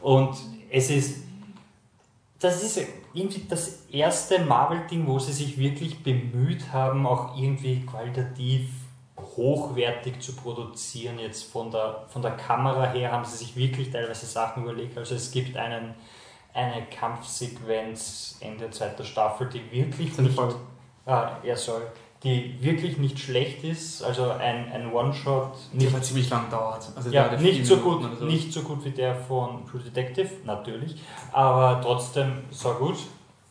Und 0.00 0.36
es 0.70 0.90
ist, 0.90 1.24
das 2.38 2.62
ist 2.62 2.80
irgendwie 3.12 3.44
das 3.48 3.86
erste 3.90 4.38
Marvel-Ding, 4.44 5.06
wo 5.06 5.18
sie 5.18 5.32
sich 5.32 5.58
wirklich 5.58 6.02
bemüht 6.02 6.72
haben, 6.72 7.06
auch 7.06 7.36
irgendwie 7.36 7.84
qualitativ 7.84 8.70
hochwertig 9.36 10.20
zu 10.20 10.34
produzieren. 10.34 11.18
Jetzt 11.18 11.44
von 11.44 11.70
der, 11.70 12.04
von 12.08 12.22
der 12.22 12.32
Kamera 12.32 12.90
her 12.92 13.12
haben 13.12 13.24
sie 13.24 13.36
sich 13.36 13.56
wirklich 13.56 13.90
teilweise 13.90 14.26
Sachen 14.26 14.62
überlegt. 14.62 14.96
Also 14.96 15.14
es 15.14 15.30
gibt 15.30 15.56
einen, 15.56 15.94
eine 16.54 16.86
Kampfsequenz 16.86 18.38
Ende 18.40 18.70
zweiter 18.70 19.04
Staffel, 19.04 19.48
die 19.48 19.70
wirklich 19.70 20.16
nicht, 20.18 20.38
ah, 21.06 21.36
ja, 21.42 21.56
sorry, 21.56 21.84
die 22.22 22.62
wirklich 22.62 22.98
nicht 22.98 23.18
schlecht 23.18 23.64
ist. 23.64 24.02
Also 24.02 24.30
ein, 24.30 24.70
ein 24.72 24.92
One-Shot, 24.92 25.52
nicht 25.72 25.92
aber 25.92 26.02
ziemlich 26.02 26.28
lang 26.28 26.50
dauert. 26.50 26.86
Also 26.94 27.10
ja, 27.10 27.28
der 27.28 27.40
nicht 27.40 27.64
so, 27.64 27.78
gut, 27.78 28.02
so. 28.18 28.24
nicht 28.24 28.52
so 28.52 28.62
gut 28.62 28.84
wie 28.84 28.90
der 28.90 29.14
von 29.14 29.66
True 29.66 29.80
Detective, 29.80 30.28
natürlich, 30.44 30.96
aber 31.32 31.80
trotzdem 31.82 32.44
so 32.50 32.72
gut, 32.74 32.96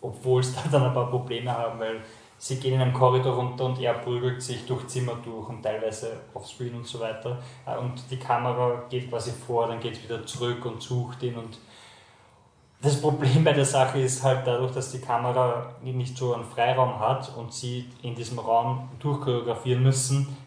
obwohl 0.01 0.41
es 0.41 0.53
da 0.55 0.61
dann 0.71 0.83
ein 0.83 0.93
paar 0.93 1.09
Probleme 1.09 1.51
haben, 1.51 1.79
weil 1.79 2.01
sie 2.37 2.57
gehen 2.57 2.75
in 2.75 2.81
einem 2.81 2.93
Korridor 2.93 3.35
runter 3.35 3.65
und 3.65 3.81
er 3.81 3.95
prügelt 3.95 4.41
sich 4.41 4.65
durch 4.65 4.87
Zimmer 4.87 5.17
durch 5.23 5.49
und 5.49 5.61
teilweise 5.61 6.21
offscreen 6.33 6.75
und 6.75 6.87
so 6.87 6.99
weiter 6.99 7.39
Äh, 7.65 7.77
und 7.77 8.01
die 8.09 8.17
Kamera 8.17 8.83
geht 8.89 9.09
quasi 9.09 9.31
vor, 9.31 9.67
dann 9.67 9.79
geht 9.79 9.93
es 9.93 10.03
wieder 10.03 10.25
zurück 10.25 10.63
und 10.65 10.81
sucht 10.81 11.23
ihn 11.23 11.35
und 11.37 11.57
das 12.81 13.01
Problem 13.01 13.43
bei 13.43 13.53
der 13.53 13.65
Sache 13.65 13.99
ist 13.99 14.23
halt 14.23 14.47
dadurch, 14.47 14.71
dass 14.71 14.91
die 14.91 14.99
Kamera 14.99 15.75
nicht 15.83 16.17
so 16.17 16.33
einen 16.33 16.45
Freiraum 16.45 16.99
hat 16.99 17.35
und 17.35 17.53
sie 17.53 17.89
in 18.03 18.15
diesem 18.15 18.39
Raum 18.39 18.89
durchchoreografieren 18.99 19.83
müssen, 19.83 20.37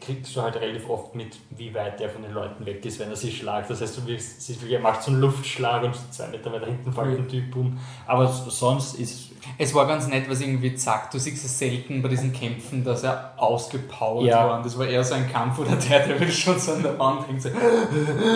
kriegst 0.00 0.36
du 0.36 0.42
halt 0.42 0.54
relativ 0.56 0.88
oft 0.88 1.14
mit, 1.16 1.38
wie 1.50 1.74
weit 1.74 1.98
der 1.98 2.08
von 2.08 2.22
den 2.22 2.32
Leuten 2.32 2.64
weg 2.64 2.84
ist, 2.84 3.00
wenn 3.00 3.10
er 3.10 3.16
sie 3.16 3.32
schlagt. 3.32 3.68
Das 3.68 3.80
heißt, 3.80 3.96
du 3.98 4.06
wirst, 4.06 4.42
sie 4.42 4.78
macht 4.78 5.02
so 5.02 5.10
einen 5.10 5.20
Luftschlag 5.20 5.82
und 5.82 5.96
zwei 6.12 6.28
Meter 6.28 6.52
weiter 6.52 6.66
hinten 6.66 6.92
fällt 6.92 7.18
ein 7.18 7.28
Typ 7.28 7.56
um. 7.56 7.78
Aber 8.06 8.28
sonst 8.28 8.94
ist 8.94 9.35
Es 9.58 9.74
war 9.74 9.86
ganz 9.86 10.06
nett, 10.08 10.28
was 10.28 10.40
irgendwie 10.40 10.76
sagt. 10.76 11.14
Du 11.14 11.18
siehst 11.18 11.44
es 11.44 11.58
selten 11.58 12.02
bei 12.02 12.08
diesen 12.08 12.32
Kämpfen, 12.32 12.84
dass 12.84 13.02
er 13.04 13.32
ausgepowert 13.36 14.26
Ja. 14.26 14.46
war. 14.48 14.56
Und 14.58 14.66
das 14.66 14.78
war 14.78 14.86
eher 14.86 15.02
so 15.04 15.14
ein 15.14 15.30
Kampf, 15.32 15.58
wo 15.58 15.64
der 15.64 15.76
Daredevil 15.76 16.30
schon 16.30 16.58
so 16.58 16.72
an 16.72 16.82
der 16.82 16.98
Wand 16.98 17.26
hängt. 17.28 17.42
So, 17.42 17.48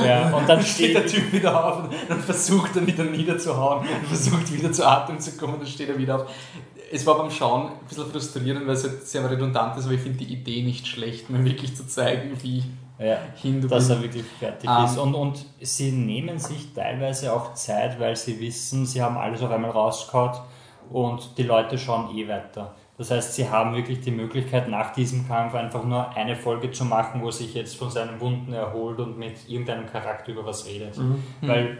ja, 0.07 0.35
und 0.35 0.49
dann 0.49 0.63
steht 0.65 0.95
der 0.95 1.07
Typ 1.07 1.33
wieder 1.33 1.65
auf 1.65 1.85
und 1.85 1.93
dann 2.09 2.21
versucht 2.21 2.77
er 2.77 2.87
wieder 2.87 3.05
niederzuhauen 3.05 3.81
und 3.87 4.07
versucht 4.07 4.53
wieder 4.53 4.73
zu 4.73 4.87
Atem 4.87 5.19
zu 5.21 5.37
kommen, 5.37 5.57
dann 5.59 5.67
steht 5.67 5.89
er 5.89 5.99
wieder 5.99 6.17
auf. 6.17 6.31
Es 6.93 7.07
war 7.07 7.19
beim 7.19 7.31
Schauen 7.31 7.67
ein 7.69 7.87
bisschen 7.89 8.11
frustrierend, 8.11 8.67
weil 8.67 8.75
es 8.75 8.83
halt 8.83 9.07
sehr 9.07 9.29
redundant 9.31 9.77
ist, 9.77 9.85
aber 9.85 9.95
ich 9.95 10.01
finde 10.01 10.19
die 10.19 10.33
Idee 10.33 10.63
nicht 10.63 10.87
schlecht, 10.89 11.31
mir 11.31 11.45
wirklich 11.45 11.77
zu 11.77 11.87
zeigen, 11.87 12.33
wie 12.43 12.65
ja, 12.99 13.17
hin 13.37 13.61
du 13.61 13.69
dass 13.69 13.89
er 13.89 14.03
wirklich 14.03 14.25
fertig 14.39 14.69
Ähm. 14.69 14.85
ist. 14.85 14.99
Und, 14.99 15.15
und 15.15 15.45
sie 15.61 15.93
nehmen 15.93 16.39
sich 16.39 16.75
teilweise 16.75 17.33
auch 17.33 17.55
Zeit, 17.55 17.99
weil 18.01 18.17
sie 18.17 18.41
wissen, 18.41 18.87
sie 18.87 19.01
haben 19.01 19.17
alles 19.17 19.41
auf 19.43 19.51
einmal 19.51 19.71
rausgehauen 19.71 20.33
und 20.91 21.39
die 21.39 21.43
Leute 21.45 21.79
schauen 21.79 22.17
eh 22.17 22.29
weiter. 22.29 22.75
Das 22.99 23.11
heißt, 23.11 23.35
sie 23.35 23.49
haben 23.49 23.75
wirklich 23.75 24.01
die 24.03 24.11
Möglichkeit, 24.11 24.69
nach 24.69 24.93
diesem 24.93 25.27
Kampf 25.27 25.55
einfach 25.55 25.85
nur 25.85 26.11
eine 26.15 26.37
Folge 26.37 26.71
zu 26.71 26.85
machen, 26.85 27.23
wo 27.23 27.27
er 27.27 27.33
sich 27.33 27.55
jetzt 27.55 27.77
von 27.77 27.91
seinen 27.91 28.21
Wunden 28.21 28.53
erholt 28.53 28.99
und 28.99 29.19
mit 29.19 29.49
irgendeinem 29.49 29.87
Charakter 29.87 30.33
über 30.33 30.45
was 30.45 30.67
redet. 30.67 30.99
Weil, 31.41 31.79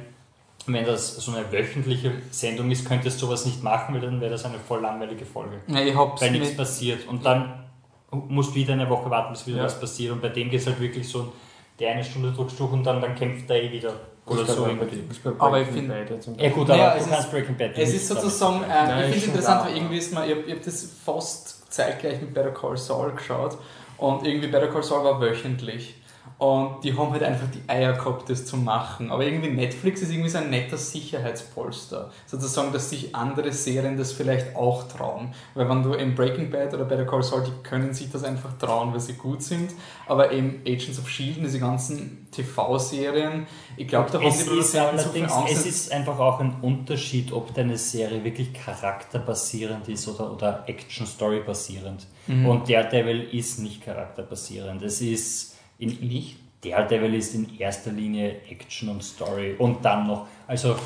wenn 0.67 0.87
das 0.87 1.17
so 1.17 1.33
eine 1.33 1.51
wöchentliche 1.53 2.13
Sendung 2.31 2.71
ist, 2.71 2.87
könntest 2.89 3.21
du 3.21 3.27
sowas 3.27 3.45
nicht 3.45 3.63
machen, 3.63 3.95
weil 3.95 4.01
dann 4.01 4.19
wäre 4.21 4.31
das 4.31 4.47
eine 4.47 4.59
voll 4.59 4.81
langweilige 4.81 5.27
Folge. 5.27 5.61
Ja, 5.67 5.81
ich 5.81 5.95
hab's 5.95 6.23
Weil 6.23 6.31
nichts 6.31 6.57
passiert. 6.57 7.07
Und 7.07 7.25
dann 7.27 7.65
musst 8.11 8.53
du 8.53 8.55
wieder 8.55 8.73
eine 8.73 8.89
Woche 8.89 9.11
warten, 9.11 9.33
bis 9.33 9.47
wieder 9.47 9.59
Ja. 9.59 9.65
was 9.65 9.79
passiert. 9.79 10.13
Und 10.13 10.23
bei 10.23 10.31
dem 10.31 10.49
geht 10.49 10.61
es 10.61 10.67
halt 10.67 10.81
wirklich 10.81 11.07
so, 11.07 11.33
der 11.79 11.93
eine 11.93 12.05
Stunde 12.05 12.33
drückst 12.33 12.59
du 12.59 12.65
durch 12.65 12.73
und 12.75 12.85
dann, 12.85 13.01
dann 13.01 13.15
kämpft 13.15 13.51
er 13.51 13.63
eh 13.63 13.71
wieder. 13.71 13.93
Oder 14.31 14.45
so 14.47 14.67
irgendwie. 14.67 15.03
Aber 15.39 15.61
ich 15.61 15.69
find- 15.69 15.93
Ja 16.41 16.51
gut, 16.51 16.71
aber 16.71 16.97
es 16.97 17.05
du 17.05 17.11
ist- 17.11 17.15
kannst 17.17 17.31
Breaking 17.31 17.57
Bad 17.57 17.77
Es 17.77 17.93
ist 17.95 18.09
sozusagen, 18.09 18.61
Nein, 18.69 18.99
ich 18.99 19.05
finde 19.05 19.17
es 19.19 19.27
interessant, 19.27 19.67
weil 19.67 19.77
irgendwie 19.77 19.99
ist 19.99 20.13
man, 20.15 20.25
ich, 20.25 20.37
ich 20.47 20.51
habe 20.53 20.65
das 20.65 20.89
fast 21.05 21.73
zeitgleich 21.73 22.21
mit 22.21 22.35
Better 22.35 22.51
Call 22.53 22.77
Saul 22.77 23.13
geschaut 23.13 23.59
und 23.99 24.27
irgendwie 24.27 24.49
Better 24.49 24.69
Call 24.69 24.83
Saul 24.83 25.05
war 25.05 25.21
wöchentlich 25.21 25.95
und 26.41 26.83
die 26.85 26.97
haben 26.97 27.13
halt 27.13 27.23
einfach 27.23 27.49
die 27.51 27.69
Eier 27.69 27.93
gehabt, 27.93 28.31
das 28.31 28.47
zu 28.47 28.57
machen. 28.57 29.11
Aber 29.11 29.27
irgendwie 29.27 29.51
Netflix 29.51 30.01
ist 30.01 30.11
irgendwie 30.11 30.31
so 30.31 30.39
ein 30.39 30.49
netter 30.49 30.79
Sicherheitspolster. 30.79 32.11
Sozusagen, 32.25 32.73
dass 32.73 32.89
sich 32.89 33.15
andere 33.15 33.53
Serien 33.53 33.99
das 33.99 34.13
vielleicht 34.13 34.57
auch 34.57 34.89
trauen. 34.89 35.35
Weil 35.53 35.69
wenn 35.69 35.83
du 35.83 35.93
in 35.93 36.15
Breaking 36.15 36.51
Bad 36.51 36.73
oder 36.73 36.87
Better 36.87 37.05
Call 37.05 37.23
Saul, 37.23 37.45
die 37.45 37.63
können 37.63 37.93
sich 37.93 38.11
das 38.11 38.25
einfach 38.25 38.57
trauen, 38.57 38.91
weil 38.95 39.01
sie 39.01 39.13
gut 39.13 39.43
sind. 39.43 39.73
Aber 40.07 40.33
eben 40.33 40.63
Agents 40.67 40.99
of 40.99 41.09
S.H.I.E.L.D. 41.11 41.41
und 41.41 41.45
diese 41.45 41.61
ganzen 41.61 42.27
TV-Serien, 42.31 43.47
ich 43.77 43.87
glaube, 43.87 44.11
da 44.11 44.19
haben 44.19 44.27
Es 44.27 44.47
die 44.47 44.59
ist 44.59 44.73
so 44.73 44.79
viel 44.79 44.81
allerdings, 44.81 45.33
Angst. 45.33 45.53
es 45.53 45.67
ist 45.67 45.93
einfach 45.93 46.19
auch 46.19 46.41
ein 46.41 46.57
Unterschied, 46.63 47.33
ob 47.33 47.53
deine 47.53 47.77
Serie 47.77 48.25
wirklich 48.25 48.55
charakterbasierend 48.55 49.91
ist 49.91 50.09
oder, 50.09 50.33
oder 50.33 50.65
Action-Story 50.67 51.43
basierend. 51.47 52.07
Mhm. 52.29 52.47
Und 52.47 52.71
Daredevil 52.71 53.25
ist 53.25 53.59
nicht 53.59 53.85
charakterbasierend. 53.85 54.81
Es 54.81 55.03
ist 55.03 55.50
in, 55.81 55.99
nicht. 56.07 56.37
Daredevil 56.63 57.15
ist 57.15 57.35
in 57.35 57.59
erster 57.59 57.91
Linie 57.91 58.37
Action 58.49 58.91
und 58.91 59.03
Story 59.03 59.55
und 59.59 59.83
dann 59.85 60.07
noch, 60.07 60.27
also 60.47 60.77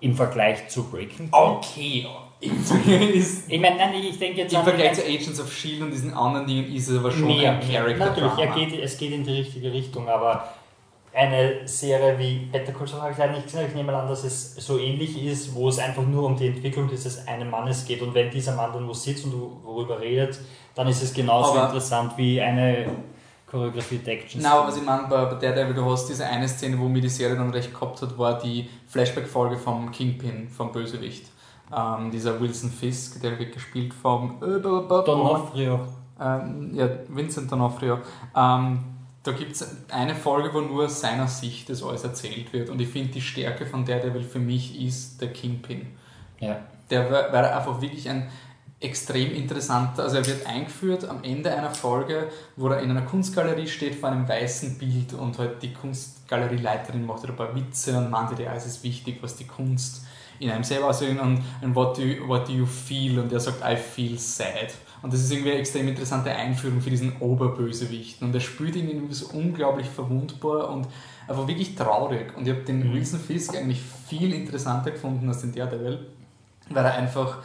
im 0.00 0.14
Vergleich 0.14 0.68
zu 0.68 0.84
Breaking 0.84 1.30
Bad. 1.30 1.66
Okay, 1.66 2.06
ist 2.40 2.72
Ich 3.48 3.60
meine, 3.60 3.76
nein, 3.76 3.94
ich 3.94 4.18
denke 4.18 4.42
jetzt 4.42 4.52
im 4.52 4.62
Vergleich 4.62 4.94
zu 4.94 5.02
Agents 5.02 5.40
of 5.40 5.46
S.H.I.E.L.D. 5.50 5.82
und 5.84 5.90
diesen 5.90 6.14
anderen 6.14 6.46
Dingen 6.46 6.72
ist 6.72 6.88
es 6.88 6.98
aber 6.98 7.10
schon 7.10 7.26
mehr, 7.26 7.52
ein 7.52 7.60
Character 7.60 8.06
Natürlich, 8.06 8.38
er 8.38 8.46
geht, 8.54 8.80
es 8.80 8.98
geht 8.98 9.12
in 9.12 9.24
die 9.24 9.32
richtige 9.32 9.72
Richtung, 9.72 10.08
aber 10.08 10.52
eine 11.12 11.66
Serie 11.66 12.18
wie 12.18 12.46
Better 12.52 12.72
Call 12.72 12.86
Saul 12.86 13.00
habe 13.00 13.12
ich 13.12 13.18
leider 13.18 13.32
nicht 13.32 13.44
gesehen, 13.44 13.60
aber 13.60 13.68
ich 13.70 13.74
nehme 13.74 13.90
mal 13.90 14.02
an, 14.02 14.08
dass 14.08 14.22
es 14.22 14.54
so 14.56 14.78
ähnlich 14.78 15.24
ist, 15.24 15.54
wo 15.54 15.68
es 15.70 15.78
einfach 15.78 16.02
nur 16.06 16.24
um 16.24 16.36
die 16.36 16.46
Entwicklung 16.48 16.88
dieses 16.90 17.26
einen 17.26 17.48
Mannes 17.48 17.86
geht 17.86 18.02
und 18.02 18.14
wenn 18.14 18.30
dieser 18.30 18.54
Mann 18.54 18.70
dann 18.74 18.86
wo 18.86 18.92
sitzt 18.92 19.24
und 19.24 19.32
worüber 19.64 19.98
redet, 19.98 20.38
dann 20.74 20.86
ist 20.88 21.02
es 21.02 21.14
genauso 21.14 21.52
Aber- 21.52 21.64
interessant 21.68 22.12
wie 22.18 22.40
eine 22.40 22.86
choreografierte 23.56 24.10
Action. 24.10 24.42
Genau, 24.42 24.66
was 24.66 24.76
ich 24.76 24.84
meine 24.84 25.04
bei, 25.08 25.24
bei 25.24 25.34
Daredevil, 25.34 25.74
du 25.74 25.90
hast 25.90 26.06
diese 26.08 26.26
eine 26.26 26.48
Szene, 26.48 26.78
wo 26.78 26.88
mir 26.88 27.00
die 27.00 27.08
Serie 27.08 27.36
dann 27.36 27.50
recht 27.50 27.72
gehabt 27.72 28.02
hat, 28.02 28.18
war 28.18 28.38
die 28.38 28.68
Flashback-Folge 28.88 29.56
vom 29.56 29.90
Kingpin, 29.90 30.48
vom 30.48 30.72
Bösewicht. 30.72 31.26
Ähm, 31.74 32.10
dieser 32.10 32.38
Wilson 32.40 32.70
Fisk, 32.70 33.20
der 33.22 33.38
wird 33.38 33.52
gespielt 33.52 33.92
vom 33.94 34.38
Donofrio. 34.40 35.80
ähm, 36.20 36.74
ja, 36.74 36.88
Vincent 37.08 37.50
D'Onofrio. 37.50 37.98
Ähm, 38.36 38.78
da 39.22 39.32
gibt 39.32 39.52
es 39.52 39.68
eine 39.90 40.14
Folge, 40.14 40.54
wo 40.54 40.60
nur 40.60 40.84
aus 40.84 41.00
seiner 41.00 41.26
Sicht 41.26 41.68
das 41.68 41.82
alles 41.82 42.04
erzählt 42.04 42.52
wird. 42.52 42.70
Und 42.70 42.80
ich 42.80 42.88
finde, 42.88 43.08
die 43.08 43.20
Stärke 43.20 43.66
von 43.66 43.84
Daredevil 43.84 44.22
für 44.22 44.38
mich 44.38 44.80
ist 44.80 45.20
der 45.20 45.32
Kingpin. 45.32 45.88
Ja. 46.38 46.60
Der 46.90 47.10
war, 47.10 47.32
war 47.32 47.56
einfach 47.56 47.80
wirklich 47.80 48.08
ein 48.08 48.28
extrem 48.78 49.32
interessanter, 49.32 50.02
also 50.02 50.16
er 50.16 50.26
wird 50.26 50.46
eingeführt 50.46 51.08
am 51.08 51.24
Ende 51.24 51.50
einer 51.50 51.70
Folge, 51.70 52.28
wo 52.56 52.68
er 52.68 52.80
in 52.80 52.90
einer 52.90 53.02
Kunstgalerie 53.02 53.66
steht 53.66 53.94
vor 53.94 54.10
einem 54.10 54.28
weißen 54.28 54.76
Bild 54.76 55.14
und 55.14 55.38
halt 55.38 55.62
die 55.62 55.72
Kunstgalerieleiterin 55.72 57.06
macht 57.06 57.20
halt 57.20 57.30
ein 57.30 57.36
paar 57.36 57.54
Witze 57.54 57.96
und 57.96 58.10
meinte, 58.10 58.42
ja, 58.42 58.54
es 58.54 58.66
ist 58.66 58.84
wichtig, 58.84 59.18
was 59.22 59.36
die 59.36 59.46
Kunst 59.46 60.04
in 60.38 60.50
einem 60.50 60.64
selber 60.64 60.88
aussehen 60.88 61.18
und, 61.18 61.42
und 61.62 61.74
what, 61.74 61.96
do 61.96 62.02
you, 62.02 62.28
what 62.28 62.46
do 62.46 62.52
you 62.52 62.66
feel 62.66 63.18
und 63.18 63.32
er 63.32 63.40
sagt, 63.40 63.62
I 63.64 63.76
feel 63.76 64.18
sad. 64.18 64.74
Und 65.00 65.12
das 65.12 65.20
ist 65.20 65.30
irgendwie 65.30 65.52
eine 65.52 65.60
extrem 65.60 65.88
interessante 65.88 66.30
Einführung 66.30 66.82
für 66.82 66.90
diesen 66.90 67.16
Oberbösewichten 67.20 68.28
und 68.28 68.34
er 68.34 68.40
spielt 68.40 68.76
ihn 68.76 68.88
irgendwie 68.88 69.14
so 69.14 69.28
unglaublich 69.28 69.86
verwundbar 69.86 70.68
und 70.70 70.86
einfach 71.26 71.46
wirklich 71.48 71.74
traurig 71.74 72.36
und 72.36 72.46
ich 72.46 72.52
habe 72.52 72.62
den 72.62 72.90
Mhm. 72.90 72.94
Wilson 72.94 73.20
Fisk 73.20 73.56
eigentlich 73.56 73.80
viel 74.06 74.34
interessanter 74.34 74.90
gefunden 74.90 75.28
als 75.28 75.40
den 75.40 75.54
Daredevil, 75.54 76.06
weil 76.68 76.84
er 76.84 76.94
einfach 76.94 77.38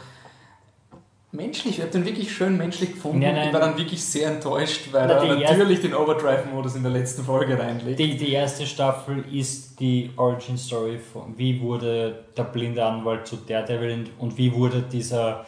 menschlich, 1.32 1.76
ich 1.78 1.80
habe 1.80 1.90
den 1.90 2.04
wirklich 2.04 2.30
schön 2.32 2.56
menschlich 2.56 2.92
gefunden. 2.92 3.20
Nein, 3.20 3.34
nein. 3.34 3.48
Ich 3.48 3.52
war 3.52 3.60
dann 3.60 3.76
wirklich 3.76 4.02
sehr 4.04 4.30
enttäuscht, 4.30 4.88
weil 4.92 5.06
Na, 5.08 5.14
er 5.24 5.50
natürlich 5.56 5.80
den 5.80 5.94
Overdrive-Modus 5.94 6.76
in 6.76 6.82
der 6.82 6.92
letzten 6.92 7.24
Folge 7.24 7.58
reinlegt. 7.58 7.98
Die, 7.98 8.16
die 8.16 8.32
erste 8.32 8.66
Staffel 8.66 9.24
ist 9.32 9.80
die 9.80 10.10
Origin 10.16 10.56
Story 10.58 10.98
von 10.98 11.34
wie 11.36 11.60
wurde 11.60 12.24
der 12.36 12.44
blinde 12.44 12.84
Anwalt 12.84 13.26
zu 13.26 13.36
Daredevil 13.36 14.10
und 14.18 14.36
wie 14.38 14.52
wurde 14.52 14.82
dieser 14.82 15.44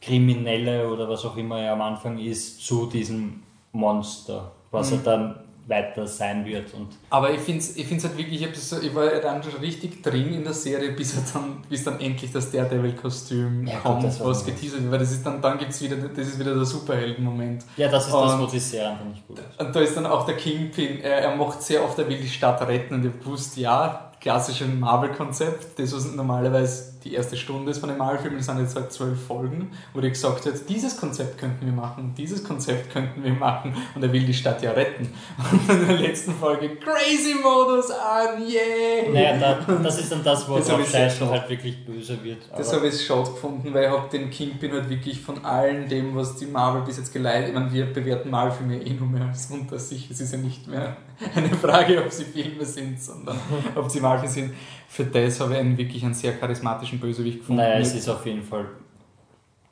Kriminelle 0.00 0.88
oder 0.88 1.08
was 1.08 1.24
auch 1.24 1.36
immer 1.36 1.58
er 1.60 1.72
am 1.72 1.82
Anfang 1.82 2.18
ist 2.18 2.64
zu 2.64 2.86
diesem 2.86 3.42
Monster, 3.72 4.52
was 4.70 4.90
Mhm. 4.90 4.98
er 4.98 5.02
dann 5.04 5.34
weiter 5.68 6.06
sein 6.06 6.44
wird. 6.44 6.72
Und 6.74 6.88
Aber 7.10 7.30
ich 7.32 7.40
finde 7.40 7.60
es 7.60 7.76
ich 7.76 7.86
find's 7.86 8.04
halt 8.04 8.16
wirklich, 8.16 8.40
ich, 8.42 8.48
das 8.52 8.70
so, 8.70 8.80
ich 8.80 8.94
war 8.94 9.12
ja 9.12 9.18
dann 9.20 9.42
schon 9.42 9.54
richtig 9.60 10.02
drin 10.02 10.32
in 10.32 10.44
der 10.44 10.52
Serie, 10.52 10.92
bis, 10.92 11.14
er 11.14 11.22
dann, 11.34 11.62
bis 11.68 11.82
dann 11.84 11.98
endlich 12.00 12.30
das 12.32 12.50
Daredevil-Kostüm 12.52 13.66
Ja, 13.66 13.74
gut, 13.74 13.82
kommt, 13.82 14.04
das 14.04 14.20
war 14.20 14.28
was 14.28 14.38
was. 14.38 14.46
geteasert 14.46 14.82
wird, 14.82 14.92
weil 14.92 14.98
das 15.00 15.12
ist 15.12 15.24
dann, 15.26 15.40
dann 15.42 15.58
gibt's 15.58 15.80
wieder, 15.82 15.96
das 15.96 16.26
ist 16.28 16.38
wieder 16.38 16.54
der 16.54 16.64
Superhelden-Moment. 16.64 17.64
ja, 17.76 17.88
das 17.88 18.06
ist 18.06 18.12
das, 18.14 18.32
Und- 18.32 18.40
wo 18.42 18.46
die 18.46 18.58
Serie 18.58 18.90
einfach 18.90 19.04
nicht 19.06 19.26
gut 19.26 19.38
ist. 19.40 19.60
Und 19.60 19.74
da 19.74 19.80
ist 19.80 19.96
dann 19.96 20.06
auch 20.06 20.24
der 20.24 20.36
Kingpin, 20.36 21.00
er, 21.00 21.18
er 21.22 21.36
macht 21.36 21.62
sehr 21.62 21.82
oft, 21.84 21.98
er 21.98 22.08
will 22.08 22.18
die 22.18 22.28
Stadt 22.28 22.60
retten 22.66 22.94
und 22.94 23.04
ich 23.04 23.12
hab 23.12 23.20
gewusst, 23.24 23.56
ja, 23.56 24.12
klassisches 24.20 24.68
Marvel-Konzept, 24.68 25.78
das 25.78 25.94
was 25.94 26.12
normalerweise 26.14 26.95
die 27.06 27.14
erste 27.14 27.36
Stunde 27.36 27.70
ist 27.70 27.78
von 27.78 27.88
dem 27.88 27.98
Marvel-Film, 27.98 28.36
das 28.36 28.46
sind 28.46 28.58
jetzt 28.58 28.74
halt 28.74 28.92
zwölf 28.92 29.26
Folgen, 29.26 29.70
wo 29.94 30.00
die 30.00 30.08
gesagt 30.08 30.44
hat, 30.46 30.54
dieses 30.68 30.96
Konzept 30.96 31.38
könnten 31.38 31.64
wir 31.64 31.72
machen, 31.72 32.14
dieses 32.16 32.42
Konzept 32.42 32.90
könnten 32.90 33.22
wir 33.22 33.32
machen 33.32 33.74
und 33.94 34.02
er 34.02 34.12
will 34.12 34.24
die 34.24 34.34
Stadt 34.34 34.62
ja 34.62 34.72
retten. 34.72 35.12
Und 35.52 35.70
in 35.70 35.86
der 35.86 35.96
letzten 35.98 36.32
Folge, 36.34 36.76
Crazy-Modus 36.76 37.90
an, 37.90 38.42
yeah! 38.42 39.12
Naja, 39.12 39.38
da, 39.66 39.74
das 39.74 40.00
ist 40.00 40.10
dann 40.10 40.24
das, 40.24 40.48
wo 40.48 40.54
und 40.54 40.66
schade. 40.66 41.30
halt 41.30 41.48
wirklich 41.48 41.84
böse 41.84 42.22
wird. 42.24 42.38
Das 42.56 42.72
habe 42.72 42.88
ich 42.88 43.06
schade 43.06 43.30
gefunden, 43.30 43.72
weil 43.72 43.84
ich 43.84 43.90
habe 43.90 44.08
den 44.10 44.30
Kingpin 44.30 44.72
halt 44.72 44.88
wirklich 44.88 45.20
von 45.20 45.44
allen 45.44 45.88
dem, 45.88 46.16
was 46.16 46.36
die 46.36 46.46
Marvel 46.46 46.82
bis 46.82 46.96
jetzt 46.96 47.12
geleitet, 47.12 47.48
ich 47.48 47.54
meine, 47.54 47.72
wir 47.72 47.86
bewerten 47.86 48.30
Marvel-Filme 48.30 48.82
eh 48.82 48.94
nur 48.94 49.08
mehr 49.08 49.26
als 49.26 49.46
unter 49.50 49.78
sich. 49.78 50.10
Es 50.10 50.20
ist 50.20 50.32
ja 50.32 50.38
nicht 50.38 50.66
mehr 50.66 50.96
eine 51.34 51.50
Frage, 51.50 52.02
ob 52.04 52.10
sie 52.10 52.24
Filme 52.24 52.64
sind, 52.64 53.00
sondern 53.00 53.38
ob 53.74 53.90
sie 53.90 54.00
Marvel 54.00 54.28
sind. 54.28 54.52
Für 54.96 55.04
das 55.04 55.40
habe 55.40 55.52
ich 55.52 55.58
einen 55.58 55.76
wirklich 55.76 56.02
einen 56.02 56.14
sehr 56.14 56.38
charismatischen 56.38 56.98
Bösewicht 56.98 57.40
gefunden. 57.40 57.60
Naja, 57.60 57.80
es 57.80 57.94
ist 57.94 58.08
auf 58.08 58.24
jeden 58.24 58.42
Fall 58.42 58.66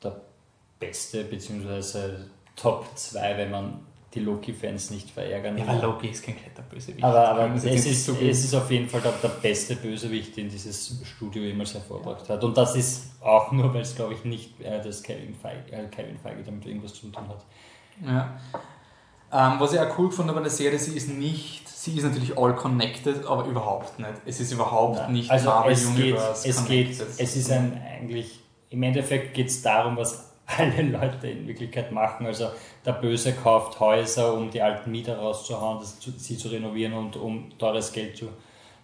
der 0.03 0.21
beste, 0.79 1.23
beziehungsweise 1.23 2.29
Top 2.55 2.85
2, 2.93 3.35
wenn 3.35 3.49
man 3.49 3.79
die 4.13 4.19
Loki-Fans 4.19 4.91
nicht 4.91 5.09
verärgern 5.09 5.57
ja, 5.57 5.65
will. 5.65 5.73
weil 5.73 5.81
Loki 5.81 6.09
ist 6.09 6.23
kein 6.23 6.37
Kletterbösewicht. 6.37 7.03
Aber, 7.03 7.27
aber 7.27 7.47
muss 7.47 7.63
es, 7.63 7.87
ist, 7.87 8.07
es 8.07 8.43
ist 8.43 8.53
auf 8.53 8.69
jeden 8.69 8.87
Fall 8.87 9.01
der, 9.01 9.13
der 9.13 9.29
beste 9.29 9.77
Bösewicht, 9.77 10.37
den 10.37 10.47
dieses 10.47 11.01
Studio 11.03 11.41
jemals 11.41 11.73
hervorgebracht 11.73 12.29
hat. 12.29 12.43
Und 12.43 12.55
das 12.55 12.75
ist 12.75 13.19
auch 13.19 13.51
nur, 13.51 13.73
weil 13.73 13.81
es, 13.81 13.95
glaube 13.95 14.13
ich, 14.13 14.25
nicht 14.25 14.61
äh, 14.61 14.79
das 14.79 15.01
Kevin 15.01 15.33
Feige, 15.33 15.71
äh, 15.71 15.87
Kevin 15.87 16.19
Feige 16.19 16.43
damit 16.43 16.67
irgendwas 16.67 16.93
zu 16.93 17.07
tun 17.07 17.27
hat. 17.27 17.43
Ja. 18.05 18.37
Ähm, 19.33 19.59
was 19.59 19.73
ich 19.73 19.79
auch 19.79 19.97
cool 19.97 20.09
gefunden 20.09 20.29
habe 20.29 20.37
an 20.37 20.43
der 20.43 20.51
Serie, 20.51 20.77
sie 20.77 20.95
ist 20.95 21.09
nicht, 21.09 21.64
sie 21.85 21.97
ist 21.97 22.03
natürlich 22.03 22.37
all 22.37 22.55
connected, 22.55 23.25
aber 23.25 23.45
überhaupt 23.45 23.99
nicht. 23.99 24.13
Es 24.25 24.39
ist 24.39 24.51
überhaupt 24.51 24.97
Nein. 24.97 25.13
nicht 25.13 25.31
also 25.31 25.49
Marvel 25.49 25.73
es 25.73 25.95
geht, 25.95 26.05
Universe 26.05 26.49
es 26.49 26.65
geht, 26.65 26.89
es 26.89 27.35
ist 27.35 27.51
ein 27.51 27.81
eigentlich, 27.99 28.39
im 28.71 28.83
Endeffekt 28.83 29.35
geht 29.35 29.47
es 29.47 29.61
darum, 29.61 29.95
was 29.95 30.33
alle 30.45 30.81
Leute 30.81 31.27
in 31.27 31.47
Wirklichkeit 31.47 31.91
machen. 31.91 32.25
Also 32.25 32.49
der 32.85 32.93
Böse 32.93 33.33
kauft 33.33 33.79
Häuser, 33.79 34.33
um 34.33 34.49
die 34.49 34.61
alten 34.61 34.91
Mieter 34.91 35.17
rauszuhauen, 35.17 35.79
das 35.79 35.97
sie 36.17 36.37
zu 36.37 36.47
renovieren 36.49 36.93
und 36.93 37.15
um 37.17 37.57
teures 37.57 37.93
Geld 37.93 38.17
zu, 38.17 38.29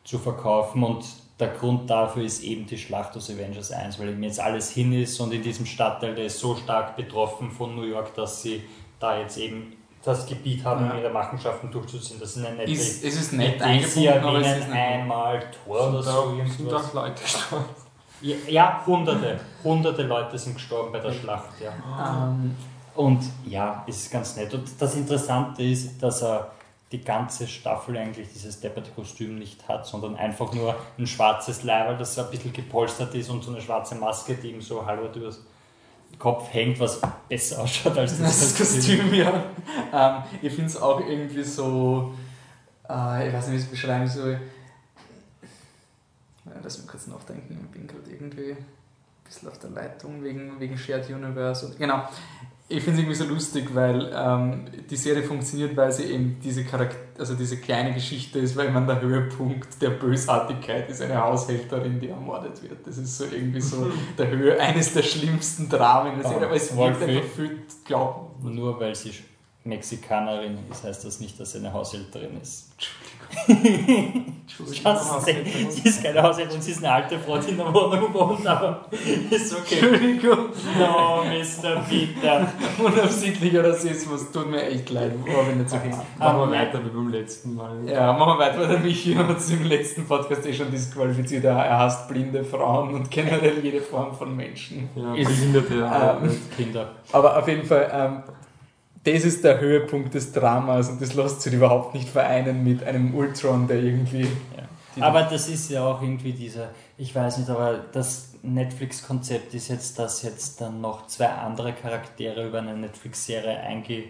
zu 0.04 0.20
verkaufen. 0.20 0.84
Und 0.84 1.06
der 1.40 1.50
Grund 1.50 1.90
dafür 1.90 2.24
ist 2.24 2.44
eben 2.44 2.68
die 2.68 2.78
Schlacht 2.78 3.16
aus 3.18 3.30
Avengers 3.30 3.72
1, 3.72 4.00
weil 4.00 4.10
eben 4.10 4.24
jetzt 4.24 4.40
alles 4.40 4.70
hin 4.70 4.94
ist 4.94 5.20
und 5.20 5.34
in 5.34 5.42
diesem 5.42 5.66
Stadtteil, 5.66 6.14
der 6.14 6.26
ist 6.26 6.40
so 6.40 6.56
stark 6.56 6.96
betroffen 6.96 7.50
von 7.50 7.76
New 7.76 7.84
York, 7.84 8.14
dass 8.14 8.44
sie 8.44 8.62
da 9.00 9.20
jetzt 9.20 9.38
eben 9.38 9.74
das 10.04 10.26
Gebiet 10.26 10.64
haben, 10.66 10.86
Ja. 10.86 10.92
um 10.94 10.98
ihre 11.00 11.10
Machenschaften 11.10 11.70
durchzuziehen. 11.72 12.20
Das 12.20 12.36
ist 12.36 12.46
eine 12.46 12.56
nette 12.56 12.72
ist, 12.72 13.04
es 13.04 13.16
ist 13.22 13.34
nett 13.34 13.62
eingebunden, 13.62 14.24
aber 14.24 14.40
es 14.42 14.58
ist 14.58 14.72
einmal 14.72 15.44
Tor 15.66 15.90
oder 15.90 16.02
Sind 16.04 16.12
so. 16.14 16.20
auch, 16.20 16.30
sind 16.30 16.60
irgendwas. 16.60 16.86
auch 16.90 16.94
Leute 16.94 17.22
gestorben. 17.22 17.66
Ja, 18.22 18.36
ja, 18.48 18.82
hunderte. 18.86 19.40
Hunderte 19.64 20.04
Leute 20.04 20.38
sind 20.38 20.54
gestorben 20.56 20.92
bei 20.92 21.00
der 21.00 21.12
Schlacht, 21.12 21.50
ja. 21.60 21.72
ähm, 22.30 22.56
Und 22.96 23.24
ja, 23.46 23.84
ist 23.88 24.12
ganz 24.12 24.36
nett. 24.36 24.54
Und 24.54 24.70
das 24.80 24.96
Interessante 24.96 25.64
ist, 25.64 26.02
dass 26.04 26.22
er 26.22 26.52
die 26.92 27.02
ganze 27.02 27.48
Staffel 27.48 27.96
eigentlich 27.98 28.28
dieses 28.34 28.60
depperte 28.60 28.92
Kostüm 28.92 29.40
nicht 29.40 29.68
hat, 29.68 29.86
sondern 29.88 30.18
einfach 30.18 30.52
nur 30.54 30.76
ein 31.00 31.08
schwarzes 31.08 31.64
Leiberl, 31.64 31.98
das 31.98 32.14
so 32.16 32.22
ein 32.22 32.30
bisschen 32.30 32.52
gepolstert 32.52 33.16
ist 33.16 33.30
und 33.30 33.44
so 33.44 33.52
eine 33.52 33.62
schwarze 33.62 33.96
Maske, 33.96 34.36
die 34.36 34.52
ihm 34.52 34.62
so 34.62 34.86
halb 34.86 35.16
übers 35.16 35.40
Kopf 36.22 36.54
hängt, 36.54 36.80
was 36.80 37.02
besser 37.28 37.64
ausschaut 37.64 37.98
als 37.98 38.20
das, 38.20 38.40
Das 38.40 38.56
Kostüm, 38.56 39.12
ja. 39.12 39.44
Ähm, 39.92 40.24
ich 40.40 40.54
finde 40.54 40.70
es 40.70 40.78
auch 40.80 41.00
irgendwie 41.00 41.44
so, 41.44 42.14
äh, 42.88 43.28
ich 43.28 43.34
weiß 43.34 43.48
nicht, 43.48 43.54
wie 43.54 43.58
ich 43.58 43.64
es 43.64 43.72
beschreiben 43.72 44.08
soll. 44.08 44.40
Ja, 46.46 46.52
lass 46.64 46.78
mich 46.78 46.88
kurz 46.88 47.08
nachdenken, 47.08 47.60
ich 47.66 47.72
bin 47.72 47.88
gerade 47.88 48.12
irgendwie 48.12 48.52
ein 48.52 48.66
bisschen 49.24 49.50
auf 49.50 49.58
der 49.58 49.72
Leitung 49.72 50.24
wegen, 50.24 50.60
wegen 50.60 50.78
Shared 50.78 51.10
Universe. 51.10 51.66
Und, 51.66 51.80
genau, 51.80 52.04
ich 52.72 52.84
finde 52.84 52.94
es 52.94 53.00
irgendwie 53.00 53.16
so 53.16 53.26
lustig, 53.26 53.74
weil 53.74 54.12
ähm, 54.16 54.66
die 54.90 54.96
Serie 54.96 55.24
funktioniert, 55.24 55.76
weil 55.76 55.92
sie 55.92 56.06
eben 56.06 56.38
diese 56.44 56.64
Charakter 56.64 57.12
also 57.22 57.36
diese 57.36 57.58
kleine 57.58 57.94
Geschichte 57.94 58.40
ist, 58.40 58.56
weil 58.56 58.72
man 58.72 58.88
der 58.88 59.00
Höhepunkt 59.00 59.80
der 59.82 59.92
Bösartigkeit 59.92 60.90
ist 60.90 61.02
eine 61.02 61.24
Haushälterin, 61.24 62.00
die 62.00 62.10
ermordet 62.10 62.62
wird. 62.64 62.86
Das 62.86 62.98
ist 62.98 63.16
so 63.16 63.26
irgendwie 63.26 63.62
so 63.62 63.92
der 64.18 64.30
Höhe, 64.30 64.60
eines 64.60 64.94
der 64.94 65.04
schlimmsten 65.04 65.70
Dramen 65.70 66.20
der 66.20 66.28
Serie, 66.28 66.48
aber 66.48 66.56
es 66.56 66.76
wirkt 66.76 67.04
einfach 67.04 67.30
viel 67.36 67.62
glauben. 67.86 68.56
Nur 68.56 68.80
weil 68.80 68.96
sie 68.96 69.14
Mexikanerin 69.64 70.58
ist, 70.72 70.84
heißt 70.84 71.06
das 71.06 71.20
nicht, 71.20 71.40
dass 71.40 71.52
sie 71.52 71.60
eine 71.60 71.72
Haushälterin 71.72 72.42
ist. 72.42 72.72
Das 73.48 74.70
ist, 74.72 74.84
sie 75.76 75.88
ist 75.90 76.04
keine 76.04 76.24
Haushälterin, 76.24 76.62
sie 76.62 76.72
ist 76.72 76.84
eine 76.84 76.94
alte 76.94 77.20
Frau, 77.20 77.38
die 77.38 77.52
in 77.52 77.58
der 77.58 77.74
Wohnung 77.74 78.14
wohnt, 78.14 78.46
aber 78.46 78.86
ist 79.30 79.54
okay. 79.56 79.76
Entschuldigung, 79.80 80.50
No, 80.80 81.24
Mr. 81.26 81.82
Peter. 81.88 82.52
unabsichtlicher 82.84 83.64
Rassismus, 83.64 84.32
tut 84.32 84.50
mir 84.50 84.64
echt 84.64 84.90
leid, 84.90 85.14
aber 85.26 85.54
nicht 85.56 85.70
so. 85.70 85.76
Machen 86.18 86.40
wir 86.40 86.52
weiter 86.52 86.84
wie 86.84 86.90
beim 86.90 87.10
letzten 87.10 87.56
Mal. 87.56 87.88
Ja, 87.88 88.14
machen 88.14 88.40
wir 88.40 88.46
weiter, 88.46 88.60
weil 88.62 88.68
der 88.68 88.80
Michi 88.80 89.16
uns 89.16 89.50
im 89.52 89.64
letzten 89.64 90.06
Podcast 90.06 90.46
eh 90.46 90.54
schon 90.54 90.72
disqualifiziert. 90.72 91.44
Er 91.46 91.78
hasst 91.78 92.08
blinde 92.08 92.44
Frauen 92.44 92.96
und 92.96 93.10
generell 93.12 93.60
jede 93.64 93.80
Form 93.80 94.14
von 94.16 94.36
Menschen. 94.36 94.90
Ja, 94.96 95.14
behinderte 95.14 95.76
ähm, 96.24 96.42
Kinder. 96.58 96.92
Aber 97.12 97.38
auf 97.38 97.48
jeden 97.48 97.66
Fall, 97.66 97.90
ähm, 97.94 98.24
das 99.04 99.24
ist 99.24 99.44
der 99.44 99.60
Höhepunkt 99.60 100.14
des 100.14 100.32
Dramas 100.32 100.90
und 100.90 101.02
das 101.02 101.14
lässt 101.14 101.42
sich 101.42 101.54
überhaupt 101.54 101.94
nicht 101.96 102.10
vereinen 102.10 102.64
mit 102.64 102.84
einem 102.84 103.16
Ultron, 103.16 103.68
der 103.68 103.78
irgendwie. 103.82 104.28
die- 104.96 105.02
Aber 105.02 105.24
das 105.24 105.48
ist 105.48 105.70
ja 105.72 105.84
auch 105.86 106.02
irgendwie 106.02 106.34
dieser, 106.34 106.70
ich 106.98 107.16
weiß 107.16 107.38
nicht, 107.40 107.50
aber 107.50 107.80
das 107.94 108.34
Netflix-Konzept 108.44 109.54
ist 109.54 109.70
jetzt, 109.70 109.98
dass 110.00 110.22
jetzt 110.24 110.60
dann 110.62 110.82
noch 110.82 111.08
zwei 111.08 111.28
andere 111.28 111.74
Charaktere 111.74 112.48
über 112.48 112.60
eine 112.60 112.76
Netflix-Serie 112.76 113.60
einge, 113.60 114.04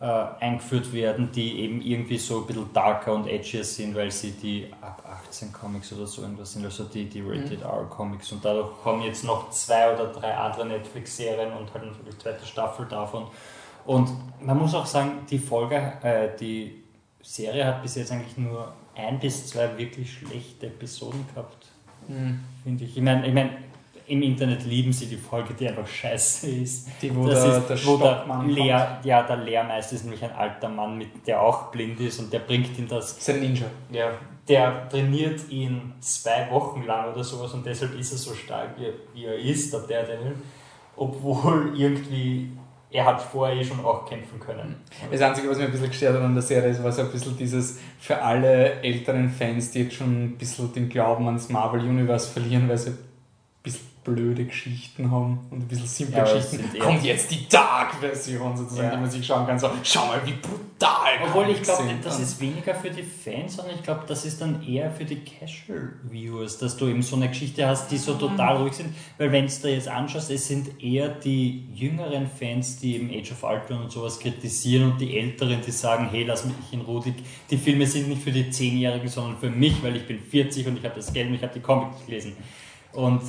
äh, 0.00 0.24
eingeführt 0.40 0.92
werden, 0.92 1.30
die 1.32 1.60
eben 1.60 1.80
irgendwie 1.80 2.18
so 2.18 2.40
ein 2.40 2.46
bisschen 2.46 2.72
darker 2.72 3.14
und 3.14 3.26
edgier 3.26 3.64
sind, 3.64 3.94
weil 3.94 4.10
sie 4.10 4.32
die 4.32 4.68
ab 4.80 5.02
18 5.26 5.52
Comics 5.52 5.92
oder 5.92 6.06
so 6.06 6.22
irgendwas 6.22 6.52
sind, 6.52 6.64
also 6.64 6.84
die, 6.84 7.06
die 7.08 7.20
Rated 7.22 7.62
R 7.62 7.86
Comics. 7.90 8.30
Und 8.32 8.44
dadurch 8.44 8.70
kommen 8.82 9.02
jetzt 9.02 9.24
noch 9.24 9.50
zwei 9.50 9.92
oder 9.94 10.06
drei 10.08 10.34
andere 10.34 10.66
Netflix-Serien 10.66 11.52
und 11.52 11.72
halt 11.72 11.86
natürlich 11.86 12.18
zweite 12.18 12.44
Staffel 12.46 12.86
davon. 12.86 13.26
Und 13.86 14.10
man 14.40 14.58
muss 14.58 14.74
auch 14.74 14.86
sagen, 14.86 15.12
die 15.30 15.38
Folge, 15.38 15.76
äh, 16.02 16.28
die 16.38 16.82
Serie 17.22 17.66
hat 17.66 17.82
bis 17.82 17.94
jetzt 17.96 18.12
eigentlich 18.12 18.36
nur 18.36 18.72
ein 18.94 19.18
bis 19.18 19.48
zwei 19.48 19.76
wirklich 19.76 20.12
schlechte 20.12 20.66
Episoden 20.66 21.26
gehabt, 21.34 21.66
Hm. 22.06 22.40
finde 22.62 22.84
ich. 22.84 22.96
Ich 22.96 23.02
meine, 23.02 23.26
ich 23.26 23.32
mein, 23.32 23.50
im 24.06 24.22
Internet 24.22 24.64
lieben 24.64 24.92
sie 24.92 25.06
die 25.06 25.16
Folge, 25.16 25.54
die 25.54 25.66
einfach 25.68 25.86
scheiße 25.86 26.48
ist. 26.50 26.88
Die, 27.00 27.14
wo 27.14 27.26
das 27.26 27.42
der, 27.42 27.58
ist, 27.58 27.68
der 27.68 27.86
wo 27.86 27.96
der, 27.96 28.44
Lehr, 28.46 29.00
ja, 29.02 29.22
der 29.22 29.36
Lehrmeister 29.38 29.96
ist 29.96 30.04
nämlich 30.04 30.22
ein 30.22 30.32
alter 30.32 30.68
Mann, 30.68 30.98
mit, 30.98 31.26
der 31.26 31.40
auch 31.40 31.70
blind 31.70 31.98
ist 32.00 32.18
und 32.20 32.32
der 32.32 32.40
bringt 32.40 32.78
ihm 32.78 32.86
das 32.86 33.16
ist 33.16 33.30
ein 33.30 33.40
Ninja. 33.40 33.66
ja, 33.90 34.12
der 34.46 34.88
trainiert 34.90 35.48
ihn 35.48 35.94
zwei 36.00 36.50
Wochen 36.50 36.82
lang 36.82 37.12
oder 37.14 37.24
sowas 37.24 37.54
und 37.54 37.64
deshalb 37.64 37.98
ist 37.98 38.12
er 38.12 38.18
so 38.18 38.34
stark, 38.34 38.78
wie, 38.78 38.88
wie 39.18 39.24
er 39.24 39.38
ist, 39.38 39.72
der 39.72 39.80
Daredevil. 39.80 40.36
Obwohl 40.96 41.72
irgendwie, 41.76 42.52
er 42.94 43.04
hat 43.06 43.20
vorher 43.20 43.56
eh 43.56 43.64
schon 43.64 43.84
auch 43.84 44.08
kämpfen 44.08 44.38
können. 44.38 44.76
Das 45.10 45.20
Einzige, 45.20 45.50
was 45.50 45.58
mir 45.58 45.64
ein 45.64 45.72
bisschen 45.72 45.88
gestört 45.88 46.14
hat 46.14 46.22
an 46.22 46.32
der 46.32 46.44
Serie, 46.44 46.70
ist, 46.70 46.82
war 46.82 46.92
so 46.92 47.02
ein 47.02 47.10
bisschen 47.10 47.36
dieses 47.36 47.80
für 47.98 48.22
alle 48.22 48.80
älteren 48.82 49.30
Fans, 49.30 49.72
die 49.72 49.80
jetzt 49.80 49.96
schon 49.96 50.26
ein 50.26 50.38
bisschen 50.38 50.72
den 50.72 50.88
Glauben 50.88 51.26
ans 51.26 51.48
Marvel 51.48 51.80
Universe 51.80 52.30
verlieren, 52.30 52.68
weil 52.68 52.78
sie 52.78 52.90
ein 52.90 52.98
bisschen 53.64 53.93
blöde 54.04 54.44
Geschichten 54.44 55.10
haben 55.10 55.38
und 55.50 55.60
ein 55.62 55.68
bisschen 55.68 55.86
simple 55.86 56.18
Ja, 56.18 56.24
Geschichten, 56.24 56.78
kommt 56.78 57.04
jetzt 57.04 57.30
die 57.30 57.48
Dark-Version 57.48 58.56
sozusagen, 58.56 58.88
Ja. 58.88 58.94
die 58.96 59.00
man 59.00 59.10
sich 59.10 59.26
schauen 59.26 59.46
kann. 59.46 59.58
So, 59.58 59.70
schau 59.82 60.06
mal, 60.06 60.20
wie 60.24 60.32
brutal 60.32 61.14
Obwohl 61.26 61.50
ich 61.50 61.62
glaube, 61.62 61.84
das 62.02 62.20
ist 62.20 62.40
weniger 62.40 62.74
für 62.74 62.90
die 62.90 63.02
Fans, 63.02 63.56
sondern 63.56 63.76
ich 63.76 63.82
glaube, 63.82 64.02
das 64.06 64.24
ist 64.24 64.40
dann 64.40 64.62
eher 64.66 64.90
für 64.90 65.04
die 65.04 65.20
Casual 65.24 65.92
Viewers, 66.10 66.58
dass 66.58 66.76
du 66.76 66.88
eben 66.88 67.02
so 67.02 67.16
eine 67.16 67.28
Geschichte 67.28 67.66
hast, 67.66 67.90
die 67.90 67.96
so 67.96 68.14
total 68.14 68.58
ruhig 68.58 68.74
sind. 68.74 68.94
Weil 69.18 69.32
wenn 69.32 69.46
du 69.46 69.52
da 69.62 69.68
jetzt 69.68 69.88
anschaust, 69.88 70.30
es 70.30 70.46
sind 70.48 70.82
eher 70.82 71.08
die 71.08 71.64
jüngeren 71.74 72.28
Fans, 72.28 72.78
die 72.78 72.96
eben 72.96 73.10
Age 73.10 73.32
of 73.32 73.42
Ultron 73.42 73.82
und 73.82 73.90
sowas 73.92 74.18
kritisieren 74.20 74.92
und 74.92 75.00
die 75.00 75.18
älteren, 75.18 75.60
die 75.66 75.70
sagen, 75.70 76.08
hey, 76.10 76.24
lass 76.24 76.44
mich 76.44 76.54
in 76.72 76.82
Ruhe. 76.82 77.02
Die, 77.04 77.14
die 77.50 77.56
Filme 77.56 77.86
sind 77.86 78.08
nicht 78.08 78.22
für 78.22 78.32
die 78.32 78.50
Zehnjährigen, 78.50 79.08
sondern 79.08 79.38
für 79.38 79.50
mich, 79.50 79.82
weil 79.82 79.96
ich 79.96 80.06
bin 80.06 80.18
40 80.18 80.66
und 80.66 80.76
ich 80.78 80.84
habe 80.84 80.96
das 80.96 81.12
Geld 81.12 81.28
und 81.28 81.34
ich 81.34 81.42
habe 81.42 81.54
die 81.54 81.60
Comics 81.60 82.04
gelesen. 82.04 82.32
Und 82.92 83.22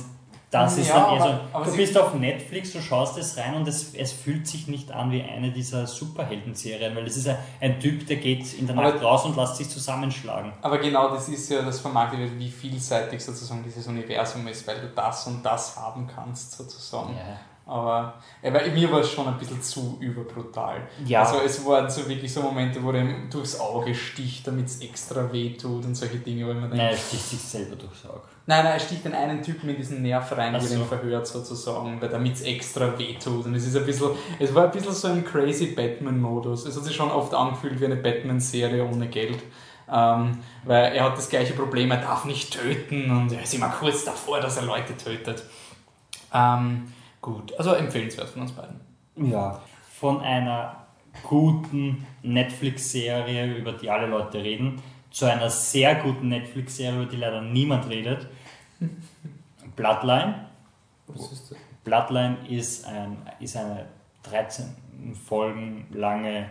das 0.62 0.78
ist 0.78 0.88
Ja, 0.88 0.94
dann 1.00 1.14
eher 1.16 1.22
aber- 1.22 1.32
so, 1.34 1.40
aber 1.52 1.64
du 1.66 1.76
bist 1.76 1.98
auf 1.98 2.14
Netflix, 2.14 2.72
du 2.72 2.80
schaust 2.80 3.16
es 3.18 3.36
rein 3.36 3.54
und 3.54 3.66
es, 3.68 3.94
es 3.94 4.12
fühlt 4.12 4.46
sich 4.46 4.66
nicht 4.68 4.90
an 4.92 5.10
wie 5.10 5.22
eine 5.22 5.50
dieser 5.50 5.86
Superhelden-Serien, 5.86 6.94
weil 6.96 7.06
es 7.06 7.16
ist 7.16 7.28
ein, 7.28 7.36
ein 7.60 7.80
Typ, 7.80 8.06
der 8.06 8.16
geht 8.16 8.52
in 8.54 8.66
der 8.66 8.76
Aber- 8.78 8.90
Nacht 8.92 9.02
raus 9.02 9.24
und 9.24 9.36
lässt 9.36 9.56
sich 9.56 9.68
zusammenschlagen. 9.68 10.52
Aber 10.62 10.78
genau 10.78 11.10
das 11.10 11.28
ist 11.28 11.50
ja 11.50 11.62
das 11.62 11.80
vermarktet 11.80 12.20
wird, 12.20 12.38
wie 12.38 12.50
vielseitig 12.50 13.22
sozusagen 13.24 13.62
dieses 13.62 13.86
Universum 13.86 14.46
ist, 14.48 14.66
weil 14.66 14.80
du 14.80 14.88
das 14.88 15.26
und 15.26 15.42
das 15.44 15.76
haben 15.76 16.06
kannst 16.06 16.52
sozusagen. 16.52 17.16
Aber 17.68 18.14
ja, 18.42 18.54
weil 18.54 18.70
mir 18.70 18.90
war 18.92 19.00
es 19.00 19.10
schon 19.10 19.26
ein 19.26 19.36
bisschen 19.38 19.60
zu 19.60 19.96
überbrutal. 19.98 20.82
Ja. 21.04 21.22
Also 21.24 21.40
es 21.44 21.66
waren 21.66 21.90
so 21.90 22.08
wirklich 22.08 22.32
so 22.32 22.40
Momente, 22.42 22.80
wo 22.80 22.92
er 22.92 23.04
durchs 23.28 23.58
Auge 23.58 23.92
sticht, 23.92 24.46
damit 24.46 24.66
es 24.66 24.80
extra 24.80 25.32
weh 25.32 25.50
tut 25.56 25.84
und 25.84 25.96
solche 25.96 26.18
Dinge, 26.18 26.44
wo 26.46 26.52
man 26.52 26.62
denkt, 26.62 26.76
Nein, 26.76 26.90
er 26.92 26.96
sticht 26.96 27.28
sich 27.28 27.40
selber 27.40 27.74
durchs 27.74 28.06
Auge. 28.06 28.22
Nein, 28.48 28.62
nein, 28.62 28.74
er 28.74 28.80
sticht 28.80 29.04
den 29.04 29.12
einen 29.14 29.42
Typen 29.42 29.68
in 29.68 29.76
diesen 29.76 30.02
Nerv 30.02 30.30
rein, 30.32 30.54
Ach 30.54 30.60
der 30.60 30.68
so. 30.68 30.76
ihn 30.76 30.84
verhört 30.84 31.26
sozusagen, 31.26 32.00
weil 32.00 32.08
damit 32.08 32.34
es 32.34 32.42
extra 32.42 32.96
weh 32.96 33.14
tut. 33.14 33.44
Und 33.44 33.54
es 33.56 33.66
ist 33.66 33.76
ein 33.76 33.84
bisschen, 33.84 34.10
es 34.38 34.54
war 34.54 34.66
ein 34.66 34.70
bisschen 34.70 34.92
so 34.92 35.08
ein 35.08 35.24
crazy 35.24 35.74
Batman-Modus. 35.74 36.64
Es 36.64 36.76
hat 36.76 36.84
sich 36.84 36.94
schon 36.94 37.10
oft 37.10 37.34
angefühlt 37.34 37.80
wie 37.80 37.86
eine 37.86 37.96
Batman-Serie 37.96 38.84
ohne 38.84 39.08
Geld. 39.08 39.42
Ähm, 39.92 40.38
weil 40.64 40.94
er 40.94 41.04
hat 41.04 41.16
das 41.16 41.28
gleiche 41.28 41.54
Problem, 41.54 41.90
er 41.90 41.98
darf 41.98 42.24
nicht 42.24 42.52
töten 42.52 43.10
und 43.10 43.32
er 43.32 43.42
ist 43.42 43.54
immer 43.54 43.68
kurz 43.68 44.04
davor, 44.04 44.40
dass 44.40 44.56
er 44.56 44.64
Leute 44.64 44.96
tötet. 44.96 45.44
Ähm, 46.32 46.92
gut, 47.20 47.56
also 47.58 47.72
empfehlenswert 47.72 48.28
von 48.28 48.42
uns 48.42 48.52
beiden. 48.52 48.80
Ja. 49.16 49.60
Von 49.98 50.20
einer 50.20 50.86
guten 51.22 52.06
Netflix-Serie, 52.22 53.56
über 53.56 53.72
die 53.72 53.90
alle 53.90 54.06
Leute 54.06 54.42
reden, 54.42 54.82
zu 55.10 55.24
einer 55.24 55.48
sehr 55.48 55.94
guten 55.96 56.28
Netflix-Serie, 56.28 57.02
über 57.02 57.10
die 57.10 57.16
leider 57.16 57.40
niemand 57.40 57.88
redet. 57.88 58.28
Bloodline. 59.76 60.46
Was 61.06 61.32
ist 61.32 61.50
das? 61.50 61.58
Bloodline 61.84 62.38
ist, 62.48 62.84
ein, 62.86 63.16
ist 63.38 63.56
eine 63.56 63.86
13 64.24 65.14
Folgen 65.14 65.86
lange 65.92 66.50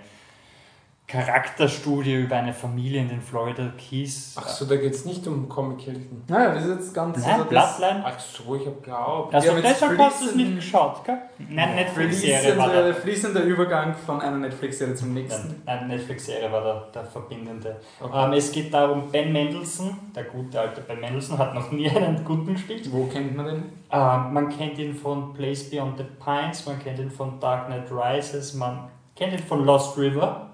Charakterstudie 1.08 2.16
über 2.16 2.38
eine 2.38 2.52
Familie 2.52 3.02
in 3.02 3.10
den 3.10 3.22
Florida 3.22 3.72
Keys. 3.78 4.36
Ach 4.40 4.48
so, 4.48 4.66
da 4.66 4.76
geht 4.76 4.94
es 4.94 5.06
nicht 5.06 5.28
um 5.28 5.48
Comic-Helden. 5.48 6.24
Naja, 6.28 6.56
das 6.56 6.66
ist 6.66 6.70
jetzt 6.72 6.94
ganz... 6.96 7.18
Nein, 7.20 7.32
also 7.32 7.46
Bloodline. 7.46 8.04
Ach 8.04 8.20
so, 8.20 8.56
ich 8.56 8.66
hab 8.66 8.84
glaubt. 8.84 9.36
Also 9.36 9.52
Ja, 9.52 9.62
deshalb 9.62 10.00
hast 10.00 10.24
du 10.24 10.26
es 10.30 10.36
nicht 10.36 10.56
geschaut, 10.56 11.04
gell? 11.06 11.18
Nein, 11.48 11.76
Netflix-Serie 11.76 12.58
war 12.58 12.70
der, 12.70 12.96
fließender 12.96 13.44
Übergang 13.44 13.94
von 13.94 14.20
einer 14.20 14.38
Netflix-Serie 14.38 14.96
zum 14.96 15.14
nächsten. 15.14 15.62
Nein, 15.64 15.88
Netflix-Serie 15.88 16.52
war 16.52 16.64
der, 16.64 16.88
der 16.94 17.06
verbindende. 17.06 17.76
Okay. 18.02 18.26
Ähm, 18.26 18.34
es 18.34 18.52
geht 18.52 18.74
darum, 18.74 19.12
Ben 19.12 19.32
Mendelssohn, 19.32 19.96
der 20.16 20.24
gute 20.24 20.60
alte 20.60 20.82
Ben 20.82 21.00
Mendelssohn, 21.00 21.38
hat 21.38 21.54
noch 21.54 21.72
nie 21.72 21.88
einen 21.96 22.26
guten 22.26 22.54
gespielt. 22.54 22.92
Wo 22.92 23.06
kennt 23.06 23.38
man 23.38 23.46
den? 23.46 23.64
Ähm, 23.92 24.34
man 24.34 24.50
kennt 24.50 24.80
ihn 24.80 24.96
von 24.96 25.34
Place 25.36 25.70
Beyond 25.70 26.00
the 26.00 26.06
Pines, 26.24 26.66
man 26.66 26.80
kennt 26.80 26.98
ihn 26.98 27.12
von 27.12 27.40
Dark 27.40 27.68
Knight 27.68 27.92
Rises, 27.92 28.56
man 28.56 28.90
kennt 29.16 29.34
ihn 29.34 29.40
von 29.40 29.64
Lost 29.64 29.98
River, 29.98 30.50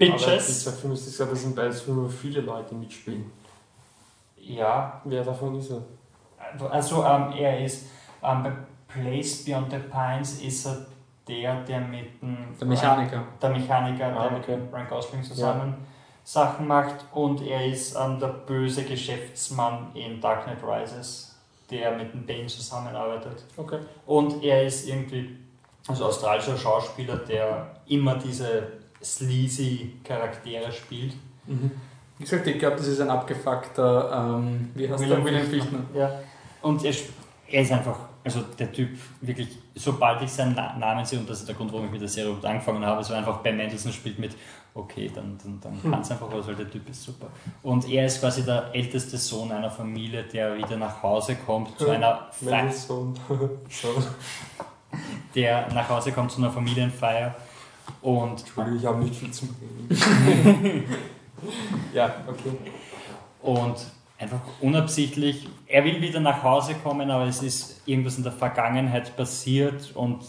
Aber 0.00 0.10
Bitches. 0.10 0.64
zwei 0.64 0.72
Filme 0.72 0.94
ist 0.94 1.04
gesagt, 1.06 1.32
das 1.32 1.42
sind 1.42 1.54
beides 1.56 1.80
Filme, 1.82 2.04
wo 2.04 2.08
viele 2.08 2.40
Leute 2.40 2.74
mitspielen. 2.74 3.30
Ja, 4.36 5.00
Wer 5.04 5.24
davon 5.24 5.54
ist 5.58 5.70
er? 5.70 5.82
also 6.70 7.04
ähm, 7.04 7.32
er 7.38 7.64
ist 7.64 7.86
ähm, 8.22 8.42
bei 8.42 8.52
Place 8.88 9.44
Beyond 9.44 9.70
the 9.72 9.78
Pines 9.78 10.40
ist 10.42 10.66
er 10.66 10.86
der, 11.26 11.62
der 11.64 11.80
mit 11.80 12.20
dem 12.20 12.36
Der 12.60 12.68
Mechaniker. 12.68 13.22
der 13.40 13.50
Mechaniker, 13.50 14.08
der 14.10 14.16
Ah, 14.20 14.30
mit 14.30 14.42
okay. 14.42 14.56
dem 14.56 14.68
Ryan 14.72 14.88
Gosling 14.88 15.22
zusammen 15.22 15.74
Sachen 16.22 16.66
macht 16.66 17.04
und 17.12 17.42
er 17.42 17.64
ist 17.66 17.96
ähm, 17.96 18.18
der 18.20 18.28
böse 18.28 18.84
Geschäftsmann 18.84 19.88
in 19.94 20.20
Dark 20.20 20.44
Knight 20.44 20.58
Rises, 20.62 21.34
der 21.70 21.96
mit 21.96 22.12
dem 22.12 22.24
Bane 22.26 22.46
zusammenarbeitet. 22.46 23.42
Okay. 23.56 23.78
Und 24.06 24.42
er 24.44 24.64
ist 24.64 24.86
irgendwie, 24.88 25.36
also 25.88 26.06
australischer 26.06 26.56
Schauspieler, 26.56 27.16
der 27.16 27.76
immer 27.86 28.16
diese 28.16 28.68
sleazy 29.04 29.92
Charaktere 30.02 30.72
spielt. 30.72 31.14
Wie 32.18 32.24
gesagt, 32.24 32.46
ich 32.46 32.58
glaube, 32.58 32.76
das 32.76 32.86
ist 32.86 33.00
ein 33.00 33.10
abgefuckter, 33.10 34.38
ähm, 34.38 34.70
wie 34.74 34.88
heißt 34.88 35.04
der? 35.04 35.24
William 35.24 35.46
Fichtner. 35.46 35.80
Ja. 35.94 36.20
Und 36.62 36.84
er, 36.84 36.94
er 37.50 37.62
ist 37.62 37.72
einfach, 37.72 37.98
also 38.22 38.40
der 38.58 38.72
Typ, 38.72 38.90
wirklich, 39.20 39.48
sobald 39.74 40.22
ich 40.22 40.30
seinen 40.30 40.54
Na 40.54 40.76
Namen 40.78 41.04
sehe, 41.04 41.18
und 41.18 41.28
das 41.28 41.40
ist 41.40 41.48
der 41.48 41.56
Grund, 41.56 41.72
warum 41.72 41.86
ich 41.86 41.92
mit 41.92 42.00
der 42.00 42.08
Serie 42.08 42.30
überhaupt 42.30 42.46
angefangen 42.46 42.86
habe, 42.86 43.02
so 43.02 43.14
einfach 43.14 43.38
Ben 43.38 43.56
Mendelssohn 43.56 43.92
spielt 43.92 44.18
mit, 44.18 44.36
okay, 44.74 45.10
dann, 45.12 45.36
dann, 45.42 45.60
dann 45.60 45.90
kann 45.90 46.00
es 46.00 46.10
einfach 46.10 46.28
was, 46.32 46.46
weil 46.46 46.54
der 46.54 46.70
Typ 46.70 46.88
ist 46.88 47.02
super. 47.02 47.26
Und 47.62 47.88
er 47.88 48.06
ist 48.06 48.20
quasi 48.20 48.44
der 48.44 48.70
älteste 48.72 49.18
Sohn 49.18 49.50
einer 49.50 49.70
Familie, 49.70 50.22
der 50.22 50.56
wieder 50.56 50.76
nach 50.76 51.02
Hause 51.02 51.36
kommt 51.44 51.76
zu 51.78 51.90
einer 51.90 52.28
Fe 52.30 52.46
Mendelssohn. 52.46 53.14
so. 53.68 53.88
der 55.34 55.72
nach 55.74 55.88
Hause 55.88 56.12
kommt 56.12 56.30
zu 56.30 56.38
einer 56.38 56.50
Familienfeier 56.50 57.34
und 58.02 58.40
Entschuldigung, 58.40 58.78
ich 58.78 58.86
habe 58.86 59.04
nicht 59.04 59.14
viel 59.14 59.30
zum 59.30 59.54
Reden. 59.60 60.84
ja, 61.94 62.14
okay. 62.26 62.52
Und 63.42 63.76
einfach 64.18 64.40
unabsichtlich, 64.60 65.48
er 65.66 65.84
will 65.84 66.00
wieder 66.00 66.20
nach 66.20 66.42
Hause 66.42 66.74
kommen, 66.82 67.10
aber 67.10 67.26
es 67.26 67.42
ist 67.42 67.82
irgendwas 67.86 68.16
in 68.16 68.22
der 68.22 68.32
Vergangenheit 68.32 69.16
passiert 69.16 69.94
und 69.94 70.20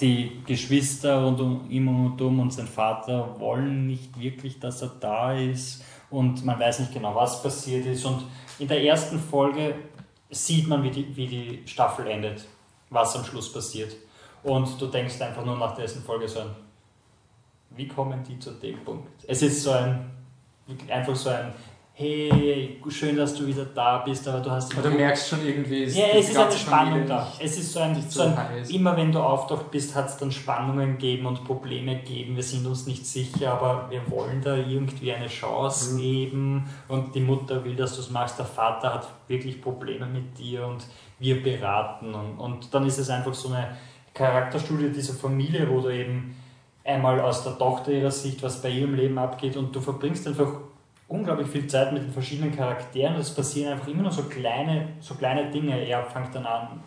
die 0.00 0.42
Geschwister 0.46 1.22
rund 1.22 1.40
um 1.40 1.70
ihn 1.70 1.88
und 1.88 2.20
um 2.20 2.40
und 2.40 2.52
sein 2.52 2.66
Vater 2.66 3.38
wollen 3.38 3.86
nicht 3.86 4.18
wirklich, 4.20 4.58
dass 4.60 4.82
er 4.82 4.92
da 5.00 5.32
ist 5.32 5.82
und 6.10 6.44
man 6.44 6.58
weiß 6.58 6.80
nicht 6.80 6.92
genau, 6.92 7.14
was 7.14 7.42
passiert 7.42 7.86
ist. 7.86 8.04
Und 8.04 8.24
in 8.58 8.68
der 8.68 8.82
ersten 8.82 9.18
Folge 9.18 9.74
sieht 10.30 10.66
man, 10.66 10.82
wie 10.82 10.90
die, 10.90 11.16
wie 11.16 11.26
die 11.26 11.62
Staffel 11.66 12.06
endet, 12.06 12.44
was 12.90 13.16
am 13.16 13.24
Schluss 13.24 13.52
passiert. 13.52 13.96
Und 14.42 14.80
du 14.80 14.86
denkst 14.86 15.20
einfach 15.20 15.44
nur 15.44 15.56
nach 15.56 15.74
der 15.74 15.84
ersten 15.84 16.02
Folge 16.02 16.28
so 16.28 16.40
ein, 16.40 16.50
wie 17.76 17.88
kommen 17.88 18.22
die 18.28 18.38
zu 18.38 18.50
dem 18.52 18.78
Punkt? 18.84 19.24
Es 19.26 19.42
ist 19.42 19.62
so 19.62 19.70
ein, 19.72 20.10
einfach 20.88 21.16
so 21.16 21.30
ein, 21.30 21.52
hey, 22.00 22.80
schön, 22.88 23.16
dass 23.16 23.34
du 23.34 23.44
wieder 23.44 23.64
da 23.64 23.98
bist, 23.98 24.28
aber 24.28 24.38
du 24.38 24.50
hast... 24.52 24.72
Aber 24.72 24.88
du 24.88 24.94
merkst 24.94 25.30
schon 25.30 25.44
irgendwie, 25.44 25.82
ja, 25.82 26.06
die 26.12 26.18
es 26.18 26.28
ist 26.30 26.38
eine 26.38 26.52
Spannung 26.52 27.06
da. 27.06 27.32
Es 27.40 27.58
ist 27.58 27.72
so 27.72 27.80
ein, 27.80 28.00
so 28.00 28.08
so 28.08 28.22
ein 28.22 28.64
immer 28.70 28.96
wenn 28.96 29.10
du 29.10 29.18
auftaucht 29.18 29.72
bist, 29.72 29.96
hat 29.96 30.08
es 30.08 30.16
dann 30.16 30.30
Spannungen 30.30 30.92
gegeben 30.92 31.26
und 31.26 31.44
Probleme 31.44 31.96
gegeben. 31.96 32.36
Wir 32.36 32.44
sind 32.44 32.64
uns 32.66 32.86
nicht 32.86 33.04
sicher, 33.04 33.52
aber 33.52 33.90
wir 33.90 34.08
wollen 34.12 34.40
da 34.40 34.54
irgendwie 34.56 35.12
eine 35.12 35.26
Chance 35.26 35.94
Mhm. 35.94 35.98
geben 35.98 36.70
und 36.86 37.14
die 37.16 37.20
Mutter 37.20 37.64
will, 37.64 37.74
dass 37.74 37.96
du 37.96 38.00
es 38.00 38.10
machst. 38.10 38.38
Der 38.38 38.46
Vater 38.46 38.94
hat 38.94 39.08
wirklich 39.26 39.60
Probleme 39.60 40.06
mit 40.06 40.38
dir 40.38 40.66
und 40.66 40.86
wir 41.18 41.42
beraten. 41.42 42.14
Und, 42.14 42.38
und 42.38 42.72
dann 42.72 42.86
ist 42.86 42.98
es 42.98 43.10
einfach 43.10 43.34
so 43.34 43.48
eine 43.48 43.76
Charakterstudie 44.14 44.90
dieser 44.90 45.14
Familie, 45.14 45.68
wo 45.68 45.80
du 45.80 45.88
eben 45.88 46.36
einmal 46.88 47.20
aus 47.20 47.44
der 47.44 47.58
Tochter 47.58 47.92
ihrer 47.92 48.10
Sicht, 48.10 48.42
was 48.42 48.62
bei 48.62 48.70
ihrem 48.70 48.94
Leben 48.94 49.18
abgeht 49.18 49.56
und 49.56 49.76
du 49.76 49.80
verbringst 49.80 50.26
einfach 50.26 50.52
unglaublich 51.06 51.48
viel 51.48 51.66
Zeit 51.66 51.92
mit 51.92 52.02
den 52.02 52.12
verschiedenen 52.12 52.54
Charakteren. 52.54 53.16
Es 53.16 53.34
passieren 53.34 53.72
einfach 53.72 53.88
immer 53.88 54.02
nur 54.02 54.12
so 54.12 54.22
kleine, 54.24 54.88
so 55.00 55.14
kleine 55.14 55.50
Dinge. 55.50 55.86
Er 55.86 56.02
fängt 56.04 56.34
dann 56.34 56.46
an, 56.46 56.80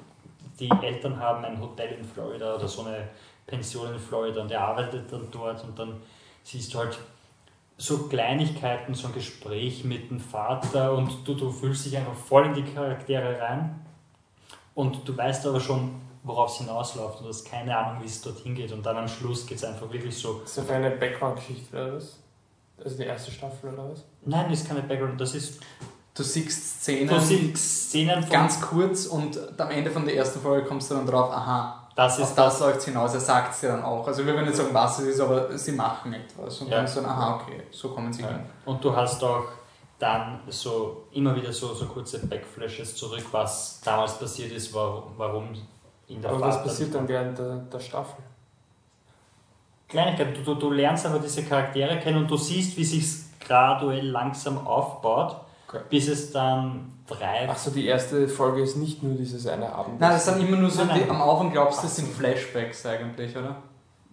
die 0.59 0.69
Eltern 0.81 1.19
haben 1.19 1.45
ein 1.45 1.59
Hotel 1.61 1.93
in 1.99 2.03
Florida 2.03 2.55
oder 2.55 2.67
so 2.67 2.83
eine 2.83 3.09
Pension 3.45 3.93
in 3.93 3.99
Florida 3.99 4.41
und 4.41 4.51
er 4.51 4.61
arbeitet 4.61 5.11
dann 5.11 5.27
dort 5.31 5.63
und 5.63 5.77
dann 5.77 6.01
siehst 6.43 6.73
du 6.73 6.79
halt 6.79 6.97
so 7.77 8.07
Kleinigkeiten, 8.07 8.93
so 8.93 9.07
ein 9.07 9.13
Gespräch 9.13 9.83
mit 9.83 10.09
dem 10.09 10.19
Vater 10.19 10.93
und 10.93 11.27
du, 11.27 11.33
du 11.35 11.51
fühlst 11.51 11.85
dich 11.85 11.97
einfach 11.97 12.13
voll 12.13 12.47
in 12.47 12.53
die 12.53 12.63
Charaktere 12.63 13.39
rein 13.39 13.79
und 14.73 15.07
du 15.07 15.15
weißt 15.15 15.45
aber 15.47 15.59
schon, 15.59 15.99
worauf 16.23 16.51
es 16.51 16.57
hinausläuft 16.57 17.21
und 17.21 17.27
hast 17.27 17.45
keine 17.45 17.75
Ahnung, 17.75 18.01
wie 18.01 18.05
es 18.07 18.21
dorthin 18.21 18.55
geht 18.55 18.71
und 18.71 18.85
dann 18.85 18.97
am 18.97 19.07
Schluss 19.07 19.45
geht 19.45 19.57
es 19.57 19.63
einfach 19.63 19.91
wirklich 19.91 20.17
so. 20.17 20.41
Ist 20.45 20.57
das 20.57 20.69
eine 20.69 20.91
Background-Geschichte 20.91 21.75
oder 21.75 21.95
was? 21.95 22.17
Also 22.83 22.97
die 22.97 23.03
erste 23.03 23.31
Staffel 23.31 23.73
oder 23.73 23.89
was? 23.91 24.03
Nein, 24.25 24.47
das 24.49 24.61
ist 24.61 24.67
keine 24.67 24.81
Background, 24.81 25.19
das 25.19 25.35
ist 25.35 25.59
Du 26.13 26.23
siehst 26.23 26.81
Szenen 26.81 27.07
du 27.07 27.19
siehst 27.21 27.89
Szenen 27.89 28.21
von 28.21 28.29
ganz 28.31 28.59
kurz 28.59 29.05
und 29.05 29.39
am 29.59 29.71
Ende 29.71 29.89
von 29.89 30.03
der 30.05 30.15
ersten 30.17 30.41
Folge 30.41 30.67
kommst 30.67 30.91
du 30.91 30.95
dann 30.95 31.07
drauf, 31.07 31.31
aha, 31.31 31.87
das 31.95 32.19
auf 32.19 32.29
ist 32.29 32.35
das 32.37 32.59
läuft 32.59 32.79
es 32.79 32.85
hinaus. 32.85 33.13
Er 33.13 33.21
sagt 33.21 33.53
es 33.55 33.61
ja 33.61 33.69
dann 33.75 33.83
auch. 33.83 34.05
Also 34.05 34.25
wir 34.25 34.33
werden 34.33 34.45
nicht 34.45 34.57
sagen, 34.57 34.73
was 34.73 34.99
es 34.99 35.07
ist, 35.07 35.19
aber 35.21 35.57
sie 35.57 35.71
machen 35.71 36.13
etwas. 36.13 36.59
Und 36.59 36.67
Ja. 36.67 36.77
dann 36.77 36.87
so, 36.87 36.99
aha, 37.01 37.35
okay, 37.41 37.63
so 37.71 37.89
kommen 37.89 38.11
sie 38.11 38.23
Ja. 38.23 38.27
hin. 38.29 38.39
Und 38.65 38.83
du 38.83 38.93
hast 38.93 39.23
auch 39.23 39.45
dann 39.99 40.41
so 40.49 41.03
immer 41.13 41.33
wieder 41.35 41.53
so, 41.53 41.73
so 41.73 41.85
kurze 41.85 42.19
Backflashes 42.27 42.95
zurück, 42.97 43.23
was 43.31 43.79
damals 43.83 44.19
passiert 44.19 44.51
ist, 44.51 44.73
warum, 44.73 45.03
warum 45.15 45.47
in 46.13 46.21
der 46.21 46.31
Aber 46.31 46.41
was 46.41 46.55
Vater- 46.57 46.67
passiert 46.69 46.95
dann 46.95 47.07
während 47.07 47.37
der, 47.37 47.55
der 47.57 47.79
Staffel? 47.79 48.23
Kleinigkeit, 49.87 50.37
du, 50.37 50.41
du, 50.43 50.55
du 50.55 50.71
lernst 50.71 51.05
einfach 51.05 51.21
diese 51.21 51.43
Charaktere 51.43 51.99
kennen 51.99 52.19
und 52.19 52.31
du 52.31 52.37
siehst, 52.37 52.77
wie 52.77 52.83
sich 52.85 53.05
graduell 53.45 54.07
langsam 54.09 54.65
aufbaut, 54.65 55.35
Okay. 55.67 55.79
bis 55.89 56.07
es 56.09 56.31
dann 56.31 56.93
drei. 57.07 57.49
Achso, 57.49 57.71
die 57.71 57.85
erste 57.87 58.27
Folge 58.27 58.61
ist 58.61 58.75
nicht 58.77 59.03
nur 59.03 59.15
dieses 59.15 59.47
eine 59.47 59.73
Abend. 59.73 59.99
Nein, 60.01 60.11
das 60.11 60.25
sind 60.25 60.45
immer 60.45 60.57
nur 60.57 60.69
so, 60.69 60.79
Nein, 60.79 60.87
nein. 60.89 61.01
Die, 61.05 61.09
am 61.09 61.21
Anfang 61.21 61.51
glaubst 61.51 61.79
du, 61.79 61.83
das 61.87 61.95
sind 61.95 62.09
Flashbacks 62.09 62.85
eigentlich, 62.85 63.35
oder? 63.37 63.55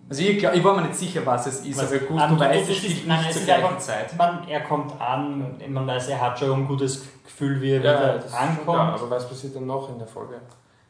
Also 0.08 0.22
ich, 0.22 0.38
glaub, 0.38 0.54
ich 0.54 0.62
war 0.64 0.74
mir 0.76 0.82
nicht 0.82 0.94
sicher, 0.96 1.20
was 1.26 1.46
es 1.48 1.60
ist, 1.66 1.78
Was- 1.78 1.90
aber 1.92 1.98
gut, 1.98 2.20
Ah, 2.20 2.28
du, 2.28 2.34
du- 2.36 2.40
weißt, 2.40 2.70
es 2.70 2.76
spielt 2.76 3.06
nein, 3.08 3.18
nicht 3.18 3.28
es 3.30 3.32
zur 3.34 3.40
ist 3.42 3.46
gleichen 3.46 3.64
einfach- 3.64 3.78
Zeit. 3.78 4.16
Man, 4.16 4.48
er 4.48 4.60
kommt 4.60 5.00
an, 5.00 5.60
man 5.68 5.86
weiß, 5.86 6.08
er 6.08 6.20
hat 6.20 6.38
schon 6.38 6.52
ein 6.60 6.66
gutes 6.68 7.02
Gefühl, 7.24 7.60
wie 7.60 7.70
er 7.72 7.82
ja, 7.82 7.98
wieder 7.98 8.14
das 8.14 8.24
ist 8.26 8.30
schon 8.30 8.40
ankommt. 8.40 8.64
klar, 8.64 8.94
aber 8.94 9.10
was 9.10 9.28
passiert 9.28 9.56
dann 9.56 9.66
noch 9.66 9.88
in 9.90 9.98
der 9.98 10.06
Folge? 10.08 10.40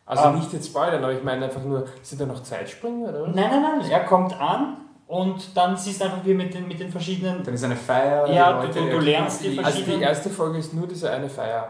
Also 0.09 0.24
Ah. 0.24 0.30
nicht 0.32 0.51
jetzt 0.55 0.68
spoilern, 0.68 1.05
aber 1.05 1.12
ich 1.12 1.22
meine 1.22 1.44
einfach 1.44 1.62
nur, 1.62 1.85
sind 2.02 2.20
da 2.20 2.24
noch 2.26 2.43
Zeitsprünge 2.43 3.09
oder? 3.10 3.28
Nein, 3.28 3.35
nein, 3.51 3.62
nein, 3.80 3.90
er 3.90 4.01
kommt 4.05 4.32
an 4.40 4.78
und 5.06 5.55
dann 5.56 5.76
siehst 5.76 6.01
du 6.01 6.06
einfach, 6.06 6.24
wie 6.24 6.32
mit 6.35 6.52
den, 6.55 6.66
mit 6.66 6.80
den 6.80 6.90
verschiedenen. 6.90 7.43
Dann 7.44 7.52
ist 7.55 7.62
eine 7.64 7.76
Feier, 7.76 8.26
Ja, 8.28 8.60
die 8.62 8.72
du- 8.72 8.80
Leute 8.80 8.90
du 8.97 8.98
lernst 9.01 9.43
die 9.43 9.47
erkennen 9.48 9.64
Also 9.66 9.78
die 9.78 9.85
verschiedenen- 9.85 10.09
erste 10.09 10.30
Folge 10.30 10.59
ist 10.59 10.72
nur 10.72 10.86
diese 10.89 11.10
eine 11.10 11.28
Feier. 11.28 11.68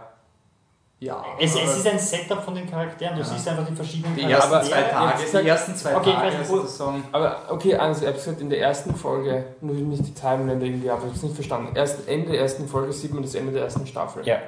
Ja, 1.01 1.25
Es, 1.39 1.55
es 1.55 1.77
ist 1.79 1.87
ein 1.87 1.99
Setup 1.99 2.43
von 2.43 2.55
den 2.57 2.69
Charakteren, 2.69 3.15
du 3.15 3.21
Ja. 3.21 3.27
siehst 3.27 3.47
einfach 3.49 3.67
die 3.67 3.75
verschiedenen 3.75 4.17
die 4.17 4.23
ersten 4.23 4.53
aber- 4.55 4.65
zwei 4.65 4.83
Tage, 4.83 5.27
sag- 5.27 5.43
die 5.43 5.49
ersten 5.49 5.75
zwei 5.77 5.97
Okay, 5.97 6.11
ich 6.11 6.17
Tage 6.17 6.27
weiß 6.29 6.39
nicht, 6.39 6.51
wo- 6.51 6.57
sozusagen. 6.57 7.05
Aber 7.13 7.37
okay, 7.51 7.77
also 7.77 8.01
ich 8.03 8.07
habe 8.09 8.17
gesagt, 8.19 8.41
in 8.41 8.51
der 8.51 8.61
ersten 8.61 8.95
Folge, 8.97 9.45
nur 9.61 9.75
nicht 9.77 10.07
die 10.07 10.15
Timeline 10.15 10.65
irgendwie, 10.65 10.91
aber 10.91 10.99
ich 11.03 11.07
habe 11.07 11.15
es 11.17 11.23
nicht 11.23 11.35
verstanden. 11.37 11.71
Erst 11.77 12.09
Ende 12.09 12.33
der 12.33 12.41
ersten 12.41 12.67
Folge 12.69 12.93
sieht 12.93 13.15
man 13.15 13.23
das 13.23 13.35
Ende 13.37 13.53
der 13.53 13.63
ersten 13.65 13.87
Staffel. 13.87 14.27
Ja. 14.27 14.39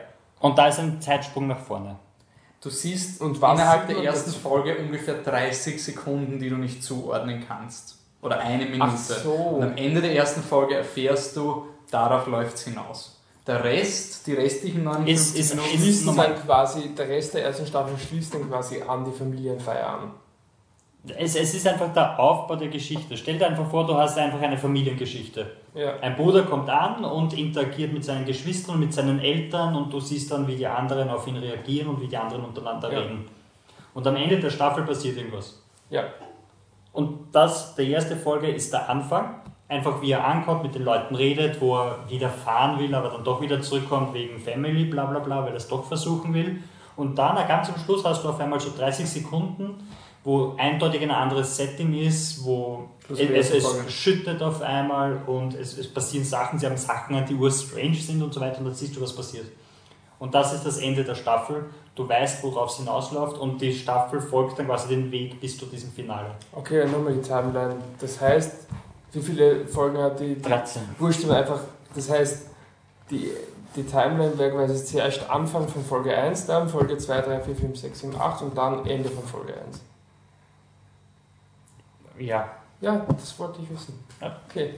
Und 0.41 0.59
da 0.59 0.67
ist 0.67 0.81
ein 0.81 1.01
Zeitsprung 1.01 1.47
nach 1.47 1.59
vorne. 1.61 1.97
Du 2.63 2.69
siehst 2.69 3.21
Und 3.21 3.37
innerhalb 3.39 3.87
der 3.89 3.99
ersten? 4.03 4.33
Folge 4.33 4.77
ungefähr 4.77 5.15
30 5.23 5.83
Sekunden, 5.83 6.39
die 6.39 6.51
du 6.51 6.57
nicht 6.57 6.83
zuordnen 6.85 7.45
kannst. 7.47 7.97
Oder 8.23 8.39
eine 8.41 8.67
Minute. 8.67 8.83
Ach 8.83 8.97
so. 8.99 9.33
Und 9.33 9.63
am 9.63 9.77
Ende 9.79 10.03
der 10.03 10.15
ersten 10.15 10.43
Folge 10.43 10.75
erfährst 10.75 11.37
du, 11.37 11.67
darauf 11.91 12.27
läuft 12.27 12.57
es 12.57 12.65
hinaus. 12.65 13.17
Der 13.47 13.65
Rest, 13.65 14.27
die 14.27 14.35
restlichen 14.35 14.85
59 14.85 15.41
Ist- 15.41 15.53
ist- 15.53 15.55
Minuten, 15.57 15.89
ist- 15.89 16.07
dann 16.19 16.37
quasi, 16.45 16.91
der 16.91 17.09
Rest 17.09 17.33
der 17.33 17.45
ersten 17.45 17.67
Staffel 17.67 17.97
schließt 17.99 18.35
dann 18.35 18.49
quasi 18.51 18.83
an 18.83 19.07
die 19.07 19.13
Familienfeier 19.17 19.87
an. 19.89 20.11
Es, 21.17 21.35
es 21.35 21.55
ist 21.55 21.67
einfach 21.67 21.93
der 21.95 22.19
Aufbau 22.21 22.57
der 22.57 22.69
Geschichte. 22.69 23.17
Stell 23.17 23.39
dir 23.39 23.47
einfach 23.47 23.67
vor, 23.69 23.87
du 23.87 23.95
hast 23.95 24.19
einfach 24.19 24.41
eine 24.41 24.59
Familiengeschichte. 24.59 25.47
Ja. 25.75 25.99
Ein 26.01 26.15
Bruder 26.15 26.43
kommt 26.43 26.69
an 26.69 27.05
und 27.05 27.33
interagiert 27.33 27.93
mit 27.93 28.05
seinen 28.05 28.27
Geschwistern, 28.27 28.79
mit 28.79 28.93
seinen 28.93 29.19
Eltern 29.19 29.75
und 29.75 29.91
du 29.93 29.99
siehst 30.01 30.31
dann, 30.31 30.47
wie 30.47 30.57
die 30.57 30.67
anderen 30.67 31.09
auf 31.09 31.27
ihn 31.27 31.37
reagieren 31.37 31.89
und 31.89 32.01
wie 32.03 32.07
die 32.07 32.17
anderen 32.17 32.45
untereinander 32.45 32.93
Ja. 32.93 32.99
reden. 32.99 33.25
Und 33.95 34.07
am 34.07 34.17
Ende 34.17 34.39
der 34.39 34.51
Staffel 34.51 34.85
passiert 34.85 35.17
irgendwas. 35.17 35.63
Ja. 35.89 36.05
Und 36.93 37.29
das, 37.33 37.75
die 37.77 37.91
erste 37.91 38.17
Folge 38.17 38.49
ist 38.49 38.73
der 38.73 38.89
Anfang. 38.89 39.37
Einfach 39.69 40.03
wie 40.03 40.11
er 40.11 40.27
ankommt, 40.27 40.65
mit 40.65 40.75
den 40.75 40.85
Leuten 40.85 41.15
redet, 41.15 41.61
wo 41.61 41.77
er 41.79 41.99
wieder 42.09 42.29
fahren 42.29 42.79
will, 42.81 42.93
aber 42.95 43.09
dann 43.09 43.23
doch 43.25 43.41
wieder 43.41 43.63
zurückkommt 43.63 44.13
wegen 44.13 44.39
Family, 44.39 44.85
bla 44.85 45.07
bla 45.07 45.21
bla, 45.21 45.45
weil 45.45 45.51
er 45.51 45.57
es 45.57 45.69
doch 45.69 45.85
versuchen 45.85 46.35
will. 46.35 46.63
Und 46.97 47.17
dann 47.17 47.37
ganz 47.47 47.69
am 47.69 47.79
Schluss 47.79 48.05
hast 48.05 48.25
du 48.25 48.29
auf 48.29 48.41
einmal 48.41 48.59
so 48.59 48.71
30 48.77 49.09
Sekunden, 49.09 49.77
wo 50.25 50.55
eindeutig 50.59 51.03
ein 51.03 51.11
anderes 51.11 51.57
Setting 51.57 51.95
ist, 51.95 52.45
wo 52.45 52.89
es, 53.09 53.51
es, 53.51 53.93
schüttet 53.93 54.43
auf 54.43 54.61
einmal 54.63 55.23
und 55.27 55.55
es, 55.55 55.77
es 55.79 55.93
passieren 55.93 56.25
Sachen, 56.25 56.59
sie 56.59 56.67
haben 56.67 56.77
Sachen, 56.77 57.25
die 57.27 57.35
ur-strange 57.35 57.95
sind 57.95 58.23
und 58.23 58.33
so 58.33 58.41
weiter 58.41 58.59
und 58.59 58.67
dann 58.67 58.75
siehst 58.75 58.97
du, 58.97 59.01
was 59.01 59.15
passiert. 59.15 59.47
Und 60.19 60.35
das 60.35 60.53
ist 60.53 60.67
das 60.67 60.77
Ende 60.77 61.03
der 61.03 61.15
Staffel. 61.15 61.65
Du 61.95 62.07
weißt, 62.07 62.45
worauf 62.45 62.71
es 62.71 62.77
hinausläuft 62.77 63.39
und 63.39 63.61
die 63.61 63.73
Staffel 63.73 64.21
folgt 64.21 64.59
dann 64.59 64.67
quasi 64.67 64.89
den 64.89 65.11
Weg 65.11 65.41
bis 65.41 65.59
zu 65.59 65.67
diesem 65.67 65.91
Finale. 65.91 66.33
Okay, 66.53 66.87
nochmal 66.87 67.15
die 67.15 67.23
Timeline. 67.23 67.77
Das 67.99 68.21
heißt, 68.21 68.67
wie 69.13 69.21
viele 69.21 69.67
Folgen 69.67 69.99
hat 69.99 70.21
die? 70.21 70.35
die 70.35 70.43
13. 70.43 70.83
Wurscht 70.99 71.25
aber 71.25 71.37
einfach, 71.37 71.61
das 71.95 72.11
heißt, 72.11 72.47
die, 73.11 73.31
die 73.75 73.83
Timeline 73.83 74.39
wäre 74.39 74.53
quasi 74.53 74.85
zuerst 74.85 75.29
Anfang 75.29 75.67
von 75.67 75.83
Folge 75.83 76.17
1, 76.17 76.47
dann 76.47 76.69
Folge 76.69 76.99
2, 76.99 77.23
3, 77.23 77.41
4, 77.41 77.57
5, 77.57 77.79
6, 77.79 78.01
7, 78.01 78.17
8 78.17 78.43
und 78.43 78.59
dann 78.59 78.87
Ende 78.87 79.09
von 79.09 79.25
Folge 79.25 79.55
1. 79.55 79.81
Ja. 82.21 82.49
Ja, 82.81 83.05
das 83.09 83.39
wollte 83.39 83.61
ich 83.63 83.71
wissen. 83.71 83.99
Ja. 84.21 84.37
Okay. 84.49 84.75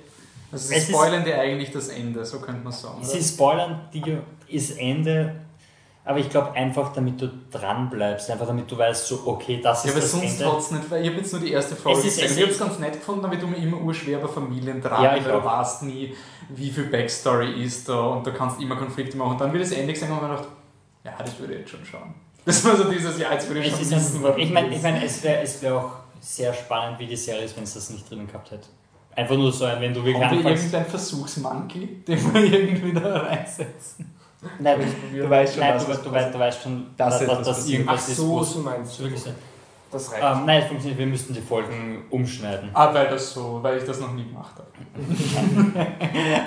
Also 0.50 0.68
sie 0.68 0.74
Es 0.74 0.82
ist- 0.84 0.88
spoilern 0.90 1.24
dir 1.24 1.38
eigentlich 1.40 1.70
das 1.70 1.88
Ende, 1.88 2.24
so 2.24 2.40
könnte 2.40 2.62
man 2.62 2.72
sagen. 2.72 2.98
Sie 3.02 3.22
spoilern 3.22 3.80
dir 3.92 4.22
das 4.52 4.70
Ende, 4.72 5.36
aber 6.04 6.18
ich 6.18 6.28
glaube 6.28 6.52
einfach, 6.52 6.92
damit 6.92 7.20
du 7.20 7.30
dran 7.50 7.88
bleibst, 7.88 8.28
einfach 8.30 8.46
damit 8.46 8.70
du 8.70 8.76
weißt, 8.76 9.06
so, 9.06 9.22
okay, 9.24 9.60
das 9.62 9.84
Ja, 9.84 9.90
ist 9.90 9.94
aber 9.94 10.00
das 10.02 10.10
sonst 10.10 10.40
Ende. 10.40 10.52
hat's 10.52 10.70
nicht, 10.72 10.90
weil 10.90 11.02
ich 11.02 11.08
habe 11.10 11.18
jetzt 11.20 11.32
nur 11.32 11.40
die 11.40 11.52
erste 11.52 11.74
Folge 11.76 12.00
Es 12.00 12.04
ist- 12.06 12.14
gesehen. 12.20 12.26
es 12.26 12.36
Ich 12.36 12.42
habe 12.42 12.50
es 12.50 12.56
ist- 12.58 12.62
ganz 12.66 12.78
nett 12.80 12.92
gefunden, 12.94 13.22
damit 13.22 13.40
du 13.40 13.46
mir 13.46 13.56
immer 13.56 13.78
urschwer 13.80 14.18
bei 14.18 14.28
Familien 14.28 14.82
dran, 14.82 15.02
Ja, 15.02 15.16
ich 15.16 15.24
weil 15.24 15.32
du 15.32 15.38
auch. 15.38 15.44
weißt 15.44 15.84
nie, 15.84 16.14
wie 16.50 16.70
viel 16.70 16.84
Backstory 16.86 17.64
ist 17.64 17.88
da 17.88 18.00
und 18.08 18.26
du 18.26 18.32
kannst 18.32 18.60
immer 18.60 18.76
Konflikte 18.76 19.16
machen. 19.16 19.32
Und 19.32 19.40
dann 19.40 19.52
wird 19.52 19.62
das 19.64 19.70
Ende 19.72 19.92
gesehen 19.92 20.10
und 20.12 20.20
man 20.20 20.30
gedacht, 20.32 20.48
ja, 21.04 21.12
das 21.18 21.38
würde 21.38 21.54
ich 21.54 21.60
jetzt 21.60 21.70
schon 21.70 21.84
schauen. 21.84 22.14
Das 22.44 22.64
war 22.64 22.76
so 22.76 22.90
dieses, 22.90 23.18
ja, 23.20 23.32
jetzt 23.32 23.46
würde 23.48 23.60
ich 23.60 23.66
Es 23.68 23.72
schon 23.74 23.82
ist 23.82 23.92
wissen, 23.94 24.26
ein, 24.26 24.38
ich 24.38 24.50
meine, 24.52 24.74
ich 24.74 24.82
mein, 24.82 24.96
es 25.00 25.22
wäre 25.22 25.42
es 25.42 25.62
wär 25.62 25.76
auch 25.76 25.90
sehr 26.24 26.54
spannend, 26.54 26.98
wie 27.00 27.06
die 27.06 27.16
Serie 27.16 27.42
ist, 27.44 27.56
wenn 27.56 27.64
es 27.64 27.74
das 27.74 27.90
nicht 27.90 28.08
drinnen 28.08 28.26
gehabt 28.26 28.50
hätte. 28.52 28.68
Einfach 29.14 29.34
nur 29.36 29.52
so, 29.52 29.66
wenn 29.66 29.92
du 29.92 30.02
wirklich 30.04 30.24
Haben 30.24 30.30
wir 30.30 30.38
anfängst. 30.38 30.64
irgendein 30.64 30.86
Versuchsmonkey, 30.90 32.04
den 32.06 32.34
wir 32.34 32.44
irgendwie 32.60 32.92
da 32.94 33.18
reinsetzen? 33.18 34.10
Nein, 34.58 34.80
Du 35.12 35.28
weißt 35.30 35.52
schon, 35.54 35.60
nein, 35.62 35.74
dass 35.74 35.86
du, 35.86 35.92
du, 36.08 36.12
weißt, 36.12 36.34
du 36.34 36.38
weißt 36.38 36.62
schon, 36.62 36.86
Dass 36.96 37.18
dass, 37.26 37.42
dass, 37.46 37.68
irgendwas 37.68 38.02
Ach 38.04 38.08
ist, 38.08 38.16
so, 38.16 38.42
so 38.42 38.58
meinst 38.60 38.98
du. 38.98 39.02
wirklich. 39.04 39.22
Das 39.90 40.10
reicht. 40.10 40.22
Ähm, 40.24 40.46
nein, 40.46 40.62
es 40.62 40.66
funktioniert. 40.68 40.98
Wir 40.98 41.06
müssten 41.06 41.34
die 41.34 41.40
Folgen 41.42 42.04
umschneiden. 42.10 42.70
Ah, 42.72 42.92
weil 42.94 43.08
das 43.08 43.34
so, 43.34 43.62
weil 43.62 43.76
ich 43.78 43.84
das 43.84 44.00
noch 44.00 44.12
nie 44.14 44.24
gemacht 44.24 44.54
habe. 44.56 44.66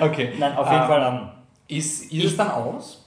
okay. 0.04 0.34
Nein, 0.38 0.56
auf 0.56 0.66
jeden 0.70 0.82
Ähm, 0.82 0.88
Fall. 0.88 1.02
Ähm, 1.12 1.28
Ist, 1.76 2.02
ist 2.04 2.12
Ich- 2.12 2.24
es 2.24 2.36
dann 2.36 2.50
aus? 2.50 3.05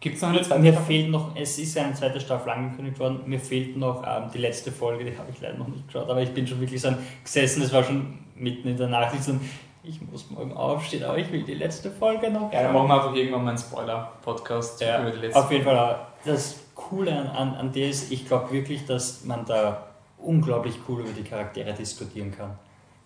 Gibt 0.00 0.16
es 0.16 0.22
noch 0.22 0.30
eine 0.30 0.40
zweite 0.40 0.62
mir 0.62 0.72
Staffel? 0.72 0.86
fehlt 0.86 1.10
noch, 1.10 1.36
es 1.36 1.58
ist 1.58 1.76
eine 1.76 1.92
zweite 1.92 2.20
Staffel 2.20 2.50
angekündigt 2.50 2.98
worden, 2.98 3.20
mir 3.26 3.38
fehlt 3.38 3.76
noch 3.76 4.02
ähm, 4.02 4.30
die 4.32 4.38
letzte 4.38 4.72
Folge, 4.72 5.04
die 5.04 5.16
habe 5.16 5.30
ich 5.30 5.40
leider 5.42 5.58
noch 5.58 5.68
nicht 5.68 5.86
geschaut, 5.86 6.08
aber 6.08 6.22
ich 6.22 6.32
bin 6.32 6.46
schon 6.46 6.58
wirklich 6.58 6.80
so 6.80 6.88
ein 6.88 6.98
gesessen, 7.22 7.62
es 7.62 7.72
war 7.72 7.84
schon 7.84 8.18
mitten 8.34 8.68
in 8.68 8.78
der 8.78 8.88
Nacht, 8.88 9.14
ich 9.14 9.22
so, 9.22 9.32
ein, 9.32 9.40
ich 9.82 10.00
muss 10.00 10.30
morgen 10.30 10.54
aufstehen, 10.54 11.04
aber 11.04 11.18
ich 11.18 11.30
will 11.30 11.42
die 11.42 11.54
letzte 11.54 11.90
Folge 11.90 12.30
noch 12.30 12.50
Ja, 12.50 12.62
dann 12.62 12.72
machen 12.72 12.88
wir 12.88 12.94
einfach 12.94 13.14
irgendwann 13.14 13.44
mal 13.44 13.50
einen 13.50 13.58
Spoiler-Podcast 13.58 14.80
Ja, 14.80 15.02
über 15.02 15.10
die 15.10 15.18
letzte 15.18 15.38
Auf 15.38 15.50
jeden 15.52 15.64
Fall, 15.64 15.76
äh, 15.76 16.28
das 16.28 16.58
Coole 16.74 17.12
an, 17.12 17.26
an, 17.26 17.54
an 17.56 17.72
der 17.72 17.90
ist, 17.90 18.10
ich 18.10 18.26
glaube 18.26 18.50
wirklich, 18.52 18.86
dass 18.86 19.24
man 19.26 19.44
da 19.44 19.86
unglaublich 20.16 20.76
cool 20.88 21.00
über 21.00 21.12
die 21.12 21.22
Charaktere 21.24 21.74
diskutieren 21.74 22.34
kann. 22.34 22.58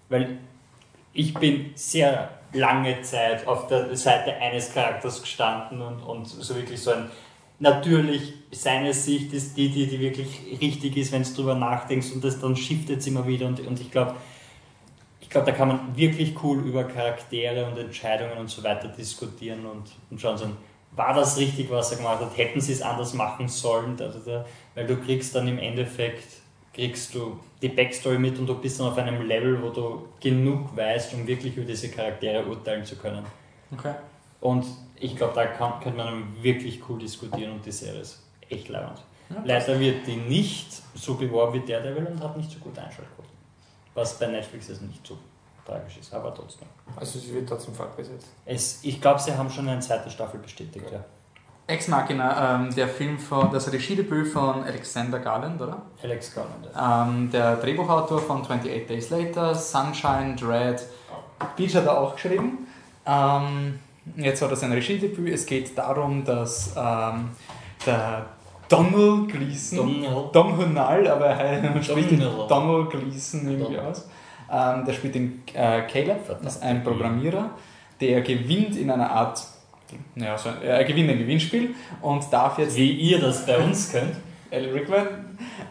Weil 0.09 0.39
ich 1.13 1.35
bin 1.35 1.73
sehr 1.75 2.31
lange 2.55 3.03
Zeit 3.03 3.47
auf 3.47 3.67
der 3.67 3.97
Seite 3.97 4.35
eines 4.37 4.73
Charakters 4.73 5.23
gestanden 5.23 5.83
und, 5.83 6.01
und 6.03 6.27
so 6.27 6.55
wirklich 6.55 6.81
so 6.81 6.93
ein, 6.93 7.11
natürlich 7.59 8.35
seine 8.51 8.95
Sicht 8.95 9.33
ist 9.33 9.57
die, 9.57 9.69
die, 9.69 9.87
die 9.87 10.01
wirklich 10.01 10.41
richtig 10.61 10.97
ist, 10.97 11.13
wenn 11.13 11.23
du 11.23 11.31
drüber 11.31 11.55
nachdenkst 11.55 12.13
und 12.13 12.25
das 12.25 12.41
dann 12.41 12.57
shiftet 12.57 13.01
es 13.01 13.07
immer 13.07 13.27
wieder 13.27 13.47
und, 13.47 13.61
und 13.61 13.81
ich 13.81 13.91
glaube, 13.91 14.15
ich 15.21 15.31
glaube, 15.31 15.51
da 15.51 15.57
kann 15.57 15.69
man 15.69 15.97
wirklich 15.97 16.35
cool 16.43 16.61
über 16.65 16.85
Charaktere 16.85 17.67
und 17.67 17.77
Entscheidungen 17.79 18.39
und 18.39 18.49
so 18.49 18.63
weiter 18.63 18.89
diskutieren 18.89 19.67
und, 19.67 19.91
und 20.11 20.21
schauen, 20.21 20.39
so, 20.39 20.47
war 20.97 21.15
das 21.15 21.37
richtig, 21.39 21.71
was 21.71 21.91
er 21.91 21.99
gemacht 21.99 22.21
hat? 22.21 22.37
Hätten 22.37 22.61
sie 22.61 22.73
es 22.73 22.83
anders 22.83 23.15
machen 23.15 23.49
sollen? 23.49 23.97
Da, 23.97 24.09
da, 24.09 24.19
da. 24.25 24.45
Weil 24.75 24.87
du 24.87 24.97
kriegst 24.97 25.35
dann 25.35 25.49
im 25.49 25.59
Endeffekt, 25.59 26.44
kriegst 26.75 27.15
du 27.15 27.39
die 27.63 27.69
Backstory 27.69 28.19
mit 28.19 28.39
und 28.39 28.47
du 28.47 28.55
bist 28.57 28.81
dann 28.81 28.89
auf 28.89 28.99
einem 28.99 29.23
Level, 29.27 29.63
wo 29.63 29.71
du 29.71 30.09
genug 30.21 30.77
weißt, 30.77 31.15
um 31.15 31.27
wirklich 31.27 31.57
über 31.57 31.67
diese 31.67 31.89
Charaktere 31.89 32.45
urteilen 32.45 32.85
zu 32.85 32.97
können. 32.97 33.25
Okay. 33.73 33.95
Und 34.41 34.67
ich 34.97 35.17
glaube, 35.17 35.35
da 35.35 35.47
kann, 35.47 35.81
könnte 35.81 35.97
man 35.99 36.43
wirklich 36.43 36.81
cool 36.89 36.99
diskutieren 36.99 37.53
und 37.53 37.65
die 37.65 37.73
Serie 37.73 38.01
ist 38.01 38.23
echt 38.49 38.69
leibend. 38.69 39.01
Ja, 39.31 39.43
Leider 39.45 39.81
wird 39.81 40.07
die 40.07 40.17
nicht 40.17 40.69
so 40.95 41.15
beworben 41.15 41.55
wie 41.55 41.67
Daredevil 41.73 42.07
und 42.07 42.23
hat 42.23 42.37
nicht 42.37 42.51
so 42.51 42.59
gut 42.59 42.79
Einschaltquoten. 42.79 43.31
was 43.95 44.19
bei 44.19 44.27
Netflix 44.27 44.69
jetzt 44.69 44.83
nicht 44.83 45.07
so 45.07 45.17
tragisch 45.65 45.97
ist, 45.99 46.13
aber 46.13 46.35
trotzdem. 46.35 46.69
Also 46.97 47.19
sie 47.19 47.33
wird 47.33 47.49
trotzdem 47.49 47.75
fortgesetzt. 47.75 48.29
Es, 48.45 48.81
ich 48.83 49.01
glaube, 49.01 49.21
sie 49.21 49.33
haben 49.33 49.49
schon 49.49 49.67
eine 49.69 49.81
zweite 49.81 50.11
Staffel 50.11 50.41
bestätigt, 50.41 50.91
ja. 50.93 51.05
Ex 51.67 51.89
Machina, 51.89 52.57
ähm, 52.57 52.75
der 52.75 52.89
Film 52.89 53.19
von, 53.19 53.51
das 53.51 53.73
Regiedebüt 53.73 54.29
von 54.29 54.65
Alexander 54.65 55.19
Garland, 55.19 55.61
oder? 55.61 55.81
Alex 56.03 56.35
Garland. 56.35 56.69
ja. 56.75 57.07
Ähm, 57.07 57.31
der 57.31 57.57
Drehbuchautor 57.57 58.21
von 58.21 58.43
28 58.43 58.87
Days 58.87 59.11
Later, 59.11 59.55
Sunshine, 59.55 60.37
Dread, 60.39 60.83
Beach 61.57 61.75
hat 61.75 61.87
er 61.87 61.99
auch 61.99 62.15
geschrieben. 62.15 62.67
Ähm, 63.07 63.79
jetzt 64.17 64.43
hat 64.43 64.51
er 64.51 64.57
sein 64.57 64.73
Regiedebüt. 64.73 65.33
Es 65.33 65.47
geht 65.47 65.77
darum, 65.77 66.25
dass 66.25 66.75
ähm, 66.77 67.31
der 67.87 68.27
Donald 68.69 69.29
Gleason, 69.31 70.03
Donald. 70.03 70.35
Dom 70.35 70.57
Hunal, 70.57 71.07
aber 71.09 71.27
er 71.27 71.83
spricht 71.83 72.11
den 72.11 72.21
Donald. 72.21 72.91
Gleason 72.91 73.47
irgendwie 73.47 73.75
Donald. 73.75 73.97
aus. 73.97 74.09
Ähm, 74.51 74.85
der 74.85 74.93
spielt 74.93 75.15
den 75.15 75.43
äh, 75.55 75.83
Caleb, 75.83 76.27
das 76.43 76.57
ist 76.57 76.63
ein. 76.63 76.85
Programmierer, 76.85 77.51
der 78.01 78.21
gewinnt 78.21 78.77
in 78.77 78.91
einer 78.91 79.11
Art, 79.11 79.43
naja, 80.15 80.39
so, 80.39 80.51
er 80.63 80.85
gewinnt 80.85 81.11
ein 81.11 81.19
Gewinnspiel 81.19 81.75
und 82.01 82.25
darf 82.33 82.59
jetzt 82.59 82.77
Wie 82.77 82.93
ihr 82.93 83.21
das 83.21 83.47
bei 83.47 83.59
uns 83.59 83.93
könnt. 83.93 84.15
Ellie 84.51 84.73
Rickman. 84.73 85.07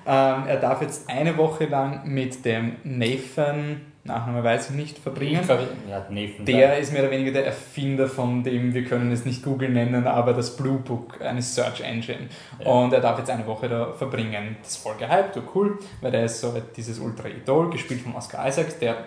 Ähm, 0.06 0.44
er 0.48 0.58
darf 0.60 0.82
jetzt 0.82 1.10
eine 1.10 1.38
Woche 1.38 1.66
lang 1.66 2.02
mit 2.06 2.44
dem 2.44 2.76
Nathan, 2.84 3.82
Nachname 4.04 4.44
weiß 4.44 4.72
ich 4.72 4.76
nicht, 4.76 5.00
verbringen. 5.00 5.40
Ich 5.40 5.48
glaube, 5.48 5.68
ja, 5.90 6.06
Nathan. 6.10 6.46
Der 6.46 6.78
ist 6.78 6.92
mehr 6.92 7.04
oder 7.04 7.12
weniger 7.12 7.32
der 7.32 7.46
Erfinder 7.46 8.08
von 8.08 8.44
dem, 8.44 8.74
wir 8.74 8.84
können 8.84 9.12
es 9.14 9.24
nicht 9.24 9.44
Google 9.44 9.70
nennen, 9.70 10.06
aber 10.06 10.34
das 10.34 10.58
Blue 10.58 10.80
Book, 10.80 11.22
eine 11.22 11.42
Search 11.42 11.82
Engine. 11.82 12.28
Ja. 12.60 12.70
Und 12.70 12.92
er 12.92 13.00
darf 13.00 13.18
jetzt 13.20 13.30
eine 13.30 13.48
Woche 13.48 13.70
da 13.70 13.94
verbringen. 13.94 14.58
Das 14.62 14.72
ist 14.72 14.78
voll 14.78 14.96
gehypt, 15.00 15.40
cool, 15.56 15.80
weil 16.02 16.12
der 16.12 16.26
ist 16.26 16.42
so 16.42 16.54
dieses 16.76 17.00
Ultra-Idol, 17.00 17.70
gespielt 17.70 18.02
von 18.02 18.14
Oscar 18.16 18.46
Isaac, 18.46 18.78
der 18.80 18.98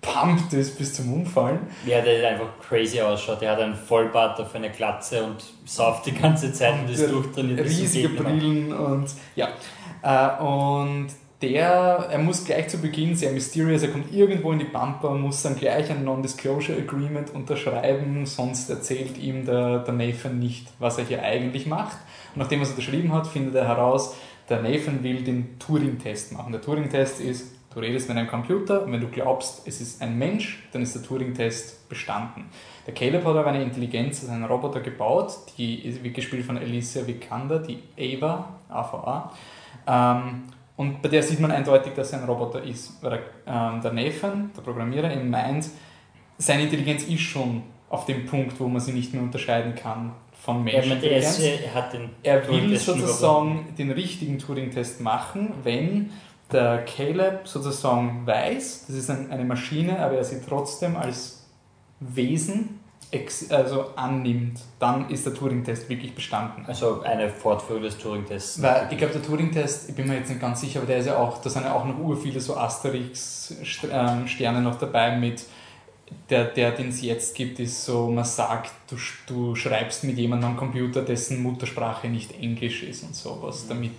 gepumpt 0.00 0.52
ist 0.52 0.78
bis 0.78 0.94
zum 0.94 1.12
Umfallen. 1.12 1.60
Ja, 1.86 2.00
der 2.00 2.28
einfach 2.30 2.48
crazy 2.66 3.00
ausschaut. 3.00 3.40
Der 3.40 3.52
hat 3.52 3.60
einen 3.60 3.74
Vollbart 3.74 4.40
auf 4.40 4.54
eine 4.54 4.70
Glatze 4.70 5.24
und 5.24 5.44
sauft 5.64 6.06
die 6.06 6.12
ganze 6.12 6.52
Zeit 6.52 6.74
und 6.80 6.90
ist 6.90 7.10
durchtrainiert. 7.10 7.60
riesige. 7.60 8.08
Brillen 8.10 8.72
und 8.72 9.06
ja. 9.36 9.48
Äh, 10.02 10.42
und 10.42 11.08
der, 11.40 12.08
er 12.10 12.18
muss 12.18 12.44
gleich 12.44 12.68
zu 12.68 12.78
Beginn 12.78 13.14
sehr 13.14 13.30
mysterious, 13.30 13.82
er 13.82 13.90
kommt 13.90 14.12
irgendwo 14.12 14.50
in 14.50 14.58
die 14.58 14.64
Bumper, 14.64 15.14
muss 15.14 15.42
dann 15.42 15.54
gleich 15.54 15.88
ein 15.88 16.02
Non-Disclosure 16.02 16.76
Agreement 16.76 17.32
unterschreiben, 17.32 18.26
sonst 18.26 18.68
erzählt 18.68 19.18
ihm 19.18 19.46
der, 19.46 19.78
der 19.80 19.94
Nathan 19.94 20.40
nicht, 20.40 20.66
was 20.80 20.98
er 20.98 21.04
hier 21.04 21.22
eigentlich 21.22 21.66
macht. 21.66 21.96
Und 22.34 22.42
nachdem 22.42 22.58
er 22.58 22.64
es 22.64 22.70
unterschrieben 22.70 23.12
hat, 23.12 23.28
findet 23.28 23.54
er 23.54 23.68
heraus, 23.68 24.16
der 24.48 24.62
Nathan 24.62 25.04
will 25.04 25.22
den 25.22 25.60
Turing-Test 25.60 26.32
machen. 26.32 26.50
Der 26.50 26.60
Turing-Test 26.60 27.20
ist, 27.20 27.52
du 27.78 27.86
redest 27.86 28.08
mit 28.08 28.18
einem 28.18 28.28
Computer 28.28 28.82
und 28.82 28.92
wenn 28.92 29.00
du 29.00 29.08
glaubst, 29.08 29.66
es 29.66 29.80
ist 29.80 30.02
ein 30.02 30.18
Mensch, 30.18 30.68
dann 30.72 30.82
ist 30.82 30.94
der 30.94 31.02
Turing-Test 31.02 31.88
bestanden. 31.88 32.46
Der 32.86 32.94
Caleb 32.94 33.24
hat 33.24 33.36
aber 33.36 33.46
eine 33.46 33.62
Intelligenz, 33.62 34.20
also 34.22 34.32
einen 34.32 34.44
Roboter 34.44 34.80
gebaut, 34.80 35.32
die 35.56 35.98
wird 36.02 36.14
gespielt 36.14 36.44
von 36.44 36.58
Alicia 36.58 37.06
Vikander, 37.06 37.60
die 37.60 37.82
Ava, 37.98 38.48
AVA. 38.68 39.32
Ähm, 39.86 40.44
und 40.76 41.02
bei 41.02 41.08
der 41.08 41.22
sieht 41.22 41.40
man 41.40 41.50
eindeutig, 41.50 41.94
dass 41.94 42.12
er 42.12 42.20
ein 42.20 42.28
Roboter 42.28 42.62
ist. 42.62 43.02
Weil 43.02 43.10
der, 43.10 43.20
ähm, 43.46 43.80
der 43.80 43.92
Nathan, 43.92 44.50
der 44.56 44.62
Programmierer, 44.62 45.12
eben 45.12 45.28
meint, 45.28 45.68
seine 46.36 46.62
Intelligenz 46.62 47.04
ist 47.04 47.20
schon 47.20 47.62
auf 47.90 48.04
dem 48.04 48.26
Punkt, 48.26 48.60
wo 48.60 48.68
man 48.68 48.80
sie 48.80 48.92
nicht 48.92 49.12
mehr 49.12 49.22
unterscheiden 49.22 49.74
kann 49.74 50.12
von 50.32 50.62
Menschenintelligenz. 50.62 51.40
er 51.40 51.74
Er 52.22 52.48
will 52.48 52.76
sozusagen 52.76 53.74
den 53.76 53.90
richtigen 53.90 54.38
Turing-Test 54.38 55.00
machen, 55.00 55.52
wenn 55.64 56.10
der 56.52 56.84
Caleb 56.84 57.46
sozusagen 57.46 58.26
weiß, 58.26 58.86
das 58.86 58.96
ist 58.96 59.10
ein, 59.10 59.30
eine 59.30 59.44
Maschine, 59.44 59.98
aber 59.98 60.16
er 60.16 60.24
sie 60.24 60.40
trotzdem 60.46 60.96
als 60.96 61.46
Wesen 62.00 62.80
also 63.50 63.86
annimmt, 63.96 64.60
dann 64.78 65.08
ist 65.08 65.24
der 65.24 65.32
Turing-Test 65.32 65.88
wirklich 65.88 66.14
bestanden. 66.14 66.66
Also 66.66 67.00
eine 67.00 67.30
Fortführung 67.30 67.82
des 67.82 67.96
Turing-Tests. 67.96 68.60
Weil 68.60 68.86
ich 68.90 68.98
glaube, 68.98 69.14
der 69.14 69.22
Turing-Test, 69.22 69.88
ich 69.88 69.94
bin 69.94 70.08
mir 70.08 70.16
jetzt 70.16 70.28
nicht 70.28 70.42
ganz 70.42 70.60
sicher, 70.60 70.80
aber 70.80 70.88
der 70.88 70.98
ist 70.98 71.06
ja 71.06 71.16
auch, 71.16 71.40
da 71.40 71.48
sind 71.48 71.64
ja 71.64 71.74
auch 71.74 71.86
noch 71.86 71.98
ur 71.98 72.18
viele 72.18 72.38
so 72.38 72.54
Asterix-Sterne 72.56 74.60
noch 74.60 74.78
dabei 74.78 75.16
mit, 75.16 75.42
der, 76.28 76.46
der 76.46 76.72
den 76.72 76.88
es 76.88 77.00
jetzt 77.00 77.34
gibt, 77.34 77.60
ist 77.60 77.82
so, 77.84 78.08
man 78.08 78.24
sagt, 78.24 78.72
du, 78.90 78.96
du 79.26 79.54
schreibst 79.54 80.04
mit 80.04 80.18
jemandem 80.18 80.50
am 80.50 80.58
Computer, 80.58 81.00
dessen 81.02 81.42
Muttersprache 81.42 82.08
nicht 82.08 82.38
Englisch 82.38 82.82
ist 82.82 83.04
und 83.04 83.14
sowas, 83.14 83.64
damit 83.68 83.92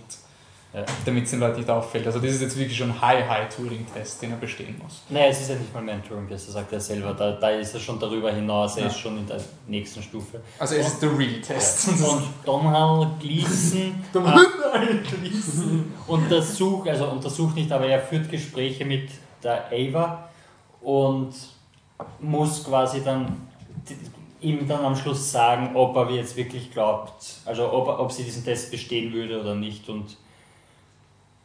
Ja. 0.72 0.86
damit 1.04 1.24
es 1.26 1.32
den 1.32 1.40
Leuten 1.40 1.58
nicht 1.58 1.70
auffällt. 1.70 2.06
Also 2.06 2.20
das 2.20 2.32
ist 2.34 2.42
jetzt 2.42 2.56
wirklich 2.56 2.78
schon 2.78 2.92
ein 2.92 3.02
High-High-Turing-Test, 3.02 4.22
den 4.22 4.32
er 4.32 4.38
bestehen 4.38 4.80
muss. 4.84 5.02
Naja, 5.10 5.26
es 5.30 5.42
ist 5.42 5.50
ja 5.50 5.56
nicht 5.56 5.74
mal 5.74 5.82
mehr 5.82 5.96
ein 5.96 6.04
Turing-Test, 6.04 6.48
das 6.50 6.54
sagt 6.54 6.72
er 6.72 6.80
selber. 6.80 7.14
Da, 7.16 7.32
da 7.32 7.50
ist 7.50 7.74
er 7.74 7.80
schon 7.80 8.00
darüber 8.00 8.32
hinaus, 8.32 8.78
er 8.78 8.84
Ja. 8.84 8.90
ist 8.90 9.00
schon 9.00 9.18
in 9.18 9.26
der 9.26 9.42
nächsten 9.66 10.04
Stufe. 10.04 10.42
Also 10.60 10.76
es 10.76 10.88
ist 10.90 11.02
der 11.02 11.18
Real-Test. 11.18 11.88
Und 11.88 12.24
Donald 12.46 13.20
Gleason 13.20 13.96
äh, 14.14 15.00
untersucht, 16.08 16.88
also 16.88 17.06
untersucht 17.08 17.56
nicht, 17.56 17.72
aber 17.72 17.88
er 17.88 18.00
führt 18.02 18.30
Gespräche 18.30 18.86
mit 18.86 19.10
der 19.44 19.66
Ava 19.72 20.30
und 20.82 21.34
muss 22.20 22.64
quasi 22.64 23.04
dann 23.04 23.48
ihm 24.42 24.68
dann 24.68 24.86
am 24.86 24.96
Schluss 24.96 25.32
sagen, 25.32 25.76
ob 25.76 25.96
er 25.98 26.12
jetzt 26.12 26.38
wirklich 26.38 26.72
glaubt, 26.72 27.38
also 27.46 27.72
ob, 27.74 27.88
ob 27.88 28.12
sie 28.12 28.24
diesen 28.24 28.44
Test 28.46 28.70
bestehen 28.72 29.12
würde 29.14 29.42
oder 29.42 29.56
nicht. 29.56 29.90
Und 29.90 30.16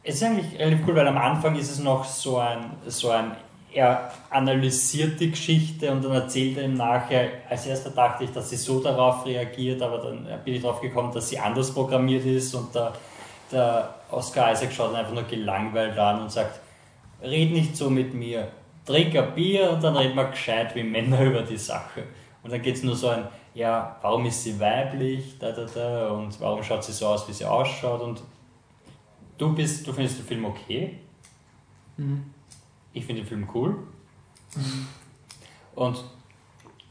es 0.05 0.15
ist 0.15 0.23
eigentlich 0.23 0.59
relativ 0.59 0.87
cool, 0.87 0.95
weil 0.95 1.07
am 1.07 1.17
Anfang 1.17 1.55
ist 1.55 1.71
es 1.71 1.79
noch 1.79 2.05
so 2.05 2.37
ein, 2.37 2.71
so 2.85 3.09
ein 3.09 3.31
er 3.73 4.09
analysiert 4.29 5.19
die 5.19 5.31
Geschichte 5.31 5.91
und 5.91 6.01
dann 6.03 6.13
erzählt 6.13 6.57
er 6.57 6.63
ihm 6.63 6.75
nachher, 6.75 7.27
als 7.49 7.65
erster 7.65 7.89
dachte 7.89 8.23
ich, 8.23 8.31
dass 8.31 8.49
sie 8.49 8.55
so 8.55 8.79
darauf 8.79 9.25
reagiert, 9.25 9.81
aber 9.81 9.97
dann 9.97 10.25
bin 10.45 10.53
ich 10.53 10.61
darauf 10.61 10.79
gekommen, 10.79 11.11
dass 11.13 11.27
sie 11.27 11.37
anders 11.37 11.73
programmiert 11.73 12.25
ist 12.25 12.53
und 12.55 12.73
der, 12.73 12.93
der 13.51 13.95
Oscar 14.11 14.53
Isaac 14.53 14.71
schaut 14.71 14.95
einfach 14.95 15.11
nur 15.11 15.23
gelangweilt 15.23 15.97
an 15.97 16.21
und 16.21 16.31
sagt, 16.31 16.61
red 17.21 17.51
nicht 17.51 17.75
so 17.75 17.89
mit 17.89 18.13
mir, 18.13 18.47
trink 18.85 19.13
ein 19.17 19.35
Bier 19.35 19.71
und 19.71 19.83
dann 19.83 19.97
reden 19.97 20.15
wir 20.15 20.25
gescheit 20.25 20.73
wie 20.73 20.83
Männer 20.83 21.21
über 21.25 21.41
die 21.41 21.57
Sache. 21.57 22.03
Und 22.43 22.53
dann 22.53 22.61
geht 22.61 22.75
es 22.75 22.83
nur 22.83 22.95
so 22.95 23.09
ein, 23.09 23.27
ja, 23.55 23.97
warum 24.01 24.25
ist 24.25 24.41
sie 24.41 24.57
weiblich, 24.57 25.37
da, 25.37 25.51
da, 25.51 25.65
da, 25.65 26.09
und 26.11 26.39
warum 26.39 26.63
schaut 26.63 26.83
sie 26.83 26.93
so 26.93 27.07
aus, 27.07 27.27
wie 27.27 27.33
sie 27.33 27.45
ausschaut? 27.45 28.01
Und 28.01 28.21
du 29.37 29.53
bist, 29.55 29.85
du 29.87 29.93
findest 29.93 30.19
den 30.19 30.25
Film 30.25 30.45
okay, 30.45 30.99
ich 32.93 33.05
finde 33.05 33.21
den 33.21 33.27
Film 33.27 33.47
cool. 33.53 33.75
Und 35.75 36.03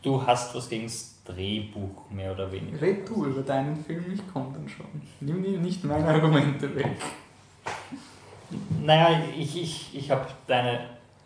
du 0.03 0.27
hast 0.27 0.55
was 0.55 0.69
gegen 0.69 0.85
das 0.85 1.15
Drehbuch, 1.25 2.11
mehr 2.11 2.33
oder 2.33 2.51
weniger. 2.53 2.81
Red 2.81 3.09
du 3.09 3.25
über 3.27 3.43
deinen 3.43 3.83
Film, 3.83 4.05
ich 4.13 4.21
komme 4.33 4.53
dann 4.53 4.69
schon. 4.69 4.87
Nimm 5.21 5.43
dir 5.43 5.59
nicht 5.59 5.83
meine 5.85 6.07
Argumente 6.07 6.75
weg. 6.75 6.97
Naja, 8.83 9.23
ich, 9.37 9.61
ich, 9.61 9.97
ich 9.97 10.11
habe 10.11 10.27
deine 10.47 10.81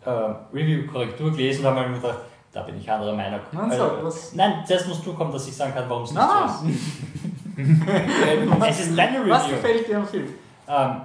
äh, 0.05 0.09
Review-Korrektur 0.53 1.31
gelesen 1.31 1.65
und 1.65 1.75
habe 1.75 1.89
mir 1.89 1.95
gedacht, 1.99 2.19
da 2.53 2.63
bin 2.63 2.79
ich 2.79 2.89
anderer 2.89 3.13
Meinung. 3.15 3.41
Na, 3.51 3.69
sag, 3.69 4.03
was- 4.03 4.33
Nein, 4.33 4.63
zuerst 4.65 4.87
musst 4.87 5.05
du 5.05 5.13
kommen, 5.13 5.31
dass 5.33 5.47
ich 5.47 5.55
sagen 5.55 5.73
kann, 5.73 5.89
warum 5.89 6.03
es 6.03 6.11
nicht 6.11 6.21
so 6.21 6.67
ist. 6.67 6.79
Es 8.69 8.79
ist 8.87 8.97
deine 8.97 9.19
Review. 9.19 9.31
was 9.31 9.49
gefällt 9.49 9.85
dir 9.87 9.97
am 9.97 10.07
Film? 10.07 10.29
Ähm, 10.69 11.01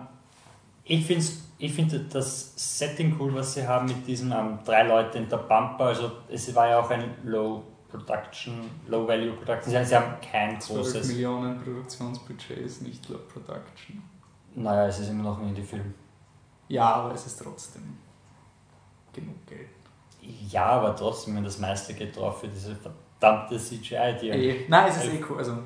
ich 0.85 1.07
finde 1.07 1.25
ich 1.59 1.73
find 1.73 2.15
das 2.15 2.53
Setting 2.57 3.17
cool, 3.19 3.35
was 3.35 3.55
sie 3.55 3.67
haben 3.67 3.87
mit 3.87 4.07
diesen 4.07 4.33
ähm, 4.33 4.59
drei 4.65 4.83
Leuten 4.83 5.19
in 5.19 5.29
der 5.29 5.39
Bumper. 5.39 5.87
Also 5.87 6.13
es 6.29 6.55
war 6.55 6.69
ja 6.69 6.81
auch 6.81 6.91
ein 6.91 7.15
Low 7.25 7.63
Production, 7.89 8.71
Low 8.89 9.07
Value 9.07 9.33
Production. 9.33 9.73
Sie, 9.73 9.85
sie 9.85 9.97
haben 9.97 10.15
kein 10.21 10.61
12 10.61 10.81
großes. 10.81 11.09
Millionen 11.09 11.61
Produktionsbudget 11.63 12.59
ist 12.59 12.83
nicht 12.83 13.09
Low 13.09 13.19
Production. 13.33 14.03
Naja, 14.57 14.89
es 14.89 15.01
ist 15.01 15.09
immer 15.09 15.25
noch 15.25 15.41
ein 15.41 15.49
Indie-Film. 15.49 15.95
Ja, 16.69 16.95
aber 16.95 17.15
es 17.15 17.27
ist 17.27 17.41
trotzdem 17.41 17.99
genug 19.13 19.47
Geld. 19.47 19.69
Ja, 20.51 20.67
aber 20.67 20.95
trotzdem, 20.97 21.37
wenn 21.37 21.45
das 21.45 21.59
meiste 21.59 21.95
geht 21.95 22.17
drauf 22.17 22.41
für 22.41 22.49
diese 22.49 22.75
verdammte 22.75 23.59
CGI, 23.59 24.17
die 24.21 24.29
Eh, 24.31 24.65
nein, 24.69 24.89
es 24.89 25.05
ist 25.05 25.13
eh 25.13 25.25
cool. 25.29 25.39
Also, 25.39 25.59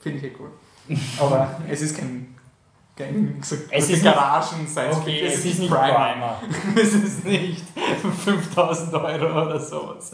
finde 0.00 0.18
ich 0.18 0.24
eh 0.24 0.36
cool. 0.38 0.50
Aber 1.20 1.60
es 1.68 1.80
ist 1.80 1.96
kein. 1.96 2.31
So 3.42 3.56
Es 3.70 3.84
ist 3.84 3.90
nicht- 3.90 4.04
Garagen 4.04 4.66
Science 4.66 4.96
Okay, 4.98 5.20
Fiction. 5.20 5.26
es 5.28 5.44
ist 5.46 5.58
nicht 5.60 5.70
Primer. 5.70 6.40
Es 6.76 6.92
ist 6.94 7.24
nicht 7.24 7.64
5000 8.24 8.94
Euro 8.94 9.42
oder 9.46 9.58
sowas. 9.60 10.12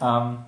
Ähm, 0.00 0.38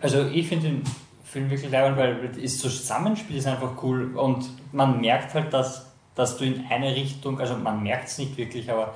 Also 0.00 0.26
ich 0.26 0.48
finde 0.48 0.68
den 0.68 0.82
Film 1.24 1.50
wirklich 1.50 1.70
leibend, 1.70 1.96
weil 1.98 2.28
das 2.28 2.58
Zusammenspiel 2.58 3.36
ist 3.36 3.46
einfach 3.46 3.82
cool 3.82 4.16
und 4.16 4.48
man 4.72 5.00
merkt 5.00 5.34
halt, 5.34 5.52
dass, 5.52 5.86
dass 6.14 6.36
du 6.36 6.44
in 6.44 6.64
eine 6.68 6.94
Richtung, 6.94 7.38
also 7.40 7.54
man 7.56 7.82
merkt 7.82 8.08
es 8.08 8.18
nicht 8.18 8.36
wirklich, 8.36 8.70
aber 8.70 8.94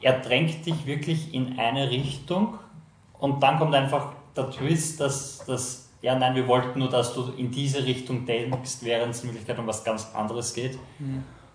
er 0.00 0.20
drängt 0.20 0.64
dich 0.64 0.86
wirklich 0.86 1.34
in 1.34 1.58
eine 1.58 1.90
Richtung 1.90 2.58
und 3.18 3.42
dann 3.42 3.58
kommt 3.58 3.74
einfach 3.74 4.12
der 4.36 4.50
Twist, 4.50 5.00
dass, 5.00 5.44
dass 5.46 5.85
ja 6.02 6.18
nein, 6.18 6.34
wir 6.34 6.46
wollten 6.46 6.78
nur, 6.78 6.88
dass 6.88 7.14
du 7.14 7.32
in 7.36 7.50
diese 7.50 7.84
Richtung 7.84 8.26
denkst, 8.26 8.78
während 8.82 9.14
es 9.14 9.22
in 9.22 9.30
Wirklichkeit 9.30 9.58
um 9.58 9.66
was 9.66 9.84
ganz 9.84 10.14
anderes 10.14 10.54
geht. 10.54 10.78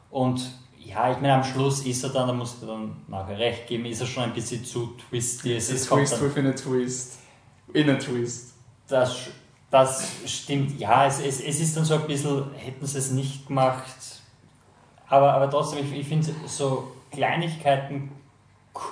Und 0.10 0.52
ja, 0.78 1.12
ich 1.12 1.22
meine, 1.22 1.36
am 1.36 1.44
Schluss 1.44 1.86
ist 1.86 2.04
er 2.04 2.10
dann, 2.10 2.28
da 2.28 2.34
muss 2.34 2.58
er 2.62 2.68
dann 2.68 2.96
nachher 3.08 3.38
recht 3.38 3.68
geben, 3.68 3.86
ist 3.86 4.02
er 4.02 4.08
schon 4.08 4.24
ein 4.24 4.34
bisschen 4.34 4.64
zu 4.66 4.96
twisty. 5.10 5.56
Es 5.56 5.70
ist 5.70 5.88
Twist 5.88 6.14
dann, 6.14 6.22
within 6.22 6.48
a 6.48 6.52
Twist. 6.52 7.20
In 7.74 7.90
a 7.90 7.96
Twist. 7.96 8.54
das, 8.88 9.30
das 9.70 10.12
stimmt, 10.26 10.80
ja, 10.80 11.06
es, 11.06 11.20
es, 11.20 11.40
es 11.40 11.60
ist 11.62 11.78
dann 11.78 11.86
so 11.86 11.96
ein 11.96 12.08
bisschen, 12.08 12.52
hätten 12.56 12.86
sie 12.86 12.98
es 12.98 13.12
nicht 13.12 13.48
gemacht, 13.48 14.22
aber, 15.08 15.34
aber 15.34 15.50
trotzdem, 15.50 15.86
ich, 15.86 15.94
ich 15.94 16.08
finde 16.08 16.28
so 16.46 16.92
Kleinigkeiten 17.12 18.12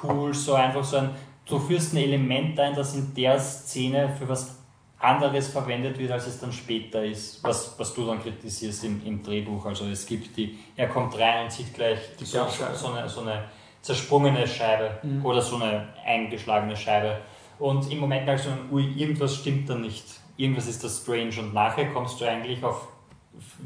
cool, 0.03 0.33
so 0.33 0.53
einfach 0.53 0.83
so 0.83 0.97
ein, 0.97 1.09
du 1.45 1.59
führst 1.59 1.93
ein 1.93 1.97
Element 1.97 2.59
ein, 2.59 2.75
das 2.75 2.95
in 2.95 3.13
der 3.13 3.39
Szene 3.39 4.13
für 4.17 4.27
was 4.27 4.58
anderes 4.99 5.47
verwendet 5.47 5.97
wird, 5.97 6.11
als 6.11 6.27
es 6.27 6.39
dann 6.39 6.51
später 6.51 7.03
ist, 7.03 7.43
was, 7.43 7.77
was 7.79 7.93
du 7.93 8.05
dann 8.05 8.21
kritisierst 8.21 8.83
im, 8.83 9.01
im 9.05 9.23
Drehbuch. 9.23 9.65
Also 9.65 9.85
es 9.85 10.05
gibt 10.05 10.35
die, 10.35 10.59
er 10.75 10.87
kommt 10.89 11.17
rein 11.17 11.45
und 11.45 11.51
sieht 11.51 11.73
gleich 11.73 11.99
Die 12.19 12.25
so, 12.25 12.45
so, 12.73 12.87
eine, 12.91 13.07
so 13.07 13.21
eine 13.21 13.45
zersprungene 13.81 14.45
Scheibe 14.45 14.99
Mhm. 15.03 15.25
oder 15.25 15.41
so 15.41 15.55
eine 15.55 15.87
eingeschlagene 16.05 16.75
Scheibe. 16.75 17.17
Und 17.59 17.89
im 17.91 17.99
Moment 17.99 18.25
merkst 18.25 18.47
du, 18.47 18.75
ui, 18.75 18.91
irgendwas 18.95 19.35
stimmt 19.35 19.69
da 19.69 19.75
nicht. 19.75 20.05
Irgendwas 20.35 20.67
ist 20.67 20.83
da 20.83 20.89
strange. 20.89 21.39
Und 21.39 21.53
nachher 21.53 21.91
kommst 21.93 22.19
du 22.19 22.25
eigentlich 22.25 22.63
auf, 22.63 22.87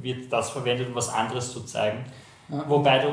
wird 0.01 0.31
das 0.31 0.51
verwendet, 0.51 0.87
um 0.89 0.95
was 0.95 1.09
anderes 1.09 1.51
zu 1.51 1.61
zeigen. 1.61 2.05
Ja. 2.49 2.63
Wobei 2.67 2.99
du, 2.99 3.09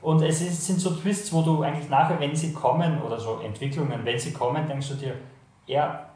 und 0.00 0.22
es 0.22 0.40
ist, 0.40 0.66
sind 0.66 0.80
so 0.80 0.90
Twists, 0.90 1.32
wo 1.32 1.42
du 1.42 1.62
eigentlich 1.62 1.88
nachher, 1.88 2.18
wenn 2.18 2.34
sie 2.34 2.52
kommen, 2.52 3.00
oder 3.02 3.18
so 3.18 3.40
Entwicklungen, 3.44 4.00
wenn 4.04 4.18
sie 4.18 4.32
kommen, 4.32 4.66
denkst 4.66 4.88
du 4.88 4.94
dir, 4.94 5.14
ja, 5.66 6.07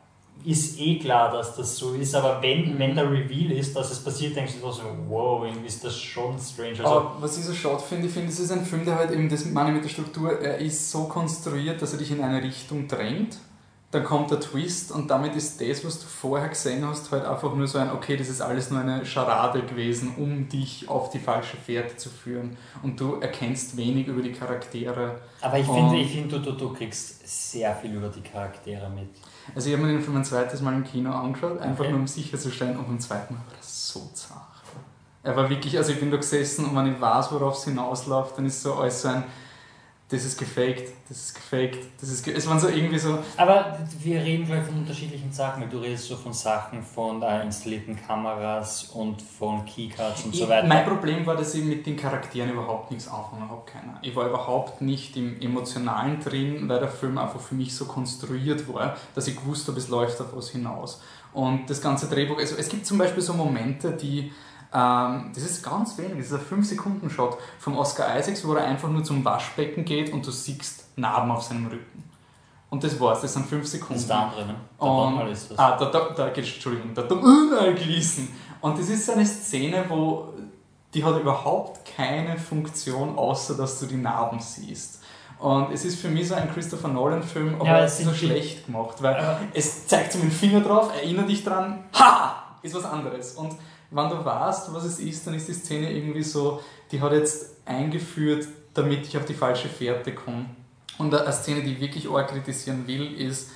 ist 0.44 0.78
eh 0.80 0.98
klar, 0.98 1.30
dass 1.32 1.56
das 1.56 1.76
so 1.76 1.92
ist, 1.94 2.14
aber 2.14 2.40
wenn, 2.42 2.74
Mhm. 2.74 2.78
wenn 2.78 2.94
der 2.94 3.10
Reveal 3.10 3.52
ist, 3.52 3.74
dass 3.76 3.90
es 3.90 4.02
passiert, 4.02 4.34
denkst 4.36 4.54
du 4.60 4.70
so, 4.70 4.82
wow, 5.08 5.44
irgendwie 5.44 5.66
ist 5.66 5.84
das 5.84 5.96
schon 5.98 6.38
strange. 6.38 6.70
Also, 6.78 6.84
Aber 6.84 7.16
was 7.20 7.38
ich 7.38 7.44
so 7.44 7.52
schade 7.54 7.82
finde, 7.86 8.06
ich 8.08 8.12
finde, 8.12 8.28
es 8.28 8.38
ist 8.40 8.50
ein 8.52 8.64
Film, 8.64 8.84
der 8.84 8.96
halt 8.96 9.10
eben, 9.12 9.28
das 9.28 9.44
meine 9.46 9.72
mit 9.72 9.84
der 9.84 9.88
Struktur, 9.88 10.38
er 10.40 10.58
ist 10.58 10.90
so 10.90 11.04
konstruiert, 11.04 11.80
dass 11.82 11.92
er 11.92 11.98
dich 11.98 12.10
in 12.10 12.22
eine 12.22 12.42
Richtung 12.42 12.88
drängt. 12.88 13.36
Dann 13.92 14.04
kommt 14.04 14.30
der 14.30 14.40
Twist 14.40 14.90
und 14.90 15.10
damit 15.10 15.36
ist 15.36 15.60
das, 15.60 15.84
was 15.84 16.00
du 16.00 16.06
vorher 16.06 16.48
gesehen 16.48 16.82
hast, 16.88 17.10
halt 17.12 17.26
einfach 17.26 17.54
nur 17.54 17.66
so 17.68 17.76
ein, 17.76 17.90
okay, 17.92 18.16
das 18.16 18.30
ist 18.30 18.40
alles 18.40 18.70
nur 18.70 18.80
eine 18.80 19.04
Scharade 19.04 19.60
gewesen, 19.64 20.14
um 20.16 20.48
dich 20.48 20.88
auf 20.88 21.10
die 21.10 21.18
falsche 21.18 21.58
Fährte 21.58 21.94
zu 21.98 22.08
führen. 22.08 22.56
Und 22.82 22.98
du 22.98 23.16
erkennst 23.20 23.76
wenig 23.76 24.06
über 24.06 24.22
die 24.22 24.32
Charaktere. 24.32 25.20
aber 25.42 25.58
ich 25.58 25.66
finde, 25.66 25.96
ich 25.98 26.10
finde 26.10 26.40
du, 26.40 26.52
du, 26.52 26.52
du 26.52 26.72
kriegst 26.72 27.28
sehr 27.52 27.74
viel 27.76 27.92
über 27.92 28.08
die 28.08 28.22
Charaktere 28.22 28.88
mit. 28.88 29.10
Also 29.54 29.68
ich 29.68 29.74
habe 29.74 29.84
mir 29.86 29.92
den 29.92 30.02
Film 30.02 30.16
ein 30.16 30.24
zweites 30.24 30.60
Mal 30.60 30.74
im 30.74 30.84
Kino 30.84 31.10
angeschaut, 31.12 31.58
einfach 31.60 31.80
Okay. 31.84 31.90
nur 31.92 32.00
um 32.00 32.06
sicherzustellen 32.06 32.76
und 32.76 32.86
beim 32.86 33.00
zweiten 33.00 33.34
Mal 33.34 33.40
war 33.40 33.54
das 33.58 33.88
so 33.88 34.10
zart. 34.14 34.40
Er 35.24 35.36
war 35.36 35.48
wirklich, 35.50 35.76
also 35.76 35.92
ich 35.92 36.00
bin 36.00 36.10
da 36.10 36.16
gesessen 36.16 36.64
und 36.64 36.76
wenn 36.76 36.92
ich 36.94 37.00
weiß, 37.00 37.30
worauf 37.32 37.56
es 37.56 37.64
hinausläuft, 37.64 38.36
dann 38.38 38.46
ist 38.46 38.62
so 38.62 38.74
alles 38.74 39.02
so 39.02 39.08
ein, 39.08 39.22
das 40.12 40.26
ist 40.26 40.38
gefaked, 40.38 40.92
das 41.08 41.18
ist 41.18 41.34
gefaked, 41.34 41.78
das 41.98 42.10
ist 42.10 42.22
ge 42.22 42.34
es 42.34 42.46
waren 42.46 42.60
so 42.60 42.68
irgendwie 42.68 42.98
so, 42.98 43.18
Aber 43.34 43.78
wir 44.00 44.20
reden 44.20 44.44
gleich 44.44 44.62
von 44.64 44.76
unterschiedlichen 44.76 45.32
Sachen, 45.32 45.62
weil 45.62 45.70
du 45.70 45.78
redest 45.78 46.06
so 46.06 46.16
von 46.16 46.34
Sachen 46.34 46.82
von 46.82 47.22
äh, 47.22 47.42
installierten 47.42 47.96
Kameras 48.06 48.90
und 48.92 49.22
von 49.22 49.64
Keycards 49.64 50.24
und 50.24 50.34
so 50.34 50.44
ich, 50.44 50.50
weiter. 50.50 50.68
mein 50.68 50.84
Problem 50.84 51.24
war, 51.24 51.34
dass 51.34 51.54
ich 51.54 51.64
mit 51.64 51.86
den 51.86 51.96
Charakteren 51.96 52.50
überhaupt 52.50 52.90
nichts 52.90 53.08
anfangen 53.08 53.48
habe, 53.48 53.62
keiner. 53.64 53.98
Ich 54.02 54.14
war 54.14 54.28
überhaupt 54.28 54.82
nicht 54.82 55.16
im 55.16 55.40
Emotionalen 55.40 56.20
drin, 56.20 56.68
weil 56.68 56.80
der 56.80 56.90
Film 56.90 57.16
einfach 57.16 57.40
für 57.40 57.54
mich 57.54 57.74
so 57.74 57.86
konstruiert 57.86 58.70
war, 58.72 58.96
dass 59.14 59.26
ich 59.28 59.36
gewusst 59.36 59.66
habe, 59.68 59.78
es 59.78 59.88
läuft 59.88 60.20
auf 60.20 60.36
was 60.36 60.50
hinaus. 60.50 61.00
Und 61.32 61.70
das 61.70 61.80
ganze 61.80 62.06
Drehbuch, 62.08 62.38
also 62.38 62.56
es 62.58 62.68
gibt 62.68 62.84
zum 62.84 62.98
Beispiel 62.98 63.22
so 63.22 63.32
Momente, 63.32 63.92
die, 63.92 64.30
das 64.72 65.42
ist 65.44 65.62
ganz 65.62 65.98
wenig, 65.98 66.16
das 66.18 66.26
ist 66.40 66.52
ein 66.52 66.62
5-Sekunden-Shot 66.62 67.36
vom 67.58 67.76
Oscar 67.76 68.18
Isaacs, 68.18 68.46
wo 68.46 68.54
er 68.54 68.64
einfach 68.64 68.88
nur 68.88 69.04
zum 69.04 69.24
Waschbecken 69.24 69.84
geht 69.84 70.12
und 70.12 70.26
du 70.26 70.30
siehst 70.30 70.84
Narben 70.96 71.30
auf 71.30 71.42
seinem 71.42 71.66
Rücken. 71.66 72.04
Und 72.70 72.82
das 72.82 72.98
war's, 72.98 73.20
das 73.20 73.34
sind 73.34 73.44
5 73.46 73.66
Sekunden. 73.66 73.92
das 73.94 74.02
ist 74.02 74.08
der 74.08 74.16
andere, 74.18 74.46
ne? 74.46 74.54
Der 74.80 74.88
Und- 74.88 75.28
ist 75.28 75.50
das. 75.50 75.58
Ah, 75.58 75.76
da, 75.76 75.84
da, 75.90 76.08
da 76.16 76.28
Entschuldigung, 76.28 76.94
da 76.94 77.02
Donald 77.02 77.76
Gleason. 77.76 78.28
Und 78.62 78.78
das 78.78 78.88
ist 78.88 79.10
eine 79.10 79.26
Szene, 79.26 79.84
wo 79.88 80.32
die 80.94 81.04
hat 81.04 81.20
überhaupt 81.20 81.84
keine 81.96 82.38
Funktion, 82.38 83.18
außer 83.18 83.54
dass 83.56 83.78
du 83.80 83.86
die 83.86 83.96
Narben 83.96 84.40
siehst. 84.40 85.00
Und 85.38 85.72
es 85.72 85.84
ist 85.84 85.98
für 86.00 86.08
mich 86.08 86.28
so 86.28 86.34
ein 86.34 86.50
Christopher 86.52 86.88
Nolan-Film, 86.88 87.56
aber 87.56 87.66
Ja, 87.66 87.78
es 87.80 87.94
es 87.94 88.00
ist 88.00 88.06
so 88.06 88.14
schlecht 88.14 88.64
gemacht, 88.66 89.02
weil 89.02 89.38
es 89.52 89.86
zeigt 89.86 90.12
so 90.12 90.18
mit 90.18 90.28
dem 90.28 90.32
Finger 90.32 90.60
drauf, 90.60 90.92
erinnert 90.94 91.28
dich 91.28 91.42
dran, 91.44 91.84
ha, 91.98 92.36
ist 92.62 92.74
was 92.74 92.84
anderes. 92.84 93.32
Und 93.32 93.54
wenn 93.92 94.08
du 94.08 94.24
weißt, 94.24 94.72
was 94.74 94.84
es 94.84 94.98
ist, 94.98 95.26
dann 95.26 95.34
ist 95.34 95.48
die 95.48 95.54
Szene 95.54 95.92
irgendwie 95.92 96.22
so, 96.22 96.60
die 96.90 97.00
hat 97.00 97.12
jetzt 97.12 97.56
eingeführt, 97.64 98.46
damit 98.74 99.06
ich 99.06 99.16
auf 99.16 99.24
die 99.24 99.34
falsche 99.34 99.68
Fährte 99.68 100.14
komme. 100.14 100.46
Und 100.98 101.14
eine 101.14 101.32
Szene, 101.32 101.62
die 101.62 101.74
ich 101.74 101.80
wirklich 101.80 102.08
auch 102.08 102.26
kritisieren 102.26 102.86
will, 102.86 103.14
ist, 103.14 103.50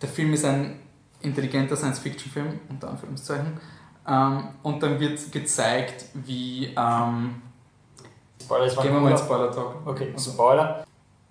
der 0.00 0.08
Film 0.08 0.32
ist 0.32 0.44
ein 0.44 0.80
intelligenter 1.20 1.76
Science-Fiction-Film, 1.76 2.60
unter 2.68 2.90
Anführungszeichen, 2.90 3.60
ähm, 4.06 4.48
und 4.62 4.82
dann 4.82 4.98
wird 4.98 5.30
gezeigt, 5.30 6.06
wie, 6.14 6.74
ähm, 6.76 7.42
Spoiler, 8.42 8.76
war 8.76 8.82
gehen 8.82 8.92
wir 8.92 9.00
mal 9.00 9.12
in 9.12 9.18
Spoiler-Talk. 9.18 9.86
Okay, 9.86 10.14
Spoiler. 10.18 10.84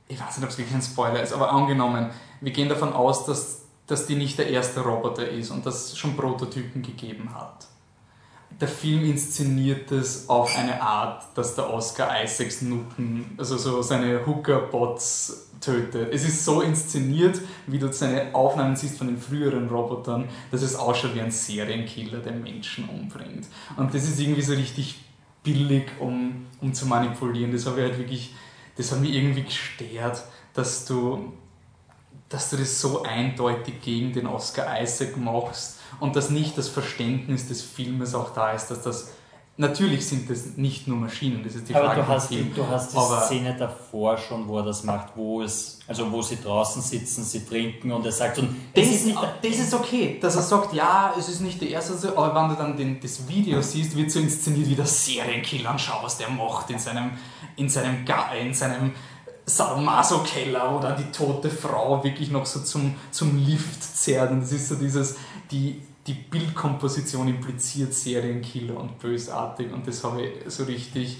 Ich 0.07 0.19
weiß 0.19 0.37
nicht, 0.37 0.43
ob 0.43 0.49
es 0.49 0.57
wirklich 0.57 0.75
ein 0.75 0.81
Spoiler 0.81 1.21
ist, 1.21 1.33
aber 1.33 1.51
angenommen, 1.51 2.09
wir 2.39 2.51
gehen 2.51 2.69
davon 2.69 2.93
aus, 2.93 3.25
dass, 3.25 3.63
dass 3.87 4.07
die 4.07 4.15
nicht 4.15 4.37
der 4.37 4.49
erste 4.49 4.81
Roboter 4.81 5.27
ist 5.27 5.51
und 5.51 5.65
dass 5.65 5.85
es 5.85 5.97
schon 5.97 6.15
Prototypen 6.15 6.81
gegeben 6.81 7.29
hat. 7.35 7.67
Der 8.61 8.67
Film 8.67 9.03
inszeniert 9.03 9.91
es 9.91 10.29
auf 10.29 10.55
eine 10.55 10.81
Art, 10.81 11.25
dass 11.35 11.55
der 11.55 11.73
Oscar 11.73 12.23
Isaacs 12.23 12.61
Nutten, 12.61 13.25
also 13.37 13.57
so 13.57 13.81
seine 13.81 14.25
Hooker-Bots 14.25 15.49
tötet. 15.59 16.13
Es 16.13 16.23
ist 16.23 16.45
so 16.45 16.61
inszeniert, 16.61 17.41
wie 17.67 17.79
du 17.79 17.91
seine 17.91 18.33
Aufnahmen 18.33 18.75
siehst 18.75 18.97
von 18.97 19.07
den 19.07 19.17
früheren 19.17 19.67
Robotern, 19.67 20.29
dass 20.51 20.61
es 20.61 20.75
ausschaut 20.75 21.15
wie 21.15 21.21
ein 21.21 21.31
Serienkiller, 21.31 22.19
der 22.19 22.33
Menschen 22.33 22.87
umbringt. 22.87 23.47
Und 23.77 23.93
das 23.93 24.03
ist 24.03 24.19
irgendwie 24.19 24.41
so 24.43 24.53
richtig 24.53 25.03
billig, 25.43 25.87
um, 25.99 26.45
um 26.61 26.73
zu 26.73 26.85
manipulieren. 26.85 27.51
Das 27.51 27.65
habe 27.65 27.81
ich 27.81 27.87
halt 27.89 27.97
wirklich 27.97 28.33
das 28.75 28.91
hat 28.91 29.01
mich 29.01 29.13
irgendwie 29.13 29.43
gestört, 29.43 30.23
dass 30.53 30.85
du, 30.85 31.33
dass 32.29 32.49
du 32.49 32.57
das 32.57 32.79
so 32.79 33.03
eindeutig 33.03 33.81
gegen 33.81 34.13
den 34.13 34.27
Oscar 34.27 34.81
Isaac 34.81 35.17
machst 35.17 35.79
und 36.01 36.15
dass 36.17 36.29
nicht 36.29 36.57
das 36.57 36.67
Verständnis 36.67 37.47
des 37.47 37.61
Filmes 37.61 38.13
auch 38.13 38.31
da 38.33 38.51
ist, 38.51 38.67
dass 38.67 38.81
das 38.83 39.07
natürlich 39.57 40.07
sind 40.07 40.27
das 40.29 40.57
nicht 40.57 40.87
nur 40.87 40.97
Maschinen, 40.97 41.43
das 41.43 41.53
ist 41.55 41.69
die 41.69 41.75
Aber 41.75 41.87
Frage 41.87 42.01
du 42.01 42.07
hast, 42.07 42.27
Film. 42.29 42.51
du 42.55 42.65
hast 42.67 42.93
die 42.93 42.97
Aber- 42.97 43.21
Szene 43.21 43.55
davor 43.59 44.17
schon, 44.17 44.47
wo 44.47 44.57
er 44.57 44.65
das 44.65 44.83
macht, 44.83 45.09
wo 45.15 45.43
es, 45.43 45.79
also 45.87 46.11
wo 46.11 46.21
sie 46.21 46.37
draußen 46.41 46.81
sitzen, 46.81 47.23
sie 47.23 47.45
trinken 47.45 47.91
und 47.91 48.03
er 48.05 48.11
sagt 48.11 48.39
und 48.39 48.55
Das 48.73 48.87
ist, 48.87 49.05
nicht- 49.05 49.19
das 49.43 49.55
ist 49.57 49.73
okay, 49.73 50.17
dass 50.19 50.35
er 50.37 50.41
sagt, 50.41 50.73
ja, 50.73 51.13
es 51.19 51.29
ist 51.29 51.41
nicht 51.41 51.61
der 51.61 51.69
erste, 51.69 51.95
so, 51.95 52.17
aber 52.17 52.33
wenn 52.33 52.49
du 52.49 52.55
dann 52.55 52.75
den, 52.77 52.99
das 52.99 53.27
Video 53.27 53.61
siehst, 53.61 53.95
wird 53.95 54.09
so 54.09 54.19
inszeniert, 54.19 54.67
wie 54.67 54.75
der 54.75 54.85
Serienkiller 54.87 55.69
anschaust, 55.71 56.19
der 56.19 56.29
macht 56.29 56.69
in 56.71 56.79
seinem, 56.79 57.11
in 57.57 57.69
seinem, 57.69 57.97
in 58.41 58.53
seinem 58.53 58.91
Sadomaso-Keller, 59.45 60.79
dann 60.81 60.97
die 60.97 61.11
tote 61.11 61.49
Frau 61.49 62.03
wirklich 62.03 62.31
noch 62.31 62.45
so 62.45 62.61
zum, 62.61 62.95
zum 63.11 63.37
Lift 63.37 63.83
zerrt. 63.83 64.31
Und 64.31 64.41
das 64.41 64.51
ist 64.51 64.69
so 64.69 64.75
dieses, 64.75 65.15
die, 65.51 65.81
die 66.07 66.13
Bildkomposition 66.13 67.27
impliziert 67.27 67.93
Serienkiller 67.93 68.77
und 68.77 68.97
bösartig 68.99 69.71
und 69.71 69.87
das 69.87 70.03
habe 70.03 70.23
ich 70.23 70.51
so 70.53 70.63
richtig 70.63 71.19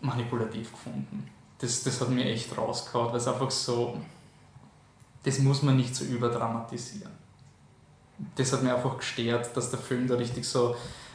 manipulativ 0.00 0.72
gefunden. 0.72 1.28
Das, 1.58 1.82
das 1.82 2.00
hat 2.00 2.08
mir 2.08 2.24
echt 2.24 2.56
rausgehauen, 2.56 3.10
weil 3.10 3.18
es 3.18 3.28
einfach 3.28 3.50
so, 3.50 4.00
das 5.22 5.38
muss 5.40 5.62
man 5.62 5.76
nicht 5.76 5.94
so 5.94 6.04
überdramatisieren. 6.04 7.12
Das 8.34 8.52
hat 8.52 8.62
mir 8.62 8.74
einfach 8.74 8.96
gestört, 8.98 9.54
dass 9.56 9.70
der 9.70 9.78
Film 9.78 10.06
da 10.06 10.14
richtig 10.14 10.46
so 10.46 10.74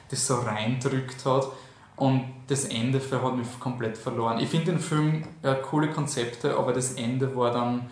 das 0.09 0.27
so 0.27 0.35
reindrückt 0.35 1.25
hat 1.25 1.47
und 1.95 2.33
das 2.47 2.65
Ende 2.65 2.99
hat 2.99 3.35
mich 3.35 3.59
komplett 3.59 3.97
verloren. 3.97 4.39
Ich 4.39 4.49
finde 4.49 4.73
den 4.73 4.79
Film 4.79 5.23
ja, 5.41 5.55
coole 5.55 5.89
Konzepte, 5.89 6.57
aber 6.57 6.73
das 6.73 6.93
Ende 6.93 7.35
war 7.35 7.51
dann 7.51 7.89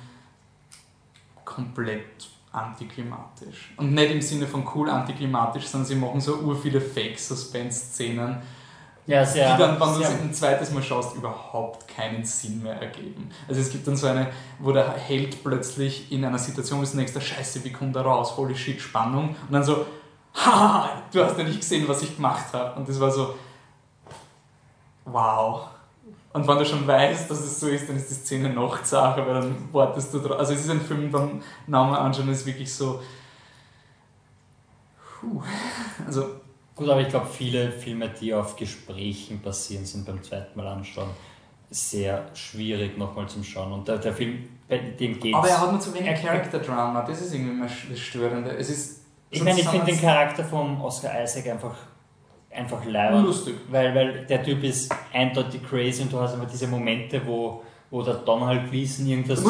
komplett 1.43 2.29
antiklimatisch. 2.53 3.73
Und 3.77 3.93
nicht 3.93 4.11
im 4.11 4.21
Sinne 4.21 4.47
von 4.47 4.67
cool 4.73 4.89
antiklimatisch, 4.89 5.67
sondern 5.67 5.87
sie 5.87 5.95
machen 5.95 6.21
so 6.21 6.35
ur 6.37 6.55
viele 6.55 6.79
Fake-Suspense-Szenen, 6.79 8.41
ja, 9.05 9.25
sehr, 9.25 9.51
die 9.51 9.61
dann, 9.61 9.77
wenn 9.79 9.87
du 9.87 9.95
sie 9.95 10.05
ein 10.05 10.33
zweites 10.33 10.71
Mal 10.71 10.81
schaust, 10.81 11.15
überhaupt 11.17 11.89
keinen 11.89 12.23
Sinn 12.23 12.63
mehr 12.63 12.81
ergeben. 12.81 13.29
Also 13.49 13.59
es 13.59 13.69
gibt 13.69 13.85
dann 13.85 13.97
so 13.97 14.07
eine, 14.07 14.29
wo 14.59 14.71
der 14.71 14.93
Held 14.93 15.43
plötzlich 15.43 16.09
in 16.09 16.23
einer 16.23 16.39
Situation 16.39 16.81
ist, 16.83 16.95
denkst 16.95 17.11
du, 17.11 17.19
scheiße, 17.19 17.65
wie 17.65 17.71
kommt 17.73 17.97
er 17.97 18.03
raus? 18.03 18.37
Holy 18.37 18.55
shit, 18.55 18.79
Spannung. 18.79 19.35
Und 19.47 19.51
dann 19.51 19.63
so, 19.63 19.85
haha, 20.33 20.89
du 21.11 21.21
hast 21.21 21.37
ja 21.37 21.43
nicht 21.43 21.59
gesehen, 21.59 21.85
was 21.87 22.01
ich 22.01 22.15
gemacht 22.15 22.53
habe. 22.53 22.79
Und 22.79 22.87
das 22.87 22.97
war 22.97 23.11
so, 23.11 23.35
wow. 25.03 25.67
Und 26.33 26.47
wenn 26.47 26.57
du 26.57 26.65
schon 26.65 26.87
weißt, 26.87 27.29
dass 27.29 27.39
es 27.41 27.59
so 27.59 27.67
ist, 27.67 27.87
dann 27.87 27.95
ist 27.95 28.09
die 28.09 28.15
Szene 28.15 28.49
noch 28.49 28.81
zacher, 28.83 29.25
weil 29.27 29.35
dann 29.35 29.55
wartest 29.71 30.13
du 30.13 30.19
drauf. 30.19 30.39
Also 30.39 30.53
es 30.53 30.61
ist 30.61 30.69
ein 30.69 30.81
Film, 30.81 31.11
beim 31.11 31.41
Namen 31.67 31.93
anschauen, 31.95 32.29
ist 32.29 32.45
wirklich 32.45 32.73
so, 32.73 33.01
puh. 35.21 35.41
also 36.05 36.27
Gut, 36.75 36.89
aber 36.89 37.01
ich 37.01 37.09
glaube, 37.09 37.27
viele 37.27 37.71
Filme, 37.71 38.09
die 38.09 38.33
auf 38.33 38.55
Gesprächen 38.55 39.39
basieren, 39.43 39.85
sind 39.85 40.07
beim 40.07 40.23
zweiten 40.23 40.57
Mal 40.57 40.67
anschauen 40.67 41.09
sehr 41.73 42.25
schwierig 42.35 42.97
nochmal 42.97 43.27
zum 43.27 43.43
Schauen. 43.43 43.71
Und 43.73 43.87
der, 43.87 43.97
der 43.97 44.13
Film, 44.13 44.47
bei 44.67 44.77
dem 44.77 45.19
geht 45.19 45.33
Aber 45.33 45.47
er 45.47 45.59
hat 45.59 45.71
nur 45.71 45.79
zu 45.79 45.93
wenig 45.93 46.07
Er- 46.07 46.15
Character 46.15 46.59
Drama, 46.59 47.01
das 47.01 47.21
ist 47.21 47.33
irgendwie 47.33 47.53
mal 47.55 47.69
das 47.89 47.99
Störende. 47.99 48.51
Es 48.55 48.69
ist 48.69 49.01
Ich 49.31 49.43
meine, 49.43 49.59
ich 49.59 49.67
finde 49.67 49.87
den 49.87 49.99
Charakter 49.99 50.43
von 50.43 50.79
Oscar 50.81 51.23
Isaac 51.23 51.47
einfach, 51.47 51.75
einfach 52.53 52.85
leibend. 52.85 53.25
lustig. 53.25 53.55
Weil, 53.69 53.93
weil 53.95 54.25
der 54.25 54.43
Typ 54.43 54.63
ist 54.63 54.93
eindeutig 55.11 55.61
crazy 55.63 56.03
und 56.03 56.13
du 56.13 56.19
hast 56.19 56.33
immer 56.33 56.45
diese 56.45 56.67
Momente, 56.67 57.21
wo, 57.25 57.63
wo 57.89 58.01
der 58.01 58.15
Donald 58.15 58.69
Gleason 58.69 59.07
irgendwas, 59.07 59.43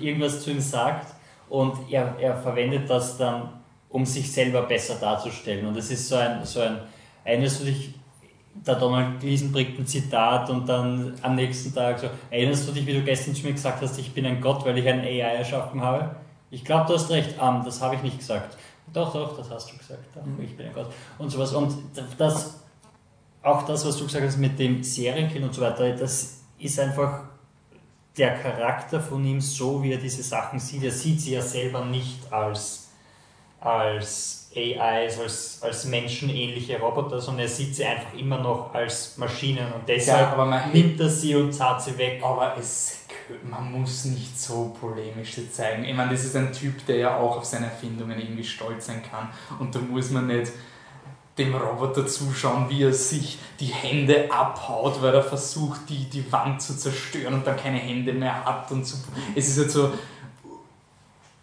irgendwas 0.00 0.42
zu 0.42 0.50
ihm 0.50 0.60
sagt 0.60 1.14
und 1.48 1.74
er, 1.90 2.14
er 2.20 2.36
verwendet 2.36 2.88
das 2.88 3.16
dann, 3.16 3.50
um 3.90 4.04
sich 4.04 4.30
selber 4.30 4.62
besser 4.62 4.96
darzustellen. 5.00 5.66
Und 5.66 5.76
es 5.76 5.90
ist 5.90 6.08
so 6.08 6.16
ein, 6.16 6.44
so 6.44 6.60
ein 6.60 6.78
erinnerst 7.24 7.60
du 7.60 7.64
dich, 7.64 7.94
der 8.66 8.74
Donald 8.74 9.20
Gleason 9.20 9.52
bringt 9.52 9.78
ein 9.78 9.86
Zitat 9.86 10.50
und 10.50 10.68
dann 10.68 11.14
am 11.22 11.34
nächsten 11.36 11.74
Tag 11.74 11.98
so, 11.98 12.08
erinnerst 12.30 12.68
du 12.68 12.72
dich, 12.72 12.86
wie 12.86 12.94
du 12.94 13.02
gestern 13.02 13.34
zu 13.34 13.46
mir 13.46 13.52
gesagt 13.52 13.80
hast, 13.82 13.98
ich 13.98 14.12
bin 14.12 14.26
ein 14.26 14.40
Gott, 14.40 14.64
weil 14.64 14.76
ich 14.78 14.88
ein 14.88 15.00
AI 15.00 15.36
erschaffen 15.36 15.80
habe? 15.80 16.16
Ich 16.50 16.64
glaube, 16.64 16.86
du 16.88 16.94
hast 16.94 17.10
recht, 17.10 17.34
ähm, 17.40 17.62
das 17.64 17.80
habe 17.80 17.94
ich 17.94 18.02
nicht 18.02 18.18
gesagt. 18.18 18.56
Doch, 18.92 19.12
doch, 19.12 19.36
das 19.36 19.50
hast 19.50 19.72
du 19.72 19.76
gesagt. 19.78 20.04
Doch, 20.14 20.22
Ich 20.42 20.56
bin 20.56 20.66
ein 20.66 20.74
Gott. 20.74 20.90
Und 21.18 21.30
sowas. 21.30 21.52
Und 21.52 21.74
das, 22.16 22.60
auch 23.42 23.62
das, 23.64 23.86
was 23.86 23.96
du 23.96 24.04
gesagt 24.04 24.24
hast 24.24 24.38
mit 24.38 24.58
dem 24.58 24.82
Serienkill 24.82 25.42
und 25.44 25.54
so 25.54 25.60
weiter, 25.60 25.92
das 25.92 26.40
ist 26.58 26.80
einfach 26.80 27.22
der 28.16 28.34
Charakter 28.36 29.00
von 29.00 29.24
ihm 29.24 29.40
so, 29.40 29.82
wie 29.82 29.92
er 29.92 29.98
diese 29.98 30.22
Sachen 30.22 30.58
sieht. 30.58 30.82
Er 30.82 30.90
sieht 30.90 31.20
sie 31.20 31.32
ja 31.32 31.42
selber 31.42 31.84
nicht 31.84 32.32
als, 32.32 32.88
als 33.60 34.50
AIs, 34.56 35.20
als, 35.20 35.62
als 35.62 35.84
menschenähnliche 35.84 36.80
Roboter, 36.80 37.20
sondern 37.20 37.44
er 37.44 37.48
sieht 37.48 37.76
sie 37.76 37.84
einfach 37.84 38.12
immer 38.14 38.38
noch 38.38 38.74
als 38.74 39.16
Maschinen 39.18 39.72
und 39.72 39.88
deshalb 39.88 40.36
Ja, 40.36 40.66
nimmt 40.72 40.98
er 41.00 41.08
sie 41.08 41.36
und 41.36 41.52
zahlt 41.52 41.80
sie 41.80 41.96
weg. 41.96 42.20
Aber 42.24 42.56
es, 42.58 42.97
man 43.48 43.72
muss 43.72 44.04
nicht 44.04 44.38
so 44.38 44.74
polemisch 44.80 45.36
das 45.36 45.52
zeigen. 45.52 45.84
Ich 45.84 45.94
meine, 45.94 46.12
das 46.12 46.24
ist 46.24 46.36
ein 46.36 46.52
Typ, 46.52 46.84
der 46.86 46.96
ja 46.96 47.16
auch 47.16 47.36
auf 47.36 47.44
seine 47.44 47.66
Erfindungen 47.66 48.18
irgendwie 48.18 48.44
stolz 48.44 48.86
sein 48.86 49.02
kann. 49.02 49.28
Und 49.58 49.74
da 49.74 49.78
muss 49.80 50.10
man 50.10 50.26
nicht 50.26 50.52
dem 51.36 51.54
Roboter 51.54 52.06
zuschauen, 52.06 52.68
wie 52.68 52.82
er 52.82 52.92
sich 52.92 53.38
die 53.60 53.66
Hände 53.66 54.30
abhaut, 54.30 55.00
weil 55.00 55.14
er 55.14 55.22
versucht, 55.22 55.88
die, 55.88 56.04
die 56.10 56.30
Wand 56.32 56.60
zu 56.60 56.76
zerstören 56.76 57.34
und 57.34 57.46
dann 57.46 57.56
keine 57.56 57.78
Hände 57.78 58.12
mehr 58.12 58.44
hat. 58.44 58.70
Und 58.72 58.84
so. 58.84 58.96
Es 59.34 59.48
ist 59.48 59.58
halt 59.58 59.70
so 59.70 59.92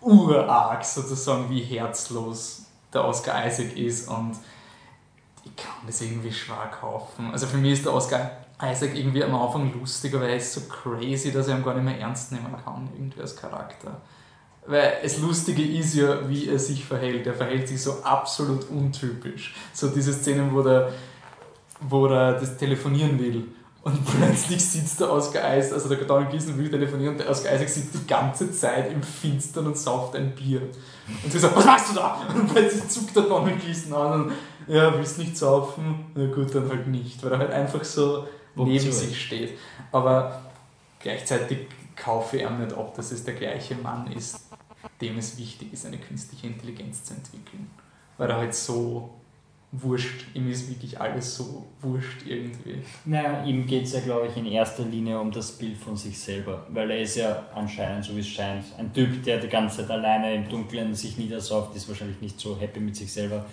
urarg 0.01 0.83
sozusagen, 0.83 1.49
wie 1.49 1.61
herzlos 1.61 2.63
der 2.93 3.05
Oscar 3.05 3.45
Isaac 3.47 3.75
ist. 3.77 4.09
Und 4.09 4.35
ich 5.45 5.55
kann 5.55 5.75
das 5.87 6.01
irgendwie 6.01 6.31
schwer 6.31 6.69
kaufen. 6.79 7.31
Also 7.31 7.47
für 7.47 7.57
mich 7.57 7.73
ist 7.73 7.85
der 7.85 7.93
Oscar 7.93 8.44
Isaac 8.61 8.95
irgendwie 8.95 9.23
am 9.23 9.35
Anfang 9.35 9.73
lustig, 9.73 10.13
aber 10.15 10.27
er 10.27 10.37
ist 10.37 10.53
so 10.53 10.61
crazy, 10.61 11.31
dass 11.31 11.47
er 11.47 11.57
ihn 11.57 11.63
gar 11.63 11.73
nicht 11.73 11.83
mehr 11.83 11.99
ernst 11.99 12.31
nehmen 12.31 12.55
kann, 12.63 12.89
irgendwie 12.95 13.21
als 13.21 13.35
Charakter. 13.35 14.01
Weil 14.67 14.93
das 15.03 15.19
Lustige 15.19 15.61
ist 15.61 15.93
ja, 15.93 16.27
wie 16.27 16.47
er 16.47 16.57
sich 16.57 16.85
verhält. 16.85 17.27
Er 17.27 17.33
verhält 17.33 17.67
sich 17.67 17.81
so 17.81 18.01
absolut 18.03 18.69
untypisch. 18.69 19.53
So 19.73 19.89
diese 19.89 20.13
Szenen, 20.13 20.53
wo 20.53 20.61
der, 20.63 20.91
wo 21.81 22.07
er 22.07 22.33
das 22.33 22.57
telefonieren 22.57 23.19
will. 23.19 23.47
Und 23.83 24.03
plötzlich 24.17 24.65
sitzt 24.65 24.99
der 24.99 25.11
Oscar 25.11 25.55
Isaac, 25.55 25.73
also 25.73 25.89
der 25.89 25.99
Donald 26.05 26.31
Gleason 26.31 26.57
will 26.57 26.71
telefonieren 26.71 27.13
und 27.13 27.19
der 27.19 27.29
Oscar 27.29 27.53
Isaac 27.53 27.69
sitzt 27.69 27.93
die 27.93 28.07
ganze 28.07 28.51
Zeit 28.51 28.91
im 28.91 29.03
Finstern 29.03 29.67
und 29.67 29.77
sauft 29.77 30.15
ein 30.15 30.33
Bier. 30.33 30.61
Und 31.23 31.31
sie 31.31 31.37
sagt, 31.37 31.55
was 31.55 31.65
machst 31.65 31.91
du 31.91 31.95
da? 31.95 32.25
Und 32.33 32.51
plötzlich 32.51 32.87
zuckt 32.89 33.15
der 33.15 33.23
Donald 33.23 33.61
Gleason 33.61 33.93
an 33.93 34.23
und 34.23 34.31
ja, 34.67 34.91
willst 34.97 35.19
nicht 35.19 35.37
saufen? 35.37 36.07
Na 36.15 36.25
gut, 36.25 36.55
dann 36.55 36.67
halt 36.67 36.87
nicht, 36.87 37.23
weil 37.23 37.33
er 37.33 37.37
halt 37.37 37.51
einfach 37.51 37.83
so 37.83 38.25
neben 38.55 38.91
sich 38.91 39.21
steht. 39.21 39.57
Aber 39.91 40.41
gleichzeitig 40.99 41.67
kaufe 41.95 42.37
ich 42.37 42.43
ihm 42.43 42.59
nicht 42.59 42.73
ab, 42.73 42.93
dass 42.95 43.11
es 43.11 43.23
der 43.23 43.35
gleiche 43.35 43.75
Mann 43.75 44.11
ist, 44.11 44.39
dem 45.01 45.17
es 45.17 45.37
wichtig 45.37 45.73
ist, 45.73 45.85
eine 45.85 45.97
künstliche 45.97 46.47
Intelligenz 46.47 47.03
zu 47.03 47.13
entwickeln. 47.13 47.69
Weil 48.17 48.29
er 48.29 48.37
halt 48.37 48.55
so 48.55 49.09
wurscht, 49.71 50.25
ihm 50.33 50.49
ist 50.49 50.69
wirklich 50.69 50.99
alles 50.99 51.35
so 51.35 51.65
wurscht 51.81 52.25
irgendwie. 52.25 52.81
Naja, 53.05 53.43
ihm 53.43 53.65
geht 53.65 53.83
es 53.83 53.93
ja, 53.93 53.99
glaube 53.99 54.27
ich, 54.27 54.37
in 54.37 54.45
erster 54.45 54.83
Linie 54.83 55.19
um 55.19 55.31
das 55.31 55.51
Bild 55.51 55.77
von 55.77 55.97
sich 55.97 56.17
selber, 56.17 56.65
weil 56.69 56.91
er 56.91 57.01
ist 57.01 57.15
ja 57.15 57.45
anscheinend, 57.53 58.05
so 58.05 58.15
wie 58.15 58.21
es 58.21 58.27
scheint, 58.27 58.65
ein 58.77 58.93
Typ, 58.93 59.23
der 59.23 59.39
die 59.39 59.47
ganze 59.47 59.77
Zeit 59.77 59.91
alleine 59.91 60.33
im 60.33 60.49
Dunkeln 60.49 60.95
sich 60.95 61.17
niedersauft, 61.17 61.75
ist 61.75 61.87
wahrscheinlich 61.89 62.21
nicht 62.21 62.39
so 62.39 62.57
happy 62.57 62.79
mit 62.79 62.95
sich 62.95 63.11
selber. 63.11 63.45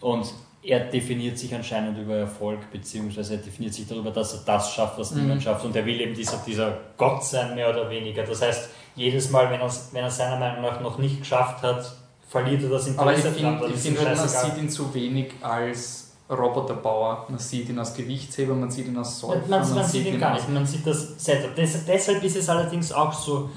Und 0.00 0.32
er 0.66 0.80
definiert 0.80 1.38
sich 1.38 1.54
anscheinend 1.54 1.96
über 1.96 2.16
Erfolg, 2.16 2.70
beziehungsweise 2.72 3.34
er 3.34 3.40
definiert 3.40 3.72
sich 3.72 3.86
darüber, 3.86 4.10
dass 4.10 4.34
er 4.34 4.40
das 4.44 4.72
schafft, 4.72 4.98
was 4.98 5.12
Mhm. 5.12 5.22
niemand 5.22 5.42
schafft. 5.42 5.64
Und 5.64 5.76
er 5.76 5.86
will 5.86 6.00
eben 6.00 6.14
dieser, 6.14 6.38
dieser 6.38 6.76
Gott 6.96 7.24
sein, 7.24 7.54
mehr 7.54 7.70
oder 7.70 7.88
weniger. 7.88 8.24
Das 8.24 8.42
heißt, 8.42 8.70
jedes 8.96 9.30
Mal, 9.30 9.50
wenn 9.50 9.60
er 9.60 9.70
wenn 9.92 10.02
er 10.02 10.10
seiner 10.10 10.36
Meinung 10.36 10.62
nach 10.62 10.80
noch 10.80 10.98
nicht 10.98 11.20
geschafft 11.20 11.62
hat, 11.62 11.94
verliert 12.28 12.62
er 12.64 12.70
das 12.70 12.88
Interesse 12.88 13.00
Aber 13.00 13.12
ich 13.14 13.20
finde 13.22 13.76
find 13.76 13.98
halt, 14.08 14.16
man 14.18 14.28
sieht 14.28 14.56
ihn 14.58 14.68
zu 14.68 14.92
wenig 14.92 15.32
als 15.40 16.14
Roboterbauer. 16.28 17.26
Man 17.28 17.38
sieht 17.38 17.68
ihn 17.68 17.78
als 17.78 17.94
Gewichtsheber, 17.94 18.54
man 18.54 18.70
sieht 18.70 18.88
ihn 18.88 18.98
als 18.98 19.20
Säufer, 19.20 19.46
Man, 19.48 19.74
man, 19.74 19.84
sieht 19.84 20.06
ihn 20.06 20.18
gar 20.18 20.34
nicht, 20.34 20.48
man 20.48 20.66
sieht 20.66 20.84
das 20.84 21.14
Setup. 21.24 21.54
Des, 21.54 21.84
deshalb 21.84 22.24
ist 22.24 22.36
es 22.36 22.48
allerdings 22.48 22.90
auch 22.90 23.12
so 23.12 23.48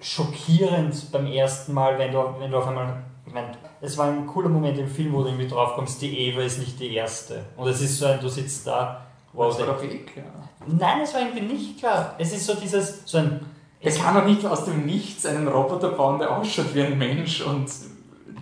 schockierend 0.00 1.10
beim 1.12 1.26
ersten 1.26 1.72
Mal, 1.72 1.98
wenn 1.98 2.12
du, 2.12 2.18
wenn 2.38 2.50
du 2.50 2.58
auf 2.58 2.66
einmal. 2.66 3.02
Meine, 3.32 3.52
es 3.86 3.96
war 3.96 4.08
ein 4.08 4.26
cooler 4.26 4.48
Moment 4.48 4.76
im 4.78 4.88
Film, 4.88 5.12
wo 5.12 5.22
du 5.22 5.28
irgendwie 5.28 5.46
drauf 5.46 5.74
kommst, 5.74 6.02
die 6.02 6.18
Eva 6.18 6.42
ist 6.42 6.58
nicht 6.58 6.78
die 6.80 6.92
erste. 6.94 7.44
Und 7.56 7.68
es 7.68 7.80
ist 7.80 7.98
so 7.98 8.06
ein, 8.06 8.20
du 8.20 8.28
sitzt 8.28 8.66
da. 8.66 9.06
Wow, 9.32 9.56
Das 9.56 9.66
war 9.66 9.74
doch 9.74 9.82
eh 9.82 9.98
klar. 9.98 10.24
nein, 10.66 11.00
es 11.02 11.14
war 11.14 11.20
irgendwie 11.20 11.42
nicht 11.54 11.78
klar. 11.78 12.14
Es 12.18 12.32
ist 12.32 12.46
so 12.46 12.54
dieses, 12.54 13.02
so 13.04 13.18
ein. 13.18 13.40
Er 13.80 13.90
Es 13.90 13.98
kann 14.00 14.14
doch 14.14 14.24
nicht 14.24 14.44
aus 14.44 14.64
dem 14.64 14.86
Nichts 14.86 15.24
einen 15.26 15.46
Roboter 15.46 15.90
bauen, 15.90 16.18
der 16.18 16.36
ausschaut 16.36 16.74
wie 16.74 16.82
ein 16.82 16.98
Mensch 16.98 17.42
und 17.42 17.68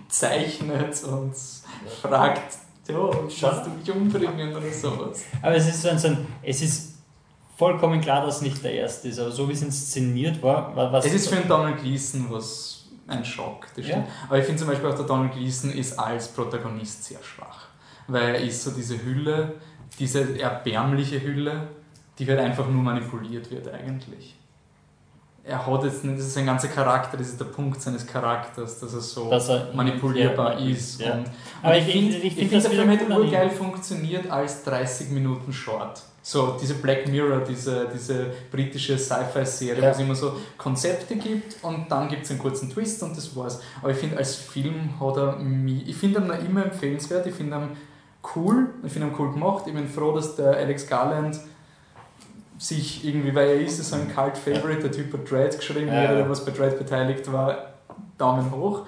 zeichnet 0.07 1.03
und 1.03 1.33
fragt, 2.01 2.57
ja, 2.87 3.09
schaust 3.29 3.65
du 3.65 3.69
mich 3.69 3.91
umbringen 3.91 4.55
oder 4.55 4.71
sowas. 4.71 5.25
Aber 5.41 5.55
es 5.55 5.67
ist 5.67 5.81
so 5.81 5.89
ein, 5.89 5.99
so 5.99 6.07
ein, 6.07 6.25
es 6.41 6.61
ist 6.61 6.95
vollkommen 7.57 8.01
klar, 8.01 8.25
dass 8.25 8.37
es 8.37 8.41
nicht 8.41 8.63
der 8.63 8.73
erste 8.73 9.09
ist, 9.09 9.19
aber 9.19 9.31
so 9.31 9.47
wie 9.47 9.53
es 9.53 9.61
inszeniert 9.61 10.41
war, 10.41 10.75
war 10.75 10.91
was. 10.91 11.05
Es 11.05 11.13
ist 11.13 11.27
für 11.27 11.35
einen 11.35 11.47
Donald 11.47 11.79
Gleason 11.81 12.27
was 12.29 12.74
ein 13.07 13.23
Schock, 13.25 13.67
das 13.75 13.85
Ja. 13.85 13.93
stimmt. 13.93 14.07
Aber 14.27 14.39
ich 14.39 14.45
finde 14.45 14.59
zum 14.59 14.67
Beispiel 14.69 14.89
auch 14.89 14.95
der 14.95 15.05
Donald 15.05 15.33
Gleason 15.33 15.71
ist 15.71 15.97
als 15.99 16.27
Protagonist 16.29 17.03
sehr 17.05 17.21
schwach. 17.23 17.67
Weil 18.07 18.35
er 18.35 18.41
ist 18.41 18.63
so 18.63 18.71
diese 18.71 19.03
Hülle, 19.03 19.55
diese 19.99 20.39
erbärmliche 20.39 21.21
Hülle, 21.21 21.67
die 22.19 22.27
halt 22.27 22.39
einfach 22.39 22.67
nur 22.67 22.81
manipuliert 22.83 23.51
wird 23.51 23.67
eigentlich. 23.73 24.35
Er 25.47 25.63
hat 25.65 25.83
jetzt 25.83 26.03
nicht, 26.03 26.17
das 26.17 26.25
ist 26.25 26.33
sein 26.33 26.47
ganzer 26.47 26.69
Charakter, 26.69 27.17
das 27.17 27.27
ist 27.27 27.39
der 27.39 27.45
Punkt 27.45 27.79
seines 27.79 28.07
Charakters, 28.07 28.79
dass 28.79 28.93
er 28.95 28.99
so 28.99 29.29
Dass 29.29 29.47
er 29.49 29.67
manipulierbar 29.75 30.59
ja, 30.59 30.69
ist. 30.71 30.99
ja. 30.99 31.13
Und, 31.13 31.25
Aber 31.61 31.73
und 31.75 31.79
ich 31.81 31.87
ich 31.87 31.93
find- 31.93 32.11
finde, 32.13 32.27
ich 32.27 32.33
find 32.35 32.49
find, 32.49 32.63
der 32.63 32.71
Film 32.71 32.89
hätte 32.89 33.05
ihm. 33.05 33.11
urgeil 33.17 33.49
funktioniert 33.51 34.31
als 34.31 34.63
30 34.63 35.11
Minuten 35.11 35.53
Short. 35.53 36.01
So 36.23 36.57
diese 36.59 36.73
Black 36.73 37.07
Mirror, 37.07 37.41
diese, 37.41 37.87
diese 37.93 38.25
britische 38.51 38.97
Sci-Fi-Serie, 38.97 39.83
Ja. 39.83 39.89
wo 39.89 39.91
es 39.91 39.99
immer 39.99 40.15
so 40.15 40.33
Konzepte 40.57 41.15
gibt 41.15 41.63
und 41.63 41.85
dann 41.91 42.09
gibt 42.09 42.23
es 42.23 42.31
einen 42.31 42.39
kurzen 42.39 42.71
Twist 42.71 43.03
und 43.03 43.15
das 43.15 43.35
war's. 43.35 43.59
Aber 43.83 43.91
ich 43.91 43.97
finde, 43.97 44.17
als 44.17 44.35
Film 44.35 44.99
hat 44.99 45.17
er 45.17 45.35
mich, 45.37 45.87
ich 45.87 45.95
finde 45.95 46.21
ihn 46.21 46.25
noch 46.27 46.39
immer 46.43 46.65
empfehlenswert, 46.65 47.27
ich 47.27 47.35
finde 47.35 47.57
ihn 47.57 47.69
cool, 48.35 48.69
ich 48.83 48.91
finde 48.91 49.09
ihn 49.09 49.13
cool 49.19 49.31
gemacht. 49.33 49.65
Ich 49.67 49.73
bin 49.75 49.87
froh, 49.87 50.13
dass 50.15 50.35
der 50.35 50.57
Alex 50.57 50.87
Garland 50.87 51.39
sich 52.57 53.05
irgendwie, 53.05 53.33
weil 53.35 53.49
er 53.49 53.61
ist 53.61 53.83
so 53.83 53.95
ein 53.95 54.07
Cult-Favorite, 54.13 54.81
der 54.81 54.91
Typ 54.91 55.13
hat 55.13 55.29
Dread 55.29 55.57
geschrieben, 55.57 55.87
Ja. 55.87 56.01
jeder, 56.01 56.15
der 56.15 56.29
was 56.29 56.43
bei 56.45 56.51
Dread 56.51 56.77
beteiligt 56.77 57.31
war, 57.31 57.73
Daumen 58.17 58.49
hoch. 58.51 58.85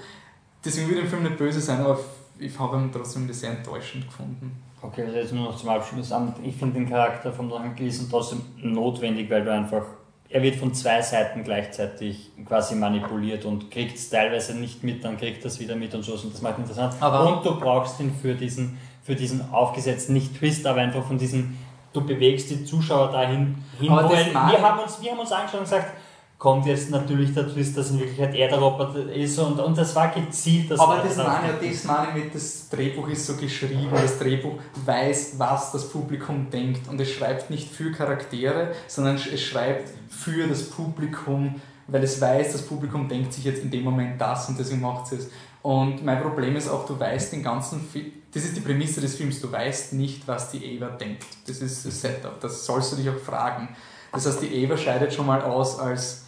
Deswegen 0.63 0.89
will 0.89 0.95
ich 0.97 1.03
dem 1.03 1.09
Film 1.09 1.23
nicht 1.23 1.37
böse 1.37 1.59
sein, 1.61 1.79
aber 1.81 1.99
ich 2.39 2.57
habe 2.57 2.77
ihn 2.77 2.91
trotzdem 2.91 3.31
sehr 3.31 3.51
enttäuschend 3.51 4.05
gefunden. 4.07 4.63
Okay, 4.81 5.03
also 5.05 5.17
jetzt 5.17 5.33
nur 5.33 5.45
noch 5.45 5.57
zum 5.57 5.69
Abschluss. 5.69 6.13
Ich 6.43 6.55
finde 6.55 6.75
den 6.79 6.87
Charakter 6.89 7.31
von 7.33 7.49
Donald 7.49 7.75
Gleason 7.75 8.07
trotzdem 8.09 8.41
notwendig, 8.61 9.29
weil 9.29 9.43
du 9.43 9.51
einfach. 9.51 9.83
Er 10.29 10.43
wird 10.43 10.57
von 10.57 10.73
zwei 10.73 11.01
Seiten 11.01 11.43
gleichzeitig 11.43 12.31
quasi 12.45 12.75
manipuliert 12.75 13.45
und 13.45 13.71
kriegt 13.71 13.97
es 13.97 14.09
teilweise 14.09 14.55
nicht 14.55 14.83
mit, 14.83 15.03
dann 15.03 15.15
kriegt 15.17 15.43
er 15.43 15.47
es 15.47 15.59
wieder 15.59 15.75
mit 15.75 15.95
und 15.95 16.03
so. 16.03 16.13
Und 16.13 16.33
das 16.33 16.41
macht 16.41 16.57
interessant. 16.59 16.95
Aber- 16.99 17.37
und 17.37 17.45
du 17.45 17.57
brauchst 17.57 17.99
ihn 18.01 18.11
für 18.21 18.35
diesen, 18.35 18.77
für 19.03 19.15
diesen 19.15 19.51
aufgesetzten, 19.53 20.13
nicht 20.13 20.37
Twist, 20.37 20.67
aber 20.67 20.81
einfach 20.81 21.05
von 21.05 21.17
diesem, 21.17 21.57
du 21.93 22.01
bewegst 22.01 22.49
die 22.49 22.63
Zuschauer 22.65 23.11
dahin 23.11 23.55
hin. 23.79 23.89
Aber 23.91 24.03
das 24.03 24.13
er- 24.27 24.33
wir, 24.33 24.61
haben 24.61 24.79
uns, 24.79 25.01
wir 25.01 25.11
haben 25.11 25.19
uns 25.19 25.31
angeschaut 25.31 25.59
und 25.61 25.65
gesagt, 25.65 25.93
kommt 26.37 26.67
jetzt 26.67 26.91
natürlich 26.91 27.33
der 27.33 27.51
Twist, 27.51 27.75
dass 27.75 27.89
in 27.89 27.99
Wirklichkeit 27.99 28.35
er 28.35 28.47
der 28.49 28.59
Roboter 28.59 29.11
ist 29.11 29.39
und, 29.39 29.59
und 29.59 29.75
das 29.75 29.95
war 29.95 30.09
gezielt. 30.09 30.69
dass 30.69 30.79
Aber 30.79 30.97
er- 30.97 31.03
das 31.03 31.17
meine 31.17 31.53
ich, 31.61 31.71
das 31.71 31.83
meine 31.85 32.07
ich 32.19 32.23
mit, 32.25 32.35
das 32.35 32.69
Drehbuch 32.69 33.07
ist 33.07 33.25
so 33.25 33.35
geschrieben, 33.35 33.87
das 33.91 34.19
Drehbuch 34.19 34.53
weiß, 34.85 35.33
was 35.37 35.71
das 35.71 35.89
Publikum 35.89 36.49
denkt 36.51 36.87
und 36.89 37.01
es 37.01 37.09
schreibt 37.11 37.49
nicht 37.49 37.69
für 37.69 37.91
Charaktere, 37.91 38.71
sondern 38.87 39.15
es 39.15 39.41
schreibt 39.41 39.89
für 40.09 40.45
das 40.47 40.69
Publikum, 40.69 41.55
weil 41.87 42.03
es 42.03 42.19
weiß, 42.21 42.51
das 42.51 42.61
Publikum 42.63 43.07
denkt 43.07 43.33
sich 43.33 43.45
jetzt 43.45 43.63
in 43.63 43.71
dem 43.71 43.83
Moment 43.85 44.19
das 44.21 44.47
und 44.49 44.59
deswegen 44.59 44.81
macht 44.81 45.11
es 45.13 45.19
es. 45.19 45.29
Und 45.67 46.05
mein 46.05 46.21
Problem 46.21 46.55
ist 46.55 46.69
auch, 46.69 46.85
du 46.85 46.97
weißt 46.97 47.33
den 47.33 47.43
ganzen 47.43 47.81
Film, 47.81 48.13
das 48.33 48.45
ist 48.45 48.55
die 48.55 48.61
Prämisse 48.61 49.01
des 49.01 49.15
Films, 49.15 49.41
du 49.41 49.51
weißt 49.51 49.91
nicht, 49.91 50.25
was 50.25 50.49
die 50.49 50.59
Ava 50.81 50.91
denkt. 50.91 51.25
Das 51.45 51.59
ist 51.59 51.85
das 51.85 51.99
Setup, 51.99 52.39
das 52.39 52.65
sollst 52.65 52.93
du 52.93 52.95
dich 52.95 53.09
auch 53.09 53.17
fragen. 53.17 53.75
Das 54.13 54.25
heißt, 54.25 54.41
die 54.41 54.65
Ava 54.65 54.77
scheidet 54.77 55.13
schon 55.13 55.25
mal 55.25 55.41
aus 55.41 55.77
als 55.77 56.23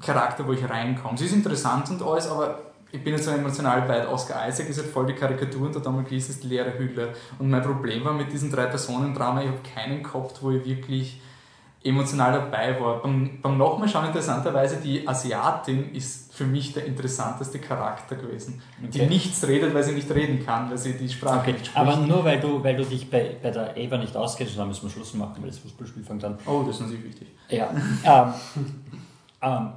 Charakter, 0.00 0.44
wo 0.44 0.54
ich 0.54 0.68
reinkomme. 0.68 1.16
Sie 1.16 1.26
ist 1.26 1.34
interessant 1.34 1.88
und 1.90 2.02
alles, 2.02 2.26
aber 2.28 2.58
ich 2.90 3.04
bin 3.04 3.12
jetzt 3.14 3.26
so 3.26 3.30
emotional 3.30 3.82
bei 3.82 4.08
Oscar 4.08 4.48
Isaac, 4.48 4.68
ist 4.68 4.78
halt 4.80 4.90
voll 4.90 5.06
die 5.06 5.14
Karikatur 5.14 5.66
und 5.66 5.76
der 5.76 5.82
Donald 5.82 6.08
Gleason 6.08 6.30
ist 6.30 6.42
die 6.42 6.48
leere 6.48 6.76
Hülle. 6.76 7.14
Und 7.38 7.48
mein 7.48 7.62
Problem 7.62 8.04
war 8.04 8.12
mit 8.12 8.32
diesen 8.32 8.50
drei 8.50 8.66
Personen-Drama, 8.66 9.42
ich 9.42 9.46
habe 9.46 9.60
keinen 9.72 10.02
gehabt, 10.02 10.42
wo 10.42 10.50
ich 10.50 10.64
wirklich 10.64 11.20
emotional 11.84 12.32
dabei 12.32 12.80
war. 12.80 13.02
Beim, 13.02 13.38
beim 13.40 13.56
Nochmalschauen 13.56 14.06
interessanterweise, 14.06 14.78
die 14.78 15.06
Asiatin 15.06 15.94
ist 15.94 16.21
für 16.42 16.48
mich 16.50 16.72
der 16.72 16.84
interessanteste 16.86 17.58
Charakter 17.58 18.16
gewesen. 18.16 18.60
Die 18.80 19.00
Okay. 19.00 19.08
nichts 19.08 19.46
redet, 19.46 19.72
weil 19.74 19.82
sie 19.84 19.92
nicht 19.92 20.10
reden 20.10 20.44
kann, 20.44 20.68
weil 20.70 20.78
sie 20.78 20.94
die 20.94 21.08
Sprache 21.08 21.38
Okay, 21.40 21.52
nicht 21.52 21.66
spricht. 21.66 21.78
aber 21.78 21.96
nur 21.98 22.24
weil 22.24 22.40
du, 22.40 22.62
weil 22.64 22.76
du 22.76 22.84
dich 22.84 23.08
bei, 23.10 23.36
bei 23.42 23.50
der 23.50 23.76
Eva 23.76 23.96
nicht 23.98 24.16
auskennst, 24.16 24.58
dann 24.58 24.68
müssen 24.68 24.82
wir 24.84 24.90
Schluss 24.90 25.14
machen, 25.14 25.36
weil 25.40 25.48
das 25.50 25.58
Fußballspiel 25.58 26.04
fängt 26.04 26.24
an. 26.24 26.38
oh, 26.46 26.62
das 26.66 26.76
ist 26.76 26.82
natürlich 26.82 27.04
wichtig. 27.04 27.28
Ja. 27.48 27.70
ähm, 28.04 28.34
ähm, 29.42 29.68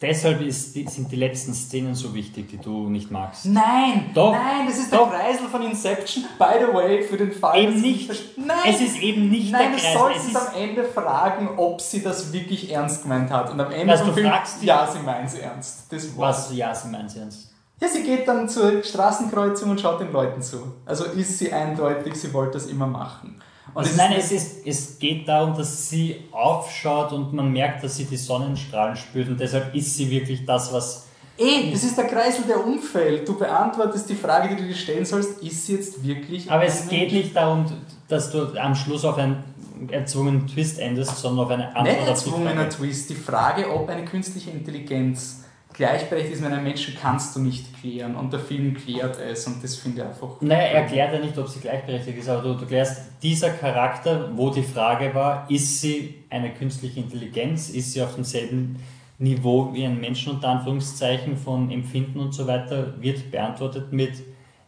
deshalb 0.00 0.40
ist, 0.40 0.74
sind 0.74 1.10
die 1.10 1.16
letzten 1.16 1.54
Szenen 1.54 1.94
so 1.94 2.14
wichtig, 2.14 2.48
die 2.48 2.58
du 2.58 2.88
nicht 2.88 3.10
magst. 3.10 3.46
Nein, 3.46 4.10
Doch. 4.14 4.32
nein, 4.32 4.66
das 4.66 4.78
ist 4.78 4.92
Doch. 4.92 5.10
der 5.10 5.18
Kreisel 5.20 5.48
von 5.48 5.62
Inception. 5.62 6.24
By 6.38 6.64
the 6.66 6.72
way, 6.74 7.02
für 7.02 7.16
den 7.16 7.32
Fall, 7.32 7.58
Eben 7.58 7.80
nicht. 7.80 8.10
Nein, 8.38 8.56
Es 8.66 8.80
ist 8.80 8.98
eben 9.00 9.28
nicht 9.30 9.50
Nein, 9.52 9.70
der 9.72 9.78
du 9.78 9.82
Kreis. 9.84 9.92
sollst 9.94 10.24
Es 10.26 10.30
es 10.30 10.36
am 10.36 10.54
Ende 10.54 10.84
fragen, 10.84 11.48
ob 11.56 11.80
sie 11.80 12.02
das 12.02 12.32
wirklich 12.32 12.70
ernst 12.72 13.02
gemeint 13.02 13.30
hat. 13.30 13.50
Und 13.50 13.60
am 13.60 13.70
Ende 13.72 13.92
Was, 13.92 14.00
vom 14.00 14.08
du 14.10 14.14
Film, 14.14 14.28
fragst 14.28 14.62
ja, 14.62 14.86
sie 14.90 15.00
meint 15.00 15.28
es 15.28 15.34
ernst. 15.34 15.86
Das 15.90 16.16
war's. 16.16 16.48
was, 16.50 16.56
ja, 16.56 16.74
sie 16.74 16.88
meint 16.88 17.14
ernst. 17.16 17.50
Ja, 17.80 17.86
sie 17.88 18.02
geht 18.02 18.26
dann 18.26 18.48
zur 18.48 18.82
Straßenkreuzung 18.82 19.70
und 19.70 19.80
schaut 19.80 20.00
den 20.00 20.10
Leuten 20.12 20.42
zu. 20.42 20.74
Also 20.84 21.04
ist 21.04 21.38
sie 21.38 21.52
eindeutig, 21.52 22.14
sie 22.16 22.32
wollte 22.34 22.54
das 22.54 22.66
immer 22.66 22.88
machen. 22.88 23.40
Also 23.78 23.92
nein, 23.96 24.14
es, 24.18 24.32
ist, 24.32 24.66
es 24.66 24.98
geht 24.98 25.28
darum, 25.28 25.56
dass 25.56 25.88
sie 25.88 26.24
aufschaut 26.32 27.12
und 27.12 27.32
man 27.32 27.52
merkt, 27.52 27.84
dass 27.84 27.96
sie 27.96 28.06
die 28.06 28.16
Sonnenstrahlen 28.16 28.96
spürt 28.96 29.28
und 29.28 29.38
deshalb 29.38 29.72
ist 29.72 29.96
sie 29.96 30.10
wirklich 30.10 30.44
das, 30.44 30.72
was. 30.72 31.06
Eh, 31.38 31.70
das 31.70 31.84
ist 31.84 31.96
der 31.96 32.06
Kreisel, 32.06 32.42
der 32.48 32.66
umfällt. 32.66 33.28
Du 33.28 33.38
beantwortest 33.38 34.10
die 34.10 34.16
Frage, 34.16 34.48
die 34.48 34.62
du 34.62 34.66
dir 34.66 34.74
stellen 34.74 35.04
sollst, 35.04 35.40
ist 35.44 35.66
sie 35.66 35.76
jetzt 35.76 36.04
wirklich 36.04 36.50
Aber 36.50 36.64
es 36.64 36.88
geht 36.88 37.12
nicht 37.12 37.36
darum, 37.36 37.66
dass 38.08 38.32
du 38.32 38.58
am 38.58 38.74
Schluss 38.74 39.04
auf 39.04 39.16
einen 39.16 39.44
erzwungenen 39.92 40.48
Twist 40.48 40.80
endest, 40.80 41.16
sondern 41.16 41.44
auf 41.44 41.52
eine 41.52 41.68
Antwort 41.68 41.84
Nicht 41.86 42.08
erzwungener. 42.08 42.68
Twist. 42.68 43.10
Die 43.10 43.14
Frage, 43.14 43.72
ob 43.72 43.88
eine 43.88 44.04
künstliche 44.04 44.50
Intelligenz 44.50 45.44
gleichberechtigt 45.78 46.34
ist 46.34 46.42
mit 46.42 46.52
einem 46.52 46.64
Menschen, 46.64 46.96
kannst 47.00 47.36
du 47.36 47.40
nicht 47.40 47.80
klären. 47.80 48.16
Und 48.16 48.32
der 48.32 48.40
Film 48.40 48.74
klärt 48.74 49.16
es 49.18 49.46
und 49.46 49.62
das 49.62 49.76
finde 49.76 50.02
ich 50.02 50.06
einfach. 50.08 50.40
Naja, 50.40 50.60
er 50.60 50.82
erklärt 50.82 51.14
ja 51.14 51.20
nicht, 51.20 51.38
ob 51.38 51.48
sie 51.48 51.60
gleichberechtigt 51.60 52.18
ist, 52.18 52.28
aber 52.28 52.42
du, 52.42 52.54
du 52.54 52.66
klärst, 52.66 53.02
dieser 53.22 53.50
Charakter, 53.50 54.30
wo 54.34 54.50
die 54.50 54.64
Frage 54.64 55.14
war, 55.14 55.48
ist 55.48 55.80
sie 55.80 56.24
eine 56.30 56.52
künstliche 56.52 56.98
Intelligenz, 56.98 57.70
ist 57.70 57.92
sie 57.92 58.02
auf 58.02 58.16
demselben 58.16 58.82
Niveau 59.18 59.72
wie 59.72 59.84
ein 59.84 60.00
Menschen 60.00 60.32
unter 60.32 60.48
Anführungszeichen 60.48 61.36
von 61.36 61.70
Empfinden 61.70 62.18
und 62.18 62.32
so 62.32 62.46
weiter, 62.46 63.00
wird 63.00 63.30
beantwortet 63.30 63.92
mit 63.92 64.14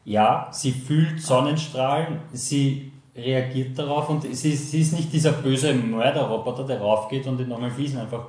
ja, 0.04 0.48
sie 0.52 0.72
fühlt 0.72 1.20
Sonnenstrahlen, 1.20 2.20
sie 2.32 2.92
reagiert 3.14 3.78
darauf 3.78 4.08
und 4.08 4.22
sie, 4.22 4.56
sie 4.56 4.80
ist 4.80 4.92
nicht 4.92 5.12
dieser 5.12 5.32
böse 5.32 5.74
Mörderroboter, 5.74 6.64
der 6.64 6.80
raufgeht 6.80 7.26
und 7.26 7.38
den 7.38 7.48
Norman 7.48 7.70
Fliesen 7.70 7.98
einfach 7.98 8.26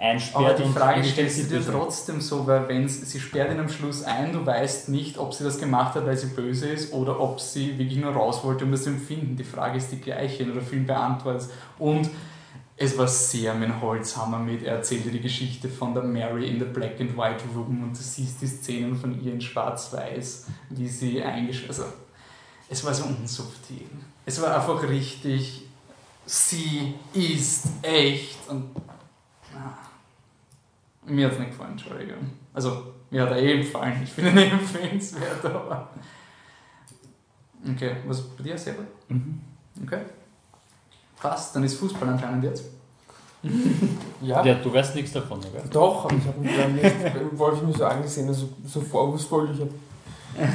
einsperrt. 0.00 0.44
Aber 0.44 0.54
die 0.54 0.72
Frage 0.72 1.04
stellst 1.04 1.38
du 1.38 1.58
dir 1.58 1.64
trotzdem 1.64 2.20
so, 2.20 2.46
weil 2.46 2.66
wenn 2.68 2.88
sie 2.88 3.20
sperrt 3.20 3.52
ihn 3.52 3.60
am 3.60 3.68
Schluss 3.68 4.02
ein, 4.02 4.32
du 4.32 4.44
weißt 4.44 4.88
nicht, 4.88 5.18
ob 5.18 5.34
sie 5.34 5.44
das 5.44 5.58
gemacht 5.58 5.94
hat, 5.94 6.06
weil 6.06 6.16
sie 6.16 6.28
böse 6.28 6.68
ist 6.68 6.92
oder 6.92 7.20
ob 7.20 7.40
sie 7.40 7.78
wirklich 7.78 7.98
nur 7.98 8.12
raus 8.12 8.42
wollte, 8.42 8.64
um 8.64 8.72
das 8.72 8.84
zu 8.84 8.90
empfinden. 8.90 9.36
Die 9.36 9.44
Frage 9.44 9.76
ist 9.76 9.92
die 9.92 10.00
gleiche 10.00 10.44
und 10.44 10.54
der 10.54 10.62
Film 10.62 10.86
beantwortet. 10.86 11.50
Und 11.78 12.08
es 12.76 12.96
war 12.96 13.06
sehr 13.06 13.52
dem 13.54 13.80
Holzhammer 13.82 14.38
mit. 14.38 14.62
Er 14.62 14.76
erzählte 14.76 15.10
die 15.10 15.20
Geschichte 15.20 15.68
von 15.68 15.92
der 15.92 16.02
Mary 16.02 16.48
in 16.48 16.58
the 16.58 16.64
Black 16.64 16.98
and 16.98 17.14
White 17.16 17.44
Room 17.54 17.82
und 17.82 17.92
du 17.92 18.02
siehst 18.02 18.40
die 18.40 18.46
Szenen 18.46 18.96
von 18.96 19.22
ihr 19.22 19.34
in 19.34 19.40
Schwarz-Weiß, 19.40 20.46
wie 20.70 20.88
sie 20.88 21.22
eingeschlossen. 21.22 21.82
Also, 21.82 21.92
es 22.70 22.84
war 22.84 22.94
so 22.94 23.04
unsubtil. 23.04 23.86
Es 24.24 24.40
war 24.40 24.56
einfach 24.56 24.82
richtig, 24.88 25.64
sie 26.24 26.94
ist 27.12 27.66
echt 27.82 28.48
und. 28.48 28.70
Mir 31.10 31.26
hat 31.26 31.32
es 31.34 31.38
nicht 31.38 31.50
gefallen, 31.50 31.72
Entschuldigung. 31.72 32.30
Also, 32.54 32.82
mir 33.10 33.22
hat 33.22 33.30
er 33.30 33.38
eh 33.38 33.58
gefallen. 33.58 34.00
Ich 34.02 34.10
finde 34.12 34.30
ihn 34.30 34.38
eh 34.38 34.50
empfehlenswert, 34.50 35.44
aber. 35.44 35.90
Okay, 37.74 37.96
was 38.06 38.22
bei 38.22 38.42
dir 38.44 38.56
selber? 38.56 38.84
Mhm. 39.08 39.40
Okay. 39.84 40.00
Passt, 41.20 41.54
dann 41.54 41.64
ist 41.64 41.74
Fußball 41.78 42.08
anscheinend 42.08 42.44
jetzt. 42.44 42.64
Ja, 44.22 44.44
Ja, 44.44 44.54
du 44.54 44.70
weißt 44.72 44.94
nichts 44.96 45.12
davon, 45.12 45.38
oder? 45.38 45.62
doch, 45.70 46.04
aber 46.04 46.14
ich 46.14 46.26
habe 46.26 46.40
mich 46.40 46.54
dann 46.54 46.74
nicht, 46.74 46.94
Wolf 47.38 47.62
mir 47.62 47.72
so 47.72 47.86
angesehen, 47.86 48.28
also 48.28 48.50
so 48.66 48.82
vorwurfsvoll. 48.82 49.50
Ich 49.54 49.60
habe 49.60 49.70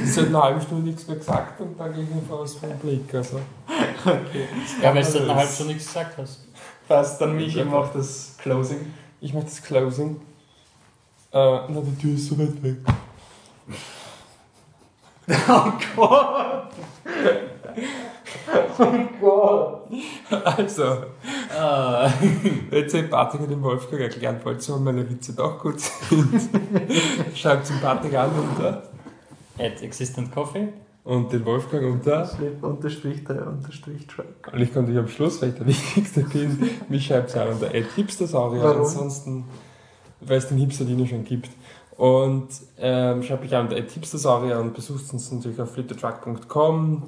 seit 0.04 0.26
einer 0.28 0.42
halben 0.44 0.60
Stunde 0.60 0.84
nichts 0.88 1.06
mehr 1.08 1.16
gesagt 1.16 1.60
und 1.60 1.78
dann 1.78 1.92
gehe 1.92 2.04
ich 2.04 2.08
mir 2.08 2.32
aus 2.32 2.54
vom 2.54 2.70
Blick. 2.78 3.12
Also. 3.12 3.40
Ja, 4.80 4.94
weil 4.94 5.02
du 5.02 5.10
seit 5.10 5.22
einer 5.22 5.34
halben 5.34 5.52
Stunde 5.52 5.72
nichts 5.74 5.88
gesagt 5.88 6.16
hast. 6.16 6.46
Passt, 6.86 7.20
dann 7.20 7.34
Michi 7.36 7.64
macht 7.64 7.96
das 7.96 8.36
Closing. 8.38 8.92
Ich 9.20 9.34
mache 9.34 9.46
das 9.46 9.60
Closing. 9.62 10.20
Äh, 11.36 11.60
na, 11.68 11.80
die 11.82 11.96
Tür 12.00 12.14
ist 12.14 12.28
so 12.28 12.38
weit 12.38 12.62
weg. 12.62 12.76
Oh 15.48 15.72
Gott! 15.96 16.68
Oh 18.78 18.86
Gott! 19.20 19.80
Also, 20.44 20.84
Ah. 21.58 22.08
jetzt 22.70 22.94
ihr 22.94 23.10
Patrick 23.10 23.40
und 23.42 23.50
dem 23.50 23.62
Wolfgang 23.62 24.02
erklären 24.02 24.38
wollt, 24.44 24.68
warum 24.68 24.84
meine 24.84 25.08
Witze 25.10 25.32
doch 25.32 25.58
gut 25.60 25.80
sind. 25.80 26.48
Schreibt 27.34 27.68
den 27.68 27.80
Patrick 27.80 28.14
an 28.14 28.30
unter 28.38 28.82
At 29.58 29.82
Existent 29.82 30.32
Coffee. 30.32 30.68
und 31.04 31.32
den 31.32 31.44
Wolfgang 31.44 31.84
unter. 31.86 32.24
Slip 32.24 32.62
unterstrich 32.62 33.24
der 33.24 33.46
unterstrich 33.48 34.06
Track. 34.06 34.50
Und 34.52 34.60
ich 34.60 34.72
komme 34.72 34.86
dich 34.88 34.96
am 34.98 35.08
Schluss, 35.08 35.42
weil 35.42 35.48
ich 35.50 35.54
der 35.56 35.66
Wichtigste 35.66 36.20
bin. 36.22 36.70
Mich 36.88 37.06
schreibt 37.06 37.30
es 37.30 37.36
an 37.36 37.48
unter 37.48 37.74
Ed 37.74 37.86
Hipstersaurier. 37.96 38.62
Warum? 38.62 38.82
Ansonsten, 38.82 39.44
weil 40.20 40.38
es 40.38 40.48
den 40.48 40.58
Hipsterdino 40.58 41.06
schon 41.06 41.24
gibt. 41.24 41.50
Und 41.96 42.48
ähm, 42.78 43.22
schreibt 43.22 43.42
mich 43.42 43.54
an 43.54 43.70
Ed 43.72 43.90
Hipstersaurier 43.90 44.58
und 44.58 44.74
besucht 44.74 45.12
uns 45.12 45.32
natürlich 45.32 45.60
auf 45.60 45.72
fliptetruck.com. 45.72 47.04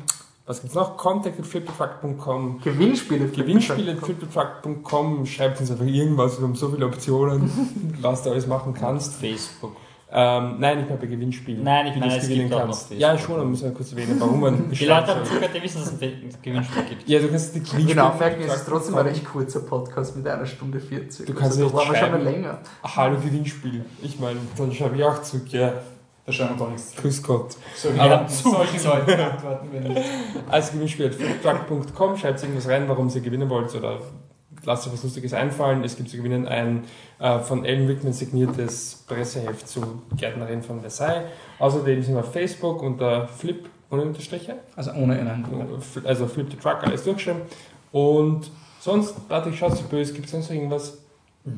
Was 0.46 0.62
gibt's 0.62 0.74
noch? 0.74 0.96
Contact 0.96 1.38
at 1.38 1.46
fliptetruck.com. 1.46 2.60
Gewinnspiele. 2.64 3.28
Gewinnspiele 3.28 3.92
at 3.92 3.98
fliptetruck.com. 3.98 5.26
Schreibt 5.26 5.60
uns 5.60 5.70
einfach 5.70 5.84
irgendwas. 5.84 6.38
Wir 6.38 6.44
haben 6.44 6.54
so 6.54 6.70
viele 6.70 6.86
Optionen, 6.86 7.96
was 8.00 8.22
du 8.22 8.30
alles 8.30 8.46
machen 8.46 8.72
kannst. 8.72 9.16
Facebook. 9.16 9.76
Ähm, 10.10 10.56
nein, 10.58 10.80
ich 10.80 10.86
meine 10.86 10.98
bei 11.00 11.06
Gewinnspielen. 11.06 11.62
Nein, 11.62 11.88
ich 11.88 11.96
meine, 11.96 12.16
es 12.16 12.22
gewinnen 12.22 12.48
gibt 12.48 12.54
auch 12.54 12.60
kannst. 12.60 12.90
Ja, 12.92 13.18
schon, 13.18 13.36
dann 13.36 13.50
müssen 13.50 13.64
wir 13.64 13.72
kurz 13.72 13.92
erwähnen, 13.92 14.16
warum 14.18 14.40
man 14.40 14.70
Die 14.72 14.84
Leute 14.86 15.06
haben 15.08 15.24
zugehört, 15.24 15.50
die 15.54 15.62
wissen, 15.62 15.80
dass 15.80 15.92
es 15.92 16.02
ein 16.02 16.30
Gewinnspiel 16.42 16.82
gibt. 16.84 17.08
Ja, 17.08 17.20
du 17.20 17.28
kannst 17.28 17.54
die 17.54 17.60
Gewinnspiele 17.60 17.88
Genau, 17.94 18.14
merken, 18.18 18.42
es 18.46 18.54
ist 18.54 18.66
trotzdem 18.66 18.94
ein 18.96 19.06
recht 19.06 19.24
kurzer 19.24 19.60
Podcast 19.60 20.16
mit 20.16 20.26
einer 20.26 20.46
Stunde 20.46 20.80
40. 20.80 21.26
Du 21.26 21.34
kannst 21.34 21.58
also, 21.58 21.64
nicht 21.64 21.74
wir 21.74 21.84
schon 21.84 21.96
schreiben. 21.96 22.24
länger. 22.24 22.58
Hallo 22.82 23.16
Gewinnspiel. 23.20 23.84
Ich 24.02 24.18
meine, 24.18 24.38
dann 24.56 24.72
schreibe 24.72 24.96
ich 24.96 25.04
auch 25.04 25.20
zurück, 25.20 25.48
ja. 25.52 25.74
Da 26.24 26.32
schauen 26.32 26.50
wir 26.50 26.56
gar 26.56 26.70
nichts. 26.70 26.94
Grüß 26.96 27.22
Gott. 27.22 27.56
So, 27.76 27.88
Aber 27.90 28.06
ja, 28.06 28.28
solchen 28.28 28.84
Leuten 28.84 29.20
antworten 29.20 29.68
wir 29.72 29.80
nicht. 29.88 30.02
Also 30.48 30.72
Gewinnspiel 30.72 31.06
at 31.06 31.14
fliptruck.com, 31.16 32.16
schreibt 32.16 32.42
irgendwas 32.42 32.68
rein, 32.68 32.88
warum 32.88 33.08
ihr 33.08 33.20
gewinnen 33.20 33.48
wollt 33.50 33.74
oder 33.74 33.98
lasst 34.64 34.86
euch 34.86 34.92
was 34.92 35.02
Lustiges 35.02 35.32
einfallen. 35.32 35.84
Es 35.84 35.96
gibt 35.96 36.08
zu 36.08 36.16
gewinnen 36.16 36.46
ein 36.46 36.84
äh, 37.18 37.38
von 37.38 37.64
Ellen 37.64 37.86
Rickman 37.86 38.12
signiertes 38.12 39.04
Presseheft 39.06 39.68
zu 39.68 40.02
Gärtnerin 40.16 40.62
von 40.62 40.80
Versailles. 40.80 41.24
Außerdem 41.58 42.02
sind 42.02 42.14
wir 42.14 42.20
auf 42.20 42.32
Facebook 42.32 42.82
unter 42.82 43.28
Flip 43.28 43.68
ohne 43.90 44.02
Unterstriche, 44.02 44.56
Also 44.76 44.92
ohne 44.92 45.18
einen. 45.18 45.44
also 46.04 46.26
Flip 46.26 46.46
the 46.50 46.56
Truck, 46.56 46.82
alles 46.82 47.04
durchschreiben. 47.04 47.42
Und 47.90 48.50
sonst, 48.80 49.14
warte, 49.28 49.48
ich 49.48 49.58
schaue 49.58 49.74
so 49.74 49.84
böse, 49.84 50.12
gibt 50.12 50.26
es 50.26 50.32
sonst 50.32 50.50
noch 50.50 50.56
irgendwas? 50.56 50.98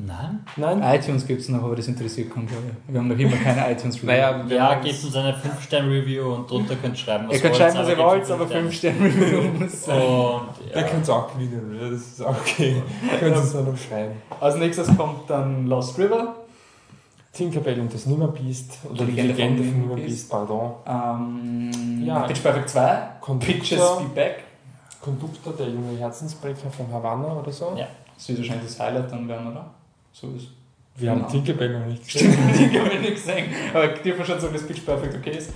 Nein? 0.05 0.39
Nein? 0.55 0.81
iTunes 0.99 1.25
gibt 1.27 1.41
es 1.41 1.49
noch, 1.49 1.63
aber 1.63 1.75
das 1.75 1.87
interessiert 1.87 2.33
keinen, 2.33 2.47
glaube 2.47 2.63
ich. 2.67 2.93
Wir 2.93 2.99
haben 2.99 3.07
noch 3.07 3.17
immer 3.17 3.35
keine 3.37 3.71
iTunes-Review. 3.71 4.07
Naja, 4.07 4.45
Ja, 4.47 4.75
gebt 4.75 5.03
uns 5.03 5.15
eine 5.15 5.33
5-Sterne-Review 5.33 6.33
und 6.33 6.49
drunter 6.49 6.75
könnt 6.75 6.95
ihr 6.95 6.97
schreiben, 6.99 7.27
was 7.27 7.35
Ihr 7.35 7.41
könnt 7.41 7.53
wollt, 7.59 7.61
schreiben, 7.73 7.79
was 7.79 7.89
ihr 7.89 7.97
wollt, 7.97 8.31
aber 8.31 8.45
Sterne. 8.47 8.61
5 8.63 8.73
Sterne 8.75 9.05
Review 9.05 9.41
muss 9.59 9.83
sein. 9.85 10.01
Und 10.01 10.41
Da 10.73 10.79
ja, 10.81 10.87
könnt 10.87 11.07
ihr 11.07 11.15
auch 11.15 11.33
gewinnen, 11.33 11.75
oder? 11.79 11.89
Das 11.91 11.99
ist 12.01 12.21
auch 12.23 12.35
okay. 12.39 12.81
Könnt 13.19 13.35
ihr 13.35 13.41
uns 13.41 13.53
dann 13.53 13.65
noch 13.65 13.77
schreiben. 13.77 14.13
Als 14.39 14.55
nächstes 14.55 14.95
kommt 14.97 15.29
dann 15.29 15.67
Lost 15.67 15.97
River. 15.99 16.35
Tinkerbell 17.33 17.79
und 17.79 17.93
das 17.93 18.05
Nimmerbeast 18.07 18.79
oder 18.89 19.05
die 19.05 19.11
Legende 19.13 19.33
Legende 19.33 19.63
von 19.63 19.79
Nimmerbeast. 19.81 20.29
Pardon. 20.29 20.71
Ähm, 20.85 22.03
Ja. 22.05 22.19
Pitch 22.23 22.41
Perfect 22.43 22.69
2. 22.69 23.01
Pitches 23.39 23.79
Be 23.79 24.05
Back. 24.13 24.43
Conductor, 25.01 25.53
der 25.53 25.69
junge 25.69 25.97
Herzensbrecher 25.97 26.69
von 26.69 26.91
Havanna 26.91 27.33
oder 27.39 27.51
so. 27.51 27.73
Ja. 27.77 27.87
Das 28.15 28.27
wird 28.27 28.39
wahrscheinlich 28.39 28.67
das 28.67 28.79
Highlight 28.79 29.11
dann 29.11 29.27
werden, 29.27 29.47
oder? 29.47 29.65
So 30.13 30.27
ist 30.35 30.47
Wir 30.97 31.11
haben 31.11 31.21
Ja. 31.21 31.27
Tinkerbell 31.27 31.79
noch 31.79 31.85
nicht 31.87 32.05
gesehen. 32.11 32.31
Die 32.57 32.79
haben 32.79 32.89
wir 32.91 32.99
nicht 32.99 33.15
gesehen. 33.15 33.45
Aber 33.73 33.93
ich 33.95 34.01
dürfen 34.01 34.25
schon 34.25 34.39
sagen, 34.39 34.53
dass 34.53 34.63
Pitch 34.67 34.85
Perfect 34.85 35.15
okay 35.15 35.37
ist. 35.37 35.51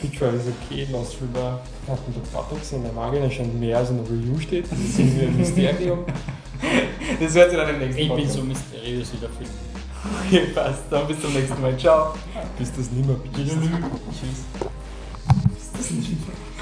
Picture 0.00 0.30
ist 0.32 0.46
okay, 0.48 0.86
Lost 0.92 1.16
River 1.22 1.60
hat 1.88 1.98
den 2.06 2.22
Papa 2.32 2.56
gesehen, 2.56 2.82
der 2.82 2.92
mag 2.92 3.14
ihn, 3.14 3.22
er 3.22 3.30
scheint 3.30 3.58
mehr 3.58 3.78
als 3.78 3.88
in 3.90 3.96
der 3.96 4.06
Review 4.06 4.38
steht. 4.38 4.70
Das 4.70 4.78
ist 4.78 4.98
irgendwie 4.98 5.26
ein 5.26 5.36
Mysterium. 5.36 6.04
Das 7.20 7.34
hört 7.34 7.50
sich 7.50 7.58
dann 7.58 7.68
im 7.68 7.78
nächsten 7.80 8.00
Ich 8.00 8.08
bin 8.08 8.16
Podcast. 8.16 8.34
so 8.36 8.42
mysteriös 8.42 9.12
wie 9.12 9.16
der 9.18 9.28
Film. 9.28 9.50
Okay, 10.26 10.46
passt. 10.54 10.82
Dann 10.90 11.06
bis 11.06 11.20
zum 11.20 11.32
nächsten 11.34 11.60
Mal. 11.60 11.76
Ciao. 11.78 12.14
Bis 12.58 12.72
das 12.74 12.90
nimmer 12.90 13.14
bist. 13.36 13.56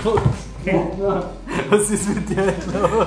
Was 1.71 1.91
ist 1.91 2.09
mit 2.15 2.29
dir 2.29 2.47
los? 2.73 3.07